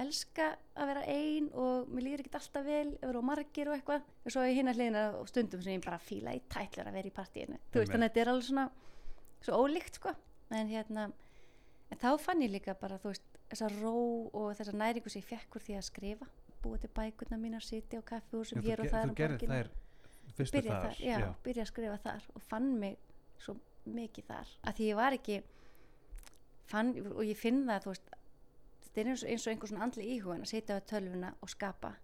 elska 0.00 0.48
að 0.76 0.90
vera 0.90 1.04
ein 1.08 1.46
og 1.56 1.88
mér 1.88 2.04
líður 2.04 2.22
ekkert 2.22 2.38
alltaf 2.40 2.66
vel 2.66 2.88
að 2.90 3.06
vera 3.06 3.22
á 3.22 3.28
margir 3.30 3.70
og 3.70 3.76
eitthvað. 3.76 4.08
Og 4.24 4.34
svo 4.34 4.42
er 4.44 4.56
hinn 4.56 4.70
að 4.70 4.80
hliðina 4.80 5.04
og 5.20 5.30
stundum 5.30 5.62
sem 5.64 5.76
ég 5.78 5.86
bara 5.86 6.00
fíla 6.02 6.34
í 6.36 6.42
tætlur 6.52 6.90
að 6.90 6.98
vera 6.98 7.10
í 7.10 7.14
partíinu. 7.16 7.60
Þú 7.72 7.80
veist, 7.82 7.92
þannig 7.94 8.10
að 8.10 8.12
þetta 8.12 8.22
er 8.24 8.32
alveg 8.32 8.48
svona 8.50 8.66
svo 9.46 9.62
ólíkt 9.62 10.00
sko. 10.00 10.12
En 10.56 10.70
hérna, 10.70 11.06
en 11.90 12.02
þá 12.02 12.10
fann 12.22 12.44
ég 12.44 12.52
líka 12.52 12.76
bara 12.78 13.00
þú 13.02 13.14
veist, 13.14 13.40
þessa 13.50 13.72
ró 13.78 13.96
og 14.36 14.52
þessa 14.58 14.76
næringu 14.76 15.12
sem 15.12 15.24
ég 15.24 15.30
fekk 15.32 15.56
úr 15.58 15.66
því 15.66 15.78
að 15.80 15.88
skrifa. 15.88 16.30
Búið 16.62 16.84
til 16.84 16.92
bækurna 16.96 17.40
mín 17.40 17.56
að 17.56 17.66
sitja 17.68 18.00
á 18.00 18.08
kaffihúsum 18.12 18.60
Já, 18.60 18.68
hér 18.68 18.84
og 18.84 18.92
þar 18.92 19.10
þú 19.10 19.18
gerir 19.20 19.50
þær 19.50 19.74
fyrstu 20.36 20.58
byrja 20.58 20.76
þar 20.76 20.94
þar, 20.96 21.02
já, 21.06 21.28
byrja 21.44 21.64
að 21.64 21.70
skrifa 21.70 21.98
þar 22.02 22.24
og 22.34 22.44
fann 22.50 22.70
mig 22.80 22.96
svo 23.40 23.56
mikið 23.86 24.28
þar. 24.30 24.54
Að 24.66 24.78
því 24.78 24.88
ég 24.90 24.98
var 24.98 25.16
ekki 25.16 25.36
fann, 26.70 26.92
og 27.12 27.22
ég 27.24 27.38
finn 27.38 27.62
það 27.68 27.84
þú 27.84 27.92
veist 27.94 28.15
þetta 28.96 29.04
er 29.04 29.12
eins 29.12 29.22
og, 29.22 29.30
eins 29.30 29.46
og 29.46 29.52
einhver 29.52 29.68
svona 29.70 29.84
andli 29.86 30.04
íhugun 30.16 30.40
að 30.44 30.50
sitja 30.50 30.76
á 30.78 30.80
tölvuna 30.88 31.32
og 31.44 31.50
skapa 31.52 31.94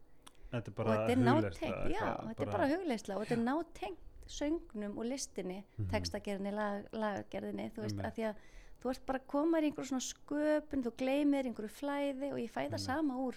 þetta 0.52 0.72
og 0.76 0.88
þetta 0.92 1.12
er 1.14 1.20
nátengt 1.24 1.92
já, 1.94 2.08
þetta 2.28 2.42
er 2.44 2.50
bara 2.52 2.66
hugleisla 2.68 3.16
og 3.16 3.22
þetta 3.24 3.38
er 3.38 3.44
nátengt 3.46 4.08
söngnum 4.32 4.98
og 4.98 5.04
listinni 5.08 5.64
Mhm. 5.78 5.88
textagerðinni, 5.90 6.52
lag, 6.54 6.84
lagagerðinni 6.92 7.70
þú 7.72 7.82
veist, 7.82 7.96
Einmitt. 7.96 8.06
að 8.06 8.14
því 8.16 8.26
að 8.28 8.36
þú 8.82 8.90
ert 8.90 9.06
bara 9.06 9.18
að 9.18 9.26
koma 9.26 9.60
í 9.60 9.64
einhver 9.70 9.84
svona 9.88 10.04
sköpun, 10.04 10.82
þú 10.84 10.92
gleymir 10.96 11.44
einhverju 11.48 11.70
flæði 11.70 12.32
og 12.32 12.38
ég 12.38 12.50
fæ 12.50 12.60
það 12.60 12.64
Einmitt. 12.64 12.80
sama 12.80 13.14
úr 13.16 13.34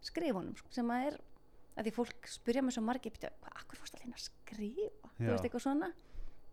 skrifunum 0.00 0.56
sko, 0.56 0.68
sem 0.70 0.86
að 0.88 1.06
er 1.06 1.18
að 1.76 1.84
því 1.86 1.92
fólk 1.96 2.26
spyrja 2.28 2.62
mig 2.62 2.72
svo 2.74 2.82
"Bíddu, 2.82 3.28
hvað, 3.40 3.52
akkur 3.56 3.76
fórst 3.78 3.94
allir 3.94 4.14
að 4.14 4.30
skrifa 4.30 5.08
þú 5.18 5.26
Já. 5.26 5.30
veist 5.30 5.44
eitthvað 5.44 5.62
svona 5.66 5.92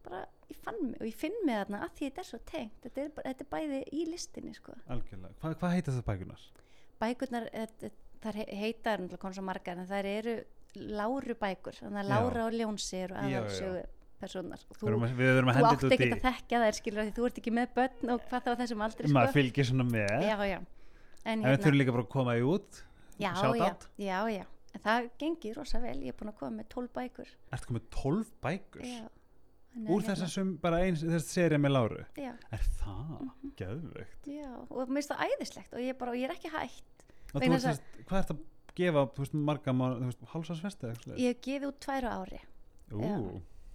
bara, 0.09 0.23
ég 0.51 0.59
fann 0.63 0.79
mig 0.91 0.97
og 1.01 1.07
ég 1.09 1.15
finn 1.21 1.37
mig 1.45 1.55
þarna 1.59 1.81
að 1.85 1.93
því 1.99 2.07
þetta 2.09 2.23
er 2.23 2.29
svo 2.31 2.39
tengt 2.51 2.81
þetta 2.87 3.03
er, 3.05 3.11
þetta 3.27 3.45
er 3.45 3.51
bæði 3.55 3.79
í 3.93 4.05
listinni 4.11 4.53
sko. 4.57 4.75
algjörlega, 4.87 5.33
Hva, 5.41 5.53
hvað 5.61 5.75
heita 5.77 5.91
þetta 5.95 6.07
bækunar? 6.11 6.45
bækurnar, 7.01 7.49
þetta- 7.53 7.91
þær 8.23 8.39
he- 8.41 8.55
heita 8.63 8.93
er 8.93 9.03
náttúrulega 9.03 9.21
komið 9.25 9.37
svo 9.37 9.43
margar 9.45 9.77
en 9.77 9.87
þær 9.91 10.05
eru 10.13 10.37
láru 10.77 11.35
bækur, 11.37 11.75
þannig 11.81 12.01
að. 12.03 12.09
Lára 12.11 12.45
og 12.47 12.53
Ljónsi 12.53 12.97
eru 13.03 13.15
Já, 13.15 13.29
já. 13.29 13.39
aðalsögu 13.41 13.83
personar 14.19 14.59
og 14.69 14.75
Við 14.75 14.81
þú, 14.81 14.87
erum 14.89 15.03
að, 15.05 15.19
erum 15.21 15.49
að 15.51 15.57
þú 15.57 15.65
átt 15.67 15.83
ekki 15.93 16.07
að 16.15 16.21
þekka 16.25 16.59
þær 16.63 16.75
skilur 16.79 16.99
af 17.03 17.07
því 17.07 17.13
þú 17.17 17.25
ert 17.27 17.37
ekki 17.41 17.51
með 17.53 17.67
börn 17.77 18.09
og 18.15 18.21
hvað 18.29 18.41
þá 18.43 18.49
á 18.49 18.59
þessum 18.61 18.81
aldrei 18.87 19.05
í 19.07 19.13
maður 19.13 19.29
sko. 19.29 19.37
fylgir 19.37 19.65
svona 19.69 19.85
með 19.85 20.21
já, 20.25 20.37
já. 20.49 20.59
en 21.25 21.45
en 21.45 21.45
við 21.51 21.61
þurfum 21.61 21.77
líka 21.77 21.91
bara 21.93 22.03
að 22.03 22.09
koma 22.15 22.33
í 22.33 22.41
út 22.41 22.81
já, 23.19 23.31
já, 23.37 23.75
já, 23.97 24.19
já 24.33 24.45
en 24.73 24.81
það 24.81 25.09
gengir 25.21 25.55
rosa 25.57 25.79
vel, 25.79 25.95
ég 26.01 26.07
er 26.09 26.17
búin 26.17 26.31
að 26.33 26.37
koma 26.41 26.57
með 26.57 26.67
12 26.73 26.89
bækur 26.97 27.29
Ertu 27.53 27.69
komið 27.69 27.85
12 27.93 28.31
bækur? 28.41 28.81
já, 28.81 29.05
Þannig 29.77 29.93
Úr 29.93 30.05
þess 30.07 30.23
að 30.25 30.31
bara 30.63 30.77
eins 30.87 31.03
þess 31.05 31.33
serið 31.35 31.61
með 31.61 31.73
Láru. 31.75 32.03
Já, 32.17 32.31
Er 32.55 32.63
það? 32.79 33.11
Mhm. 33.21 33.51
Geðveikt? 33.59 34.29
Já, 34.33 34.47
og 34.57 34.79
mér 34.89 34.95
finnst 34.97 35.11
það 35.11 35.25
æðislegt 35.27 35.73
og 35.73 35.83
ég, 35.83 35.89
er 35.93 35.99
bara, 35.99 36.13
og 36.15 36.17
ég 36.17 36.29
er 36.29 36.33
ekki 36.33 36.49
Vegna 37.37 37.59
veist, 37.61 37.83
hvað 38.07 38.23
ert 38.23 38.33
að 38.33 38.41
gefa 38.77 39.03
veist, 39.17 39.37
marga, 39.37 39.73
eitthvað 40.95 41.21
ég 41.21 41.29
hef 41.35 41.41
gefið 41.45 41.67
út 41.69 41.79
tvær 41.85 42.07
á 42.07 42.11
ári. 42.17 42.41
Já. 42.87 43.15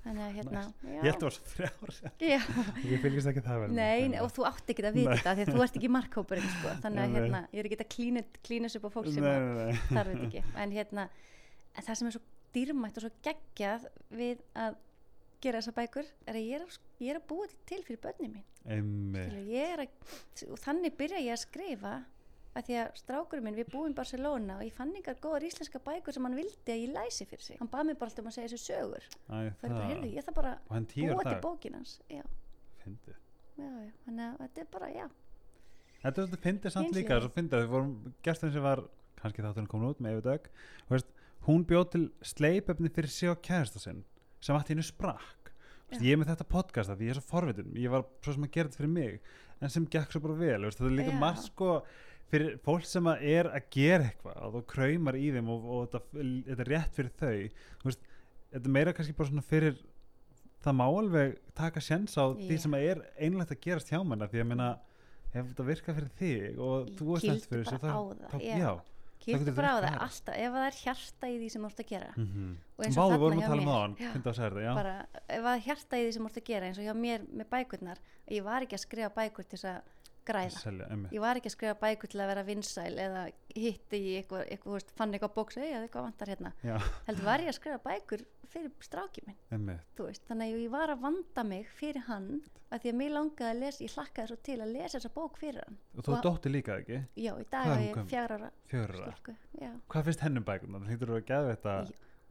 þannig 0.02 0.22
að 0.26 0.36
hérna 0.38 0.62
ég 0.82 1.04
held 1.06 1.12
að 1.12 1.20
það 1.20 1.26
var 1.28 1.34
svo 1.36 1.50
þrjár 1.52 1.90
já, 2.26 2.38
Ég 2.90 3.02
fylgist 3.04 3.28
ekki 3.30 3.42
það 3.46 3.60
vel 3.62 3.68
með, 3.68 3.76
Nei, 3.78 4.08
nei, 4.10 4.20
og 4.24 4.32
þú 4.34 4.46
átt 4.48 4.72
ekki 4.72 4.86
að 4.88 4.96
vita 4.98 5.12
þetta 5.14 5.34
því 5.38 5.44
að 5.44 5.52
þú 5.52 5.64
ert 5.66 5.76
ekki 5.78 5.90
markhópurinn 5.96 6.48
sko. 6.56 6.72
þannig 6.82 7.02
að 7.04 7.18
hérna, 7.18 7.42
ég 7.52 7.62
er 7.62 7.68
ekki 7.68 7.78
að 7.78 7.92
klína, 7.94 8.24
klínus 8.48 8.78
upp 8.78 8.88
á 8.88 8.90
fólk 8.96 9.10
sem 9.14 9.28
þarf 9.28 9.92
þetta 9.92 10.26
ekki. 10.26 10.42
En 10.64 10.74
hérna, 10.74 11.04
en 11.76 11.86
það 11.86 12.00
sem 12.00 12.08
er 12.10 12.16
svo 12.16 12.24
dýrmætt 12.56 12.98
og 12.98 13.06
svo 13.06 13.12
geggjað 13.28 13.86
við 14.18 14.42
að 14.58 14.80
gera 15.42 15.60
þessa 15.60 15.74
bækur 15.76 16.08
er 16.26 16.38
að 16.38 16.46
ég 16.46 16.54
er, 16.60 16.64
að- 16.66 16.80
ég 17.02 17.10
er 17.14 17.20
að 17.20 17.26
búa 17.32 17.46
til 17.68 17.82
fyrir 17.86 18.00
börnin 18.02 18.34
mín. 18.38 18.48
Að, 18.62 19.86
og 20.52 20.58
þannig 20.62 20.96
byrja 20.98 21.20
ég 21.22 21.32
að 21.34 21.40
skrifa 21.42 21.94
að 22.52 22.66
því 22.68 22.74
að 22.82 22.90
strákurinn 23.00 23.44
minn, 23.46 23.56
við 23.56 23.70
búum 23.72 23.90
í 23.90 23.96
Barcelona 23.96 24.58
og 24.58 24.64
ég 24.66 24.74
fann 24.76 24.92
yngar 24.94 25.16
góðar 25.24 25.46
íslenska 25.48 25.80
bækur 25.80 26.12
sem 26.12 26.26
hann 26.28 26.36
vildi 26.36 26.74
að 26.74 26.82
ég 26.82 26.92
læsi 26.92 27.24
fyrir 27.26 27.42
sig. 27.46 27.56
Hann 27.62 27.70
bað 27.72 27.86
mér 27.88 27.98
bara 27.98 28.10
alltaf 28.12 28.24
um 28.26 28.28
að 28.28 28.36
segja 28.36 28.50
þessu 28.52 28.66
sögur. 28.68 29.06
Æ, 29.32 29.32
það 29.32 29.48
er 29.48 29.72
bara, 29.72 29.86
heyrðu, 29.88 30.10
ég 30.12 30.26
þarf 30.26 30.36
bara 30.36 30.52
að 30.52 30.86
búa 31.16 31.24
til 31.24 31.32
dag 31.32 31.42
bókin 31.46 31.78
hans. 31.78 31.94
Já, 32.12 32.22
Fyndið. 32.82 33.16
Já, 33.56 33.68
já, 33.68 33.90
þannig 34.04 34.26
að 34.26 34.38
þetta 34.44 34.60
er 34.64 34.68
bara, 34.76 34.90
já. 34.92 35.06
Þetta 36.02 36.12
er 36.22 36.26
þetta 36.28 36.42
fyndið 36.44 36.74
samt 36.76 36.92
líka 36.96 37.14
Einhliða. 37.16 37.24
Svo 37.24 37.34
fyndið 37.38 37.56
að 37.58 37.64
við 37.64 37.72
vorum 37.72 38.14
Gesturinn 38.26 38.54
sem 38.56 38.62
var 38.68 38.84
kannski 39.22 39.44
þátturinn 39.46 39.70
komin 39.70 39.90
út 39.92 40.00
með 40.02 40.22
Þú 40.22 40.96
veist, 40.96 41.12
Hún 41.42 41.64
bjóð 41.66 41.88
til 41.90 42.02
sleipefni 42.22 42.90
fyrir 42.94 43.10
sig 43.10 43.30
og 43.32 43.40
kærasta 43.42 43.80
sinn 43.82 44.04
sem 44.42 44.56
allt 44.58 44.70
í 44.70 44.74
hennu 44.76 44.86
sprakk 44.86 45.38
Já. 45.92 45.98
Ég 46.00 46.14
er 46.14 46.20
með 46.22 46.30
þetta 46.32 46.46
podcast 46.48 46.88
að 46.94 47.02
ég 47.04 47.10
er 47.12 47.18
svo 47.20 47.26
forvitin 47.28 47.74
Ég 47.76 47.90
var 47.92 48.06
svo 48.24 48.32
sem 48.32 48.46
að 48.46 48.54
gera 48.54 48.70
þetta 48.70 48.80
fyrir 48.80 48.92
mig 48.94 49.16
En 49.62 49.72
sem 49.74 49.84
gekk 49.92 50.14
svo 50.14 50.22
bara 50.24 50.38
vel 50.40 50.62
veist, 50.64 50.78
Það 50.80 50.88
er 50.88 50.94
líka 50.96 51.12
Já. 51.12 51.18
margt 51.20 51.42
sko 51.50 51.72
fyrir 52.32 52.54
fólk 52.64 52.86
sem 52.88 53.08
að 53.12 53.24
er 53.28 53.48
að 53.52 53.66
gera 53.74 54.06
eitthvað 54.08 54.38
og 54.46 54.54
þú 54.54 54.62
kraumar 54.72 55.18
í 55.20 55.26
þeim 55.34 55.50
og, 55.52 55.66
og 55.68 55.82
þetta, 55.92 56.22
þetta 56.46 56.64
er 56.64 56.70
rétt 56.72 56.94
fyrir 56.96 57.10
þau 57.20 57.34
veist, 57.84 58.06
þetta 58.54 58.70
er 58.70 58.72
meira 58.78 58.94
kannski 58.96 59.16
bara 59.18 59.28
svona 59.28 59.44
fyrir 59.50 59.76
það 60.64 60.78
má 60.78 60.84
alveg 60.86 61.34
taka 61.60 61.82
sjens 61.84 62.16
á 62.16 62.24
því 62.32 62.56
Já. 62.56 62.62
sem 62.64 62.76
að 62.78 62.86
er 62.88 63.02
einlegt 63.26 63.52
að 63.52 63.60
gerast 63.66 63.92
hjá 63.92 64.00
manna 64.00 64.30
því 64.32 64.40
að 64.40 64.48
meina 64.54 64.70
ef 65.34 65.44
þetta 65.50 65.66
virkar 65.68 65.98
fyrir 65.98 66.10
þig 66.22 66.62
og 66.70 66.88
þú 66.96 67.10
kýldu 67.18 67.34
næst 67.34 67.50
fyrir 67.52 67.68
þessu 67.68 67.82
þá- 67.84 68.24
þá- 68.32 68.48
já. 68.48 68.72
Getur 69.26 69.56
bara 69.56 69.72
á 69.72 69.76
það 69.82 69.96
alltaf 70.06 70.36
ef 70.38 70.52
það 70.56 70.66
er 70.66 70.78
hjarta 70.82 71.30
í 71.30 71.38
því 71.38 71.48
sem 71.54 71.64
þú 71.64 71.70
ert 71.70 71.82
að 71.84 71.90
gera. 71.92 72.12
Mm 72.16 72.58
og 72.82 72.86
eins 72.86 72.98
og 72.98 73.14
vorum 73.22 73.40
þarna 73.42 73.62
hjá 73.62 73.72
um 73.84 73.94
mér. 73.94 74.02
Já. 74.02 74.62
já. 74.62 74.74
bara 74.74 74.94
ef 75.28 75.42
það 75.42 75.54
er 75.54 75.64
hjarta 75.66 75.98
í 75.98 76.04
því 76.04 76.12
sem 76.12 76.22
þú 76.22 76.30
ert 76.30 76.40
að 76.40 76.48
gera 76.50 76.68
eins 76.68 76.78
og 76.78 76.86
hjá 76.86 76.94
mér 76.98 77.26
með 77.30 77.50
bækurnar 77.52 77.98
ég 78.28 78.46
var 78.46 78.62
ekki 78.66 78.78
að 78.78 78.84
skrifa 78.86 79.10
bækur 79.14 79.44
til 79.44 79.58
þess 79.58 79.68
að 79.70 79.80
græða. 80.26 80.60
Selja, 80.62 80.88
ég 81.10 81.22
var 81.22 81.38
ekki 81.38 81.50
að 81.50 81.56
skrifa 81.56 81.78
bækur 81.82 82.12
til 82.12 82.20
að 82.22 82.30
vera 82.32 82.44
vinsæl 82.46 82.92
eða 83.04 83.24
hitti 83.56 83.98
í 83.98 84.12
eitthvað, 84.20 84.44
eitthvað 84.54 84.92
fann 84.98 85.14
eitthvað 85.16 85.34
bóks 85.34 85.58
eða 85.58 85.82
eitthvað 85.82 86.06
vantar 86.08 86.32
hérna. 86.32 86.52
Heldur 87.08 87.26
var 87.26 87.42
ég 87.42 87.50
að 87.50 87.58
skrifa 87.58 87.82
bækur 87.86 88.24
fyrir 88.50 88.72
stráki 88.84 89.22
minn. 89.26 89.38
Einmitt. 89.52 89.86
Þú 89.96 90.08
veist, 90.08 90.24
þannig 90.28 90.52
að 90.54 90.62
ég 90.64 90.72
var 90.74 90.92
að 90.92 91.02
vanda 91.06 91.44
mig 91.46 91.70
fyrir 91.78 92.06
hann 92.08 92.28
að 92.72 92.84
því 92.84 92.92
að 92.92 92.98
mér 93.00 93.12
langaði 93.16 93.50
að 93.50 93.60
lesa 93.62 93.84
ég 93.84 93.96
hlakkaði 93.96 94.30
svo 94.30 94.38
til 94.48 94.56
að 94.58 94.72
lesa 94.76 94.96
þessa 94.98 95.12
bók 95.16 95.40
fyrir 95.40 95.60
hann. 95.66 95.76
Og 95.96 96.06
þú 96.06 96.20
dóttir 96.24 96.54
líka 96.54 96.78
ekki, 96.80 97.02
já, 97.20 97.32
í 97.36 97.46
dag 97.52 97.72
er 97.74 97.84
ég 97.84 97.98
gömul? 97.98 98.08
fjár 98.12 98.36
ára 98.36 98.48
fjörra 98.70 99.02
stúlku 99.02 99.36
já. 99.60 99.70
Hvað 99.92 100.08
finnst 100.08 100.24
hennum 100.26 100.46
bækunar, 100.48 100.82
það 100.82 100.94
hlýtur 100.94 101.14
að 101.16 101.26
geða 101.28 101.52
þetta 101.52 101.76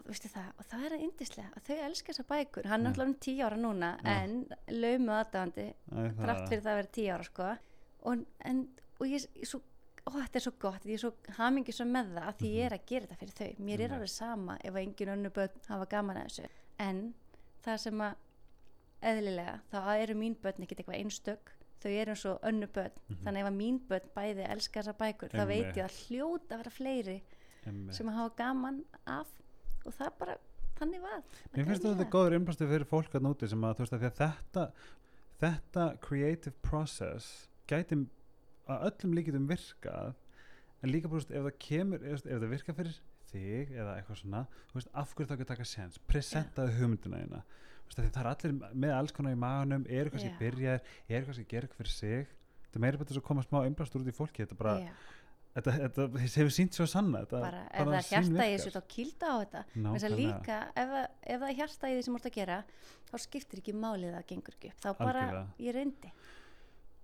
það, 0.10 0.48
og 0.58 0.66
það 0.66 0.86
er 0.86 0.96
að 0.96 1.04
yndislega 1.06 1.50
að 1.56 1.68
þau 1.68 1.82
elska 1.88 2.12
þessa 2.12 2.28
bækur, 2.32 2.70
hann 2.72 2.82
er 2.82 2.88
náttúrulega 2.88 3.12
um 3.12 3.18
tíu 3.22 3.46
ára 3.46 3.60
núna 3.60 3.92
Já. 4.02 4.14
en 4.18 4.34
laumu 4.74 5.14
aðdáðandi 5.18 5.68
þrátt 5.92 6.48
fyrir 6.50 6.64
það 6.66 6.72
að 6.72 6.80
vera 6.80 6.94
tíu 6.98 7.12
ára 7.14 7.28
sko. 7.28 7.50
Og, 8.02 8.24
en, 8.50 8.64
og 8.98 9.12
ég 9.12 9.28
svo 9.46 9.62
ó, 10.08 10.12
þetta 10.18 10.36
er 10.40 10.44
svo 10.46 10.52
gott, 10.60 10.86
ég 10.86 10.94
er 10.98 11.04
svo 11.04 11.12
hamingi 11.38 11.72
svo 11.76 11.86
með 11.86 12.14
það 12.16 12.28
að 12.32 12.38
því 12.42 12.52
ég 12.56 12.66
er 12.66 12.76
að 12.78 12.86
gera 12.92 13.06
þetta 13.08 13.20
fyrir 13.22 13.38
þau. 13.38 13.66
Mér 13.66 13.80
er 13.80 13.88
Mhm. 13.90 13.96
alveg 13.98 14.10
sama 14.10 14.58
ef 14.64 14.76
engin 14.76 15.08
önnu 15.16 15.30
börn 15.32 15.60
hafa 15.68 15.86
gaman 15.90 16.18
að 16.18 16.26
þessu. 16.30 16.48
En 16.80 17.14
það 17.64 17.78
sem 17.80 17.98
að 18.02 18.16
eðlilega, 19.02 19.60
þá 19.72 19.80
eru 20.02 20.14
mín 20.16 20.36
börn 20.42 20.62
ekkert 20.66 20.80
eitthvað 20.84 21.00
einstök. 21.02 21.52
Þau 21.82 21.90
eru 21.98 22.12
eins 22.14 22.26
og 22.30 22.42
önnu 22.46 22.68
börn. 22.68 22.92
Mhm. 23.10 23.24
þannig 23.26 23.42
ef 23.42 23.48
að 23.52 23.58
mín 23.58 23.80
börn 23.90 24.10
bæði 24.16 24.50
elska 24.50 24.82
þessa 24.82 24.98
bækur 24.98 25.30
þá 25.30 25.48
veit 25.48 25.76
ég 25.76 25.86
að 25.86 25.98
hljóta 26.08 26.52
að 26.54 26.58
vera 26.58 26.70
fleiri 26.70 27.22
einmitt. 27.66 27.96
sem 27.96 28.08
að 28.08 28.14
hafa 28.14 28.36
gaman 28.38 28.86
af. 29.08 29.28
Og 29.86 29.94
það 29.94 30.12
bara, 30.20 30.38
þannig 30.80 31.02
var 31.02 31.24
Mér 31.56 31.66
finnst 31.66 31.84
þetta 31.84 32.10
góður 32.10 32.36
innbæstu 32.38 32.68
fyrir 32.70 32.86
fólk 32.86 33.12
að 33.14 33.22
núti 33.22 33.50
sem 33.50 33.62
að 33.62 33.76
að 33.80 34.12
þetta 34.18 34.72
þetta 35.42 36.00
creative 36.02 36.54
process 36.62 37.48
gæti 37.68 38.08
að 38.72 38.86
öllum 38.90 39.16
líkitum 39.18 39.48
virkað 39.50 40.14
en 40.82 40.92
líka 40.92 41.12
bara 41.12 41.22
ef 41.22 41.48
það 41.48 41.58
kemur 41.62 42.06
ef, 42.10 42.24
það 42.26 42.48
virkar 42.52 42.78
fyrir 42.78 43.00
þig 43.32 43.74
eða 43.78 43.96
eitthvað 44.00 44.20
svona 44.22 44.44
þú 44.72 44.80
veist, 44.80 44.92
af 45.02 45.14
hverju 45.16 45.30
þá 45.30 45.36
ekki 45.38 45.50
taka 45.52 45.68
sens 45.68 46.02
presentaði 46.10 46.76
hugmyndina 46.80 47.22
þína. 47.22 47.42
Það 47.92 48.20
er 48.22 48.28
allir 48.32 48.54
með 48.72 48.94
alls 48.96 49.16
konar 49.16 49.36
í 49.36 49.40
maganum 49.40 49.88
eru 49.92 50.12
kannski 50.14 50.30
Já. 50.32 50.38
byrjaðir, 50.40 50.92
eru 51.12 51.28
kannski 51.28 51.48
eitthvað 51.48 51.80
fyrir 51.82 51.94
sig. 51.94 52.30
Þetta 52.64 52.80
er 52.80 52.84
meira 52.86 53.02
þess 53.02 53.20
að 53.20 53.26
koma 53.28 53.44
smá 53.44 53.58
innbæstur 53.68 54.04
út 54.04 54.08
í 54.08 54.16
fólki 54.16 54.46
þetta 54.46 54.58
bara, 54.62 54.76
Já, 54.80 54.94
þetta, 55.58 55.74
þetta, 55.82 56.06
hefur 56.24 56.54
sínt 56.56 56.78
svo 56.78 56.88
sanna 56.88 57.26
þetta 57.26 57.42
bara 57.44 57.64
ef 57.68 57.90
það 57.90 57.98
er 57.98 58.08
hjarta 58.08 58.46
í 58.48 58.54
þessu 58.56 58.74
þá 58.78 58.82
kýlda 58.96 59.32
á 59.32 59.36
þetta. 59.42 59.64
Þess 59.76 60.08
að 60.08 60.16
líka, 60.22 60.60
ef, 60.84 60.94
ef 61.36 61.44
það 61.44 61.50
er 61.50 61.58
hjarta 61.60 61.92
í 61.92 61.98
því 61.98 62.06
sem 62.06 62.16
þú 62.16 62.22
ert 62.22 62.30
að 62.32 62.38
gera 62.40 62.60
þá 63.12 63.16
skiptir 63.26 63.64
ekki 63.64 63.76
málið 63.76 64.14
að 64.14 64.18
það 64.22 64.30
gengur 64.32 64.56
ekki 64.56 64.72
upp. 64.72 64.80
Þá 64.86 64.92
bara, 65.02 65.26
Algjörlega. 65.28 65.44
ég 65.68 65.78
reyndi 65.82 66.14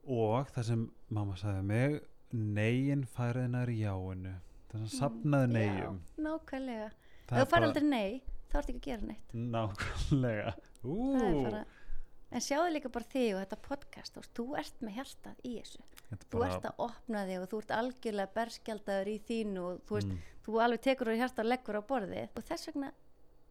og 0.07 0.49
það 0.55 0.63
sem 0.71 0.83
mamma 1.09 1.35
sagði 1.39 1.63
mig 1.63 1.97
negin 2.31 3.05
færiðinar 3.15 3.69
í 3.71 3.79
jáinu. 3.83 4.33
Það 4.71 4.83
sem 4.83 4.99
sapnaði 4.99 5.51
negjum 5.53 5.99
Já, 6.01 6.23
nákvæmlega. 6.27 6.89
Ef 7.27 7.33
þú 7.41 7.45
fær 7.51 7.65
aldrei 7.67 7.83
nei, 7.87 8.21
þá 8.51 8.57
ertu 8.59 8.73
ekki 8.73 8.79
að 8.79 8.87
gera 8.87 9.07
neitt. 9.11 9.35
Nákvæmlega. 9.55 10.53
Bara 10.83 11.65
en 12.35 12.43
sjáðu 12.43 12.71
líka 12.75 12.89
bara 12.91 13.07
þig 13.07 13.29
og 13.37 13.39
þetta 13.45 13.57
podcast 13.63 14.17
veist, 14.19 14.33
þú 14.35 14.45
ert 14.59 14.81
með 14.83 14.97
hjartað 14.97 15.37
í 15.47 15.53
þessu. 15.61 15.83
Er 16.11 16.17
þú 16.25 16.39
bara- 16.41 16.55
ert 16.57 16.65
að 16.67 16.81
opna 16.87 17.21
þig 17.29 17.41
og 17.41 17.49
þú 17.53 17.59
ert 17.63 17.71
algjörlega 17.77 18.33
berskjaldaður 18.35 19.07
í 19.13 19.17
þínu 19.29 19.61
og 19.63 19.81
þú 19.87 19.95
veist, 19.95 20.07
Mm. 20.11 20.19
þú 20.43 20.57
alveg 20.65 20.81
tekur 20.81 21.07
úr 21.07 21.17
hjarta 21.21 21.39
og 21.43 21.47
leggur 21.47 21.79
á 21.79 21.83
borðið 21.87 22.29
og 22.35 22.43
þess 22.43 22.67
vegna 22.67 22.91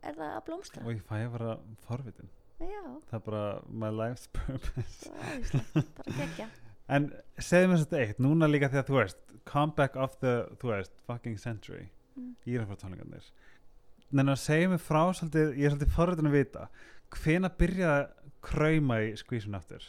er 0.02 0.12
það 0.14 0.36
að 0.36 0.44
blómstra. 0.44 0.84
Og 0.84 0.92
ég 0.92 1.02
fæ 1.02 1.16
að 1.24 1.32
vera 1.32 1.58
forvitin 1.88 2.28
já, 2.60 2.82
það 3.10 3.18
er 3.18 3.24
bara 3.26 3.42
my 3.68 3.90
life's 3.92 4.26
purpose. 4.32 5.10
Er 5.10 5.84
bara 6.00 6.16
gegja 6.20 6.48
en 6.96 7.08
segðu 7.42 7.68
mér 7.72 7.82
þetta 7.84 8.00
eitt, 8.04 8.18
núna 8.22 8.46
líka 8.48 8.68
að 8.70 8.86
þú 8.88 8.98
veist 9.00 9.18
comeback 9.50 9.96
of 9.96 10.14
the, 10.22 10.34
þú 10.62 10.72
veist 10.74 10.92
fucking 11.06 11.38
century, 11.38 11.88
Mm. 12.16 12.32
En 14.16 14.30
að 14.32 14.38
segja 14.40 14.68
mér 14.70 14.80
frá 14.80 15.02
svolítið, 15.12 15.50
ég 15.58 15.66
er 15.66 15.72
svolítið 15.74 15.90
forvitin 15.92 16.28
að 16.30 16.36
vita 16.38 16.62
hvena 17.12 17.50
byrjaði 17.58 18.06
að 18.06 18.32
krauma 18.46 18.98
í 19.04 19.10
skvísun 19.20 19.56
aftur 19.58 19.84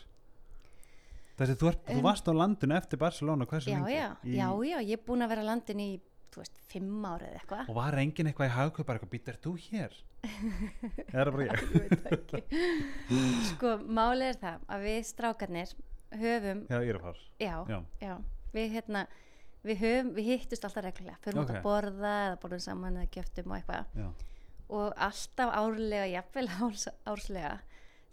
Þessi, 1.37 1.53
þú, 1.61 1.71
þú 1.85 1.95
Um, 1.99 2.03
varst 2.03 2.27
á 2.27 2.33
landinu 2.33 2.75
eftir 2.75 2.97
Barcelona 2.99 3.45
hversu 3.45 3.69
já, 3.69 3.77
lengi? 3.77 3.93
já, 3.93 4.07
Í- 4.25 4.35
já, 4.39 4.47
já, 4.73 4.77
ég 4.89 4.97
er 4.97 5.03
búin 5.05 5.21
að 5.23 5.29
vera 5.29 5.43
á 5.45 5.49
landinu 5.53 5.85
í, 5.85 5.99
þú 6.33 6.41
veist, 6.43 6.57
fimm 6.71 7.05
árið 7.07 7.35
eitthvað 7.39 7.69
Og 7.71 7.75
var 7.77 7.97
enginn 8.01 8.27
eitthvað 8.31 8.49
í 8.49 8.55
hagkaup 8.57 8.87
bara 8.87 8.99
eitthvað, 8.99 9.13
býttir 9.15 9.37
þú 9.43 9.53
hér? 9.67 9.95
Eða 11.11 11.21
er 11.21 11.29
það 11.29 11.35
bara 11.35 11.45
ég? 11.45 11.61
ég 11.61 12.03
veit 12.07 12.33
ekki 12.39 13.21
sko, 13.51 13.71
málið 13.99 14.27
er 14.31 14.39
það 14.41 14.65
að 14.75 14.85
við 14.87 14.99
strákarnir 15.11 15.73
höfum, 16.17 16.61
Já, 16.71 16.77
ég 16.81 16.89
er 16.93 16.99
að 16.99 17.05
fara. 17.07 17.23
já, 17.43 17.55
Já. 17.71 17.79
já 18.01 18.13
við 18.57 18.71
hérna, 18.77 19.01
við 19.67 19.81
höfum 19.83 20.11
við 20.17 20.29
hittust 20.31 20.65
alltaf 20.67 20.85
reglulega, 20.87 21.17
fyrir 21.23 21.41
út 21.41 21.49
Ok. 21.51 21.57
að 21.59 21.65
borða 21.67 22.13
eða 22.27 22.39
borðum 22.43 22.63
saman 22.63 22.97
eða 23.01 23.11
gjöftum 23.17 23.51
og 23.51 23.57
eitthvað 23.59 23.97
Já. 24.01 24.07
og 24.77 24.93
alltaf 25.07 25.53
árlega, 25.61 26.07
jafnvel 26.15 26.47
árs, 26.57 26.87
árslega 27.07 27.53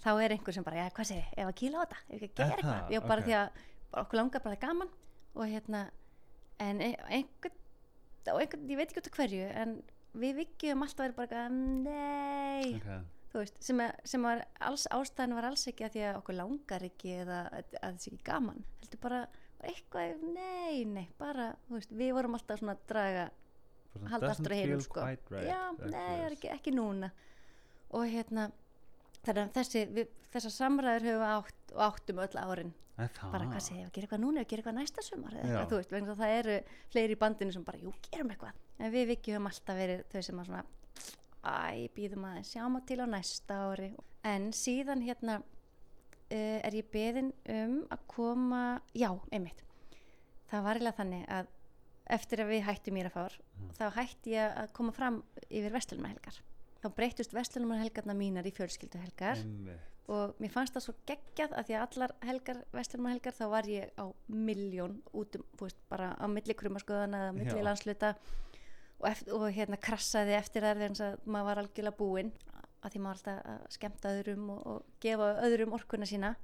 þá 0.04 0.08
er 0.20 0.34
einhver 0.36 0.52
sem 0.58 0.64
bara, 0.66 0.82
já, 0.84 0.90
hvað 0.94 1.08
segir, 1.10 1.28
ef 1.38 1.46
að 1.48 1.56
kýla 1.62 1.80
á 1.80 1.82
þetta 1.84 2.00
ef 2.18 2.22
ekki 2.28 2.34
að 2.34 2.44
Er 2.44 2.50
gera 2.50 2.56
eitthvað, 2.58 2.94
já, 2.94 3.00
bara 3.08 3.20
Ok. 3.22 3.26
því 3.28 3.36
að 3.40 3.62
okkur 4.04 4.18
langar 4.20 4.42
bara 4.44 4.60
gaman 4.66 4.90
og 5.34 5.44
hérna 5.50 5.84
en 6.60 6.80
ein- 6.84 7.00
einhvern, 7.08 7.56
og 8.32 8.40
einhvern, 8.40 8.70
ég 8.70 8.80
veit 8.80 8.90
ekki 8.90 9.02
út 9.02 9.10
af 9.10 9.18
hverju 9.18 9.50
en 9.62 9.74
við 10.20 10.40
vikjum 10.40 10.84
alltaf 10.86 11.04
verið 11.04 11.16
bara 11.18 11.26
eitthvað, 11.26 11.58
nei. 11.84 12.74
Okay. 12.78 13.00
veist, 13.34 13.56
sem, 13.66 13.80
að, 13.82 13.94
sem 14.12 14.26
var 14.26 14.44
alls 14.68 14.86
ástæðan 14.94 15.36
var 15.38 15.48
alls 15.50 15.66
ekki 15.70 15.86
að 15.86 15.96
því 15.96 16.04
að 16.08 16.18
okkur 16.20 16.38
langar 16.38 16.86
ekki 16.88 17.16
eða 17.24 17.40
að, 17.50 17.78
að 17.80 17.86
það 17.86 18.02
sé 18.04 18.12
ekki 18.12 18.28
gaman. 18.30 18.66
Heldur 18.82 19.02
bara, 19.04 19.22
bara 19.58 19.72
eitthvað, 19.72 20.26
nei, 20.36 20.84
nei 20.88 21.06
bara, 21.20 21.48
veist, 21.72 21.94
við 21.94 22.14
vorum 22.18 22.38
alltaf 22.38 22.62
svona 22.62 22.76
að 22.78 22.84
draga 22.92 23.24
halda 24.10 24.30
aftur 24.32 24.54
að 24.54 24.62
heyrum 24.62 24.84
sko. 24.84 25.02
Right, 25.04 25.34
já, 25.46 25.60
er 26.04 26.36
ekki, 26.36 26.52
ekki 26.54 26.74
núna. 26.74 27.10
Og 27.94 28.08
hérna 28.10 28.48
að 29.24 29.44
þessi, 29.54 29.84
þessar 30.32 30.52
samræður 30.52 31.06
höfum 31.08 31.28
átt 31.28 31.74
og 31.74 31.84
áttum 31.88 32.20
öll 32.22 32.38
árin 32.38 32.72
Það? 32.94 33.32
bara 33.32 33.46
hvað 33.50 33.62
segja, 33.66 33.88
gera 33.90 34.06
eitthvað 34.06 34.22
núna, 34.22 34.44
gera 34.46 34.62
eitthvað 34.62 34.76
næsta 34.78 35.02
sumar 35.02 35.34
eða 35.40 35.64
veist, 35.72 35.92
að 35.96 36.20
það 36.20 36.34
eru 36.38 36.58
fleiri 36.92 37.16
í 37.16 37.18
bandinu 37.18 37.54
sem 37.56 37.64
bara, 37.66 37.80
jú, 37.82 37.90
gerum 38.06 38.30
eitthvað 38.30 38.60
en 38.78 38.92
við 38.94 39.08
vikki 39.10 39.34
höfum 39.34 39.48
alltaf 39.50 39.80
verið 39.80 40.04
þau 40.12 40.22
sem 40.28 40.42
að 40.42 40.50
svona 40.50 40.64
æ, 41.44 41.88
býðum 41.96 42.28
að 42.30 42.38
sjáum 42.52 42.78
að 42.78 42.86
til 42.92 43.00
á 43.02 43.06
næsta 43.10 43.58
ári 43.66 43.88
en 44.30 44.46
síðan 44.54 45.02
hérna 45.02 45.40
uh, 45.42 46.58
er 46.62 46.78
ég 46.78 46.86
beðin 46.94 47.32
um 47.56 47.76
að 47.90 48.06
koma 48.14 48.62
já, 48.94 49.10
einmitt 49.34 49.64
það 50.52 50.66
var 50.68 50.78
eiginlega 50.78 51.00
þannig 51.02 51.26
að 51.34 51.50
eftir 52.14 52.44
að 52.44 52.52
við 52.52 52.66
hættum 52.68 53.02
Írafár 53.02 53.40
Mm. 53.54 53.70
þá 53.78 53.84
hætti 53.94 54.32
ég 54.34 54.56
að 54.58 54.72
koma 54.74 54.92
fram 54.92 55.20
yfir 55.46 55.72
vestlunumhelgar 55.72 56.40
þá 56.82 56.86
breytust 56.96 57.34
vestlunumhelgarna 57.36 58.16
mínar 58.18 58.46
í 58.48 58.52
fjölskylduhelgar 58.52 59.38
Einmitt. 59.38 59.93
Og 60.12 60.34
mér 60.42 60.52
fannst 60.52 60.74
það 60.76 60.84
svo 60.84 60.94
geggjað 61.08 61.54
að 61.56 61.68
því 61.68 61.76
að 61.76 61.84
allar 61.84 62.14
helgar, 62.28 62.58
vestlunumhelgar 62.76 63.36
þá 63.36 63.44
var 63.52 63.68
ég 63.70 63.92
á 63.96 64.04
miljón 64.28 64.98
út 65.16 65.38
um, 65.38 65.44
þú 65.56 65.68
veist, 65.68 65.78
bara 65.88 66.10
á 66.20 66.26
milli 66.28 66.56
krumaskoðana 66.60 67.22
eða 67.22 67.36
milli 67.38 67.56
Já. 67.56 67.64
landsluta 67.64 68.10
og, 69.00 69.06
eftir, 69.08 69.36
og 69.38 69.46
hérna 69.56 69.80
krassaði 69.80 70.36
eftir 70.36 70.66
það 70.66 70.82
þegar 70.82 71.06
að 71.06 71.24
maður 71.24 71.48
var 71.48 71.62
algjörlega 71.62 71.98
búinn 72.00 72.34
að 72.84 72.92
því 72.92 73.04
maður 73.04 73.16
alltaf 73.16 73.54
að 73.54 73.64
skemmta 73.78 74.12
öðrum 74.18 74.50
og, 74.52 74.66
og 74.74 75.00
gefa 75.00 75.30
öðrum 75.46 75.76
orkuna 75.78 76.08
sína 76.08 76.34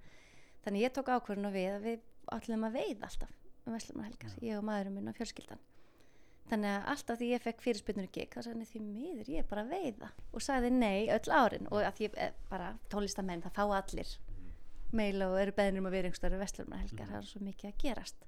þannig 0.64 0.86
ég 0.86 0.96
tók 0.96 1.12
ákvörðun 1.12 1.50
og 1.50 1.56
við 1.58 1.74
að 1.74 1.84
við 1.90 2.06
ætlum 2.32 2.64
að 2.64 2.80
veiða 2.80 3.10
alltaf 3.10 3.36
um 3.66 3.76
vestlunumhelgar, 3.76 4.36
Já. 4.38 4.44
ég 4.48 4.56
og 4.56 4.64
maðurinn 4.64 4.96
minn 4.96 5.12
og 5.12 5.20
fjölskyldan 5.20 5.60
þannig 6.48 6.70
að 6.72 6.88
alltaf 6.94 7.18
því 7.20 7.28
ég 7.30 7.42
fekk 7.44 7.60
fyrirspyrnur 7.62 8.06
í 8.08 8.12
gig 8.12 8.30
þá 8.32 8.40
sagði 8.42 8.56
hann 8.56 8.70
því 8.72 8.80
miður 8.86 9.28
ég 9.30 9.38
er 9.44 9.48
bara 9.50 9.62
að 9.66 9.74
veiða. 9.76 10.08
Og 10.34 10.42
sagði 10.42 10.70
nei 10.72 11.08
öll 11.14 11.30
árin. 11.30 11.68
Og 11.70 11.84
að 11.84 12.00
ég 12.06 12.16
eh, 12.16 12.32
bara 12.50 12.72
tónlistamenn 12.90 13.42
það 13.44 13.54
fá 13.58 13.64
allir. 13.76 14.14
Meil 14.92 15.22
og 15.22 15.36
eru 15.38 15.52
beðnir 15.54 15.78
um 15.78 15.86
að 15.86 15.94
vera 15.94 16.08
einhverstaður 16.10 16.40
vestlurna 16.42 16.80
helgar, 16.80 17.06
Mhm. 17.06 17.12
það 17.12 17.18
er 17.20 17.28
svo 17.30 17.40
mikið 17.46 17.70
að 17.70 17.78
gerast. 17.84 18.24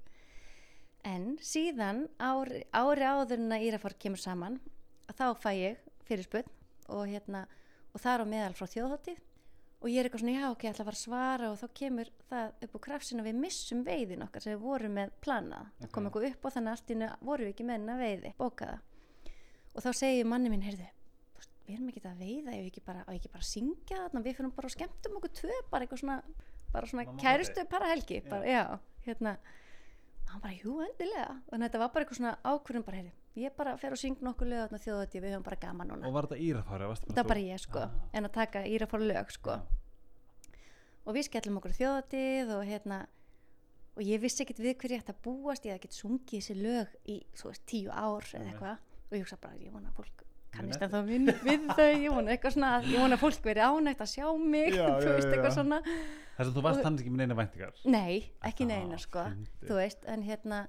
En 1.03 1.37
síðan 1.43 2.07
ári, 2.19 2.63
ári 2.71 3.03
áður 3.03 3.33
en 3.33 3.51
að 3.51 3.65
Írafár 3.67 3.97
kemur 3.99 4.17
saman 4.23 4.59
þá 5.11 5.35
fæ 5.35 5.51
ég 5.59 5.77
fyrirspurn 6.07 6.47
og 6.87 7.07
hérna 7.07 7.45
og 7.93 7.99
það 7.99 8.13
er 8.13 8.23
á 8.23 8.27
meðal 8.31 8.53
frá 8.55 8.67
þjóðhóttið 8.71 9.19
og 9.83 9.91
ég 9.91 9.99
er 9.99 10.07
eitthvað 10.07 10.23
svona, 10.23 10.33
já 10.39 10.47
ok, 10.47 10.63
ég 10.63 10.73
ætla 10.73 10.83
að 10.83 10.89
fara 10.89 10.97
að 10.97 11.03
svara 11.03 11.51
og 11.51 11.59
þá 11.59 11.65
kemur 11.79 12.09
það 12.29 12.65
upp 12.65 12.75
á 12.77 12.79
krafsinu 12.87 13.23
að 13.23 13.29
við 13.29 13.39
missum 13.43 13.83
veiðin 13.83 14.23
okkar 14.23 14.43
sem 14.45 14.53
við 14.55 14.63
vorum 14.63 14.97
með 14.97 15.13
planað. 15.25 15.69
Það 15.81 15.91
kom 15.97 16.07
eitthvað 16.09 16.27
upp 16.29 16.47
og 16.47 16.55
þannig 16.55 16.71
að 16.71 16.77
allt 16.77 16.91
í 16.93 16.97
einu 16.97 17.09
vorum 17.19 17.47
við 17.47 17.53
ekki 17.53 17.67
með 17.67 17.79
hennar 17.79 17.99
veiði, 17.99 18.33
bókaða. 18.39 18.77
Og 19.73 19.83
þá 19.83 19.89
segir 19.99 20.29
manni 20.29 20.53
minn, 20.53 20.63
heyrðu 20.63 20.89
við 21.63 21.77
erum 21.77 21.89
ekki 21.93 22.01
að 22.03 22.19
veiða, 22.19 22.53
ef 22.53 22.59
við 22.59 22.69
ekki 22.69 22.81
bara, 22.83 23.03
ekki 23.13 23.29
bara 23.31 23.43
að 23.43 23.49
syngja 23.49 23.99
þarna, 24.01 24.21
við 24.25 24.37
fyrir 24.37 24.55
bara 24.57 24.69
og 24.69 24.73
skemmtum 24.73 25.19
okkur 25.19 25.33
tvö, 25.39 25.59
bara 25.71 25.85
eitthvað 25.85 26.01
svona, 26.01 26.17
bara 26.73 26.89
svona 26.91 27.05
Mamma 27.07 27.23
kærustu 27.23 27.63
para 27.71 27.91
helgi, 27.93 28.17
Já. 28.19 28.29
bara, 28.29 28.49
já, 28.51 28.63
hérna. 29.07 29.35
Hann 30.27 30.43
bara, 30.43 30.57
jú, 30.59 30.75
endilega. 30.83 31.37
Og 31.51 31.63
þetta 31.63 31.79
var 31.79 31.93
bara 31.93 32.03
eitthvað 32.05 32.19
svona 32.19 32.35
ákvörðum 32.43 32.85
bara, 32.87 32.99
heyrðu 32.99 33.22
ég 33.35 33.55
bara 33.57 33.77
fer 33.81 33.91
og 33.95 33.97
syng 33.97 34.19
nokkur 34.21 34.45
lög 34.47 34.67
þarna 34.67 34.79
þjóðatíð 34.83 35.21
við 35.25 35.31
höfum 35.33 35.43
bara 35.47 35.55
gaman 35.63 35.87
núna 35.89 36.07
Og 36.07 36.13
var 36.13 36.27
þetta 36.27 36.41
írafári? 36.45 36.89
þetta 37.01 37.15
var 37.23 37.29
bara 37.31 37.39
ég 37.47 37.59
sko, 37.63 37.79
Ah. 37.79 37.91
en 38.13 38.25
að 38.25 38.31
taka 38.33 38.65
íra 38.69 38.85
fór 38.87 38.99
lög 39.01 39.31
sko, 39.31 39.55
og 41.05 41.15
við 41.17 41.27
skellum 41.27 41.57
okkur 41.59 41.73
á 41.73 41.79
þjóðatíð 41.79 42.51
og 42.57 42.63
hérna 42.69 42.99
og 43.97 44.01
ég 44.07 44.21
vissi 44.23 44.43
ekkert 44.45 44.61
við 44.63 44.77
hverju 44.81 44.95
ég 44.97 45.03
ætti 45.03 45.13
að 45.13 45.23
búast 45.25 45.65
ég 45.65 45.73
hafði 45.73 45.79
ekkert 45.81 45.97
sungið 45.97 46.39
þessi 46.39 46.55
lög 46.61 46.93
í 47.05 47.17
veist, 47.43 47.65
tíu 47.69 47.89
ár 47.91 48.23
eða 48.33 48.51
eitthvað 48.53 48.77
og 48.77 49.17
ég 49.17 49.23
hugsa 49.25 49.37
bara, 49.41 49.57
ég 49.61 49.73
vona 49.73 49.89
að 49.91 49.97
fólk 49.99 50.23
kannist 50.53 50.81
en 50.85 50.89
þá 50.93 50.99
við, 51.09 51.29
við 51.43 51.67
þau 51.73 51.89
ég 51.97 52.13
vona 52.13 52.31
eitthvað 52.33 52.53
svona, 52.55 52.71
ég 52.85 52.99
vona 53.01 53.15
að 53.17 53.23
fólk 53.25 53.43
veri 53.49 53.61
ánægt 53.65 54.01
að 54.05 54.11
sjá 54.13 54.27
mig 54.37 54.73
Já, 54.73 54.85
þú 55.03 55.09
veist, 55.17 55.27
eitthvað 55.33 55.49
já. 55.51 55.57
svona 55.57 55.81
Þess 56.33 56.47
að 56.49 56.55
þú 56.57 56.61
varst 56.65 56.79
Og- 56.79 56.85
hann 56.87 56.95
ekki 56.97 57.11
með 57.13 57.21
neina 57.21 57.35
væntingar? 57.37 57.73
nei, 57.85 58.31
ekki 58.41 58.65
Það 58.65 58.71
neina 58.73 58.97
sko 58.97 59.25
þú 59.67 59.73
veist, 59.77 60.05
en 60.09 60.23
hérna 60.25 60.61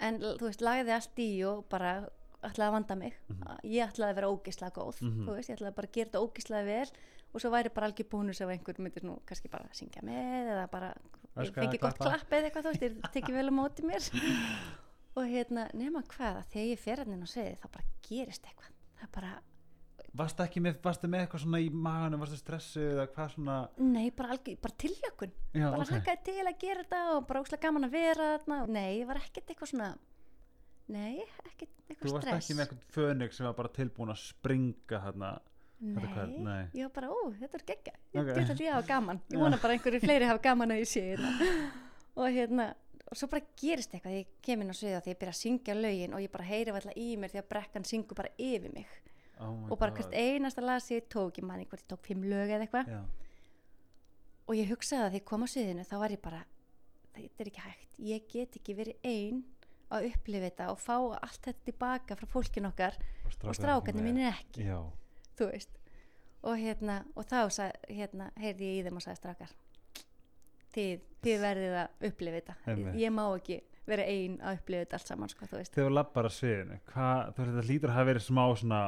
en 0.00 0.18
þú 0.20 0.40
veist, 0.48 0.60
lagði 0.64 0.92
allt 0.94 1.16
í 1.22 1.28
og 1.46 1.64
bara 1.68 2.08
ætlaði 2.44 2.68
að 2.68 2.72
vanda 2.72 2.94
mig 2.96 3.14
Mhm. 3.28 3.58
ég 3.64 3.88
ætlaði 3.88 4.10
að 4.10 4.14
vera 4.14 4.28
ógislega 4.32 4.72
góð 4.74 5.00
Mhm. 5.02 5.26
þú 5.26 5.34
veist, 5.36 5.48
ég 5.50 5.56
ætlaði 5.58 5.74
bara 5.74 5.88
að 5.88 5.92
gera 5.92 6.10
þetta 6.10 6.24
ógislega 6.28 6.64
vel 6.64 6.90
og 7.34 7.40
svo 7.40 7.50
væri 7.50 7.74
bara 7.74 7.86
algjör 7.88 8.08
bónus 8.10 8.40
ef 8.40 8.48
einhver 8.48 8.78
myndir 8.78 9.02
nú 9.02 9.18
kannski 9.26 9.48
bara 9.50 9.64
að 9.64 9.74
syngja 9.74 10.02
með 10.02 10.50
eða 10.54 10.70
bara 10.70 10.94
ég 11.38 11.52
fengi 11.54 11.78
gott 11.80 11.98
klapp 11.98 12.30
eða 12.30 12.50
eitthvað 12.50 12.62
þú 12.64 12.70
veist, 12.70 12.82
ég 12.82 13.00
tekið 13.12 13.34
vel 13.34 13.48
á 13.50 13.54
móti 13.54 13.82
mér 13.82 14.02
og 15.16 15.24
hérna, 15.30 15.70
nema 15.74 16.02
hvað 16.02 16.36
að 16.42 16.46
þegar 16.52 16.70
ég 16.74 16.78
fer 16.78 17.00
inn 17.06 17.22
á 17.22 17.26
sviði 17.26 17.56
þá 17.58 17.66
bara 17.72 17.84
gerist 18.08 18.44
eitthvað 18.44 18.70
það 18.98 19.24
er 19.24 19.42
bara, 20.14 20.24
Varstu 20.24 20.42
ekki 20.44 20.60
með, 20.62 20.76
með 21.10 21.20
eitthvað 21.24 21.42
svona 21.42 21.58
í 21.60 21.70
maganum, 21.74 22.20
varstu 22.22 22.36
stressuð 22.38 22.90
eða 22.92 23.06
hvað 23.16 23.32
svona? 23.34 23.56
nei, 23.82 24.10
bara 24.14 24.36
bara 24.62 24.74
tiljökun, 24.78 25.32
Já, 25.54 25.64
bara 25.70 25.82
ok. 25.82 25.90
hlakkaði 25.90 26.24
til 26.28 26.44
að 26.46 26.58
gera 26.60 26.84
þetta 26.84 27.00
og 27.16 27.26
bara 27.26 27.40
óslega 27.42 27.62
gaman 27.66 27.84
að 27.88 27.96
vera 27.96 28.28
þarna 28.38 28.58
nei, 28.76 28.90
ég 29.00 29.06
var 29.10 29.16
ekkert 29.22 29.50
eitthvað 29.50 29.72
svona 29.72 29.88
nei, 30.94 31.24
ekkert 31.50 31.70
Þú 31.84 31.92
eitthvað 31.94 32.12
varst 32.14 32.26
stress 32.28 32.44
ekki 32.46 32.54
með 32.58 32.64
eitthvað 32.64 32.94
fönig 32.94 33.34
sem 33.36 33.46
var 33.48 33.56
bara 33.58 33.72
tilbúin 33.74 34.12
að 34.14 34.22
springa 34.22 35.00
þarna. 35.04 35.32
þetta 35.84 36.00
Nei, 36.00 36.12
hvað- 36.14 36.38
nei. 36.46 36.62
ég 36.78 36.86
var 36.86 36.92
bara, 36.94 37.08
ó, 37.10 37.20
þetta 37.40 37.58
er 37.58 37.64
geggja 37.72 37.92
ég 38.14 38.20
Ok. 38.20 38.28
okay. 38.30 38.34
get 38.44 38.54
að 38.54 38.62
ég 38.64 38.72
hafa 38.72 38.86
gaman 38.88 39.20
ég 39.34 39.38
vona 39.42 39.56
bara 39.58 39.74
að 39.74 39.76
einhverju 39.78 40.00
fleiri 40.00 40.24
hafa 40.30 40.42
gaman 40.46 40.70
að 40.70 40.80
ég 40.80 40.88
sé 40.88 41.02
hérna. 41.10 41.30
og 42.16 42.28
hérna 42.30 42.74
og 43.10 43.16
svo 43.18 43.28
bara 43.28 43.42
gerist 43.60 43.92
eitthvað, 43.92 44.14
ég 44.22 44.26
kem 44.40 44.62
inn 44.62 44.70
á 44.70 44.76
sviða 44.78 45.02
því 45.04 45.12
ég 45.12 45.18
byrja 45.20 45.34
að 45.34 45.42
syngja 45.42 45.74
lögin 45.76 46.14
og 46.14 46.20
ég 46.24 46.30
bara 46.32 46.44
heyri 46.48 46.70
alltaf 46.72 46.96
í 46.96 47.16
mér 47.18 47.30
því 47.34 47.42
að 47.42 47.48
brekkan 47.50 47.84
syngur 47.84 48.16
bara 48.16 48.32
yfir 48.38 48.72
mig 48.72 48.86
Oh 49.42 49.66
og 49.70 49.78
bara 49.80 49.94
hvert 49.96 50.14
einasta 50.14 50.62
lag 50.62 50.82
sem 50.82 51.00
ég 51.00 51.08
tók 51.10 51.40
ég 51.40 51.46
manni 51.46 51.66
hvort 51.66 51.82
ég 51.82 51.90
tók 51.90 52.04
fimm 52.06 52.26
lög 52.30 52.52
eða 52.54 52.66
eitthvað. 52.66 52.92
Já, 52.92 53.00
og 54.44 54.58
ég 54.58 54.70
hugsaði 54.70 55.06
að 55.06 55.14
því 55.14 55.20
ég 55.22 55.26
kom 55.30 55.44
á 55.44 55.48
sviðinu 55.50 55.86
þá 55.88 55.96
var 56.02 56.14
ég 56.14 56.22
bara, 56.22 56.44
þetta 57.16 57.44
er 57.44 57.50
ekki 57.50 57.64
hægt. 57.64 57.98
Ég 58.10 58.28
get 58.30 58.58
ekki 58.60 58.76
verið 58.78 59.08
ein 59.10 59.42
að 59.94 60.08
upplifa 60.10 60.48
þetta 60.48 60.70
og 60.72 60.80
fá 60.82 60.96
allt 60.98 61.40
þetta 61.48 61.66
tilbaka 61.68 62.18
frá 62.18 62.28
fólkin 62.30 62.68
okkar 62.70 62.98
og 63.24 63.56
strákarnir 63.56 64.06
mínir 64.06 64.30
ekki. 64.30 64.68
Já, 64.68 64.78
þú 65.38 65.50
veist. 65.50 65.80
Og 66.44 66.58
hérna, 66.60 67.02
og 67.16 67.24
þá 67.24 67.38
sag, 67.54 67.76
hérna, 67.88 68.28
heyrði 68.36 68.72
ég 68.72 68.80
í 68.80 68.86
þeim 68.86 68.98
og 69.00 69.04
sagði 69.06 69.22
strákar 69.22 69.54
þið, 70.74 71.06
þið 71.24 71.40
verðið 71.44 71.78
að 71.82 72.08
upplifa 72.08 72.40
þetta. 72.40 72.56
Einmitt. 72.66 72.98
ég 73.00 73.14
má 73.14 73.24
ekki 73.28 73.58
vera 73.84 74.06
ein 74.08 74.36
að 74.40 74.58
upplifa 74.58 74.84
þetta 74.84 74.98
allt 74.98 75.10
saman 75.12 75.32
sko, 75.32 75.48
þú 75.48 75.60
veist. 75.60 75.72
Þegar 75.74 75.88
þú 75.88 75.96
lappar 75.98 76.28
að 76.28 76.36
sviðinu, 76.38 76.78
hvað, 76.90 77.22
þú 77.24 77.42
veist 77.42 77.52
þetta 77.54 77.66
lítur 77.70 77.92
að 77.92 77.98
hafa 77.98 78.10
verið 78.10 78.26
smá 78.26 78.44
svona, 78.60 78.80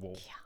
wow, 0.00 0.14
já, 0.16 0.38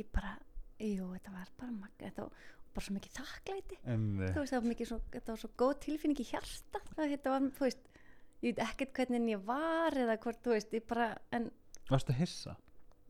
ég 0.00 0.10
bara, 0.14 0.34
jú, 0.78 1.08
þetta 1.14 1.34
var 1.34 1.50
bara 1.60 1.74
magga, 1.76 2.08
þetta 2.08 2.26
var 2.26 2.44
bara 2.74 2.86
svo 2.86 2.96
mikið 2.96 3.16
þakklæti. 3.20 3.80
Þú 3.84 4.42
veist, 4.42 4.52
það 4.52 4.60
var 4.60 4.68
mikið 4.72 4.90
svo, 4.90 5.00
þetta 5.14 5.34
var 5.34 5.42
svo 5.44 5.50
góð 5.62 5.74
tilfinning 5.86 6.22
í 6.22 6.28
hjarta. 6.28 6.82
Þetta 6.98 7.34
var, 7.34 7.48
þú 7.58 7.66
veist 7.68 7.88
ég 8.44 8.50
veit 8.50 8.62
ekkert 8.66 8.98
hvernig 8.98 9.30
ég 9.32 9.46
var 9.46 9.96
eða 10.04 10.18
hvort, 10.20 10.42
þú 10.44 10.54
veist, 10.56 10.74
ég 10.76 10.86
bara, 10.90 11.12
en 11.34 11.50
varstu 11.90 12.16
hissa? 12.16 12.56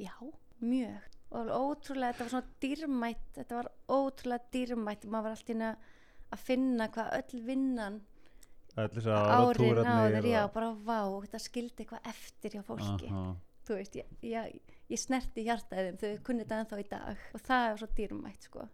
Já, 0.01 0.15
mjög. 0.61 1.11
Og 1.35 1.51
ótrúlega, 1.51 2.15
þetta 2.15 2.24
var 2.27 2.32
svona 2.35 2.59
dýrmætt 2.62 3.28
þetta 3.39 3.56
var 3.59 3.69
ótrúlega 3.90 4.52
dýrmætt. 4.55 5.06
Maður 5.11 5.24
var 5.27 5.35
alltaf 5.35 5.55
inn 5.55 5.65
að 5.66 5.93
að 6.35 6.44
finna 6.48 6.89
hvað 6.93 7.15
öll 7.20 7.40
vinnan 7.47 8.02
Öll 8.74 8.89
þess 8.90 9.06
að 9.06 9.32
árin 9.39 9.86
áður, 9.86 10.27
já, 10.27 10.40
bara 10.51 10.70
vá 10.74 10.98
þetta 11.23 11.40
skildi 11.43 11.85
eitthvað 11.85 12.09
eftir 12.11 12.56
hjá 12.56 12.62
fólki. 12.66 13.11
Aha. 13.11 13.35
þú 13.69 13.77
veist, 13.78 13.98
ég, 14.01 14.09
ég, 14.27 14.73
ég 14.93 15.01
snerti 15.01 15.44
hjartaðum 15.47 16.01
þau 16.01 16.11
kunni 16.27 16.44
þetta 16.44 16.61
ennþá 16.62 16.81
í 16.81 16.89
dag. 16.90 17.27
Og 17.35 17.44
það 17.44 17.69
er 17.69 17.81
svo 17.81 17.90
dýrmætt 17.98 18.48
sko. 18.48 18.69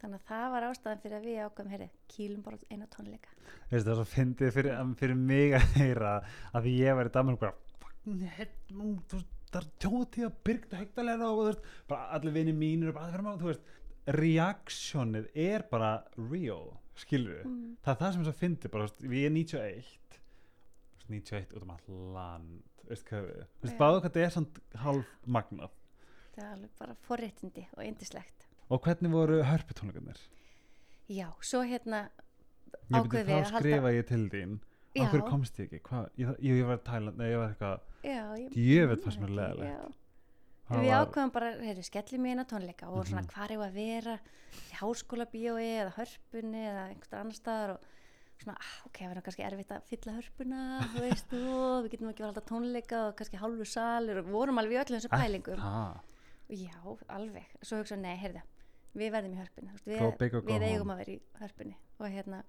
Þannig 0.00 0.20
að 0.20 0.28
það 0.28 0.50
var 0.52 0.66
ástæðan 0.66 1.02
fyrir 1.02 1.16
að 1.16 1.26
við 1.26 1.38
ákveðum 1.46 1.72
heyrði, 1.72 1.86
kýlum 2.12 2.42
bara 2.44 2.58
eina 2.68 2.88
tónleika. 2.92 3.30
Veistu, 3.70 3.86
það 3.86 3.92
er 3.94 3.98
svo 4.00 4.08
fyndið 4.10 4.52
fyrir, 4.52 4.74
fyrir 5.00 5.16
mig 5.20 5.56
að 5.56 5.78
heyra 5.80 6.12
að 6.52 6.68
ég 6.74 6.98
var 6.98 7.08
í 7.08 7.14
bara 7.16 7.54
"Fucking 7.80 8.26
hell, 8.36 8.52
nú, 8.76 8.90
þú 9.08 9.18
veist, 9.18 9.32
það 9.50 9.62
er 9.62 9.68
tjóti 9.82 10.26
að 10.26 10.36
byrgta 10.46 10.80
hegtalega 10.80 11.30
og 11.30 11.40
þú 11.40 11.46
veist, 11.48 11.70
bara 11.88 12.08
allir 12.16 12.36
vinni 12.36 12.52
mínir 12.52 12.90
og 12.90 12.98
bara 12.98 13.06
það 13.06 13.16
fyrir 13.16 13.26
maður, 13.26 13.42
þú 13.42 13.50
veist, 13.50 13.72
reaksjónið 14.20 15.28
er 15.46 15.66
bara 15.70 15.90
real, 16.30 16.76
skilur 16.94 17.40
við 17.40 17.48
mm. 17.48 17.76
það 17.82 17.92
er 17.94 18.00
það 18.02 18.14
sem 18.14 18.26
svo 18.26 18.34
fyndið, 18.40 18.72
bara, 18.74 18.86
veist, 18.86 19.02
við 19.02 19.26
er 19.26 19.34
91 19.34 19.90
þú 20.12 20.20
veist, 21.00 21.10
91 21.16 21.56
út 21.56 21.66
um 21.66 21.74
all 21.74 22.00
land, 22.14 22.75
veist 22.88 23.06
hvað 23.08 23.26
við 23.30 23.42
veist, 23.62 23.78
báðu 23.80 24.00
hvað 24.00 24.06
þetta 24.08 24.24
er 24.26 24.30
samt 24.36 24.60
hálf 24.84 25.06
magnað 25.26 25.70
það 26.36 26.42
var 26.44 26.52
alveg 26.56 26.70
bara 26.78 26.94
forréttindi 27.08 27.66
og 27.76 27.84
indislegt 27.84 28.46
og 28.70 28.82
hvernig 28.82 29.12
voru 29.12 29.42
hörputónleikarnir? 29.46 30.18
já, 31.08 31.28
svo 31.40 31.62
hérna 31.62 32.08
Ég 32.90 33.02
byrja 33.10 33.24
við 33.24 33.26
þá 33.26 33.36
að 33.36 33.44
halda- 33.44 33.60
skrifa 33.60 33.90
ég 33.94 34.06
til 34.06 34.24
þín. 34.30 34.56
Af 34.96 35.10
hverju 35.12 35.24
komst 35.30 35.56
ég 35.58 35.66
ekki? 35.66 35.78
Hvað? 35.88 36.04
Ég, 36.18 36.28
ég, 36.40 36.56
ég 36.60 36.66
var 36.66 36.76
í 36.78 36.82
Thailand, 36.86 37.16
nei 37.18 37.26
ég 37.30 37.38
var 37.38 37.48
eitthvað 37.50 37.80
ég, 38.56 38.88
man 38.88 39.00
fannst 39.04 39.20
mér 39.20 39.32
leiðinlegt. 39.36 39.72
já. 39.72 39.92
það 40.68 40.80
við 40.82 40.90
var- 40.90 41.06
ákveðum 41.06 41.32
bara, 41.32 41.50
heyrðu, 41.62 41.84
skellum 41.84 42.26
í 42.26 42.30
eina 42.30 42.44
tónleika 42.44 42.88
og 42.88 43.06
svona 43.06 43.22
Mhm. 43.22 43.30
hvar 43.32 43.50
er 43.50 43.58
að 43.66 43.72
vera 43.74 44.18
í 44.54 44.72
háskóla 44.80 45.26
bíói 45.30 45.66
eða 45.82 45.92
hörpunni 45.98 46.62
eða 46.66 46.84
einhver 46.90 47.18
annar 47.20 47.38
staðar 47.38 47.70
og 47.70 47.80
svona, 48.42 48.56
ah, 48.58 48.74
ok, 48.88 48.98
það 49.00 49.12
verður 49.12 49.26
kannski 49.28 49.46
erfitt 49.46 49.72
að 49.76 49.86
fylla 49.92 50.16
hörpuna, 50.18 50.64
þú 50.92 51.04
veist, 51.06 51.32
og 51.38 51.86
við 51.86 51.94
getum 51.94 52.10
ekki 52.10 52.24
verið 52.24 52.28
alltaf 52.32 52.50
tónleika 52.50 53.00
og 53.06 53.16
kannski 53.20 53.40
hálfu 53.40 53.68
salur 53.70 54.20
og 54.22 54.28
vorum 54.34 54.60
alveg 54.62 54.76
í 54.76 54.82
öllum 54.82 55.00
þessum 55.00 55.16
pælingum. 55.16 55.64
Ah, 55.64 55.96
já, 56.50 56.76
alveg, 57.16 57.56
svo 57.62 57.80
hugsa, 57.80 57.98
nei, 58.00 58.14
heyrðu 58.20 58.44
við 58.96 59.12
verðum 59.12 59.34
í 59.36 59.46
Go 59.96 60.12
við, 60.18 60.36
við 60.46 60.64
eigum 60.70 60.92
að 60.92 61.02
vera 61.02 61.14
í 61.14 61.18
hörpunni. 61.40 61.76
Og 62.00 62.12
hérna 62.12 62.42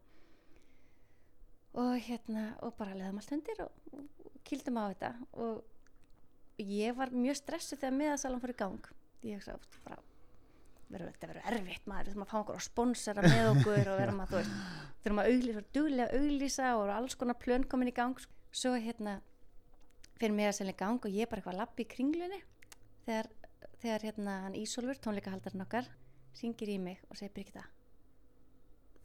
og 1.78 1.96
hérna, 2.02 2.46
og 2.66 2.76
bara 2.80 2.96
leðum 2.98 3.20
allt 3.22 3.34
undir 3.36 3.60
og, 3.66 3.90
og, 3.94 4.30
kýldum 4.48 4.80
á 4.82 4.84
þetta. 4.90 5.12
Og 5.44 6.64
ég 6.64 6.96
var 6.98 7.14
mjög 7.14 7.42
stressuð 7.42 7.84
þegar 7.84 7.98
miðasalan 8.00 8.42
fór 8.42 8.54
í 8.54 8.58
gang. 8.64 8.88
Ég 9.28 9.42
hugsa, 9.42 9.58
"Úst, 9.60 9.78
bara 9.84 10.00
verður 10.92 11.14
þetta 11.14 11.30
verður 11.32 11.48
erfitt 11.52 11.88
maður, 11.90 12.08
við 12.08 12.14
þurfum 12.14 12.26
að 12.26 12.32
fá 12.32 12.38
okkur 12.40 12.58
að 12.58 12.66
sponsora 12.66 13.24
með 13.26 13.50
okkur 13.54 13.92
og 13.92 14.02
verðum 14.02 14.22
að, 14.24 14.30
þú 14.32 14.38
veist, 14.40 14.60
þurfum 15.04 15.22
að 15.24 15.32
auglýsa, 15.32 15.64
duglega 15.76 16.08
að 16.08 16.22
auglýsa 16.22 16.74
og 16.80 16.92
alls 16.96 17.18
konar 17.20 17.40
plön 17.42 17.68
komin 17.68 17.92
í 17.92 17.96
gang. 17.98 18.28
Svo 18.56 18.74
hérna 18.80 19.18
fyrir 20.18 20.36
miðasalin 20.38 20.74
í 20.74 20.78
gang 20.80 21.04
og 21.04 21.14
ég 21.14 21.30
bara 21.30 21.44
eitthvað 21.44 21.58
að 21.58 21.64
lappa 21.64 21.84
í 21.84 21.90
kringlunni 21.92 22.40
þegar, 23.06 23.32
þegar 23.84 24.06
hérna 24.08 24.38
hann 24.48 24.58
Ísólfur, 24.58 25.02
tónleikahaldarinn 25.04 25.66
okkar 25.68 25.90
syngir 26.38 26.72
í 26.72 26.78
mig 26.82 27.04
og 27.12 27.20
segir 27.20 27.36
Birgitta 27.36 27.68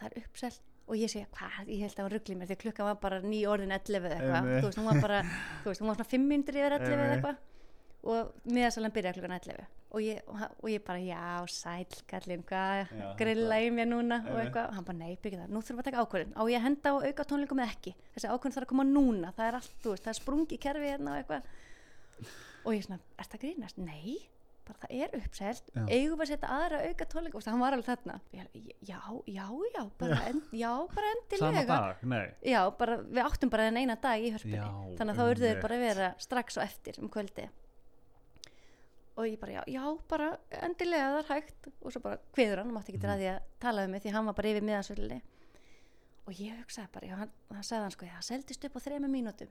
það 0.02 0.08
er 0.10 0.22
uppselt. 0.24 0.68
Og 0.90 0.98
ég 0.98 1.10
segja 1.12 1.28
hvað, 1.30 1.68
ég 1.70 1.84
held 1.84 1.94
að 1.94 2.02
hann 2.02 2.10
ruggli 2.12 2.34
mér 2.36 2.48
því 2.48 2.56
að 2.56 2.62
klukkan 2.64 2.88
var 2.88 2.96
bara 3.00 3.20
ný 3.22 3.38
orðin 3.48 3.74
11 3.76 4.08
eða 4.08 4.16
eitthvað. 4.16 4.48
Þú 4.50 4.64
veist, 4.66 4.78
hún 4.80 4.88
var 4.88 4.98
bara, 5.04 5.20
þú 5.62 5.70
veist, 5.70 5.82
hún 5.82 5.90
var 5.90 5.98
svona 5.98 6.10
5 6.10 6.26
minnur 6.32 6.58
yfir 6.58 6.74
11 6.78 6.96
eða 6.96 7.12
eitthvað. 7.16 7.38
Og 8.02 8.50
miðasalan 8.50 8.94
byrjaði 8.96 9.20
klukkan 9.20 9.36
11 9.38 9.68
og 9.92 10.00
ég, 10.04 10.20
og, 10.26 10.40
og 10.62 10.68
ég 10.72 10.82
bara, 10.86 11.00
já, 11.04 11.22
sæl 11.52 11.96
kallinn, 12.10 12.42
hvað, 12.48 12.92
Já, 12.96 13.06
grilla 13.20 13.58
í 13.60 13.68
mér 13.74 13.88
núna 13.90 14.18
og 14.22 14.30
Einmitt. 14.32 14.46
eitthvað, 14.46 14.72
hann 14.78 14.86
bara, 14.88 14.98
nei, 15.02 15.14
Birgitta, 15.22 15.46
nú 15.52 15.60
þurfum 15.60 15.78
við 15.78 15.84
að 15.84 15.88
taka 15.90 16.04
ákvörðin 16.06 16.34
á 16.36 16.42
ég 16.48 16.58
að 16.58 16.66
henda 16.66 16.92
á 16.92 16.96
auka 17.04 17.26
tónleikum 17.28 17.62
eða 17.62 17.74
ekki? 17.76 17.94
Þessi 18.16 18.32
ákvörðin 18.32 18.56
þarf 18.56 18.66
að 18.68 18.72
koma 18.72 18.88
núna, 18.88 19.32
það 19.36 19.48
er 19.50 19.58
allt, 19.60 19.78
veist 19.88 20.06
það 20.08 20.12
er 20.14 20.20
sprungi 20.20 20.60
kerfi 20.64 20.92
hérna 20.92 21.14
og 21.16 21.22
eitthvað. 21.22 21.56
Og 22.62 22.76
ég 22.76 22.86
svona, 22.86 23.02
ert 23.18 23.32
það 23.34 23.42
grínast? 23.44 23.80
Nei, 23.82 24.16
bara 24.62 24.78
það 24.84 24.92
er 25.02 25.16
uppselt. 25.18 25.70
Já. 25.74 25.82
eigum 25.90 26.18
við 26.20 26.24
að 26.24 26.30
setja 26.32 26.50
aðra 26.56 26.82
auka 26.86 27.08
tónleika 27.10 27.40
og 27.40 27.48
hann 27.50 27.62
var 27.64 27.76
alveg 27.76 27.88
þarna. 27.90 28.18
Ég, 28.38 28.52
já, 28.86 29.00
já, 29.26 29.46
já, 29.74 29.82
bara, 29.98 30.20
en, 30.30 30.44
já, 30.54 30.70
bara 30.94 31.10
endilega. 31.16 31.64
Dag, 31.72 32.04
nei. 32.06 32.22
Já, 32.46 32.60
bara, 32.78 33.00
við 33.02 33.24
áttum 33.26 33.50
bara 33.52 33.66
þennan 33.68 33.82
eina 33.82 33.98
dag 34.00 34.22
í 34.22 34.30
hörpunni. 34.30 34.60
Já, 34.62 34.68
þannig 35.00 35.12
að 35.12 35.18
þá 35.18 35.24
urðu 35.26 35.42
þeir 35.42 35.50
einmitt. 35.50 35.66
bara 35.66 35.80
að 35.80 35.84
vera 35.88 36.12
strax 36.22 36.60
og 36.60 36.64
eftir 36.68 37.02
um 37.02 37.10
kvöldi 37.12 37.48
og 39.16 39.26
ég 39.28 39.38
bara, 39.40 39.52
já, 39.52 39.62
já, 39.68 39.82
bara 40.08 40.28
endilega 40.62 41.08
það 41.12 41.18
er 41.22 41.28
hægt 41.34 41.66
og 41.82 41.92
svo 41.92 42.00
bara 42.02 42.18
kveður 42.34 42.62
hann, 42.62 42.70
hann 42.70 42.76
mátti 42.78 42.92
ekki 42.92 42.98
Mhm. 42.98 43.04
til 43.04 43.10
að 43.12 43.20
því 43.22 43.28
að 43.32 43.40
tala 43.60 43.84
um 43.84 43.90
mig 43.90 44.02
því 44.02 44.12
hann 44.12 44.26
var 44.26 44.34
bara 44.34 44.48
yfir 44.48 44.62
miðansvöldinni 44.68 45.20
og 46.26 46.32
ég 46.38 46.60
hugsaði 46.62 46.88
bara, 46.92 47.06
já, 47.06 47.16
hann, 47.16 47.30
hann 47.50 47.62
sagði 47.62 47.82
hann 47.82 47.90
sko, 47.96 48.06
það 48.06 48.22
seldist 48.30 48.64
upp 48.64 48.76
á 48.76 48.80
þrema 48.86 49.08
mínútum 49.10 49.48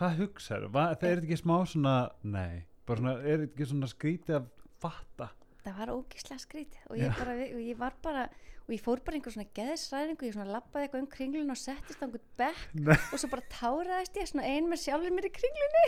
Hvað 0.00 0.16
hugsaður? 0.16 0.70
Það 0.72 1.04
er 1.10 1.20
ekki 1.20 1.36
smá 1.36 1.56
svona 1.68 1.94
Nei, 2.22 2.64
bara 2.86 2.98
svona, 2.98 3.14
er 3.22 3.46
ekki 3.46 3.66
svona 3.68 3.86
skrítið 3.90 4.36
að 4.40 4.46
fatta 4.80 5.30
það 5.64 5.80
var 5.80 5.92
ógislega 5.96 6.44
skrítið 6.44 6.88
og 6.90 7.00
ég, 7.00 7.18
bara, 7.18 7.36
og 7.50 7.60
ég 7.64 7.80
var 7.80 7.98
bara 8.04 8.28
og 8.70 8.74
ég 8.76 8.82
fór 8.84 9.00
bara 9.02 9.18
einhver 9.18 9.32
svona 9.34 9.50
geðsræðingu 9.56 10.26
ég 10.28 10.34
svona 10.36 10.52
lappaði 10.54 10.86
eitthvað 10.86 11.00
um 11.02 11.08
kringlun 11.10 11.50
og 11.50 11.58
settist 11.58 11.98
á 11.98 12.06
einhvern 12.06 12.26
bekk 12.38 12.76
Nei, 12.78 12.94
og 12.94 13.18
svo 13.18 13.30
bara 13.32 13.46
táraðist 13.50 14.20
ég 14.20 14.28
svona 14.30 14.44
ein 14.46 14.68
með 14.70 14.82
sjálfur 14.84 15.16
mér 15.16 15.26
í 15.26 15.32
kringlunni. 15.34 15.82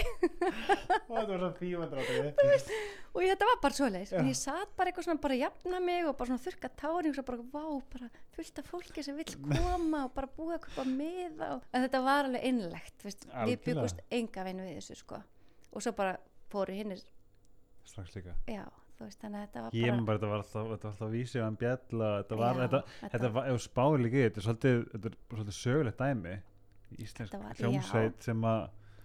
Þetta 1.13 1.23
var 1.29 1.45
svo 1.45 1.51
fímandráttið 1.61 2.73
og 3.13 3.23
ég, 3.23 3.31
þetta 3.31 3.49
var 3.53 3.63
bara 3.63 3.79
svoleiðis 3.79 4.13
Já. 4.15 4.19
en 4.19 4.33
ég 4.33 4.39
satt 4.41 4.75
bara 4.75 4.91
eitthvað 4.91 5.07
svona 5.07 5.23
bara 5.23 5.39
jafna 5.39 5.83
mig 5.85 6.09
og 6.09 6.19
bara 6.19 6.33
svona 6.33 6.43
þurka 6.49 6.73
táring 6.83 7.13
og 7.13 7.19
svo 7.21 7.27
bara 7.29 7.47
vá, 7.55 7.65
bara 7.95 8.11
fullt 8.35 8.61
af 8.63 8.71
fólki 8.73 9.07
sem 9.07 9.19
vill 9.21 9.39
koma 9.47 10.05
og 10.09 10.15
bara 10.17 10.31
búið 10.33 10.57
að 10.57 10.63
köpa 10.67 10.87
miða 10.89 11.51
og 11.59 11.67
en 11.71 11.87
þetta 11.87 12.03
var 12.09 12.31
alveg 12.31 12.47
innlegt 12.51 13.07
við 13.07 13.59
byggust 13.69 14.03
enga 14.11 14.47
veginn 14.49 14.65
við 14.67 14.79
þessu 14.81 14.99
sko. 15.05 15.23
Og 15.71 15.85
svo 15.85 15.95
bara 15.97 16.17
fóru 16.51 16.75
hinnir 16.75 17.05
Strax 17.83 18.15
líka. 18.15 18.35
Já, 18.47 18.65
veist, 19.07 19.21
þannig 19.23 19.39
að 19.39 19.47
þetta 19.47 19.63
var 19.63 19.77
Ég 19.79 19.87
bara 19.87 19.97
man 19.97 20.05
bara, 20.07 20.19
þetta 20.19 20.31
var 20.33 20.39
alltaf, 20.43 20.69
þetta 20.73 20.87
var 20.89 20.93
alltaf 20.93 21.11
vísið 21.13 21.43
um 21.47 21.57
bjall 21.63 22.03
og 22.03 22.15
þetta 22.23 22.39
var, 22.43 22.53
Já, 22.55 22.61
þetta, 22.63 22.81
þetta- 23.01 23.11
þetta 23.17 23.33
var, 23.33 23.49
ef 23.53 23.61
líka 24.03 24.17
í 24.17 24.25
þetta 24.27 24.41
er 24.43 24.47
svolítið, 24.49 24.79
þetta 24.93 25.11
er 25.13 25.17
svolítið 25.37 25.59
sögulegt 25.59 25.99
dæmi 26.03 26.35
íslensk 26.99 27.33
Þetta 27.33 27.43
var- 27.43 27.61
hljómsveit 27.63 28.23
sem 28.29 28.41
að, 28.53 28.63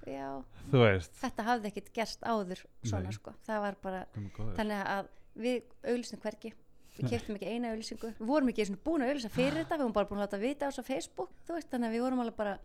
já, 0.07 0.29
þú 0.71 0.83
veist. 0.83 1.13
Þetta 1.21 1.43
hafði 1.47 1.71
ekkert 1.71 1.91
gerst 1.93 2.21
áður 2.21 2.63
svona 2.83 3.03
Nei. 3.03 3.11
sko, 3.17 3.33
það 3.47 3.59
var 3.67 3.75
bara 3.83 4.05
Guð 4.13 4.21
minn 4.21 4.31
góður. 4.37 4.55
þannig 4.57 4.87
að 4.97 5.07
við 5.37 5.61
auðlýstum 5.83 6.21
hvergi. 6.23 6.53
Við 6.97 7.09
keftum 7.11 7.35
ekki 7.37 7.45
eina 7.53 7.69
auðlýsingu 7.75 8.09
við 8.17 8.25
vorum 8.25 8.49
ekki 8.49 8.65
svona 8.65 8.81
búin 8.83 9.03
að 9.05 9.11
auðlýsa 9.11 9.29
fyrir 9.29 9.57
þetta 9.61 9.75
við 9.77 9.83
vorum 9.85 9.93
bara 9.93 10.07
búin 10.09 10.17
að 10.19 10.25
láta 10.25 10.39
vita 10.41 10.65
á 10.65 10.71
svo 10.73 10.83
Facebook 10.83 11.29
þú 11.45 11.53
veist, 11.53 11.69
þannig 11.69 11.87
að 11.91 11.93
við 11.93 12.01
vorum 12.07 12.19
alveg 12.23 12.35
bara 12.39 12.55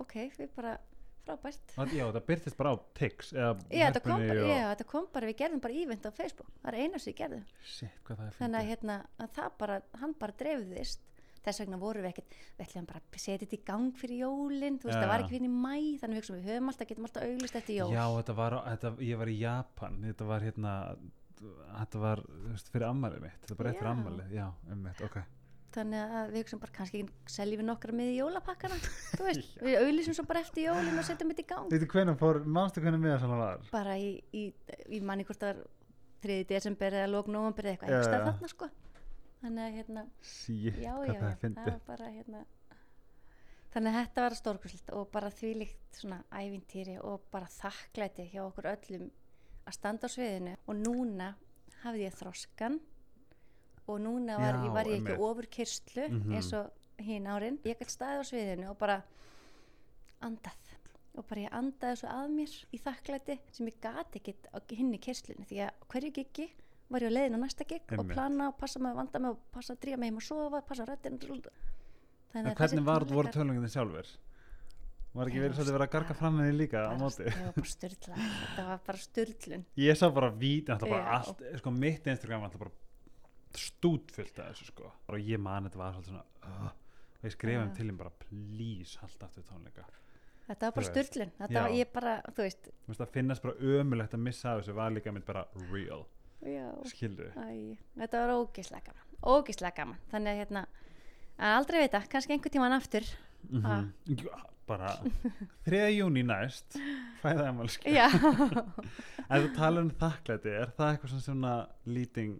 ok, 0.00 0.14
við 0.38 0.48
bara 0.56 0.78
frábært. 1.24 1.74
Og- 1.78 1.94
Já, 1.94 2.04
það 2.12 2.26
byrtist 2.28 2.56
bara 2.60 2.74
á 2.74 2.76
Tix 2.94 3.32
já 3.32 3.48
þetta, 3.54 4.02
kom 4.04 4.20
bara, 4.28 4.42
og- 4.44 4.50
já, 4.52 4.74
þetta 4.74 4.86
kom 4.92 5.06
bara, 5.12 5.26
við 5.26 5.36
gerðum 5.40 5.60
bara 5.64 5.74
ívent 5.74 6.06
á 6.06 6.10
Facebook. 6.12 6.50
Það 6.62 6.68
er 6.72 6.78
eina 6.84 6.98
sem 6.98 7.12
við 7.12 7.18
gerðum. 7.22 7.44
Shit, 7.64 7.98
það 8.04 8.22
þannig 8.38 8.60
að, 8.60 8.68
hérna, 8.72 8.96
að 9.18 9.30
það 9.38 9.50
bara, 9.58 9.82
hann 10.00 10.14
bara 10.20 10.32
dreifðist. 10.32 11.00
Þess 11.44 11.60
vegna 11.60 11.76
vorum 11.76 12.02
við 12.06 12.08
ekkert 12.14 12.30
við 12.56 12.66
ætlum 12.66 12.86
bara 12.88 13.00
að 13.04 13.18
setja 13.20 13.46
þetta 13.46 13.56
í 13.58 13.64
gang 13.68 13.90
fyrir 14.00 14.18
jólin. 14.24 14.78
Þú 14.80 14.88
veist, 14.88 14.96
Já. 14.96 15.02
það 15.04 15.10
var 15.12 15.20
ekki 15.20 15.34
fyrir 15.34 15.44
í 15.44 15.52
mæ 15.52 15.98
þannig 16.00 16.16
hugsaum, 16.22 16.38
við 16.40 16.48
höfum 16.48 16.68
alltaf, 16.72 16.88
getum 16.88 17.04
alltaf 17.04 17.22
auglýst 17.26 17.56
eftir 17.60 17.76
jól. 17.76 17.90
Já, 17.92 18.04
þetta 18.16 18.34
var, 18.38 18.52
þetta, 18.64 18.92
ég 19.04 19.18
var 19.18 19.26
í 19.28 19.38
Japan. 19.38 19.98
Þetta 20.08 20.24
var 20.26 20.40
hérna 20.40 20.72
þetta 21.44 22.00
var, 22.00 22.22
þú 22.24 22.48
veist, 22.54 22.70
fyrir 22.72 22.86
ammælið 22.88 23.20
mitt. 23.20 23.40
Þetta 23.42 23.50
var 23.52 23.60
bara 23.60 23.72
eftir 23.74 23.84
Já. 23.84 23.92
ammælið, 23.92 24.30
já, 24.32 24.46
um 24.72 24.82
mitt, 24.82 25.00
ok 25.04 25.18
þannig 25.74 26.14
að 26.20 26.32
við 26.34 26.42
hugsaum 26.44 26.60
bara 26.62 26.74
kannski 26.78 27.02
seljum 27.34 27.60
við 27.62 27.68
nokkra 27.68 27.94
með 27.98 28.10
í 28.12 28.16
jólapakkana 28.20 28.78
þú 28.84 29.26
veist, 29.28 29.54
við 29.66 29.78
auðlýsum 29.82 30.16
svo 30.18 30.24
bara 30.30 30.42
eftir 30.44 30.68
jólin 30.68 31.00
og 31.00 31.06
setjum 31.08 31.32
þetta 31.32 31.44
í 31.44 31.48
gang 31.52 31.72
Veitu 31.74 31.88
hvernig 31.94 32.18
fór, 32.20 32.40
manstu 32.58 32.84
hvernig 32.84 33.02
miða 33.02 33.18
svona 33.22 33.38
var? 33.40 33.64
bara 33.74 33.96
í, 34.00 34.10
í, 34.32 34.44
í 34.94 35.00
manni 35.04 35.26
hvort 35.28 35.42
það 35.42 35.54
var 35.54 35.64
3. 36.24 36.38
desember 36.48 36.98
eða 37.00 37.10
lók 37.12 37.26
nóvambur 37.28 37.66
eða 37.68 37.74
eitthvað, 37.74 37.90
Já, 37.90 37.94
einhvers 37.94 38.06
já. 38.06 38.12
staðar 38.12 38.30
þarna 38.32 38.52
sko 38.54 38.70
þannig 39.44 39.64
að 39.64 39.74
hérna, 39.78 40.04
já, 40.80 40.92
hvað 40.94 41.40
það 41.42 41.58
það 41.58 41.80
bara 41.90 42.12
hérna 42.14 42.44
þannig 43.74 43.90
að 43.90 43.98
þetta 43.98 44.24
var 44.24 44.36
stórkursilt 44.38 44.92
og 44.94 45.08
bara 45.12 45.30
þvílíkt 45.34 45.98
svona 45.98 46.20
ævintýri 46.32 46.94
og 47.02 47.26
bara 47.34 47.50
þakklæti 47.50 48.28
hjá 48.30 48.44
okkur 48.46 48.70
öllum 48.70 49.08
að 49.64 49.76
standa 49.76 50.08
á 50.08 50.14
sviðinu 50.14 50.54
og 50.64 50.78
núna 50.78 51.32
hafði 51.82 52.06
ég 52.06 52.16
þroskan 52.16 52.78
og 53.86 54.00
núna 54.00 54.38
var, 54.38 54.54
Já, 54.64 54.72
var 54.72 54.84
ég 54.84 54.98
ekki 55.00 55.12
einmitt. 55.12 55.20
ofur 55.20 55.46
kyrslu 55.46 56.08
Mhm. 56.08 56.32
eins 56.34 56.52
og 56.52 56.70
hinn 56.98 57.26
árin 57.26 57.58
ég 57.64 57.76
gæti 57.78 57.90
staðið 57.96 58.20
á 58.20 58.24
sviðinu 58.30 58.70
og 58.70 58.78
bara 58.78 59.02
andað 60.24 60.72
og 61.14 61.26
bara 61.28 61.40
ég 61.44 61.52
andaði 61.54 61.96
svo 62.00 62.08
að 62.10 62.30
mér 62.34 62.54
í 62.74 62.80
þakklæti 62.82 63.38
sem 63.54 63.66
ég 63.70 63.76
gati 63.82 64.18
ekkit 64.20 64.48
á 64.50 64.58
hinni 64.74 64.98
kyrslunni 64.98 65.46
því 65.46 65.60
að 65.66 65.70
hverju 65.92 66.12
giggi 66.16 66.48
var 66.90 67.00
ég 67.00 67.12
á 67.12 67.16
leiðin 67.16 67.36
á 67.38 67.40
næsta 67.44 67.64
gig 67.68 67.82
og 67.92 67.98
Einmitt. 67.98 68.14
plana 68.16 68.48
og 68.50 68.56
passa 68.58 68.78
með 68.82 68.90
að 68.94 68.98
vanda 69.02 69.18
með 69.24 69.30
og 69.36 69.38
passa 69.52 69.74
að 69.74 69.80
dríja 69.84 69.96
mig 69.98 70.10
heim 70.10 70.16
og 70.16 70.22
sofa, 70.26 70.60
passa 70.66 70.84
á 70.84 70.86
rættin 70.90 71.18
En 72.34 72.44
hvernig 72.50 72.82
var, 72.84 73.04
voru 73.06 73.28
tölunginni 73.30 73.68
sjálfur? 73.70 74.08
Var 75.14 75.28
ekki 75.30 75.38
verið 75.38 75.54
svolítið 75.54 75.74
verið 75.76 75.86
að 75.86 75.92
garga 75.94 76.14
fram 76.18 76.38
henni 76.40 76.56
líka 76.58 76.80
á 76.90 76.92
móti? 76.98 77.28
það 77.30 77.44
var 77.44 77.52
bara 77.54 77.70
styrla 77.70 78.16
þetta 78.18 78.64
var 78.66 78.80
bara 78.88 78.98
styrlun 78.98 79.64
Ég 79.78 79.94
sá 80.00 80.08
bara 80.10 80.30
víti, 80.34 80.72
alltaf 80.74 80.90
bara 80.90 81.12
allt, 81.20 81.44
sko 81.60 81.70
mitt 81.70 82.06
Instagram 82.10 82.40
var 82.42 82.48
alltaf 82.50 82.58
bara 82.64 82.72
stútfullt 83.60 84.38
af 84.38 84.52
þessu 84.52 84.70
sko. 84.70 84.90
Og 85.08 85.20
ég 85.20 85.40
man 85.40 85.68
þetta 85.68 85.80
var 85.80 85.96
svolítið 85.96 86.14
svona 86.14 86.24
uh, 86.48 86.70
og 87.18 87.28
ég 87.28 87.34
skrifaði 87.34 87.60
Já. 87.60 87.64
um 87.64 87.74
til 87.76 87.86
þeim 87.88 88.00
bara 88.00 88.14
please 88.24 89.02
halda 89.02 89.28
aftur 89.28 89.46
tónleika. 89.48 89.86
Þetta 90.44 90.68
var 90.68 90.74
bara 90.76 90.88
styrlun 90.90 91.30
þetta 91.38 91.56
já. 91.56 91.60
var 91.62 91.76
ég 91.78 91.92
bara, 91.94 92.14
þú 92.36 92.44
veist. 92.44 92.70
Þú 92.84 92.92
veist 92.92 93.04
að 93.06 93.12
finnast 93.14 93.44
bara 93.46 93.70
ömulegt 93.74 94.16
að 94.16 94.24
missa 94.26 94.56
þessu 94.58 94.76
var 94.76 94.92
líka 94.92 95.12
mitt 95.16 95.24
bara 95.28 95.46
real, 95.70 96.02
já, 96.44 96.66
skildu 96.90 97.30
þetta 97.96 98.24
var 98.24 98.34
ógeðslega 98.36 98.90
gaman. 98.90 99.06
Ógislega 99.24 99.78
gaman. 99.78 100.02
Þannig 100.10 100.34
að 100.34 100.42
hérna 100.42 100.66
að 101.38 101.54
aldrei 101.60 101.78
veita, 101.86 102.02
kannski 102.12 102.36
einhver 102.36 102.52
tíman 102.52 102.76
aftur. 102.76 103.08
Mm 103.48 103.88
bara 104.66 104.96
3. 105.64 105.88
júni 105.92 106.22
næst 106.24 106.78
fæða 107.22 107.48
emalski 107.52 107.92
já, 107.92 108.06
en 109.30 109.44
þú 109.44 109.50
talar 109.56 109.82
um 109.84 109.92
þakklæti 110.00 110.52
er 110.52 110.72
það 110.76 110.92
eitthvað 110.92 111.12
svona, 111.12 111.24
svona 111.26 111.54
lýting 111.84 112.38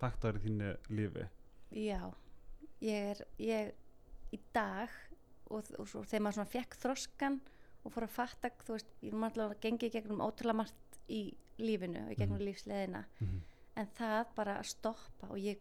faktor 0.00 0.36
í 0.36 0.44
þínu 0.46 0.70
lífi 0.88 1.26
já 1.72 2.00
ég 2.80 3.10
er, 3.12 3.20
ég 3.38 3.72
í 4.32 4.40
dag 4.52 4.88
og, 5.50 5.64
og 5.78 5.86
svo 5.88 6.02
þegar 6.04 6.22
maður 6.26 6.34
svona 6.40 6.50
fekk 6.52 6.76
þroskan 6.82 7.40
og 7.86 7.92
fór 7.94 8.02
að 8.08 8.10
fatta, 8.16 8.50
þú 8.66 8.72
veist, 8.76 8.88
ég 9.02 9.12
er 9.12 9.18
maður 9.22 9.44
að 9.46 9.60
gengi 9.60 9.90
gegnum 9.94 10.20
ótrúlega 10.24 10.56
margt 10.62 10.98
í 11.08 11.20
lífinu 11.58 12.02
og 12.10 12.16
gegnum 12.18 12.38
Mhm. 12.40 12.46
lífsleðina 12.48 13.04
mm 13.20 13.40
en 13.76 13.86
það 13.92 14.26
bara 14.34 14.54
að 14.58 14.64
stoppa 14.70 15.26
og 15.28 15.36
ég, 15.36 15.58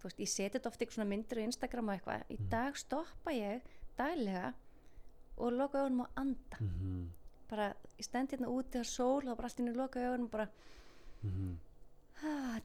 þú 0.00 0.08
veist, 0.08 0.18
ég 0.18 0.28
seti 0.28 0.58
þetta 0.58 0.66
ofta 0.68 0.84
eitthvað 0.84 0.94
svona 0.96 1.08
myndir 1.10 1.38
á 1.38 1.46
Instagram 1.46 1.88
og 1.88 1.94
eitthvað 1.94 2.22
í 2.30 2.38
Mhm. 2.40 2.48
dag 2.50 2.76
stoppa 2.76 3.30
ég 3.30 3.62
daglega 3.96 4.54
og 5.38 5.52
loka 5.52 5.78
augunum 5.78 6.00
og 6.00 6.08
anda 6.16 6.56
-hmm. 6.58 7.06
bara, 7.48 7.74
ég 7.98 8.04
stend 8.04 8.30
hérna 8.32 8.48
úti 8.48 8.78
á 8.78 8.84
sól 8.84 9.28
og 9.28 9.36
bara 9.36 9.46
allt 9.46 9.60
inn 9.60 9.68
í 9.68 9.76
loka 9.76 10.00
augunum 10.00 10.24
og 10.24 10.30
bara 10.30 10.48
Mm 11.22 11.52
ah, 11.54 11.58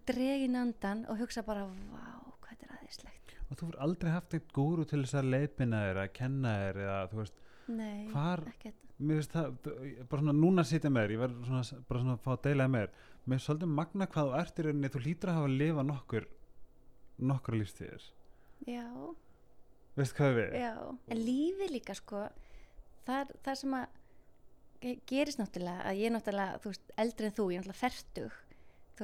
dregin 0.09 0.55
andan 0.55 1.05
og 1.09 1.17
hugsa 1.19 1.43
bara 1.45 1.65
vá, 1.65 2.03
hvað 2.41 2.51
þetta 2.53 2.65
er 2.67 2.75
aðeinslegt 2.77 3.33
og 3.49 3.57
þú 3.57 3.65
fyrir 3.69 3.79
aldrei 3.85 4.11
haft 4.13 4.35
eitt 4.37 4.51
gúru 4.53 4.85
til 4.87 5.01
þess 5.03 5.17
að 5.19 5.29
leiðbina 5.33 5.79
þér 5.87 5.99
að 6.03 6.11
kenna 6.19 6.51
þér 6.63 6.79
eða 6.85 6.97
þú 7.11 7.19
veist, 7.23 7.39
nei, 7.67 8.03
hvar 8.13 8.43
mér 8.99 9.21
finnst 9.21 9.33
það, 9.33 9.55
bara 10.11 10.21
svona 10.21 10.35
núna 10.37 10.65
sitja 10.67 10.91
með 10.93 11.05
þér 11.07 11.13
ég 11.15 11.21
verður 11.23 11.47
svona, 11.49 11.81
bara 11.89 12.03
svona 12.03 12.15
að 12.17 12.23
fá 12.25 12.31
að 12.35 12.41
deila 12.49 12.67
með 12.69 12.83
þér. 12.85 13.05
Mér 13.25 13.37
finnst 13.39 13.47
svolítið 13.49 13.71
magna 13.79 14.07
hvað 14.13 14.29
þú 14.29 14.35
ert 14.41 14.59
í 14.59 14.65
rauninni 14.67 14.91
þú 14.93 15.01
hlýtur 15.05 15.31
að 15.31 15.37
hafa 15.39 15.49
að 15.49 15.57
lifa 15.63 15.85
nokkur 15.89 16.27
nokkur 17.29 17.57
lífstíðir. 17.59 18.05
Já, 18.69 18.85
veistu 19.97 20.19
hvað 20.19 20.35
við? 20.39 20.53
já, 20.61 20.73
en 21.15 21.23
lífið 21.25 21.73
líka 21.73 21.95
sko 21.97 22.25
það, 23.07 23.33
það 23.47 23.57
sem 23.63 23.73
að 23.79 23.87
ge- 24.83 24.99
gerist 25.09 25.41
náttúrulega 25.41 25.87
að 25.89 25.99
ég 26.03 26.09
er 26.11 26.15
náttúrulega, 26.17 26.59
þú 26.63 26.73
veist, 26.73 26.93
eldri 27.05 27.29
en 27.31 27.35
þú 27.39 27.47
ég 27.49 27.59
er 27.59 27.63
náttúrulega 27.65 27.81
fertug 27.81 28.37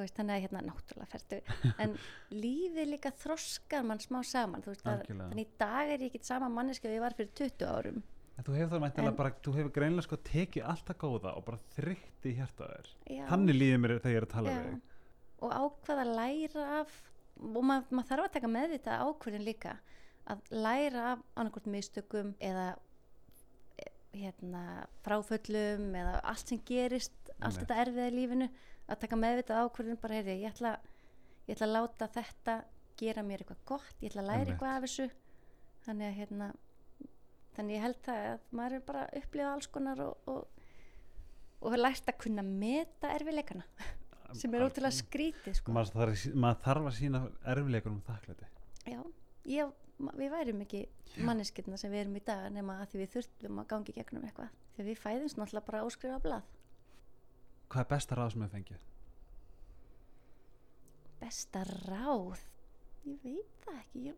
veist, 0.04 0.16
þannig 0.18 0.34
að 0.36 0.42
hérna 0.46 0.62
náttúrulega 0.66 1.10
fertug 1.12 1.50
en 1.84 1.94
lífið 2.34 2.90
líka 2.92 3.12
þroskar 3.22 3.86
mann 3.88 4.02
smá 4.04 4.20
saman 4.26 4.62
þú 4.64 4.72
veist, 4.74 4.86
Algjörlega. 4.86 5.30
þannig 5.30 5.46
í 5.46 5.56
dag 5.62 5.92
er 5.94 6.04
ég 6.06 6.10
ekki 6.14 6.24
sama 6.28 6.48
manneski 6.52 6.88
og 6.90 6.94
ég 6.98 7.04
var 7.06 7.16
fyrir 7.18 7.32
20 7.42 7.66
árum 7.72 8.02
En 8.36 8.44
þú 8.44 8.52
hefur 8.52 8.74
það 8.74 8.82
mæntilega 8.84 9.08
En- 9.14 9.16
bara, 9.16 9.30
þú 9.46 9.52
hefur 9.56 9.70
greinlega 9.72 10.04
sko 10.04 10.16
tekið 10.28 10.66
allt 10.68 10.84
það 10.90 10.96
góða 11.06 11.30
og 11.38 11.44
bara 11.46 11.58
þér. 11.72 12.88
já, 13.08 13.22
Þannig 13.30 13.56
líður 13.56 13.78
mér 13.80 13.94
þegar 14.04 14.12
ég 14.12 14.18
er 14.20 14.26
að 14.26 14.34
tala 14.34 14.50
já. 14.52 14.58
við 14.66 14.80
og 15.46 15.52
ákvað 15.56 16.02
að 16.02 16.10
læra 16.18 16.66
af 16.80 16.92
og 17.36 17.64
maður 17.68 17.96
mað 17.96 18.06
þarf 18.10 18.26
að 18.26 18.34
taka 18.36 18.48
meðvitað 18.52 19.02
ákvörðin 19.06 19.44
líka 19.46 19.72
að 20.32 20.38
læra 20.52 21.02
af 21.14 21.24
annarkvort 21.36 21.66
mistökum 21.72 22.34
eða 22.40 22.66
eh, 23.80 23.90
hérna, 24.20 24.62
fráföllum 25.04 25.90
eða 26.00 26.14
allt 26.32 26.48
sem 26.52 26.60
gerist 26.68 27.12
allt 27.36 27.40
Einmitt. 27.40 27.60
þetta 27.62 27.80
erfiða 27.84 28.08
í 28.10 28.16
lífinu 28.16 28.48
að 28.86 29.00
taka 29.02 29.18
meðvitað 29.18 29.62
ákvörðin 29.64 30.00
bara 30.02 30.18
heyrði, 30.18 30.36
ég 30.42 30.54
ætla, 30.54 30.72
ég 31.46 31.56
ætla 31.56 31.66
að 31.66 31.74
láta 31.76 32.08
þetta 32.16 32.56
gera 33.00 33.24
mér 33.26 33.42
eitthvað 33.42 33.64
gott, 33.68 33.96
ég 34.00 34.10
ætla 34.10 34.22
að 34.22 34.30
læra 34.30 34.38
Einmitt. 34.40 34.52
eitthvað 34.54 34.76
af 34.76 34.86
þessu 34.86 35.08
þannig 35.86 36.08
að 36.08 36.18
hérna 36.20 36.50
þannig 37.56 37.76
ég 37.76 37.86
held 37.86 38.00
það 38.04 38.26
að 38.30 38.46
maður 38.58 38.76
er 38.78 38.84
bara 38.90 39.04
að 39.06 39.20
upplifa 39.20 39.52
alls 39.52 39.70
konar 39.72 40.02
og, 40.04 40.30
og, 40.32 40.66
og 41.62 41.78
lært 41.78 42.10
að 42.10 42.20
kunna 42.24 42.44
meta 42.46 43.12
erfiðleikana 43.16 43.66
sem 44.36 44.54
er 44.56 44.66
ótrúlega 44.66 44.92
skrítið 44.94 45.58
sko. 45.60 45.72
Maður 45.74 45.92
þarf, 45.94 46.24
maður 46.34 46.62
þarf 46.66 46.88
að 46.90 46.96
sína 46.98 47.20
erfileikur 47.52 47.92
um 47.92 48.00
þakklæti. 48.06 48.48
Já, 48.90 48.98
ég, 49.52 49.70
við 50.18 50.32
værum 50.34 50.62
ekki 50.66 50.82
manneskirna 51.24 51.78
sem 51.80 51.92
við 51.92 52.04
erum 52.04 52.18
í 52.18 52.24
dag 52.26 52.48
nema 52.52 52.80
að 52.82 52.90
því 52.92 53.02
við 53.02 53.12
þurftum 53.14 53.60
að 53.62 53.68
gangi 53.72 53.94
gegnum 53.96 54.26
eitthvað 54.28 54.50
þegar 54.74 54.88
við 54.90 55.00
fæðumst 55.00 55.38
náttúrulega 55.40 55.68
bara 55.70 55.84
óskrifa 55.86 56.18
blað 56.24 56.50
Hvað 57.70 57.82
er 57.84 57.88
besta 57.90 58.14
ráð 58.18 58.32
sem 58.34 58.42
hefur 58.46 58.56
fengið? 58.58 58.84
besta 61.20 61.62
ráð 61.88 62.42
ég 63.08 63.22
veit 63.24 63.54
það 63.64 63.78
ekki 63.80 64.02
ég, 64.10 64.16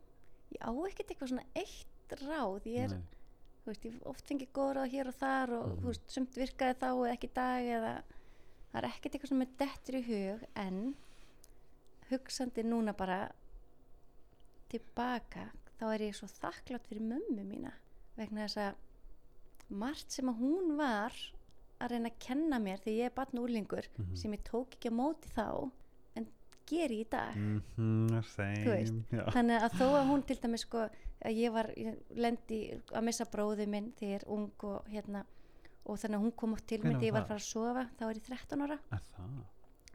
ég 0.57 0.65
á 0.67 0.71
ekkert 0.89 1.13
eitthvað 1.13 1.31
svona 1.31 1.45
eitt 1.57 2.15
ráð 2.25 2.67
ég 2.69 2.81
er, 2.89 2.95
Nei. 2.97 3.05
þú 3.63 3.71
veist, 3.71 3.85
ég 3.87 3.99
oft 4.11 4.27
fengið 4.29 4.51
góð 4.57 4.73
ráð 4.79 4.91
hér 4.97 5.11
og 5.13 5.17
þar 5.21 5.53
og 5.59 5.67
Mhm. 5.69 5.79
þú 5.83 5.87
veist, 5.93 6.09
sumt 6.11 6.35
virkaði 6.41 6.75
þá 6.83 6.89
eða 6.91 7.13
ekki 7.15 7.31
dag 7.39 7.63
eða 7.77 7.93
það 8.73 8.79
er 8.83 8.89
ekkert 8.91 9.15
eitthvað 9.15 9.29
sem 9.29 9.43
er 9.43 9.53
dettur 9.63 9.95
í 9.95 10.03
hug 10.09 10.45
en 10.57 10.97
hugsandi 12.11 12.63
núna 12.65 12.93
bara 12.97 13.21
tilbaka 14.69 15.51
þá 15.79 15.85
er 15.95 16.01
ég 16.09 16.15
svo 16.19 16.27
þakklátt 16.29 16.87
fyrir 16.91 17.03
mömmu 17.09 17.45
mína 17.47 17.73
vegna 18.17 18.47
þess 18.49 18.57
að 18.57 18.75
margt 19.71 20.11
sem 20.11 20.29
að 20.29 20.41
hún 20.43 20.77
var 20.77 21.13
að 21.81 21.91
reyna 21.95 22.11
að 22.11 22.19
kenna 22.19 22.59
mér 22.59 22.79
þegar 22.83 22.99
ég 22.99 23.05
er 23.11 23.15
batn 23.17 23.39
úrlingur 23.39 23.87
Mhm. 23.99 24.17
sem 24.17 24.33
ég 24.33 24.43
tók 24.45 24.75
ekki 24.77 24.91
á 24.91 24.95
móti 24.99 25.29
þá 25.35 25.71
en 26.17 26.27
geri 26.67 27.05
í 27.05 27.09
dag 27.11 27.37
Mhm, 27.37 28.23
veist, 28.67 28.95
Já. 29.13 29.25
þannig 29.31 29.63
að 29.63 29.73
þó 29.79 29.87
að 29.95 30.09
hún 30.11 30.27
til 30.27 30.37
dæmis 30.37 30.61
sko 30.67 30.89
að 31.25 31.35
ég 31.37 31.53
var, 31.53 31.67
ég 31.77 31.97
lendi 32.15 32.81
að 32.93 33.05
missa 33.05 33.25
bróði 33.25 33.67
minn 33.69 33.93
þegar 33.99 34.11
ég 34.11 34.23
er 34.23 34.29
ung 34.29 34.51
og 34.63 34.85
hérna 34.89 35.25
og 35.87 35.97
þannig 35.99 36.19
að 36.19 36.23
hún 36.25 36.37
kom 36.37 36.53
oft 36.53 36.67
til 36.67 36.79
mér 36.83 36.99
þegar 36.99 37.03
ég 37.09 37.13
var 37.13 37.23
að 37.23 37.29
fara 37.29 37.41
að 37.41 37.53
sofa 37.53 37.89
þá 37.99 38.03
er 38.11 38.15
ég 38.15 38.23
13 38.23 38.61
ára 38.63 38.79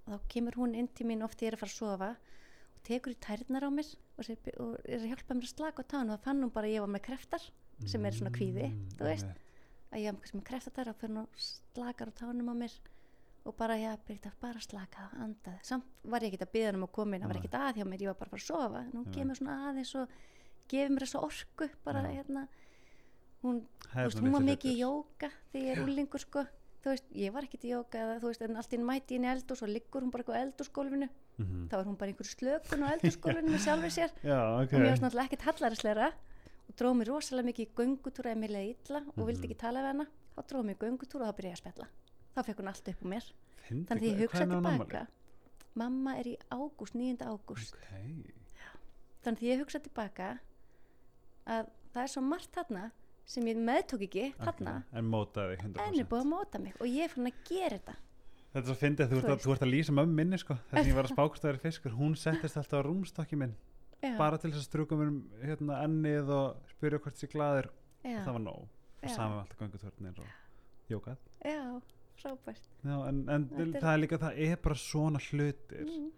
og 0.08 0.20
þá 0.20 0.20
kemur 0.30 0.54
hún 0.60 0.76
inn 0.76 0.88
til 0.88 1.06
mín 1.08 1.24
oft 1.24 1.38
þegar 1.40 1.52
ég 1.52 1.54
er 1.54 1.58
að 1.58 1.64
fara 1.64 1.72
að 1.72 1.82
sofa 1.82 2.10
og 2.76 2.84
tekur 2.84 3.12
í 3.14 3.20
tærnar 3.20 3.64
á 3.64 3.70
mér 3.72 3.96
og, 4.18 4.26
og 4.60 4.78
er 4.86 5.00
að 5.00 5.08
hjálpa 5.12 5.34
mér 5.36 5.44
að 5.48 5.54
slaka 5.56 5.84
á 5.84 5.90
tánu 5.94 6.12
og 6.14 6.20
þá 6.20 6.24
fann 6.24 6.42
hún 6.44 6.52
bara 6.54 6.68
að 6.68 6.74
ég 6.74 6.80
var 6.84 6.90
með 6.96 7.02
kreftar 7.08 7.44
sem 7.86 8.06
er 8.06 8.12
svona 8.12 8.32
kvíði, 8.32 8.70
Mm, 8.72 8.90
þú 8.98 9.04
veist. 9.04 9.26
Að 9.94 10.02
ég 10.04 10.18
var 10.18 10.34
með 10.40 10.44
kreftar 10.50 10.90
og 10.92 10.98
fyrir 11.00 11.14
hún 11.14 11.22
og 11.24 11.38
slakar 11.38 12.10
á 12.10 12.14
tánum 12.20 12.50
á 12.52 12.56
mér 12.58 12.74
og 13.46 13.56
bara, 13.60 13.76
já, 13.76 13.92
Birgitta, 14.08 14.32
bara 14.40 14.60
slaka 14.64 15.04
það, 15.04 15.16
andaði 15.26 15.60
samt 15.68 15.84
var 16.08 16.24
ég 16.24 16.32
ekkert 16.34 16.46
að 16.48 16.52
byggja 16.54 16.68
hann 16.72 16.78
um 16.80 16.86
að 16.88 16.92
koma 16.96 17.16
inn 17.18 17.24
það 17.26 17.32
var 17.34 17.40
ekkert 17.42 17.58
að 17.60 17.80
hjá 17.82 17.86
mér, 17.92 18.02
ég 18.06 18.08
var 18.14 18.20
bara 18.22 18.30
að 18.30 18.34
fara 18.34 18.44
að 18.44 18.48
sofa. 18.48 18.84
En 18.88 18.94
hún 18.96 19.06
Nei. 19.10 19.14
kemur 19.18 19.36
svona 19.40 19.56
aðeins 19.70 19.92
og 20.00 20.14
gefur 20.72 20.94
mér 20.96 21.04
þessa 21.06 21.24
orku 21.28 21.68
bara, 21.84 22.04
Já. 22.08 22.14
hérna. 22.22 22.46
Hún, 23.44 23.58
veist, 23.94 24.20
hún 24.24 24.32
var 24.32 24.46
mikið 24.48 24.72
í 24.72 24.78
jóka 24.80 25.30
þegar 25.52 25.66
ég 25.68 25.74
er 25.76 25.84
úlingur, 25.84 26.24
sko. 26.24 26.46
Þú 26.84 26.92
veist, 26.94 27.10
ég 27.16 27.34
var 27.36 27.44
ekkert 27.48 27.66
í 27.68 27.72
jóka 27.74 28.06
þú 28.24 28.30
veist, 28.32 28.42
en 28.48 28.56
allt 28.60 28.72
í 28.74 28.78
einu 28.80 28.88
mæti 28.88 29.16
inn 29.18 29.28
í 29.28 29.32
eldús 29.34 29.62
og 29.64 29.70
liggur 29.72 30.04
hún 30.04 30.12
bara 30.12 30.24
eitthvað 30.24 30.40
á 30.40 30.44
eldúsgólfinu 30.48 31.10
Mhm. 31.34 31.68
þá 31.72 31.76
er 31.80 31.86
hún 31.90 31.98
bara 31.98 32.12
í 32.12 32.14
einhverju 32.14 32.32
slökun 32.38 32.84
á 32.86 32.94
eldúsgólfinu 32.96 33.50
með 33.52 33.62
sjálfur 33.66 33.92
sér. 33.92 34.12
Já, 34.32 34.40
ok. 34.64 34.72
og 34.74 34.80
mér 34.80 34.92
var 34.94 35.00
náttúrulega 35.04 35.28
ekkert 35.28 35.46
hallarisleira 35.50 36.12
og 36.70 36.76
dróð 36.80 36.96
mér 37.00 37.08
rosalega 37.12 37.48
mikið 37.50 37.66
í 37.68 37.74
göngutúra 37.80 38.32
ef 38.34 38.38
mér 38.44 38.52
leiði 38.56 38.76
illa 38.76 39.00
og 39.18 39.26
vildi 39.28 39.42
Mhm. 39.42 39.50
ekki 39.52 39.58
tala 39.60 39.80
við 39.84 39.90
hana 39.92 40.06
þá 40.36 40.42
dróð 40.48 40.66
mér 40.66 40.76
í 40.76 40.82
göngutúra 40.84 41.28
og 41.28 41.34
þá 41.34 41.38
byrjaði 41.40 41.54
að 41.58 41.62
spjalla 41.64 41.88
þá 42.36 42.40
fekk 42.46 42.58
hún 42.64 42.68
allt 42.72 42.88
upp 42.88 43.04
úr 43.04 43.10
mér 43.14 43.26
Fyndi, 43.64 43.86
þannig 43.88 44.04
að 44.04 44.08
ég 44.10 44.16
hvað- 44.16 44.24
hugsa 44.24 44.38
hvenær 44.44 44.54
var 44.54 44.62
mamma 44.62 44.86
tilbaka 44.86 45.08
mamma 45.76 46.18
er 46.20 46.26
í 46.26 46.38
ágúst, 46.52 46.94
9. 46.96 47.18
ágúst 47.26 47.74
Ok. 47.74 47.88
þannig 49.24 49.40
að 49.40 49.50
ég 49.52 49.60
hugsa 49.64 49.80
tilbaka 49.80 50.40
að 51.48 51.68
það 51.94 52.04
er 52.04 52.08
svo 52.14 52.22
margt 52.26 52.52
þarna 52.56 52.92
sem 53.26 53.44
ég 53.48 53.56
meðtók 53.58 54.02
ekki 54.04 54.34
þarna 54.36 54.74
Algjörlega. 54.84 54.84
En 55.00 55.06
mótaði 55.06 55.58
100%. 55.62 55.88
en 55.88 56.00
er 56.00 56.06
búið 56.06 56.24
að 56.24 56.32
móta 56.34 56.60
mig 56.62 56.74
og 56.82 56.88
ég 56.88 57.04
er 57.04 57.10
fann 57.10 57.26
að 57.28 57.44
gera 57.48 57.78
þetta 57.80 57.96
Þetta 58.54 58.70
er 58.70 58.76
svo 58.76 58.76
Þú 58.84 59.18
ert 59.18 59.26
að- 59.26 59.42
þú 59.42 59.52
ert 59.54 59.62
að 59.66 59.72
lýsa 59.74 59.94
mömmu 59.98 60.14
minni 60.14 60.38
sko 60.38 60.54
Þess 60.70 60.84
að 60.84 60.86
ég 60.92 60.94
var 60.94 61.06
að 61.06 61.14
spákast 61.18 61.42
að 61.44 61.50
vera 61.50 61.58
fiskur 61.64 61.92
Hún 61.98 62.16
settist 62.16 62.58
alltaf 62.58 62.84
á 62.84 62.86
rúmstokki 62.86 63.38
minn 63.38 63.56
já, 64.04 64.14
Bara 64.20 64.38
til 64.38 64.52
þess 64.52 64.62
að 64.64 64.70
strúka 64.70 65.00
mér 65.00 65.12
um 65.14 65.20
hérna, 65.42 65.80
ennið 65.88 66.32
og 66.36 66.70
spyrja 66.76 67.00
hvort 67.04 67.26
glaður. 67.34 67.70
Já, 68.04 68.18
Það 68.26 68.34
var 68.38 68.44
nóg. 68.50 68.64
Saman 69.04 69.34
með 69.34 69.42
alltaf 69.44 69.60
göngutörnir 69.60 70.20
og 70.24 70.92
jókað 70.92 71.18
já, 71.44 71.82
frábært. 72.22 72.68
Já, 72.84 72.98
en, 73.10 73.24
en 73.30 73.48
er- 73.60 73.80
það 73.82 73.92
er 73.94 74.02
líka, 74.04 74.20
það 74.22 74.38
er 74.46 74.56
bara 74.64 74.76
svona 74.80 75.20
hlutir. 75.20 75.88
Mm, 75.88 76.12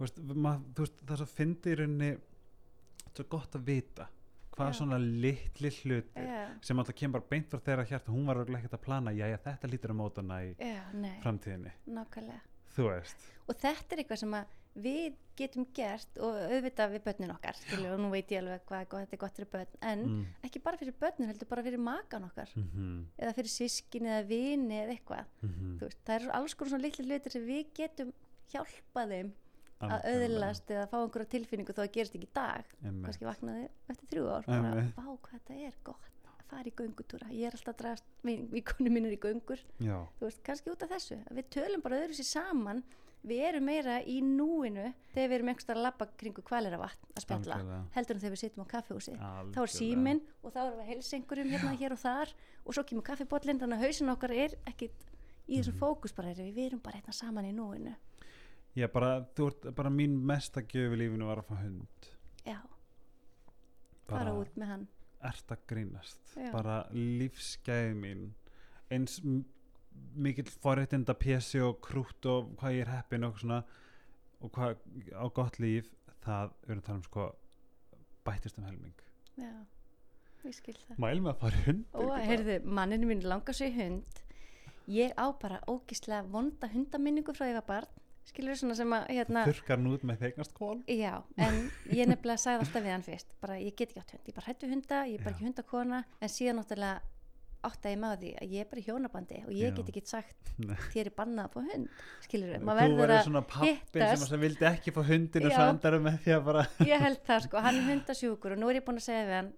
veist, 0.00 0.18
mað, 0.34 0.64
veist, 0.80 0.98
það 1.04 1.14
er 1.14 1.22
svo 1.22 1.28
fyndið 1.30 1.74
í 1.74 1.78
rauninni 1.78 2.10
svo 3.14 3.26
gott 3.30 3.54
að 3.54 3.66
vita 3.68 4.08
hvað 4.54 4.70
Já. 4.70 4.76
svona 4.78 4.98
litli 5.02 5.70
hlutir 5.82 6.26
já, 6.26 6.42
sem 6.62 6.78
alltaf 6.78 6.94
kemur 6.98 7.18
bara 7.20 7.30
beint 7.30 7.48
frá 7.50 7.58
þeirra 7.62 7.86
hjarta. 7.90 8.12
Hún 8.14 8.26
var 8.26 8.38
örugglega 8.38 8.62
ekkert 8.62 8.76
að 8.78 8.84
plana, 8.86 9.14
já 9.14 9.26
já 9.30 9.38
þetta 9.46 9.70
lítur 9.70 9.90
að 9.94 9.98
móta 9.98 10.22
hana 10.22 10.40
í 10.46 10.52
já, 10.58 10.82
framtíðinni. 11.22 11.72
Nákvæmlega. 11.90 12.40
Þú 12.74 12.86
veist. 12.90 13.24
Og 13.48 13.58
þetta 13.58 13.94
er 13.96 14.02
eitthvað 14.02 14.22
sem 14.22 14.36
að 14.38 14.52
við 14.74 15.14
getum 15.38 15.66
gert 15.74 16.18
og 16.22 16.36
auðvitað 16.48 16.94
við 16.94 17.02
börnin 17.06 17.32
okkar 17.34 17.58
skilur, 17.58 17.94
og 17.94 18.02
nú 18.02 18.10
veit 18.12 18.30
ég 18.30 18.42
alveg 18.42 18.64
hvað 18.68 18.90
þetta 18.92 19.16
er 19.16 19.20
gott 19.22 19.38
fyrir 19.38 19.50
börn 19.50 19.78
en 19.90 20.02
mm. 20.06 20.24
ekki 20.46 20.62
bara 20.62 20.78
fyrir 20.80 20.96
börnin 21.00 21.30
heldur 21.30 21.50
bara 21.50 21.64
fyrir 21.66 21.82
makan 21.82 22.28
okkar. 22.28 22.50
Mm 22.54 22.68
-hmm. 22.74 23.00
eða 23.18 23.34
fyrir 23.38 23.52
sískin 23.54 24.06
eða 24.06 24.26
vini 24.28 24.76
eða 24.82 24.94
eitthvað. 24.94 25.24
Mm 25.42 25.78
Þú 25.78 25.88
veist, 25.88 26.00
það 26.06 26.20
eru 26.20 26.30
alls 26.38 26.54
konar 26.54 26.70
svona 26.70 26.86
litli 26.86 27.04
hlutir 27.04 27.32
sem 27.32 27.46
við 27.46 27.66
getum 27.74 28.12
hjálpað 28.52 29.10
þeim 29.14 29.32
að 29.84 30.00
auðlast 30.10 30.70
eða 30.70 30.88
fá 30.90 30.96
einhverja 31.02 31.32
tilfinningu 31.34 31.72
þó 31.76 31.82
að 31.84 31.94
gerist 31.96 32.14
ekki 32.14 32.28
í 32.30 32.34
dag. 32.34 32.64
Kannski 33.04 33.28
vaknaði 33.28 33.68
eftir 33.88 34.10
þrjú 34.12 34.26
ár 34.30 34.44
bara, 34.46 34.74
vá 34.96 35.06
hvað 35.22 35.32
þetta 35.32 35.54
er 35.68 35.74
gott 35.82 36.10
að 36.24 36.44
fara 36.50 36.68
í 36.68 36.74
göngutúra. 36.78 37.30
Ég 37.32 37.46
er 37.46 37.56
alltaf 37.56 37.74
að 37.74 37.80
dragast 37.82 38.04
vinkonu 38.22 38.90
mínir 38.90 39.16
í 39.16 39.20
göngur. 39.20 39.60
Veist, 40.20 40.42
kannski 40.46 40.70
út 40.70 40.82
af 40.82 40.94
þessu. 40.94 41.18
Að 41.30 41.40
við 41.40 41.50
tölum 41.58 41.82
bara 41.84 42.00
öðru 42.04 42.14
sér 42.14 42.30
saman 42.30 42.84
við 43.24 43.42
erum 43.48 43.64
meira 43.68 43.98
í 44.04 44.18
núinu 44.24 44.90
þegar 45.14 45.30
við 45.30 45.36
erum 45.38 45.50
einhverstað 45.52 45.78
að 45.78 45.86
labba 45.86 46.08
kringu 46.20 46.44
kvalera 46.44 46.80
vatn 46.80 47.14
að 47.14 47.24
spjalla 47.24 47.58
heldur 47.94 48.18
en 48.18 48.22
þegar 48.24 48.34
við 48.34 48.42
sitjum 48.42 48.66
á 48.68 48.72
kaffehúsi 48.74 49.16
þá 49.16 49.60
er 49.64 49.72
síminn 49.72 50.22
og 50.42 50.52
þá 50.52 50.60
erum 50.64 50.76
við 50.76 50.84
að 50.84 50.90
heilsa 50.92 51.18
einhverjum 51.18 51.54
hérna 51.54 51.74
hér 51.80 51.96
og 51.96 52.02
þar 52.04 52.34
og 52.64 52.76
svo 52.76 52.84
kemur 52.88 53.06
kaffibóllin 53.08 53.60
þannig 53.62 53.80
að 53.80 53.86
hausin 53.88 54.12
okkar 54.12 54.36
er 54.36 54.56
ekkit 54.68 55.08
í 55.48 55.58
þessum 55.58 55.78
fókus 55.80 56.14
bara 56.16 56.32
er 56.32 56.42
við 56.44 56.66
erum 56.68 56.82
bara 56.84 56.98
hérna 56.98 57.14
saman 57.16 57.48
í 57.48 57.54
núinu. 57.54 57.94
Já, 58.74 58.88
bara, 58.90 59.20
þú 59.36 59.48
ert, 59.50 59.66
bara 59.76 59.90
mín 59.92 60.16
mesta 60.26 60.64
gjöf 60.66 60.96
í 60.96 60.98
lífinu 60.98 61.28
var 61.28 61.42
að 61.42 61.50
fá 61.50 61.58
hund. 61.60 62.08
Já, 62.42 62.58
bara, 64.08 64.16
fara 64.16 64.32
út 64.40 64.56
með 64.58 64.72
hann. 64.72 64.86
ert 65.24 65.52
að 65.54 65.66
grínast. 65.70 66.22
Já. 66.34 66.50
bara 66.52 66.80
lífsgæði 66.92 67.94
mín. 68.00 68.24
Eins 68.92 69.20
mikill 70.14 70.50
forréttinda 70.62 71.14
pjessi 71.18 71.60
og 71.64 71.80
krútt 71.84 72.26
og 72.30 72.52
hvað 72.60 72.76
ég 72.76 72.86
er 72.86 72.92
heppin 72.94 73.26
og 73.26 73.38
svona 73.40 73.62
og 74.44 74.52
hvað 74.54 74.76
á 75.16 75.26
gott 75.34 75.58
líf 75.62 75.88
það, 76.24 76.52
erum 76.68 76.82
að 76.82 76.86
tala 76.88 76.98
um 76.98 77.06
sko 77.06 77.24
bættist 78.24 78.60
um 78.60 78.68
helming. 78.68 78.94
Já, 79.36 79.50
ég 80.44 80.56
skil 80.56 80.76
það. 80.86 81.00
Mæl 81.02 81.18
með 81.24 81.32
að 81.32 81.40
fara 81.42 81.64
hund 81.66 81.98
og 82.00 82.14
heyrðu, 82.28 82.60
manninu 82.78 83.10
mín 83.10 83.26
langar 83.26 83.60
í 83.64 83.72
hund. 83.74 84.22
Ég 84.92 85.14
á 85.16 85.26
bara 85.40 85.62
ógislega 85.70 86.24
vonda 86.28 86.68
hundaminningu 86.72 87.34
frá 87.36 87.48
ég 87.48 87.58
var 87.60 87.68
barn. 87.68 88.00
Skilur 88.24 88.56
svona 88.56 88.76
sem 88.76 88.92
að 88.96 89.10
hérna, 89.12 89.42
þurkar 89.44 89.80
nút 89.84 90.04
með 90.08 90.22
þegnast 90.22 90.54
kól 90.56 90.78
já, 90.88 91.18
en 91.36 91.58
ég 91.92 92.08
nefnilega 92.08 92.40
sagði 92.40 92.62
alltaf 92.64 92.84
við 92.86 92.94
hann 92.94 93.04
fyrst, 93.04 93.34
bara 93.42 93.58
ég 93.60 93.74
get 93.76 93.90
ekki 93.92 94.00
átt 94.00 94.14
hund. 94.14 94.30
Ég 94.30 94.36
bara 94.38 94.46
hættu 94.48 94.70
hunda, 94.70 95.00
ég 95.10 95.18
er 95.18 95.26
bara 95.26 95.34
Já. 95.34 95.36
ekki 95.36 95.48
hundakona. 95.50 95.98
En 96.24 96.32
síðan 96.32 96.58
náttúrulega 96.60 97.13
áttaði 97.68 97.98
maður 98.02 98.20
því 98.22 98.30
að 98.40 98.54
ég 98.54 98.64
er 98.64 98.70
bara 98.70 98.82
í 98.82 98.86
hjónabandi 98.88 99.40
og 99.44 99.52
ég 99.56 99.76
get 99.78 99.90
ekki 99.92 100.02
sagt 100.08 100.52
þér 100.94 101.10
er 101.10 101.14
bannað 101.16 101.44
að 101.48 101.54
fá 101.54 101.60
hund 101.70 102.02
skilur 102.26 102.50
við, 102.52 102.58
þú 102.60 102.68
maður 102.68 102.80
verður 102.82 103.00
verður 103.00 103.16
að 103.16 103.28
svona 103.28 103.44
pappin 103.54 103.78
sem, 103.78 104.00
hittast. 104.00 104.28
sem 104.30 104.44
vildi 104.44 104.68
ekki 104.70 104.94
fá 104.94 105.00
hundin 105.08 105.48
og 105.48 105.54
svo 105.54 105.68
endarum 105.72 106.06
með 106.08 106.18
því 106.24 106.36
að 106.36 106.44
bara 106.50 106.66
ég 106.92 107.04
held 107.04 107.22
það 107.28 107.46
sko, 107.46 107.62
hann 107.66 107.80
er 107.80 107.88
hundasjúkur 107.90 108.56
og 108.56 108.62
nú 108.62 108.70
er 108.70 108.80
ég 108.80 108.86
búin 108.86 109.00
að 109.00 109.06
segja 109.08 109.24
við 109.28 109.38
hann 109.38 109.50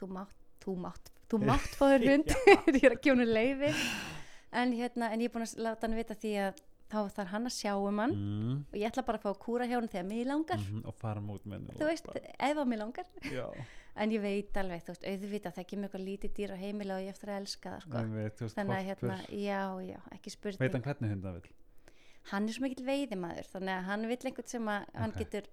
þú 0.00 0.10
mátt, 0.14 0.36
þú 0.64 0.76
mátt, 0.84 1.10
þú 1.30 1.40
mátt 1.44 1.72
fá 1.78 1.84
þér 1.94 2.06
hund. 2.10 2.36
Ég 2.74 2.84
er 2.84 2.96
að 2.98 3.10
hann 3.10 3.26
leiði 3.30 3.72
en 4.54 4.76
hérna, 4.76 5.10
en 5.10 5.22
ég 5.22 5.30
er 5.30 5.34
búin 5.34 5.46
að 5.46 5.54
láta 5.66 5.88
hann 5.88 5.96
vita 5.98 6.16
því 6.18 6.34
að 6.44 6.60
þá 6.92 6.98
þarf 7.16 7.30
hann 7.32 7.48
að 7.48 7.54
sjá 7.56 7.72
um 7.74 8.02
hann 8.02 8.12
mm, 8.14 8.58
og 8.70 8.76
ég 8.78 8.90
ætla 8.90 9.02
bara 9.06 9.18
að 9.18 9.24
fá 9.24 9.30
að 9.32 9.40
kúra 9.42 9.66
hjá 9.66 9.76
hann 9.78 9.88
þegar 9.90 10.06
mig 10.10 10.26
langar. 10.28 10.60
Mm, 10.62 10.84
og 10.86 10.98
fara 11.00 11.22
mút 11.24 11.48
með 11.48 11.72
henni 11.72 11.78
en 13.96 14.10
ég 14.10 14.20
veit 14.24 14.56
alveg, 14.56 14.82
þú 14.84 14.94
veist, 14.94 15.04
auðvitað 15.10 15.54
það 15.58 15.66
kemur 15.70 15.88
eitthvað 15.88 16.06
lítið 16.08 16.32
dýr 16.38 16.54
á 16.54 16.56
heimila 16.58 16.96
og 16.98 17.04
ég 17.04 17.12
eftir 17.14 17.30
að 17.30 17.40
elska 17.42 17.74
það 17.74 17.84
sko. 17.84 17.98
þú 18.04 18.46
veist, 18.48 18.56
þannig 18.58 18.78
að 18.78 18.88
hérna, 18.88 19.18
já, 19.30 19.60
já, 19.90 19.98
ekki 20.16 20.30
spurning. 20.34 20.60
Veit 20.64 20.72
hann 20.78 20.82
hvernig 20.88 21.10
hund 21.14 21.28
það 21.28 21.38
vil 21.40 21.52
hann 22.32 22.48
er 22.48 22.56
svo 22.56 22.64
mikill 22.64 22.86
veiðimaður 22.88 23.50
þannig 23.52 23.74
að 23.74 23.84
hann 23.90 24.08
vill 24.08 24.24
einhvern 24.30 24.48
sem 24.48 24.68
að 24.72 24.86
hann 24.96 25.12
Ok. 25.12 25.18
getur 25.20 25.48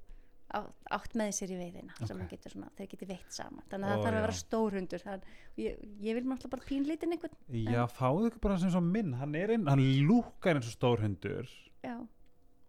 á, 0.52 0.60
átt 0.98 1.14
með 1.20 1.32
sér 1.36 1.52
í 1.52 1.58
veiðina 1.60 1.96
sem 1.98 2.16
Ok. 2.16 2.22
hann 2.22 2.30
getur 2.32 2.54
svona, 2.56 2.70
þeir 2.78 2.90
getur 2.94 3.08
veitt 3.12 3.32
saman. 3.36 3.64
Þannig 3.72 3.88
að 3.88 3.92
Ó, 3.92 3.96
það 3.96 4.06
þarf 4.06 4.18
að 4.20 4.26
vera 4.26 4.38
stór 4.40 4.78
hundur 4.78 5.04
þannig, 5.04 5.24
ég, 5.58 5.82
ég 6.00 6.16
vil 6.16 6.24
náttúrulega 6.28 6.54
bara 6.56 6.68
pínlítinn 6.70 7.16
einhvern. 7.16 7.36
Já, 7.72 7.84
fáðu 7.92 8.30
ykkur 8.32 8.42
bara 8.48 8.58
sem 8.58 8.72
svo 8.72 8.82
minn 8.82 9.14
hann, 9.20 9.36
inn, 9.36 9.68
hann 9.68 9.84
lúkar 10.08 10.56
eins 10.56 10.68
og 10.72 10.76
stór 10.78 11.04
hundur. 11.04 11.48
Já, 11.84 11.96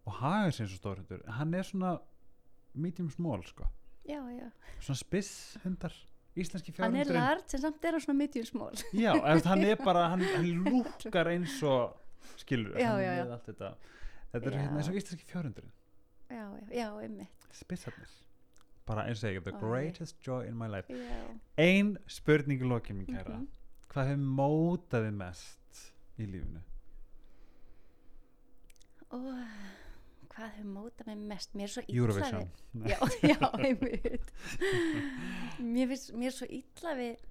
og 0.07 0.13
hagar 0.19 0.51
eins 0.51 0.61
og 0.63 0.79
stór 0.81 0.99
hundur. 1.03 1.23
Hann 1.39 1.55
er 1.55 1.63
svona 1.63 2.01
medium 2.75 3.11
small 3.11 3.43
sko. 3.47 3.67
Já, 4.09 4.21
já, 4.39 4.49
svona 4.81 4.99
spiss 4.99 5.59
hundar 5.65 5.93
íslenski 6.37 6.73
hann 6.79 6.97
er 6.97 7.11
lart 7.13 7.49
sem 7.53 7.61
samt 7.61 7.85
er 7.85 7.93
hann 7.97 8.01
svona 8.01 8.19
medium 8.19 8.47
small. 8.49 8.75
Já, 8.97 9.13
ef 9.35 9.45
hann 9.47 9.65
er 9.65 9.77
bara, 9.89 10.09
hann, 10.15 10.23
hann 10.35 10.49
lúkar 10.65 11.29
eins 11.33 11.59
og 11.63 11.99
skilur, 12.41 12.75
Já, 12.81 12.95
já, 13.03 13.13
já. 13.21 13.37
þetta. 13.47 13.75
Þetta 14.33 14.49
er 14.49 14.57
hérna 14.63 14.81
eins 14.81 14.89
og 14.89 14.97
íslenski 14.97 15.27
fjárhundurinn. 15.29 15.73
Já, 16.33 16.47
já, 16.57 16.67
já, 16.73 16.87
einmitt. 17.05 17.49
Spissarnir. 17.53 18.09
Bara 18.89 19.05
eins 19.11 19.21
og 19.23 19.31
ég, 19.31 19.43
the 19.45 19.53
greatest 19.61 20.17
joy 20.27 20.47
in 20.49 20.57
my 20.59 20.67
life. 20.73 20.89
Ein 21.61 21.99
spurning 22.09 22.63
í 22.65 22.67
lokin 22.67 22.97
mín 23.03 23.07
kæra. 23.13 23.37
Mhm. 23.37 23.49
hvað 23.93 24.07
hefur 24.09 24.23
mótaði 24.41 25.11
mest 25.13 25.81
í 26.19 26.25
lífinu? 26.25 26.63
Og 29.13 29.27
hvað 30.33 30.51
hefur 30.57 30.71
mótað 30.75 31.07
mig 31.07 31.19
mest? 31.33 31.55
Mér 31.55 31.69
er 31.69 31.73
svo 31.75 31.83
illa 31.89 31.97
við 32.17 32.89
já, 32.89 32.99
já, 33.33 33.39
mér, 35.59 35.89
finnst, 35.91 36.13
mér 36.17 36.31
er 36.31 36.37
svo 36.37 36.49
illa 36.49 36.95
við 36.99 37.27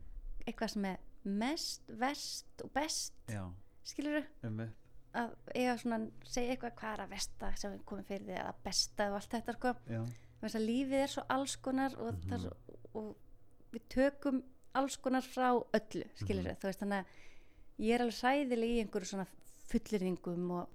eitthvað 0.47 0.73
sem 0.75 0.85
er 0.91 0.97
mest, 1.23 1.83
verst 2.01 2.63
og 2.65 2.71
best 2.73 3.13
Já, 3.29 3.43
skilur 3.87 4.23
um 4.47 4.61
að 5.11 5.33
eiga 5.53 5.73
svona 5.81 5.97
segja 6.23 6.53
eitthvað 6.55 6.75
hvað 6.79 6.93
er 6.95 7.01
að 7.03 7.09
versta 7.11 7.49
sem 7.59 7.73
við 7.75 7.81
komum 7.89 8.05
fyrir 8.07 8.25
því 8.29 8.35
eða 8.39 8.53
besta 8.63 9.07
og 9.11 9.17
allt 9.19 9.33
þetta 9.35 9.55
sko. 9.57 9.73
Þess 10.41 10.55
að 10.57 10.63
lífið 10.69 11.01
er 11.03 11.11
svo 11.11 11.23
alls 11.35 11.55
konar 11.61 11.97
og, 11.99 12.13
mm 12.15 12.31
Mhm. 12.31 12.39
svo, 12.45 12.53
og 12.93 13.09
við 13.73 13.83
tökum 13.91 14.39
alls 14.73 14.95
konar 14.97 15.21
frá 15.27 15.49
öllu 15.59 16.05
skilur 16.15 16.47
Mhm. 16.47 16.55
þú 16.61 16.69
veist 16.69 16.79
þannig 16.79 16.99
að 17.01 17.05
ég 17.85 17.93
er 17.95 18.01
alveg 18.05 18.19
sæðileg 18.21 18.69
í 18.71 18.79
einhverju 18.85 19.09
svona 19.11 19.27
fullyrðingum 19.71 20.51
og, 20.51 20.69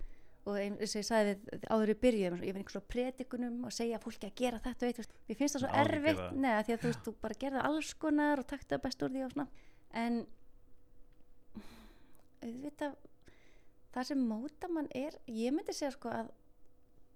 og 0.47 0.57
eins 0.61 0.93
og 0.95 1.01
ég 1.01 1.07
sagði 1.09 1.33
við 1.51 1.65
áður 1.75 1.91
í 1.93 1.97
byrjum 2.05 2.37
ég 2.39 2.55
finn 2.55 2.61
einhver 2.63 2.75
svona 2.77 2.91
predikunum 2.95 3.65
og 3.67 3.73
segja 3.75 3.99
fólki 4.03 4.29
að 4.29 4.37
gera 4.39 4.61
þetta 4.63 4.87
og 4.91 5.01
veist, 5.01 5.15
mér 5.29 5.39
finnst 5.41 5.57
það 5.57 5.65
svo 5.65 5.71
erfitt 5.83 6.23
neða 6.45 6.65
því 6.67 6.75
að 6.77 6.83
þú 6.85 6.91
veist 6.93 7.05
þú 7.09 7.15
bara 7.25 7.39
gerði 7.45 7.65
alls 7.71 7.93
konar 8.05 8.43
og 8.43 8.47
takti 8.53 8.71
það 8.75 8.85
best 8.87 9.03
úr 9.07 9.15
því 9.17 9.25
og 9.27 9.33
svona 9.35 9.49
en 10.05 10.21
auðvitað 12.47 12.97
það 13.97 14.09
sem 14.11 14.25
móta 14.29 14.71
mann 14.71 14.89
er 14.95 15.17
ég 15.31 15.55
myndi 15.57 15.75
segja 15.75 15.95
sko 15.97 16.13
að 16.13 16.31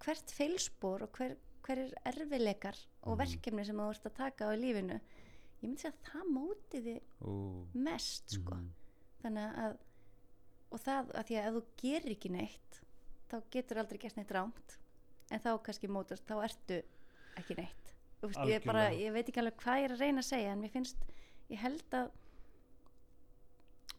hvert 0.01 0.33
feilspor 0.33 1.05
og 1.05 1.17
hver, 1.19 1.35
hver 1.65 1.83
er 1.85 1.91
erfileikar 2.09 2.77
og 3.05 3.13
Mhm. 3.15 3.19
verkefni 3.21 3.65
sem 3.65 3.77
þú 3.77 3.89
ert 3.93 4.05
að 4.09 4.15
taka 4.17 4.49
á 4.49 4.53
lífinu 4.57 4.97
ég 4.97 5.61
myndi 5.69 5.81
segja 5.83 5.93
að 5.93 6.11
það 6.11 6.31
móti 6.35 6.81
þið 6.87 7.01
Ú, 7.29 7.33
mest 7.73 8.29
sko 8.37 8.55
mhm. 8.55 8.69
þannig 9.23 9.57
að 9.65 9.77
og 10.71 10.79
það 10.79 11.11
að 11.19 11.25
því 11.27 11.35
að 11.37 11.47
ef 11.47 11.53
þú 11.53 11.63
gerir 11.83 12.11
ekki 12.15 12.29
neitt 12.31 12.81
þá 13.31 13.37
getur 13.51 13.77
aldrei 13.81 13.97
gert 14.03 14.17
neitt 14.19 14.31
rámt 14.35 14.77
en 15.31 15.39
þá 15.39 15.51
kannski 15.63 15.87
mótast, 15.87 16.25
þá 16.27 16.43
ertu 16.43 16.81
ekki 17.39 17.55
neitt. 17.57 17.93
Veist, 18.21 18.37
ég, 18.45 18.63
bara, 18.67 18.89
ég 18.93 19.13
veit 19.15 19.29
ekki 19.31 19.39
alveg 19.41 19.55
hvað 19.63 19.79
ég 19.81 19.85
er 19.89 19.93
að 19.95 20.01
reyna 20.03 20.21
að 20.21 20.27
segja 20.27 20.51
en 20.53 20.59
mér 20.61 20.73
finnst, 20.75 20.97
ég 21.49 21.57
held 21.63 21.95
að 21.97 22.11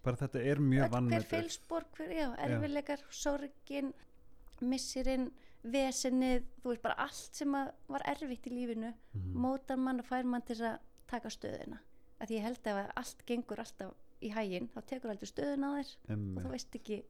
bara 0.02 0.18
þetta 0.18 0.42
er 0.50 0.60
mjög 0.62 0.96
öll 0.98 1.08
hver 1.12 1.26
feilspor, 1.30 1.84
hver, 1.96 2.12
já, 2.16 2.26
erfileikar 2.42 3.02
sorgin, 3.14 3.92
missirinn 4.62 5.28
vesenið, 5.62 6.46
þú 6.62 6.72
veist 6.72 6.82
bara 6.82 6.96
allt 7.04 7.38
sem 7.38 7.52
var 7.54 8.02
erfitt 8.10 8.48
í 8.50 8.54
lífinu 8.54 8.92
Mhm. 9.14 9.34
mótar 9.44 9.78
mann 9.78 10.00
og 10.00 10.06
fær 10.06 10.24
mann 10.26 10.42
til 10.42 10.56
að 10.58 10.78
taka 11.06 11.28
stöðuna. 11.30 11.78
Að 12.20 12.28
því 12.28 12.34
ég 12.38 12.42
held 12.42 12.62
að 12.64 12.90
allt 12.96 13.26
gengur 13.26 13.58
alltaf 13.58 13.94
í 14.22 14.30
hæginn, 14.30 14.68
þá 14.74 14.80
tekur 14.86 15.10
aldrei 15.10 15.26
stöðuna 15.30 15.70
á 15.70 15.72
þér 15.78 15.96
og 16.04 16.10
Einmitt. 16.10 16.44
þú 16.44 16.50
veist 16.50 16.74
ekki 16.74 17.04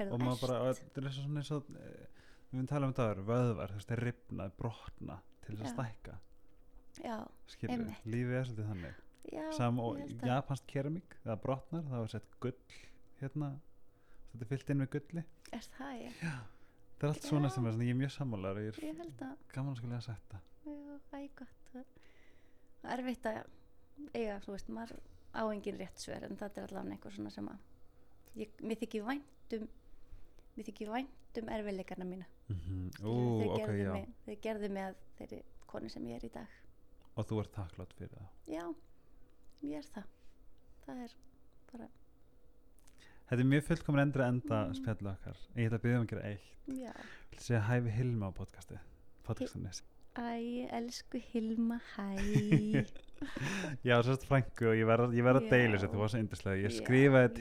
og 0.00 0.18
maður 0.22 0.40
bara, 0.46 0.72
þetta 0.72 1.02
er 1.02 1.14
svona 1.16 1.42
eins 1.42 1.50
og 1.54 1.70
eh, 1.76 2.22
við 2.52 2.60
við 2.60 2.68
tala 2.70 2.86
um 2.88 2.92
þetta 2.92 3.08
áður, 3.08 3.22
vöðvar 3.28 3.72
þú 3.72 3.78
veist, 3.78 3.90
þeir 3.92 4.02
ripna, 4.08 4.48
brotna 4.58 5.18
til 5.44 5.56
þess 5.56 5.62
að 5.62 5.68
Já. 5.68 5.74
stækka. 5.74 6.16
Já, 7.02 7.16
skilur, 7.48 7.74
Einmitt. 7.74 8.06
lífið 8.06 8.38
er 8.38 8.48
svolítið 8.48 8.70
þannig. 8.72 9.02
Já, 9.32 9.44
sam 9.56 9.78
og 9.80 10.00
japansk 10.26 10.66
keramík 10.66 11.14
það 11.22 11.38
brotnar, 11.44 11.84
það 11.88 12.02
var 12.02 12.10
sett 12.12 12.34
gull 12.42 12.56
hérna, 13.20 13.52
þetta 14.32 14.44
er 14.44 14.50
fyllt 14.50 14.72
inn 14.74 14.82
með 14.82 14.90
gulli. 14.96 15.24
Er 15.52 15.68
það 15.76 15.92
ég, 16.02 16.18
það 16.22 17.06
er 17.06 17.12
allt 17.12 17.28
svona 17.28 17.48
Já. 17.48 17.54
sem 17.54 17.66
er 17.66 17.76
svona, 17.76 17.86
ég 17.86 17.94
er 17.94 18.00
mjög 18.02 18.12
sammálar 18.16 18.60
ég 18.62 18.72
er 18.72 18.84
ég 18.88 19.00
held 19.02 19.24
að 19.28 19.36
gaman 19.54 19.72
að 19.72 19.80
skilja 19.80 20.00
að 20.00 20.06
setja 20.08 20.40
já, 20.66 20.98
æ, 21.12 21.28
gott 21.38 21.72
það. 21.72 21.86
Er 22.82 23.02
erfitt 23.02 23.26
að 23.30 23.40
eiga, 24.12 24.36
þú 24.44 24.54
veist, 24.56 24.72
maður 24.74 24.96
á 25.32 25.42
engin 25.48 25.78
rétt 25.80 26.02
svör 26.02 26.26
en 26.26 26.36
þetta 26.36 26.60
er 26.60 26.66
allavega 26.68 26.96
einhver 26.96 27.14
svona 27.16 27.32
sem 27.32 27.48
að 27.48 28.42
ég, 28.42 28.52
mér 28.60 28.80
þykir 28.82 29.06
væntum 29.06 29.68
mér 30.56 30.66
þykir 30.68 30.90
væntum 30.92 31.48
erfileikarna 31.48 32.04
mína. 32.04 32.26
Mm 32.48 32.56
-hmm. 32.56 33.06
Ú, 33.06 33.14
þeir, 33.40 33.50
ok, 33.50 33.58
gerðu 33.66 33.92
mig, 33.92 34.08
þeir 34.26 34.40
gerðu 34.42 34.68
mig 34.68 34.82
að 34.82 34.94
þeirri 35.18 35.42
konu 35.66 35.88
sem 35.88 36.06
ég 36.06 36.14
er 36.16 36.24
í 36.24 36.32
dag. 36.34 36.46
Og 37.16 37.26
þú 37.26 37.40
ert 37.40 37.52
þakklátt 37.56 37.92
fyrir 37.98 38.10
það? 38.16 38.28
Já, 38.46 38.74
ég 39.62 39.76
er 39.78 39.86
það. 39.94 40.04
Það 40.86 41.02
er 41.04 41.14
bara 41.72 41.88
þetta 43.30 43.40
er 43.40 43.44
mjög 43.48 43.64
fullkomin 43.64 44.00
endri 44.02 44.22
enda 44.22 44.66
Mm. 44.68 44.74
spjallu 44.74 45.08
okkar. 45.10 45.36
Ég 45.56 45.66
ætla 45.66 45.78
að 45.78 45.82
byrja 45.82 45.96
um 45.98 46.04
að 46.04 46.08
gera 46.08 46.28
eitt. 46.28 46.52
Já, 46.66 46.92
Vil 47.30 47.38
segja 47.40 47.60
hæfi 47.60 47.90
Hilma 47.90 48.26
á 48.28 48.32
podcasti 48.32 48.78
podcastinni 49.24 49.68
æ, 50.14 50.68
elsku 50.76 51.18
Hilma 51.32 51.80
hæ. 51.96 52.16
Já, 53.88 54.02
sérst 54.02 54.26
frængu 54.26 54.68
og 54.68 54.76
ég 54.76 54.86
verð 54.86 55.14
ég 55.16 55.24
verð 55.24 55.42
að 55.42 55.50
deila 55.50 55.78
þessu, 55.78 55.88
þú 55.92 55.98
var 56.02 56.08
svo 56.12 56.18
yndislega 56.22 56.56
ég 56.62 56.70
Já. 56.70 56.76
skrifaði 56.82 57.34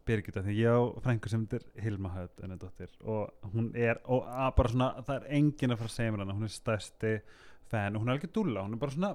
til 0.00 0.06
Birgitta 0.08 0.42
því 0.42 0.56
ég 0.56 0.74
á 0.74 0.80
frængu 1.04 1.30
sem 1.30 1.46
er 1.52 1.64
Hilma 1.82 2.10
Hödd 2.14 2.42
henni 2.42 2.58
dóttir 2.58 2.90
og 3.04 3.30
hún 3.54 3.70
er 3.74 4.00
og 4.04 4.26
að, 4.26 4.50
bara 4.56 4.72
svona, 4.72 4.90
það 5.06 5.16
er 5.16 5.38
enginn 5.38 5.74
að 5.74 5.80
fara 5.80 5.90
að 5.90 5.96
segja 5.96 6.12
mér 6.12 6.24
hana 6.24 6.36
hún 6.36 6.48
er 6.48 6.54
stærsti 6.54 7.14
fan 7.70 7.96
og 7.96 8.02
hún 8.02 8.10
er 8.10 8.16
alveg 8.16 8.34
dúlla, 8.34 8.64
hún 8.64 8.74
er 8.74 8.82
bara 8.82 8.96
svona 8.96 9.12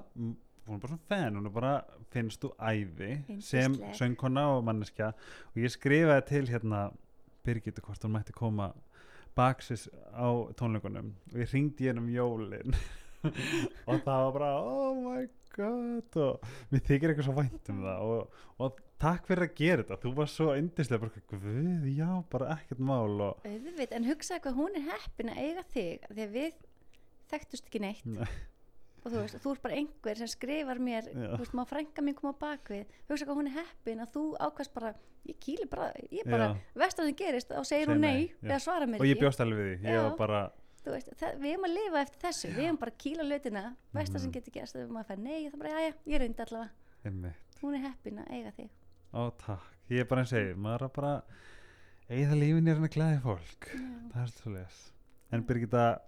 hún 0.66 0.76
er 0.76 0.80
bara 0.82 0.92
svona 0.92 1.08
fan, 1.08 1.36
hún 1.36 1.46
er 1.46 1.54
bara 1.54 1.74
finnst 2.14 2.42
þú 2.42 2.52
ævi 2.58 3.40
sem 3.44 3.76
söngkona 3.98 4.46
og 4.56 4.64
manneskja 4.66 5.12
og 5.52 5.62
ég 5.62 5.74
skrifaði 5.74 6.26
til 6.30 6.50
hérna 6.50 6.90
Birgitta 7.46 7.84
hvort 7.84 8.04
hún 8.04 8.16
mætti 8.16 8.34
koma 8.34 8.72
baksis 9.36 9.88
á 10.16 10.28
tónleikunum 10.56 11.12
og 11.32 11.40
ég 11.42 11.52
ringdi 11.52 11.90
hérna 11.90 12.00
um 12.00 12.08
jólin. 12.08 12.76
Og 13.90 14.00
það 14.04 14.20
var 14.22 14.32
bara 14.36 14.50
oh 14.62 14.94
my 15.02 15.24
god 15.26 15.45
og 15.64 16.50
mér 16.72 16.82
þykir 16.86 17.12
eitthvað 17.12 17.28
svo 17.28 17.36
vænt 17.36 17.70
um 17.72 17.80
það 17.84 18.10
og, 18.10 18.42
og 18.66 18.82
takk 19.02 19.28
fyrir 19.28 19.46
að 19.46 19.54
gera 19.58 19.84
þetta 19.84 20.00
þú 20.02 20.12
var 20.16 20.30
svo 20.32 20.50
yndislega 20.56 21.02
bara, 21.02 21.24
guð, 21.32 21.86
já, 21.92 22.10
bara 22.32 22.50
ekkert 22.56 22.82
mál 22.90 23.16
og 23.28 23.46
auðvitað, 23.46 23.96
en 23.98 24.10
hugsaðu 24.10 24.44
hvað 24.46 24.60
hún 24.60 24.78
er 24.80 24.86
heppin 24.90 25.32
að 25.32 25.40
eiga 25.44 25.64
þig 25.72 26.06
því 26.10 26.26
að 26.26 26.36
við 26.36 26.60
þekktust 27.32 27.68
ekki 27.68 27.82
neitt 27.84 28.06
Nei. 28.08 28.28
og 29.02 29.10
þú 29.10 29.16
veist, 29.18 29.38
þú 29.42 29.52
ert 29.52 29.64
bara 29.66 29.80
einhver 29.80 30.20
sem 30.20 30.30
skrifar 30.32 30.80
mér, 30.82 31.10
Já. 31.12 31.28
þú 31.34 31.40
veist, 31.42 31.56
má 31.58 31.64
frænka 31.68 32.04
mín 32.04 32.16
koma 32.18 32.34
á 32.36 32.42
bakvið, 32.46 32.96
hugsa 33.10 33.28
hvað 33.28 33.40
hún 33.42 33.50
er 33.50 33.58
heppin 33.60 34.04
að 34.04 34.12
þú 34.16 34.24
ákvæmst 34.46 34.76
bara, 34.76 34.94
ég 35.26 35.40
kýli 35.42 35.68
bara 35.70 35.90
ég 36.10 36.28
bara, 36.28 36.52
Já. 36.54 36.78
vestan 36.84 37.10
sem 37.10 37.18
gerist, 37.18 37.50
þá 37.50 37.60
segir 37.60 37.84
Segir 37.86 37.92
hún 37.92 38.06
nei, 38.06 38.30
nei, 38.40 38.50
eða 38.50 38.62
svara 38.64 38.88
mér 38.88 39.02
og 39.02 39.08
ég 39.08 39.16
ekki 39.16 39.26
bjóst 39.26 39.44
alveg 39.44 39.60
við 39.60 39.74
því, 39.74 39.90
ég 39.90 39.98
Já. 39.98 40.04
var 40.06 40.16
bara 40.20 40.40
veist, 40.94 41.08
það, 41.20 41.38
við 41.42 41.52
erum 41.52 41.64
að 41.68 41.74
lifa 41.76 42.00
eftir 42.02 42.20
þessu. 42.26 42.48
Við 42.56 42.64
erum 42.66 42.78
bara 42.82 42.90
að 42.92 42.98
kýla 43.04 43.26
hlutina, 43.26 43.62
vestan 43.92 44.20
sem 44.20 44.30
Mhm. 44.30 44.34
getur 44.36 44.52
gerst 44.52 44.74
þegar 44.76 44.88
maður 44.96 45.06
fær 45.10 45.18
nei, 45.18 45.50
það 45.50 45.58
bara, 45.58 45.70
já, 45.70 45.80
já, 45.86 45.94
ég 46.06 46.18
reyndi 46.20 46.42
allavega. 46.46 46.70
Einmitt, 47.04 47.60
hún 47.62 47.74
er 47.74 47.82
heppin 47.88 48.18
að 48.18 48.30
eiga 48.30 48.52
þig. 48.56 48.70
Ó 49.14 49.30
takk. 49.38 49.62
Ég 49.90 50.00
er 50.00 50.04
bara 50.04 50.20
og 50.22 50.26
segi, 50.28 50.54
maður 50.54 50.74
er 50.82 50.88
að 50.88 50.92
bara 50.92 51.22
eigða 52.10 52.36
lífin 52.40 52.68
er 52.68 52.74
hann 52.74 52.84
að 52.88 52.94
glæði 52.96 53.22
fólk. 53.22 53.70
Já. 53.72 54.10
það 54.12 54.22
er 54.22 54.26
svo 54.36 54.50
les 54.52 54.92
en 55.32 55.42
Birgitta, 55.42 56.00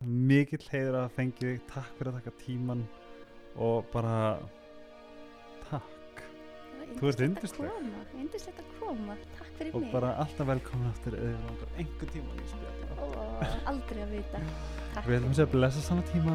mikill 0.00 0.64
heiður 0.72 0.96
að 1.04 1.10
fengi 1.16 1.40
þig, 1.40 1.60
takk 1.70 1.90
fyrir 1.98 2.12
að 2.12 2.22
taka 2.22 2.36
tíman 2.44 2.84
og 3.56 3.90
bara 3.92 4.38
Þú 6.98 7.10
ert 7.10 7.20
yndisleg. 7.24 7.70
yndislegt 8.20 8.58
að 8.60 8.66
koma. 8.80 9.14
Takk 9.38 9.52
fyrir 9.58 9.74
og 9.74 9.80
mig. 9.84 9.92
bara 9.92 10.10
alltaf 10.24 10.46
velkomin 10.50 10.88
aftur 10.90 11.14
eða 11.18 11.38
langar 11.46 11.68
einhver 11.78 12.08
tíma 12.14 12.30
í 12.34 12.48
spjalla 12.50 12.90
Ó, 13.00 13.06
aldrei 13.70 14.02
að 14.04 14.10
vita. 14.16 14.38
Takk. 14.94 15.06
Við 15.06 15.14
ætlum 15.16 15.30
að 15.30 15.38
segja 15.38 15.52
blessa 15.54 15.80
sama 15.86 16.02
tíma. 16.10 16.34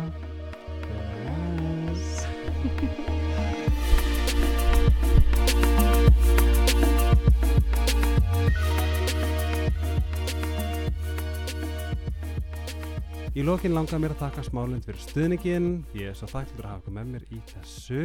Í 13.36 13.44
lokin 13.44 13.74
langar 13.76 14.00
mér 14.00 14.14
að 14.16 14.22
þakka 14.24 14.44
smálund 14.48 14.86
fyrir 14.88 15.02
stuðningin, 15.04 15.66
ég 15.92 16.14
er 16.14 16.16
svo 16.16 16.30
þakklur 16.32 16.70
að 16.70 16.78
hafa 16.78 16.92
með 16.96 17.10
mér 17.12 17.24
í 17.36 17.40
þessu 17.50 18.04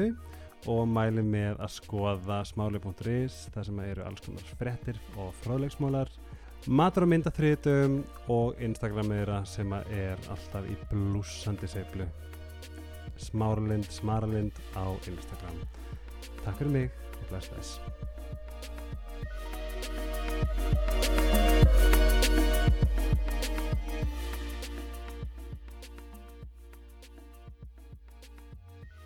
og 0.69 0.89
mæli 0.89 1.23
með 1.25 1.61
að 1.63 1.73
skoða 1.79 2.41
smáli.is 2.49 3.47
þar 3.55 3.65
sem 3.69 3.81
eru 3.85 4.05
alls 4.05 4.25
konar 4.25 4.51
frettir 4.59 5.01
og 5.17 5.33
fráleiksmólar, 5.45 6.11
matur 6.67 7.07
og 7.07 7.13
myndaþritum 7.15 8.01
og 8.33 8.61
Instagram-eira 8.61 9.41
sem 9.49 9.73
er 9.73 10.21
alltaf 10.29 10.69
í 10.69 10.77
blúsandi 10.91 11.69
seiflu. 11.71 12.07
Smáralind, 13.21 13.89
smaralind 13.93 14.53
á 14.77 14.85
Instagram. 15.09 15.59
Takk 16.45 16.57
fyrir 16.61 16.73
mig 16.77 16.89
og 17.17 17.25
bless 17.33 17.49
þess. 17.57 17.81